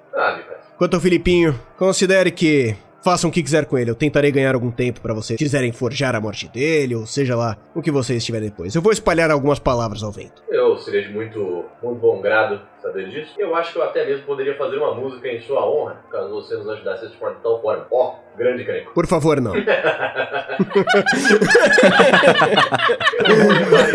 Quanto 0.78 0.94
ao 0.94 1.00
Filipinho, 1.00 1.58
considere 1.76 2.30
que 2.30 2.76
façam 3.02 3.28
o 3.28 3.32
que 3.32 3.42
quiser 3.42 3.66
com 3.66 3.76
ele. 3.76 3.90
Eu 3.90 3.94
tentarei 3.94 4.30
ganhar 4.30 4.54
algum 4.54 4.70
tempo 4.70 5.00
pra 5.00 5.12
vocês 5.12 5.38
quiserem 5.38 5.72
forjar 5.72 6.14
a 6.14 6.20
morte 6.20 6.48
dele, 6.48 6.94
ou 6.94 7.06
seja 7.06 7.36
lá 7.36 7.56
o 7.74 7.82
que 7.82 7.90
vocês 7.90 8.18
estiverem 8.18 8.48
depois. 8.48 8.74
Eu 8.74 8.82
vou 8.82 8.92
espalhar 8.92 9.30
algumas 9.30 9.58
palavras 9.58 10.02
ao 10.02 10.12
vento. 10.12 10.42
Eu 10.48 10.76
seria 10.78 11.02
de 11.02 11.12
muito, 11.12 11.64
muito 11.82 11.98
bom 11.98 12.20
grado 12.20 12.60
saber 12.80 13.08
disso. 13.10 13.34
Eu 13.38 13.54
acho 13.54 13.72
que 13.72 13.78
eu 13.78 13.82
até 13.82 14.06
mesmo 14.06 14.24
poderia 14.24 14.56
fazer 14.56 14.76
uma 14.76 14.94
música 14.94 15.28
em 15.28 15.40
sua 15.40 15.68
honra, 15.68 16.00
caso 16.10 16.30
você 16.30 16.56
nos 16.56 16.68
ajudasse 16.68 17.08
de 17.08 17.16
forma 17.16 17.36
de 17.36 17.42
tal 17.42 17.60
forma. 17.60 17.86
Ó, 17.90 18.14
grande 18.36 18.64
crenco. 18.64 18.92
Por 18.92 19.06
favor, 19.06 19.40
não. 19.40 19.56
Eu 19.56 19.62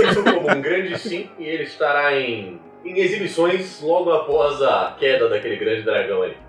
isso 0.10 0.24
como 0.24 0.52
um 0.52 0.62
grande 0.62 0.98
sim, 0.98 1.30
e 1.38 1.46
ele 1.46 1.64
estará 1.64 2.16
em, 2.16 2.60
em 2.86 3.00
exibições 3.00 3.82
logo 3.82 4.12
após 4.12 4.62
a 4.62 4.96
queda 4.98 5.30
daquele 5.30 5.58
grande 5.58 5.84
dragão 5.84 6.24
ali. 6.24 6.47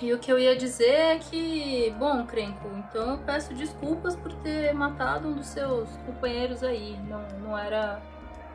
E 0.00 0.12
o 0.12 0.18
que 0.18 0.30
eu 0.30 0.38
ia 0.38 0.56
dizer 0.56 0.90
é 0.90 1.18
que, 1.18 1.94
bom, 1.98 2.24
Crenco, 2.26 2.68
então 2.76 3.12
eu 3.12 3.18
peço 3.18 3.52
desculpas 3.54 4.14
por 4.16 4.32
ter 4.34 4.72
matado 4.72 5.28
um 5.28 5.32
dos 5.32 5.46
seus 5.46 5.88
companheiros 6.06 6.62
aí. 6.62 6.96
Não, 7.08 7.22
não 7.40 7.58
era. 7.58 8.00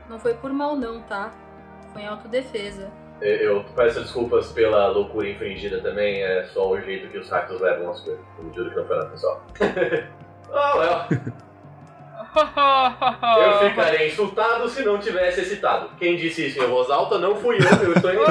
Não 0.10 0.20
foi 0.20 0.34
por 0.34 0.52
mal, 0.52 0.76
não, 0.76 1.02
tá? 1.02 1.32
Foi 1.92 2.02
em 2.02 2.08
autodefesa. 2.08 2.90
Eu 3.22 3.64
peço 3.76 4.02
desculpas 4.02 4.52
pela 4.52 4.88
loucura 4.88 5.30
infringida 5.30 5.80
também, 5.82 6.22
é 6.22 6.44
só 6.46 6.70
o 6.70 6.82
jeito 6.82 7.10
que 7.10 7.18
os 7.18 7.30
hackers 7.30 7.62
levam 7.62 7.92
as 7.92 8.02
coisas. 8.02 8.22
Que 8.36 8.60
não 8.60 8.86
foi 8.86 8.98
nada, 8.98 9.10
pessoal. 9.10 9.42
oh, 10.50 10.80
well. 10.80 11.08
Eu 12.36 13.70
ficaria 13.70 14.08
insultado 14.08 14.68
se 14.70 14.84
não 14.84 14.98
tivesse 14.98 15.42
excitado. 15.42 15.90
Quem 16.00 16.16
disse 16.16 16.48
isso 16.48 16.62
em 16.64 16.68
voz 16.68 16.90
alta 16.90 17.18
não 17.20 17.36
fui 17.36 17.58
eu, 17.58 17.84
eu 17.88 17.94
estou 17.94 18.12
em. 18.12 18.16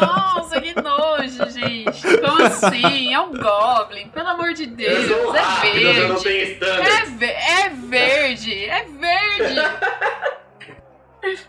Nossa, 0.00 0.60
que 0.60 0.74
nojo, 0.80 1.50
gente. 1.50 2.18
Como 2.20 2.42
assim? 2.44 3.12
É 3.14 3.20
um 3.20 3.32
Goblin, 3.32 4.08
pelo 4.08 4.28
amor 4.28 4.52
de 4.52 4.64
Eu 4.64 4.70
Deus. 4.70 5.06
sou 5.08 5.34
É 5.36 5.40
rápido, 5.40 5.76
eu 5.76 6.08
não 6.08 6.16
verde. 6.18 6.54
tenho 6.58 6.72
É, 6.82 7.04
ve- 7.06 7.24
é 7.26 7.68
verde. 7.70 8.64
É 8.66 8.84
verde. 8.84 9.54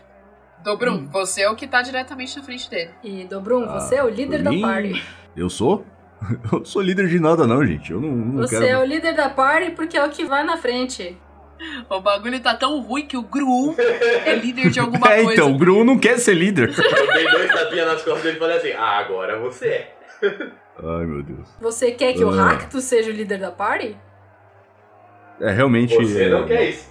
Dobrum, 0.62 1.06
você 1.10 1.42
é 1.42 1.50
o 1.50 1.56
que 1.56 1.66
tá 1.66 1.80
diretamente 1.80 2.36
na 2.36 2.42
frente 2.42 2.68
dele. 2.68 2.90
E 3.02 3.24
Dobrum, 3.24 3.64
Ah, 3.64 3.80
você 3.80 3.94
é 3.96 4.04
o 4.04 4.08
líder 4.10 4.42
da 4.42 4.50
party. 4.50 5.02
Eu 5.36 5.48
sou? 5.48 5.86
Eu 6.52 6.58
não 6.58 6.64
sou 6.64 6.82
líder 6.82 7.08
de 7.08 7.18
nada, 7.20 7.46
não, 7.46 7.64
gente. 7.66 7.90
Eu 7.92 8.00
não, 8.00 8.08
não 8.10 8.42
Você 8.42 8.58
quero. 8.58 8.66
é 8.66 8.78
o 8.78 8.84
líder 8.84 9.14
da 9.14 9.28
party 9.30 9.70
porque 9.72 9.96
é 9.96 10.04
o 10.04 10.10
que 10.10 10.24
vai 10.24 10.44
na 10.44 10.56
frente. 10.56 11.16
O 11.90 12.00
bagulho 12.00 12.40
tá 12.40 12.54
tão 12.54 12.80
ruim 12.80 13.06
que 13.06 13.16
o 13.18 13.22
Gru 13.22 13.74
é 13.78 14.34
líder 14.34 14.70
de 14.70 14.80
alguma 14.80 15.06
É, 15.12 15.16
coisa. 15.22 15.32
então, 15.34 15.52
o 15.54 15.58
Gru 15.58 15.84
não 15.84 15.98
quer 15.98 16.18
ser 16.18 16.34
líder. 16.34 16.70
Eu 16.76 17.12
dei 17.12 17.30
dois 17.30 17.52
tapinhas 17.52 17.86
nas 17.86 18.02
costas 18.02 18.22
dele 18.22 18.36
e 18.36 18.38
falei 18.38 18.56
assim: 18.56 18.72
ah, 18.72 18.98
agora 18.98 19.38
você 19.38 19.66
é. 19.66 19.94
Ai, 20.22 21.04
meu 21.06 21.22
Deus. 21.22 21.48
Você 21.60 21.90
quer 21.92 22.14
que 22.14 22.24
o 22.24 22.30
Ah. 22.30 22.44
Ractus 22.52 22.84
seja 22.84 23.10
o 23.10 23.14
líder 23.14 23.38
da 23.38 23.50
party? 23.50 23.96
É, 25.40 25.50
realmente. 25.52 25.94
Você 25.96 26.24
é, 26.24 26.28
não 26.30 26.46
quer 26.46 26.68
isso. 26.70 26.88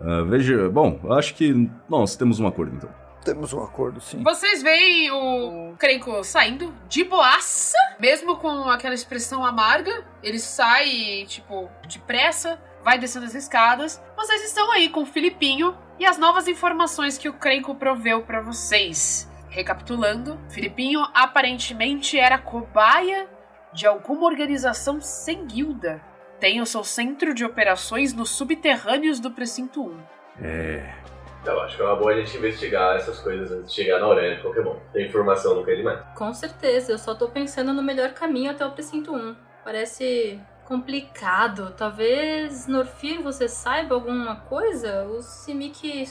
ah, 0.00 0.22
veja, 0.26 0.68
bom, 0.70 0.98
eu 1.04 1.12
acho 1.12 1.34
que 1.34 1.68
nós 1.88 2.16
temos 2.16 2.40
um 2.40 2.46
acordo, 2.46 2.74
então. 2.76 2.90
Temos 3.24 3.52
um 3.52 3.62
acordo, 3.62 4.00
sim. 4.00 4.22
Vocês 4.22 4.62
veem 4.62 5.10
o 5.10 5.74
Crenco 5.78 6.24
saindo 6.24 6.74
de 6.88 7.04
boaça, 7.04 7.76
mesmo 7.98 8.36
com 8.36 8.68
aquela 8.70 8.94
expressão 8.94 9.44
amarga. 9.44 10.04
Ele 10.22 10.38
sai, 10.38 11.26
tipo, 11.28 11.70
depressa, 11.86 12.58
vai 12.82 12.98
descendo 12.98 13.26
as 13.26 13.34
escadas. 13.34 14.02
Vocês 14.16 14.44
estão 14.44 14.72
aí 14.72 14.88
com 14.88 15.02
o 15.02 15.06
Filipinho 15.06 15.76
e 15.98 16.06
as 16.06 16.16
novas 16.16 16.48
informações 16.48 17.18
que 17.18 17.28
o 17.28 17.34
Crenco 17.34 17.74
proveu 17.74 18.22
pra 18.22 18.40
vocês. 18.40 19.28
Recapitulando, 19.50 20.40
Filipinho 20.48 21.00
aparentemente 21.12 22.18
era 22.18 22.38
cobaia 22.38 23.28
de 23.72 23.86
alguma 23.86 24.26
organização 24.26 25.00
sem 25.00 25.46
guilda. 25.46 26.00
Tem 26.38 26.60
o 26.60 26.66
seu 26.66 26.82
centro 26.82 27.34
de 27.34 27.44
operações 27.44 28.14
nos 28.14 28.30
subterrâneos 28.30 29.20
do 29.20 29.30
Precinto 29.30 29.82
1. 29.82 30.00
É. 30.42 30.99
Eu 31.44 31.60
acho 31.62 31.76
que 31.76 31.82
é 31.82 31.84
uma 31.86 31.96
boa 31.96 32.12
a 32.12 32.16
gente 32.16 32.36
investigar 32.36 32.96
essas 32.96 33.18
coisas 33.20 33.50
antes 33.50 33.74
de 33.74 33.82
chegar 33.82 33.98
na 33.98 34.06
Aurélia 34.06 34.36
de 34.36 34.42
qualquer 34.42 34.62
bom. 34.62 34.78
Tem 34.92 35.06
informação, 35.06 35.54
não 35.54 35.64
quer 35.64 35.76
demais. 35.76 36.00
Com 36.14 36.32
certeza, 36.34 36.92
eu 36.92 36.98
só 36.98 37.14
tô 37.14 37.28
pensando 37.28 37.72
no 37.72 37.82
melhor 37.82 38.12
caminho 38.12 38.50
até 38.50 38.64
o 38.66 38.70
precinto 38.72 39.14
1. 39.14 39.34
Parece 39.64 40.38
complicado. 40.66 41.72
Talvez, 41.76 42.66
Norfir, 42.66 43.22
você 43.22 43.48
saiba 43.48 43.94
alguma 43.94 44.36
coisa? 44.36 45.04
O 45.04 45.22
Simic 45.22 46.04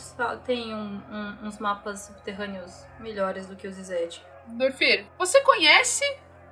tem 0.45 0.73
um- 0.73 1.01
um- 1.11 1.47
uns 1.47 1.59
mapas 1.59 2.01
subterrâneos 2.01 2.85
melhores 2.99 3.47
do 3.47 3.55
que 3.55 3.67
o 3.67 3.71
Zizete. 3.71 4.25
Dorfir, 4.47 5.05
você 5.17 5.41
conhece 5.41 6.03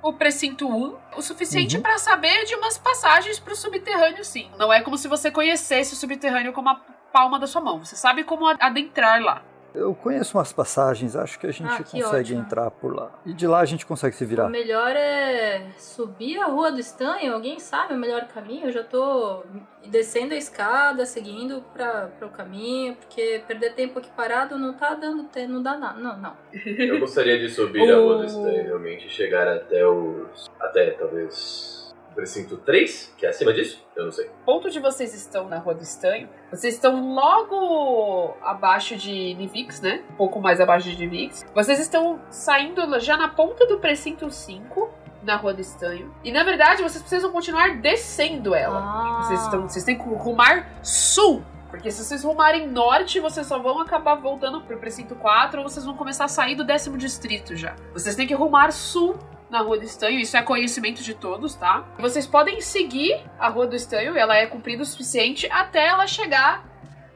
o 0.02 0.12
Precinto 0.12 0.68
1 0.68 0.96
o 1.16 1.22
suficiente 1.22 1.76
Uhum. 1.76 1.82
pra 1.82 1.98
saber 1.98 2.44
de 2.44 2.54
umas 2.54 2.78
passagens 2.78 3.38
pro 3.38 3.54
subterrâneo, 3.56 4.24
sim. 4.24 4.50
Não 4.58 4.72
é 4.72 4.80
como 4.80 4.96
se 4.96 5.08
você 5.08 5.30
conhecesse 5.30 5.94
o 5.94 5.96
subterrâneo 5.96 6.52
como 6.52 6.68
a 6.68 6.80
palma 7.12 7.38
da 7.38 7.46
sua 7.46 7.60
mão. 7.60 7.84
Você 7.84 7.96
sabe 7.96 8.22
como 8.24 8.46
adentrar 8.46 9.20
lá. 9.22 9.42
Eu 9.78 9.94
conheço 9.94 10.36
umas 10.36 10.52
passagens, 10.52 11.14
acho 11.14 11.38
que 11.38 11.46
a 11.46 11.52
gente 11.52 11.68
Ah, 11.70 11.76
que 11.82 11.84
consegue 12.02 12.32
ótimo. 12.32 12.40
entrar 12.40 12.70
por 12.70 12.94
lá. 12.94 13.10
E 13.24 13.32
de 13.32 13.46
lá 13.46 13.60
a 13.60 13.64
gente 13.64 13.86
consegue 13.86 14.16
se 14.16 14.24
O 14.24 14.26
virar. 14.26 14.48
melhor 14.48 14.90
é 14.96 15.66
subir 15.78 16.38
a 16.38 16.46
Rua 16.46 16.72
do 16.72 16.80
Estanho. 16.80 17.32
Alguém 17.32 17.58
sabe 17.58 17.94
o 17.94 17.96
melhor 17.96 18.26
caminho? 18.28 18.66
Eu 18.66 18.72
já 18.72 18.82
tô 18.82 19.42
descendo 19.86 20.34
a 20.34 20.36
escada, 20.36 21.06
seguindo 21.06 21.62
para 21.72 22.10
o 22.22 22.28
caminho, 22.28 22.96
porque 22.96 23.42
perder 23.46 23.74
tempo 23.74 23.98
aqui 23.98 24.10
parado 24.16 24.58
não 24.58 24.74
tá 24.74 24.94
dando 24.94 25.24
tempo, 25.24 25.52
não 25.52 25.62
dá 25.62 25.76
nada. 25.76 25.98
Não, 26.00 26.16
não. 26.18 26.32
Eu 26.52 26.98
gostaria 26.98 27.38
de 27.38 27.48
subir 27.48 27.90
a 27.90 27.96
rua 27.96 28.16
do 28.16 28.22
O- 28.22 28.26
Estranho, 28.26 28.64
realmente, 28.64 29.06
e 29.06 29.10
chegar 29.10 29.46
até 29.48 29.86
os. 29.86 30.50
até 30.60 30.90
talvez. 30.90 31.87
Precinto 32.18 32.56
3, 32.56 33.14
que 33.16 33.24
é 33.24 33.28
acima 33.28 33.52
disso? 33.52 33.80
Eu 33.94 34.06
não 34.06 34.10
sei. 34.10 34.26
O 34.26 34.44
ponto 34.44 34.68
de 34.68 34.80
vocês 34.80 35.14
estão 35.14 35.48
na 35.48 35.58
Rua 35.58 35.72
do 35.72 35.84
Estanho, 35.84 36.28
vocês 36.50 36.74
estão 36.74 37.14
logo 37.14 38.36
abaixo 38.42 38.96
de 38.96 39.34
Nivix, 39.34 39.80
né? 39.80 40.02
Um 40.10 40.16
pouco 40.16 40.40
mais 40.40 40.60
abaixo 40.60 40.90
de 40.90 40.96
Nivix. 40.96 41.46
Vocês 41.54 41.78
estão 41.78 42.20
saindo 42.28 42.98
já 42.98 43.16
na 43.16 43.28
ponta 43.28 43.64
do 43.68 43.78
Precinto 43.78 44.28
5, 44.32 44.90
na 45.22 45.36
Rua 45.36 45.54
do 45.54 45.60
Estanho. 45.60 46.12
E 46.24 46.32
na 46.32 46.42
verdade, 46.42 46.82
vocês 46.82 47.00
precisam 47.00 47.30
continuar 47.30 47.76
descendo 47.76 48.52
ela. 48.52 48.80
Ah. 48.80 49.22
Vocês, 49.22 49.40
estão, 49.40 49.68
vocês 49.68 49.84
têm 49.84 49.96
que 49.96 50.02
rumar 50.02 50.68
sul. 50.82 51.44
Porque 51.70 51.88
se 51.88 52.02
vocês 52.02 52.24
rumarem 52.24 52.66
norte, 52.66 53.20
vocês 53.20 53.46
só 53.46 53.60
vão 53.60 53.78
acabar 53.78 54.16
voltando 54.16 54.60
pro 54.62 54.76
precinto 54.78 55.14
4 55.14 55.60
ou 55.60 55.68
vocês 55.68 55.86
vão 55.86 55.94
começar 55.94 56.24
a 56.24 56.28
sair 56.28 56.56
do 56.56 56.64
décimo 56.64 56.96
distrito 56.96 57.54
já. 57.54 57.76
Vocês 57.92 58.16
têm 58.16 58.26
que 58.26 58.34
rumar 58.34 58.72
sul 58.72 59.16
na 59.50 59.60
Rua 59.60 59.78
do 59.78 59.84
Estanho, 59.84 60.18
isso 60.18 60.36
é 60.36 60.42
conhecimento 60.42 61.02
de 61.02 61.14
todos, 61.14 61.54
tá? 61.54 61.84
Vocês 61.98 62.26
podem 62.26 62.60
seguir 62.60 63.20
a 63.38 63.48
Rua 63.48 63.66
do 63.66 63.76
Estanho, 63.76 64.16
ela 64.16 64.36
é 64.36 64.46
comprida 64.46 64.82
o 64.82 64.86
suficiente 64.86 65.48
até 65.50 65.86
ela 65.86 66.06
chegar 66.06 66.64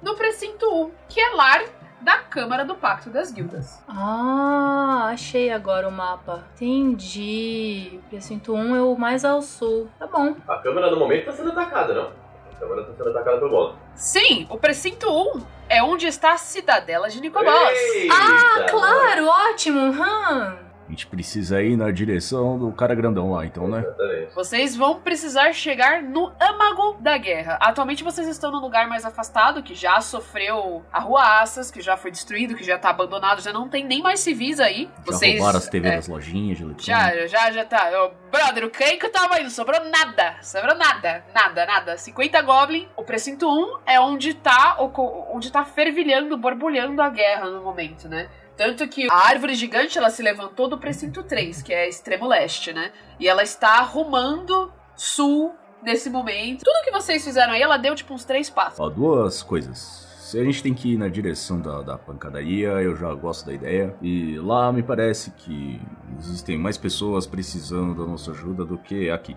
no 0.01 0.15
precinto 0.17 0.67
1, 0.67 0.91
que 1.09 1.21
é 1.21 1.31
lar 1.31 1.63
da 2.01 2.19
Câmara 2.19 2.65
do 2.65 2.75
Pacto 2.75 3.11
das 3.11 3.31
Guildas. 3.31 3.81
Ah, 3.87 5.11
achei 5.13 5.51
agora 5.51 5.89
o 5.89 5.93
mapa. 5.93 6.45
Entendi. 6.57 8.01
Precinto 8.11 8.55
1 8.55 8.77
é 8.77 8.83
o 8.83 8.97
mais 8.97 9.25
ao 9.25 9.41
sul. 9.41 9.89
Tá 9.99 10.07
bom. 10.07 10.35
A 10.49 10.57
câmera 10.59 10.91
no 10.91 10.99
momento 10.99 11.27
tá 11.27 11.33
sendo 11.33 11.53
atacada, 11.53 11.95
não? 11.95 12.13
A 12.53 12.59
câmera 12.59 12.85
tá 12.85 12.93
sendo 12.93 13.11
atacada 13.11 13.39
pelo 13.39 13.51
bola. 13.51 13.77
Sim, 13.95 14.49
o 14.51 14.59
precinto 14.59 15.07
1 15.09 15.43
é 15.69 15.83
onde 15.83 16.07
está 16.09 16.33
a 16.33 16.39
cidadela 16.39 17.09
de 17.09 17.21
Nicobolas. 17.21 17.79
Ah, 18.11 18.67
claro, 18.69 19.27
ótimo. 19.27 19.81
Hum. 19.81 20.72
A 20.93 20.95
gente 20.95 21.07
precisa 21.07 21.63
ir 21.63 21.75
na 21.75 21.91
direção 21.91 22.59
do 22.59 22.71
cara 22.71 22.95
grandão 22.95 23.33
lá, 23.33 23.47
então, 23.47 23.67
né? 23.67 23.79
Exatamente. 23.79 24.35
Vocês 24.35 24.77
vão 24.77 25.01
precisar 25.01 25.51
chegar 25.55 26.03
no 26.03 26.31
âmago 26.39 26.99
da 27.01 27.17
guerra. 27.17 27.57
Atualmente 27.63 28.05
vocês 28.05 28.29
estão 28.29 28.53
num 28.53 28.61
lugar 28.61 28.87
mais 28.87 29.07
afastado, 29.07 29.63
que 29.63 29.75
já 29.75 30.03
sofreu 30.03 30.85
arruaças, 30.93 31.71
que 31.71 31.81
já 31.81 31.97
foi 31.97 32.11
destruído, 32.11 32.55
que 32.55 32.63
já 32.63 32.77
tá 32.77 32.91
abandonado, 32.91 33.41
já 33.41 33.55
não 33.55 33.71
tem 33.71 33.87
nem 33.87 34.03
mais 34.03 34.21
civis 34.21 34.61
aí. 34.61 34.85
Já 34.85 35.03
vocês 35.07 35.39
roubaram 35.39 35.59
as 35.61 35.67
TV 35.67 35.89
é, 35.89 35.97
das 35.97 36.09
lojinhas 36.09 36.59
de. 36.59 36.87
Já, 36.87 37.27
já, 37.27 37.51
já 37.51 37.65
tá. 37.65 37.91
Ô, 38.05 38.11
brother, 38.31 38.67
o 38.67 38.71
Kenko 38.71 39.09
tava 39.09 39.41
não 39.41 39.49
sobrou 39.49 39.83
nada. 39.87 40.37
Sobrou 40.43 40.77
nada, 40.77 41.25
nada, 41.35 41.65
nada. 41.65 41.97
50 41.97 42.43
Goblin. 42.43 42.87
O 42.99 43.03
precinto 43.03 43.49
1 43.49 43.79
é 43.87 43.99
onde 43.99 44.35
tá, 44.35 44.77
onde 44.79 45.51
tá 45.51 45.65
fervilhando, 45.65 46.37
borbulhando 46.37 47.01
a 47.01 47.09
guerra 47.09 47.49
no 47.49 47.63
momento, 47.63 48.11
né? 48.11 48.29
Tanto 48.57 48.87
que 48.89 49.09
a 49.11 49.15
árvore 49.15 49.55
gigante, 49.55 49.99
ela 49.99 50.11
se 50.11 50.23
levantou 50.23 50.69
do 50.69 50.79
precinto 50.79 51.23
3, 51.23 51.63
que 51.63 51.73
é 51.73 51.89
extremo 51.89 52.27
leste, 52.27 52.73
né? 52.73 52.93
E 53.19 53.27
ela 53.27 53.43
está 53.43 53.79
arrumando 53.79 54.73
sul 54.95 55.55
nesse 55.83 56.11
momento. 56.11 56.65
Tudo 56.65 56.85
que 56.85 56.91
vocês 56.91 57.25
fizeram 57.25 57.53
aí, 57.53 57.63
ela 57.63 57.77
deu 57.77 57.95
tipo 57.95 58.15
uns 58.15 58.25
três 58.25 58.49
passos. 58.49 58.79
Ó, 58.79 58.89
duas 58.89 59.43
coisas. 59.43 60.11
Se 60.21 60.39
a 60.39 60.45
gente 60.45 60.63
tem 60.63 60.73
que 60.73 60.95
ir 60.95 60.97
na 60.97 61.09
direção 61.09 61.61
da, 61.61 61.83
da 61.83 61.99
pancadaria, 61.99 62.69
eu 62.81 62.97
já 62.97 63.13
gosto 63.13 63.45
da 63.47 63.53
ideia. 63.53 63.95
E 64.01 64.39
lá 64.39 64.73
me 64.73 64.83
parece 64.83 65.31
que 65.33 65.81
existem 66.19 66.57
mais 66.57 66.79
pessoas 66.79 67.27
precisando 67.27 67.95
da 67.95 68.07
nossa 68.11 68.31
ajuda 68.31 68.65
do 68.65 68.79
que 68.79 69.11
aqui. 69.11 69.37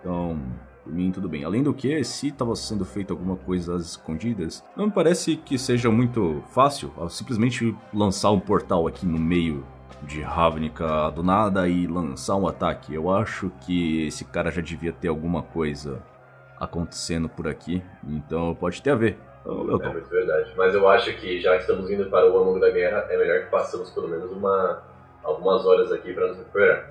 Então, 0.00 0.40
por 0.82 0.92
mim, 0.92 1.10
tudo 1.12 1.28
bem. 1.28 1.44
Além 1.44 1.62
do 1.62 1.72
que, 1.72 2.02
se 2.04 2.28
estava 2.28 2.54
sendo 2.56 2.84
feito 2.84 3.12
alguma 3.12 3.36
coisa 3.36 3.74
às 3.76 3.82
escondidas, 3.82 4.64
não 4.76 4.86
me 4.86 4.92
parece 4.92 5.36
que 5.36 5.58
seja 5.58 5.90
muito 5.90 6.42
fácil 6.52 6.92
simplesmente 7.08 7.74
lançar 7.92 8.30
um 8.30 8.40
portal 8.40 8.86
aqui 8.86 9.06
no 9.06 9.18
meio 9.18 9.64
de 10.02 10.20
Ravnica 10.20 11.10
do 11.10 11.22
nada 11.22 11.68
e 11.68 11.86
lançar 11.86 12.36
um 12.36 12.46
ataque. 12.46 12.94
Eu 12.94 13.10
acho 13.10 13.50
que 13.60 14.06
esse 14.06 14.24
cara 14.24 14.50
já 14.50 14.60
devia 14.60 14.92
ter 14.92 15.08
alguma 15.08 15.42
coisa 15.42 16.02
acontecendo 16.58 17.28
por 17.28 17.48
aqui, 17.48 17.82
então 18.06 18.54
pode 18.54 18.82
ter 18.82 18.90
a 18.90 18.94
ver. 18.94 19.18
Então, 19.42 19.82
É 19.82 19.92
muito 19.92 20.08
verdade. 20.08 20.52
Mas 20.56 20.74
eu 20.74 20.88
acho 20.88 21.12
que 21.16 21.40
já 21.40 21.54
que 21.56 21.62
estamos 21.62 21.90
indo 21.90 22.06
para 22.06 22.30
o 22.30 22.38
âmago 22.40 22.60
da 22.60 22.70
guerra, 22.70 23.06
é 23.10 23.18
melhor 23.18 23.44
que 23.44 23.50
passemos 23.50 23.90
pelo 23.90 24.08
menos 24.08 24.30
uma, 24.30 24.82
algumas 25.24 25.64
horas 25.66 25.90
aqui 25.90 26.12
para 26.12 26.28
nos 26.28 26.38
recuperar. 26.38 26.90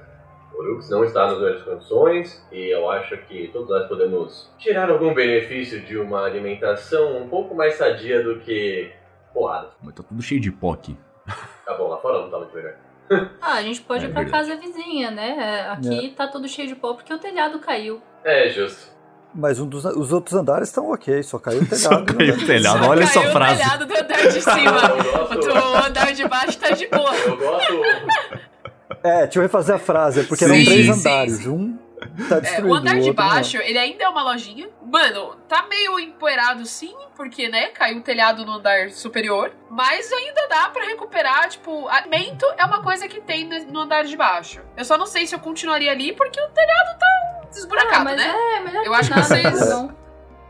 O 0.53 0.57
Urux 0.61 0.90
não 0.90 1.03
está 1.03 1.28
nas 1.28 1.38
melhores 1.40 1.64
condições 1.64 2.45
e 2.52 2.73
eu 2.73 2.90
acho 2.90 3.18
que 3.26 3.49
todos 3.53 3.69
nós 3.69 3.88
podemos 3.88 4.49
tirar 4.57 4.90
algum 4.90 5.14
benefício 5.14 5.82
de 5.82 5.98
uma 5.98 6.26
alimentação 6.26 7.18
um 7.22 7.28
pouco 7.30 7.56
mais 7.56 7.76
sadia 7.76 8.22
do 8.23 8.40
que 8.40 8.91
porrada. 9.34 9.69
Mas 9.82 9.94
tá 9.95 10.03
tudo 10.03 10.22
cheio 10.22 10.41
de 10.41 10.52
pó 10.52 10.73
aqui. 10.73 10.98
Tá 11.65 11.73
bom, 11.78 11.88
lá 11.88 11.98
fora 11.98 12.22
não 12.22 12.30
tá 12.30 12.38
muito 12.38 12.53
melhor. 12.56 12.76
Ah, 13.41 13.53
a 13.56 13.61
gente 13.61 13.82
pode 13.82 14.06
É 14.06 14.07
ir 14.10 14.11
pra 14.14 14.23
verdade. 14.23 14.48
casa 14.48 14.60
vizinha, 14.61 15.11
né? 15.11 15.36
É, 15.38 15.69
Aqui 15.72 16.14
tá 16.15 16.28
tudo 16.28 16.48
cheio 16.48 16.68
de 16.68 16.76
pó 16.76 16.94
porque 16.94 17.14
o 17.14 17.18
telhado 17.19 17.60
caiu. 17.60 18.02
É, 18.23 18.49
justo. 18.49 18.91
Mas 19.34 19.60
um 19.60 19.68
dos, 19.68 19.86
os 19.86 20.11
outros 20.11 20.36
andares 20.36 20.68
estão 20.68 20.91
ok, 20.91 21.23
só 21.23 21.40
caiu 21.40 21.61
o 21.61 21.65
telhado. 21.68 21.82
Só 21.82 22.03
caiu 22.06 22.36
o 22.36 22.45
telhado, 22.45 22.86
olha 22.88 23.03
essa 23.03 23.22
frase. 23.32 23.53
o 23.53 23.64
telhado 23.64 23.86
do 23.86 23.94
andar 23.98 24.28
de 24.28 24.41
cima. 24.41 24.82
O 25.82 25.86
andar 25.88 26.14
de 26.14 26.28
baixo 26.28 26.60
tá 26.60 26.69
de 26.72 26.88
boa. 26.88 27.15
eu 27.15 27.38
gosto 27.38 27.73
É, 29.03 29.23
deixa 29.23 29.40
eu 29.40 29.44
refazer 29.44 29.76
a 29.76 29.80
frase, 29.80 30.19
é 30.22 30.23
porque 30.23 30.45
Sim, 30.45 30.53
eram 30.53 30.65
três 30.65 30.86
sim, 30.86 30.91
andares. 30.91 31.34
sim. 31.38 31.49
Um 31.49 31.78
tá 32.28 32.38
É, 32.38 32.41
destruído. 32.41 32.69
o 32.69 32.73
andar 32.76 32.91
de 32.99 33.10
outro 33.10 33.23
não. 33.23 33.30
baixo, 33.30 33.57
ele 33.57 33.78
ainda 33.78 34.03
é 34.03 34.10
uma 34.10 34.23
lojinha. 34.23 34.69
Mano, 34.84 35.36
tá 35.48 35.65
meio 35.69 35.99
empoeirado 35.99 36.65
sim, 36.65 36.94
porque, 37.15 37.48
né, 37.48 37.68
caiu 37.69 37.99
o 37.99 38.02
telhado 38.02 38.45
no 38.45 38.53
andar 38.53 38.90
superior. 38.90 39.52
Mas 39.69 40.11
ainda 40.11 40.48
dá 40.49 40.69
pra 40.69 40.84
recuperar, 40.86 41.48
tipo, 41.49 41.88
alimento 41.88 42.45
é 42.57 42.65
uma 42.65 42.82
coisa 42.84 43.07
que 43.07 43.22
tem 43.22 43.48
no 43.72 43.80
andar 43.82 44.03
de 44.03 44.15
baixo. 44.18 44.61
Eu 44.76 44.84
só 44.86 44.98
não 44.98 45.06
sei 45.06 45.26
se 45.28 45.34
eu 45.36 45.40
continuaria 45.40 45.91
ali, 45.91 46.14
porque 46.14 46.40
o 46.41 46.49
telhado 46.49 46.98
tá 46.99 47.41
desburacado, 47.52 47.95
ah, 48.02 48.03
mas 48.03 48.18
né? 48.18 48.34
é 48.56 48.60
melhor 48.61 48.84
Eu 48.86 48.91
que 48.91 48.98
acho 48.98 49.14
que 49.14 49.19
vocês- 49.19 49.69
não. 49.69 49.95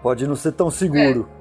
Pode 0.02 0.26
não 0.28 0.36
ser 0.36 0.52
tão 0.54 0.72
seguro. 0.72 1.30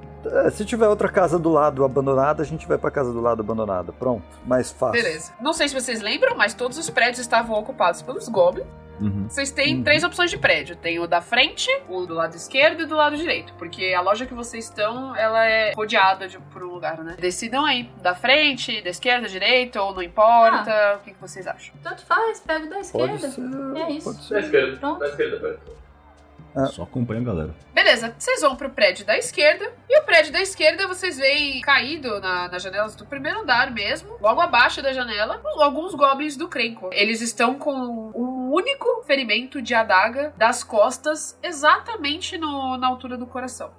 se 0.51 0.65
tiver 0.65 0.87
outra 0.87 1.09
casa 1.09 1.37
do 1.39 1.49
lado 1.49 1.83
abandonada, 1.83 2.41
a 2.43 2.45
gente 2.45 2.67
vai 2.67 2.77
pra 2.77 2.91
casa 2.91 3.11
do 3.11 3.19
lado 3.21 3.41
abandonada. 3.41 3.91
Pronto, 3.91 4.23
mais 4.45 4.71
fácil. 4.71 5.01
Beleza. 5.03 5.33
Não 5.41 5.53
sei 5.53 5.67
se 5.67 5.73
vocês 5.73 6.01
lembram, 6.01 6.35
mas 6.35 6.53
todos 6.53 6.77
os 6.77 6.89
prédios 6.89 7.19
estavam 7.19 7.57
ocupados 7.57 8.01
pelos 8.01 8.27
goblins. 8.27 8.65
Uhum. 8.99 9.25
Vocês 9.27 9.49
têm 9.49 9.77
Uhum. 9.77 9.83
três 9.83 10.03
opções 10.03 10.29
de 10.29 10.37
prédio. 10.37 10.75
Tem 10.75 10.99
o 10.99 11.07
da 11.07 11.21
frente, 11.21 11.67
o 11.89 12.05
do 12.05 12.13
lado 12.13 12.35
esquerdo 12.35 12.83
e 12.83 12.85
do 12.85 12.95
lado 12.95 13.17
direito. 13.17 13.51
Porque 13.57 13.95
a 13.97 14.01
loja 14.01 14.27
que 14.27 14.33
vocês 14.35 14.65
estão, 14.65 15.15
ela 15.15 15.43
é 15.43 15.73
rodeada 15.75 16.27
de, 16.27 16.37
por 16.37 16.61
um 16.61 16.67
lugar, 16.67 16.99
né? 16.99 17.15
Decidam 17.19 17.65
aí. 17.65 17.89
Da 17.99 18.13
frente, 18.13 18.79
da 18.83 18.91
esquerda, 18.91 19.27
direita, 19.27 19.81
ou 19.81 19.95
não 19.95 20.03
importa. 20.03 20.97
O 20.99 21.03
que, 21.03 21.13
que 21.13 21.19
vocês 21.19 21.47
acham? 21.47 21.73
Tanto 21.81 22.05
faz, 22.05 22.41
pega 22.41 22.65
o 22.65 22.69
da 22.69 22.75
Pode 22.75 23.15
esquerda. 23.15 23.29
ser. 23.31 23.41
É 23.81 23.91
isso. 23.91 24.13
Pode 24.13 24.29
da 24.29 24.39
esquerda. 24.39 24.77
Pronto. 24.77 24.99
Da 24.99 25.07
esquerda. 25.07 25.59
Ah. 26.55 26.65
Só 26.65 26.83
acompanha 26.83 27.21
a 27.21 27.23
galera. 27.23 27.55
Beleza, 27.73 28.13
vocês 28.17 28.41
vão 28.41 28.55
pro 28.55 28.69
prédio 28.69 29.05
da 29.05 29.17
esquerda. 29.17 29.71
E 29.89 29.99
o 29.99 30.03
prédio 30.03 30.33
da 30.33 30.41
esquerda 30.41 30.87
vocês 30.87 31.17
veem 31.17 31.61
caído 31.61 32.19
na, 32.19 32.47
nas 32.49 32.61
janelas 32.61 32.95
do 32.95 33.05
primeiro 33.05 33.39
andar 33.41 33.71
mesmo, 33.71 34.17
logo 34.19 34.41
abaixo 34.41 34.81
da 34.81 34.91
janela, 34.91 35.41
alguns 35.57 35.93
goblins 35.95 36.35
do 36.35 36.47
Krenko. 36.49 36.89
Eles 36.91 37.21
estão 37.21 37.55
com 37.55 37.73
um 37.73 38.51
único 38.51 39.01
ferimento 39.03 39.61
de 39.61 39.73
adaga 39.73 40.33
das 40.37 40.61
costas, 40.63 41.37
exatamente 41.41 42.37
no- 42.37 42.75
na 42.77 42.87
altura 42.87 43.17
do 43.17 43.25
coração. 43.25 43.71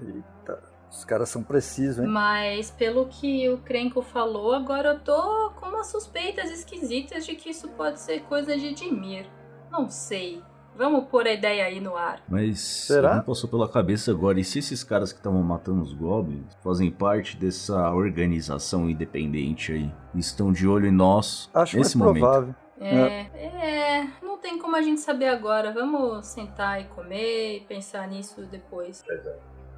Eita, 0.00 0.62
os 0.90 1.04
caras 1.04 1.28
são 1.28 1.42
precisos, 1.42 1.98
hein? 2.02 2.06
Mas 2.10 2.70
pelo 2.70 3.06
que 3.06 3.48
o 3.50 3.58
Krenko 3.58 4.00
falou, 4.00 4.54
agora 4.54 4.90
eu 4.94 5.00
tô 5.00 5.50
com 5.56 5.66
umas 5.66 5.88
suspeitas 5.88 6.50
esquisitas 6.50 7.26
de 7.26 7.34
que 7.34 7.50
isso 7.50 7.68
pode 7.68 8.00
ser 8.00 8.20
coisa 8.22 8.56
de 8.56 8.72
Dimir. 8.72 9.26
Não 9.70 9.88
sei. 9.90 10.42
Vamos 10.76 11.04
pôr 11.08 11.26
a 11.26 11.32
ideia 11.32 11.64
aí 11.66 11.80
no 11.80 11.96
ar. 11.96 12.20
Mas 12.28 12.60
Será? 12.60 13.16
não 13.16 13.22
passou 13.22 13.48
pela 13.48 13.68
cabeça 13.68 14.10
agora. 14.10 14.40
E 14.40 14.44
se 14.44 14.58
esses 14.58 14.82
caras 14.82 15.12
que 15.12 15.18
estavam 15.18 15.42
matando 15.42 15.82
os 15.82 15.92
goblins 15.92 16.54
fazem 16.62 16.90
parte 16.90 17.36
dessa 17.36 17.90
organização 17.92 18.88
independente 18.90 19.72
aí? 19.72 19.90
e 20.14 20.18
Estão 20.18 20.52
de 20.52 20.66
olho 20.66 20.86
em 20.86 20.92
nós 20.92 21.48
Acho 21.54 21.76
nesse 21.76 21.96
mais 21.96 22.08
momento. 22.08 22.22
provável. 22.22 22.54
É, 22.80 23.26
é, 23.36 24.06
não 24.22 24.36
tem 24.36 24.58
como 24.58 24.74
a 24.76 24.82
gente 24.82 25.00
saber 25.00 25.28
agora. 25.28 25.72
Vamos 25.72 26.26
sentar 26.26 26.80
e 26.80 26.84
comer 26.84 27.56
e 27.58 27.60
pensar 27.60 28.08
nisso 28.08 28.42
depois. 28.46 29.04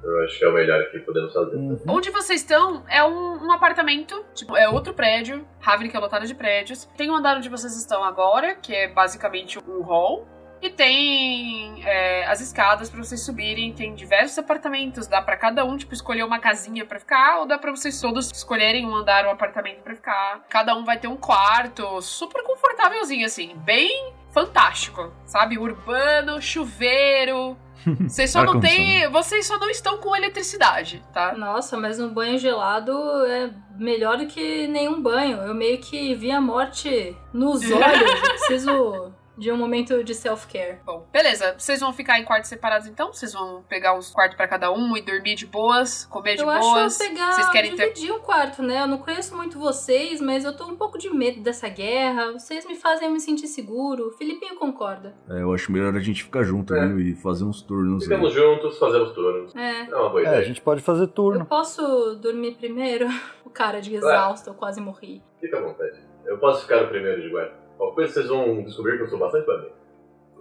Eu 0.03 0.23
acho 0.23 0.37
que 0.37 0.45
é 0.45 0.49
o 0.49 0.53
melhor 0.53 0.83
que 0.91 0.99
podemos 0.99 1.33
fazer. 1.33 1.55
Uhum. 1.55 1.77
Onde 1.87 2.09
vocês 2.11 2.41
estão 2.41 2.83
é 2.87 3.03
um, 3.03 3.45
um 3.45 3.51
apartamento, 3.51 4.23
tipo, 4.33 4.55
é 4.55 4.67
outro 4.69 4.93
prédio. 4.93 5.45
Ravnik 5.59 5.95
é 5.95 5.99
lotada 5.99 6.25
de 6.25 6.35
prédios. 6.35 6.85
Tem 6.97 7.09
o 7.09 7.15
andar 7.15 7.37
onde 7.37 7.49
vocês 7.49 7.75
estão 7.77 8.03
agora, 8.03 8.55
que 8.55 8.73
é 8.73 8.87
basicamente 8.87 9.59
um 9.67 9.81
hall. 9.81 10.27
E 10.61 10.69
tem 10.69 11.83
é, 11.85 12.25
as 12.27 12.41
escadas 12.41 12.89
pra 12.89 13.03
vocês 13.03 13.21
subirem. 13.21 13.73
Tem 13.73 13.93
diversos 13.93 14.37
apartamentos. 14.37 15.07
Dá 15.07 15.21
pra 15.21 15.37
cada 15.37 15.63
um, 15.65 15.77
tipo, 15.77 15.93
escolher 15.93 16.23
uma 16.23 16.39
casinha 16.39 16.85
pra 16.85 16.99
ficar. 16.99 17.39
Ou 17.39 17.45
dá 17.45 17.57
pra 17.57 17.71
vocês 17.71 17.99
todos 17.99 18.31
escolherem 18.31 18.85
um 18.85 18.95
andar, 18.95 19.25
um 19.25 19.31
apartamento 19.31 19.81
pra 19.81 19.95
ficar. 19.95 20.45
Cada 20.49 20.75
um 20.75 20.83
vai 20.83 20.97
ter 20.97 21.07
um 21.07 21.17
quarto 21.17 22.01
super 22.01 22.43
confortávelzinho, 22.43 23.25
assim. 23.25 23.55
Bem 23.57 24.13
fantástico, 24.31 25.11
sabe? 25.25 25.57
Urbano, 25.57 26.41
chuveiro. 26.41 27.57
Vocês 28.07 28.31
só 28.31 28.43
não 28.43 28.59
têm. 28.59 29.07
Vocês 29.09 29.45
só 29.45 29.57
não 29.57 29.69
estão 29.69 29.97
com 29.97 30.15
eletricidade, 30.15 31.03
tá? 31.13 31.33
Nossa, 31.33 31.77
mas 31.77 31.99
um 31.99 32.09
banho 32.09 32.37
gelado 32.37 32.91
é 33.25 33.51
melhor 33.77 34.17
do 34.17 34.27
que 34.27 34.67
nenhum 34.67 35.01
banho. 35.01 35.37
Eu 35.37 35.53
meio 35.53 35.77
que 35.79 36.13
vi 36.15 36.31
a 36.31 36.41
morte 36.41 37.15
nos 37.33 37.61
olhos. 37.71 38.01
Eu 38.01 38.21
preciso 38.21 39.13
de 39.37 39.51
um 39.51 39.57
momento 39.57 40.03
de 40.03 40.13
self-care. 40.15 40.79
Bom, 40.85 41.05
beleza. 41.13 41.55
Vocês 41.57 41.79
vão 41.79 41.93
ficar 41.93 42.19
em 42.19 42.23
quartos 42.25 42.49
separados 42.49 42.87
então? 42.87 43.13
Vocês 43.13 43.33
vão 43.33 43.63
pegar 43.69 43.93
uns 43.93 44.09
quartos 44.11 44.35
pra 44.35 44.47
cada 44.47 44.71
um 44.71 44.97
e 44.97 45.01
dormir 45.01 45.35
de 45.35 45.45
boas, 45.45 46.05
comer 46.05 46.35
de 46.35 46.41
Eu 46.41 46.47
boas? 46.47 46.65
acho 46.65 46.97
pegar, 46.99 47.31
Vocês 47.33 47.49
querem 47.51 47.75
ter. 47.75 47.93
dividir 47.93 48.11
um 48.11 48.19
quarto, 48.19 48.63
né? 48.63 48.81
Eu 48.83 48.87
não 48.87 48.97
conheço 48.97 49.35
muito 49.35 49.59
vocês, 49.59 50.19
mas 50.19 50.43
eu 50.43 50.55
tô 50.55 50.65
um 50.65 50.75
pouco 50.75 50.97
de 50.97 51.09
medo 51.09 51.41
dessa 51.41 51.69
guerra. 51.69 52.31
Vocês 52.33 52.65
me 52.65 52.75
fazem 52.75 53.11
me 53.11 53.19
sentir 53.19 53.47
seguro. 53.47 54.07
O 54.07 54.11
Filipinho 54.11 54.55
concorda. 54.55 55.13
É, 55.29 55.41
eu 55.41 55.53
acho 55.53 55.71
melhor 55.71 55.95
a 55.95 55.99
gente 55.99 56.23
ficar 56.23 56.43
junto 56.43 56.73
É. 56.73 56.87
viu, 56.87 56.99
e 56.99 57.15
fazer 57.15 57.43
uns 57.43 57.61
turnos 57.61 58.03
aí. 58.03 58.09
Ficamos 58.09 58.33
juntos, 58.33 58.77
fazemos 58.79 59.11
turnos. 59.11 59.55
É. 59.55 59.81
É 59.81 59.95
uma 59.95 60.09
boa 60.09 60.21
É, 60.21 60.25
a 60.25 60.29
ideia. 60.29 60.43
gente 60.45 60.61
pode 60.61 60.81
fazer 60.81 61.03
Eu 61.03 61.07
turno. 61.07 61.45
posso 61.45 62.15
dormir 62.15 62.55
primeiro? 62.55 63.07
O 63.47 63.49
cara 63.49 63.79
de 63.81 63.95
exausto, 63.95 64.49
eu 64.49 64.53
quase 64.53 64.79
morri. 64.81 65.23
Fica 65.39 65.57
à 65.57 65.61
vontade. 65.61 65.97
Eu 66.25 66.37
posso 66.37 66.61
ficar 66.63 66.83
o 66.83 66.87
primeiro 66.89 67.21
de 67.21 67.29
guarda. 67.29 67.53
Qualquer 67.77 67.95
coisa 67.95 68.13
vocês 68.13 68.27
vão 68.27 68.63
descobrir 68.63 68.97
que 68.97 69.03
eu 69.03 69.09
sou 69.09 69.19
bastante 69.19 69.45
família. 69.45 69.71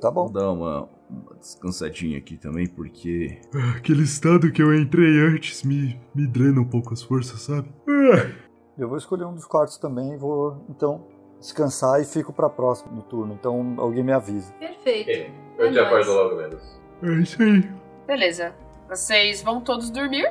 Tá 0.00 0.10
Vou 0.10 0.26
bom. 0.26 0.32
dar 0.32 0.50
uma, 0.52 0.88
uma 1.08 1.34
descansadinha 1.38 2.18
aqui 2.18 2.36
também, 2.36 2.66
porque. 2.66 3.40
Aquele 3.76 4.02
estado 4.02 4.50
que 4.52 4.62
eu 4.62 4.74
entrei 4.74 5.18
antes 5.20 5.62
me, 5.62 5.98
me 6.14 6.26
drena 6.26 6.60
um 6.60 6.64
pouco 6.68 6.92
as 6.92 7.02
forças, 7.02 7.40
sabe? 7.40 7.68
Ah, 7.88 8.30
Eu 8.78 8.88
vou 8.88 8.98
escolher 8.98 9.24
um 9.24 9.34
dos 9.34 9.46
quartos 9.46 9.78
também 9.78 10.12
e 10.12 10.16
vou, 10.18 10.62
então, 10.68 11.06
descansar 11.40 12.00
e 12.00 12.04
fico 12.04 12.30
pra 12.32 12.50
próximo 12.50 12.92
no 12.94 13.02
turno. 13.02 13.32
Então 13.32 13.74
alguém 13.78 14.02
me 14.04 14.12
avisa. 14.12 14.52
Perfeito. 14.54 15.08
Ok. 15.10 15.30
Eu 15.58 15.66
É 15.66 15.72
te 15.72 15.78
acordo 15.78 16.12
logo 16.12 16.36
menos. 16.36 16.80
é 17.02 17.12
isso 17.14 17.42
aí. 17.42 17.70
Beleza. 18.06 18.54
Vocês 18.88 19.42
vão 19.42 19.60
todos 19.62 19.88
dormir. 19.90 20.30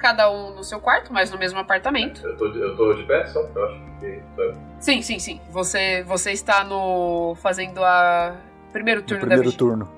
Cada 0.00 0.30
um 0.30 0.54
no 0.54 0.64
seu 0.64 0.80
quarto, 0.80 1.12
mas 1.12 1.30
no 1.30 1.38
mesmo 1.38 1.58
apartamento. 1.58 2.26
Eu 2.26 2.36
tô, 2.36 2.48
de- 2.48 2.58
eu 2.58 2.74
tô 2.76 2.94
de 2.94 3.02
pé 3.04 3.26
só, 3.26 3.40
eu 3.40 3.64
acho 3.66 3.80
que 4.00 4.22
eu. 4.38 4.56
Sim, 4.80 5.02
sim, 5.02 5.18
sim. 5.18 5.40
Você, 5.50 6.02
você 6.04 6.32
está 6.32 6.64
no. 6.64 7.34
fazendo 7.36 7.84
a. 7.84 8.34
Primeiro 8.72 9.00
No 9.02 9.06
turno 9.06 9.20
da 9.22 9.26
primeiro 9.26 9.50
vigília. 9.50 9.58
turno. 9.58 9.92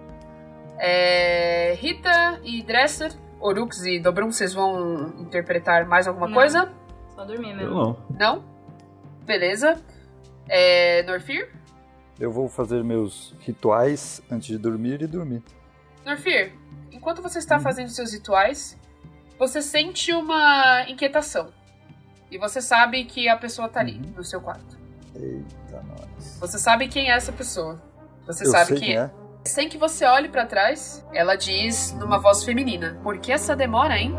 É, 0.79 1.75
Rita 1.79 2.41
e 2.43 2.63
Dresser, 2.63 3.13
Orux 3.39 3.85
e 3.85 4.01
Dobrum, 4.01 4.33
vocês 4.33 4.53
vão 4.53 5.13
interpretar 5.21 5.87
mais 5.87 6.09
alguma 6.09 6.27
Não. 6.27 6.35
coisa? 6.35 6.73
Só 7.15 7.25
dormir 7.25 7.51
Eu 7.51 7.57
mesmo. 7.57 7.75
não. 7.75 7.97
Não? 8.19 8.45
Beleza. 9.25 9.81
É, 10.49 11.03
Norfir? 11.05 11.49
Eu 12.19 12.33
vou 12.33 12.49
fazer 12.49 12.83
meus 12.83 13.35
rituais 13.41 14.21
antes 14.31 14.49
de 14.49 14.59
dormir 14.59 15.01
e 15.03 15.07
dormir. 15.07 15.43
Norfir, 16.05 16.53
enquanto 16.91 17.23
você 17.23 17.39
está 17.39 17.61
fazendo 17.61 17.89
seus 17.91 18.13
rituais, 18.13 18.77
você 19.43 19.61
sente 19.61 20.13
uma 20.13 20.85
inquietação. 20.89 21.49
E 22.31 22.39
você 22.39 22.63
sabe 22.63 23.05
que 23.05 23.29
a 23.29 23.37
pessoa 23.37 23.69
tá 23.69 23.81
ali, 23.81 24.01
no 24.17 24.23
seu 24.23 24.41
quarto. 24.41 24.79
Eita, 25.17 25.83
nós. 25.83 26.39
Você 26.39 26.61
sabe 26.61 26.87
quem 26.87 27.11
é 27.11 27.17
essa 27.17 27.33
pessoa. 27.33 27.83
Você 28.25 28.47
Eu 28.47 28.51
sabe 28.53 28.79
quem 28.79 28.97
é. 28.97 29.11
Sem 29.45 29.69
que 29.69 29.77
você 29.77 30.05
olhe 30.05 30.29
pra 30.29 30.47
trás, 30.47 31.05
ela 31.13 31.35
diz 31.35 31.93
numa 31.95 32.19
voz 32.19 32.45
feminina: 32.45 33.01
Por 33.03 33.19
que 33.19 33.33
essa 33.33 33.57
demora, 33.57 33.99
hein? 33.99 34.15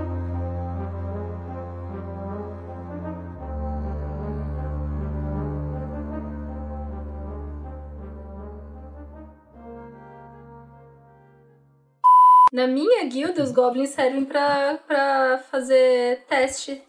Na 12.54 12.68
minha 12.68 13.04
guilda, 13.06 13.42
os 13.42 13.52
goblins 13.52 13.90
servem 13.90 14.24
pra, 14.26 14.78
pra 14.88 15.44
fazer 15.50 16.24
teste 16.30 16.84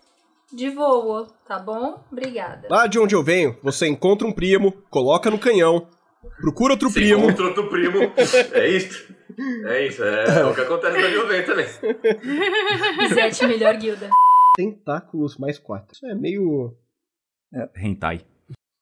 de 0.52 0.68
voo, 0.68 1.26
tá 1.48 1.58
bom? 1.58 2.04
Obrigada. 2.12 2.68
Lá 2.70 2.86
de 2.86 2.98
onde 2.98 3.14
eu 3.14 3.22
venho, 3.22 3.56
você 3.62 3.86
encontra 3.88 4.28
um 4.28 4.32
primo, 4.32 4.72
coloca 4.90 5.30
no 5.30 5.38
canhão, 5.38 5.88
procura 6.38 6.74
outro 6.74 6.88
Se 6.90 6.94
primo. 6.96 7.24
encontra 7.24 7.46
outro 7.46 7.70
primo. 7.70 7.98
É 8.52 8.68
isso. 8.68 9.14
É 9.66 9.86
isso, 9.86 10.04
é, 10.04 10.44
o 10.44 10.54
que 10.54 10.60
acontece 10.60 11.00
na 11.00 11.08
minha 11.08 11.24
vez 11.24 11.46
também. 11.46 11.66
Sete 13.14 13.46
melhor 13.46 13.74
guilda. 13.78 14.10
Tentáculos 14.54 15.38
mais 15.38 15.58
quatro. 15.58 15.92
Isso 15.94 16.06
é 16.06 16.14
meio. 16.14 16.76
Hentai. 17.74 18.20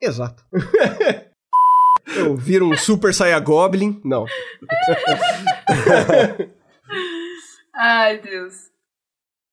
Exato. 0.03 0.45
eu 2.17 2.37
viro 2.37 2.69
um 2.69 2.77
Super 2.77 3.15
Saiyan 3.15 3.41
Goblin. 3.43 4.01
Não. 4.05 4.27
Ai, 7.75 8.19
Deus. 8.19 8.72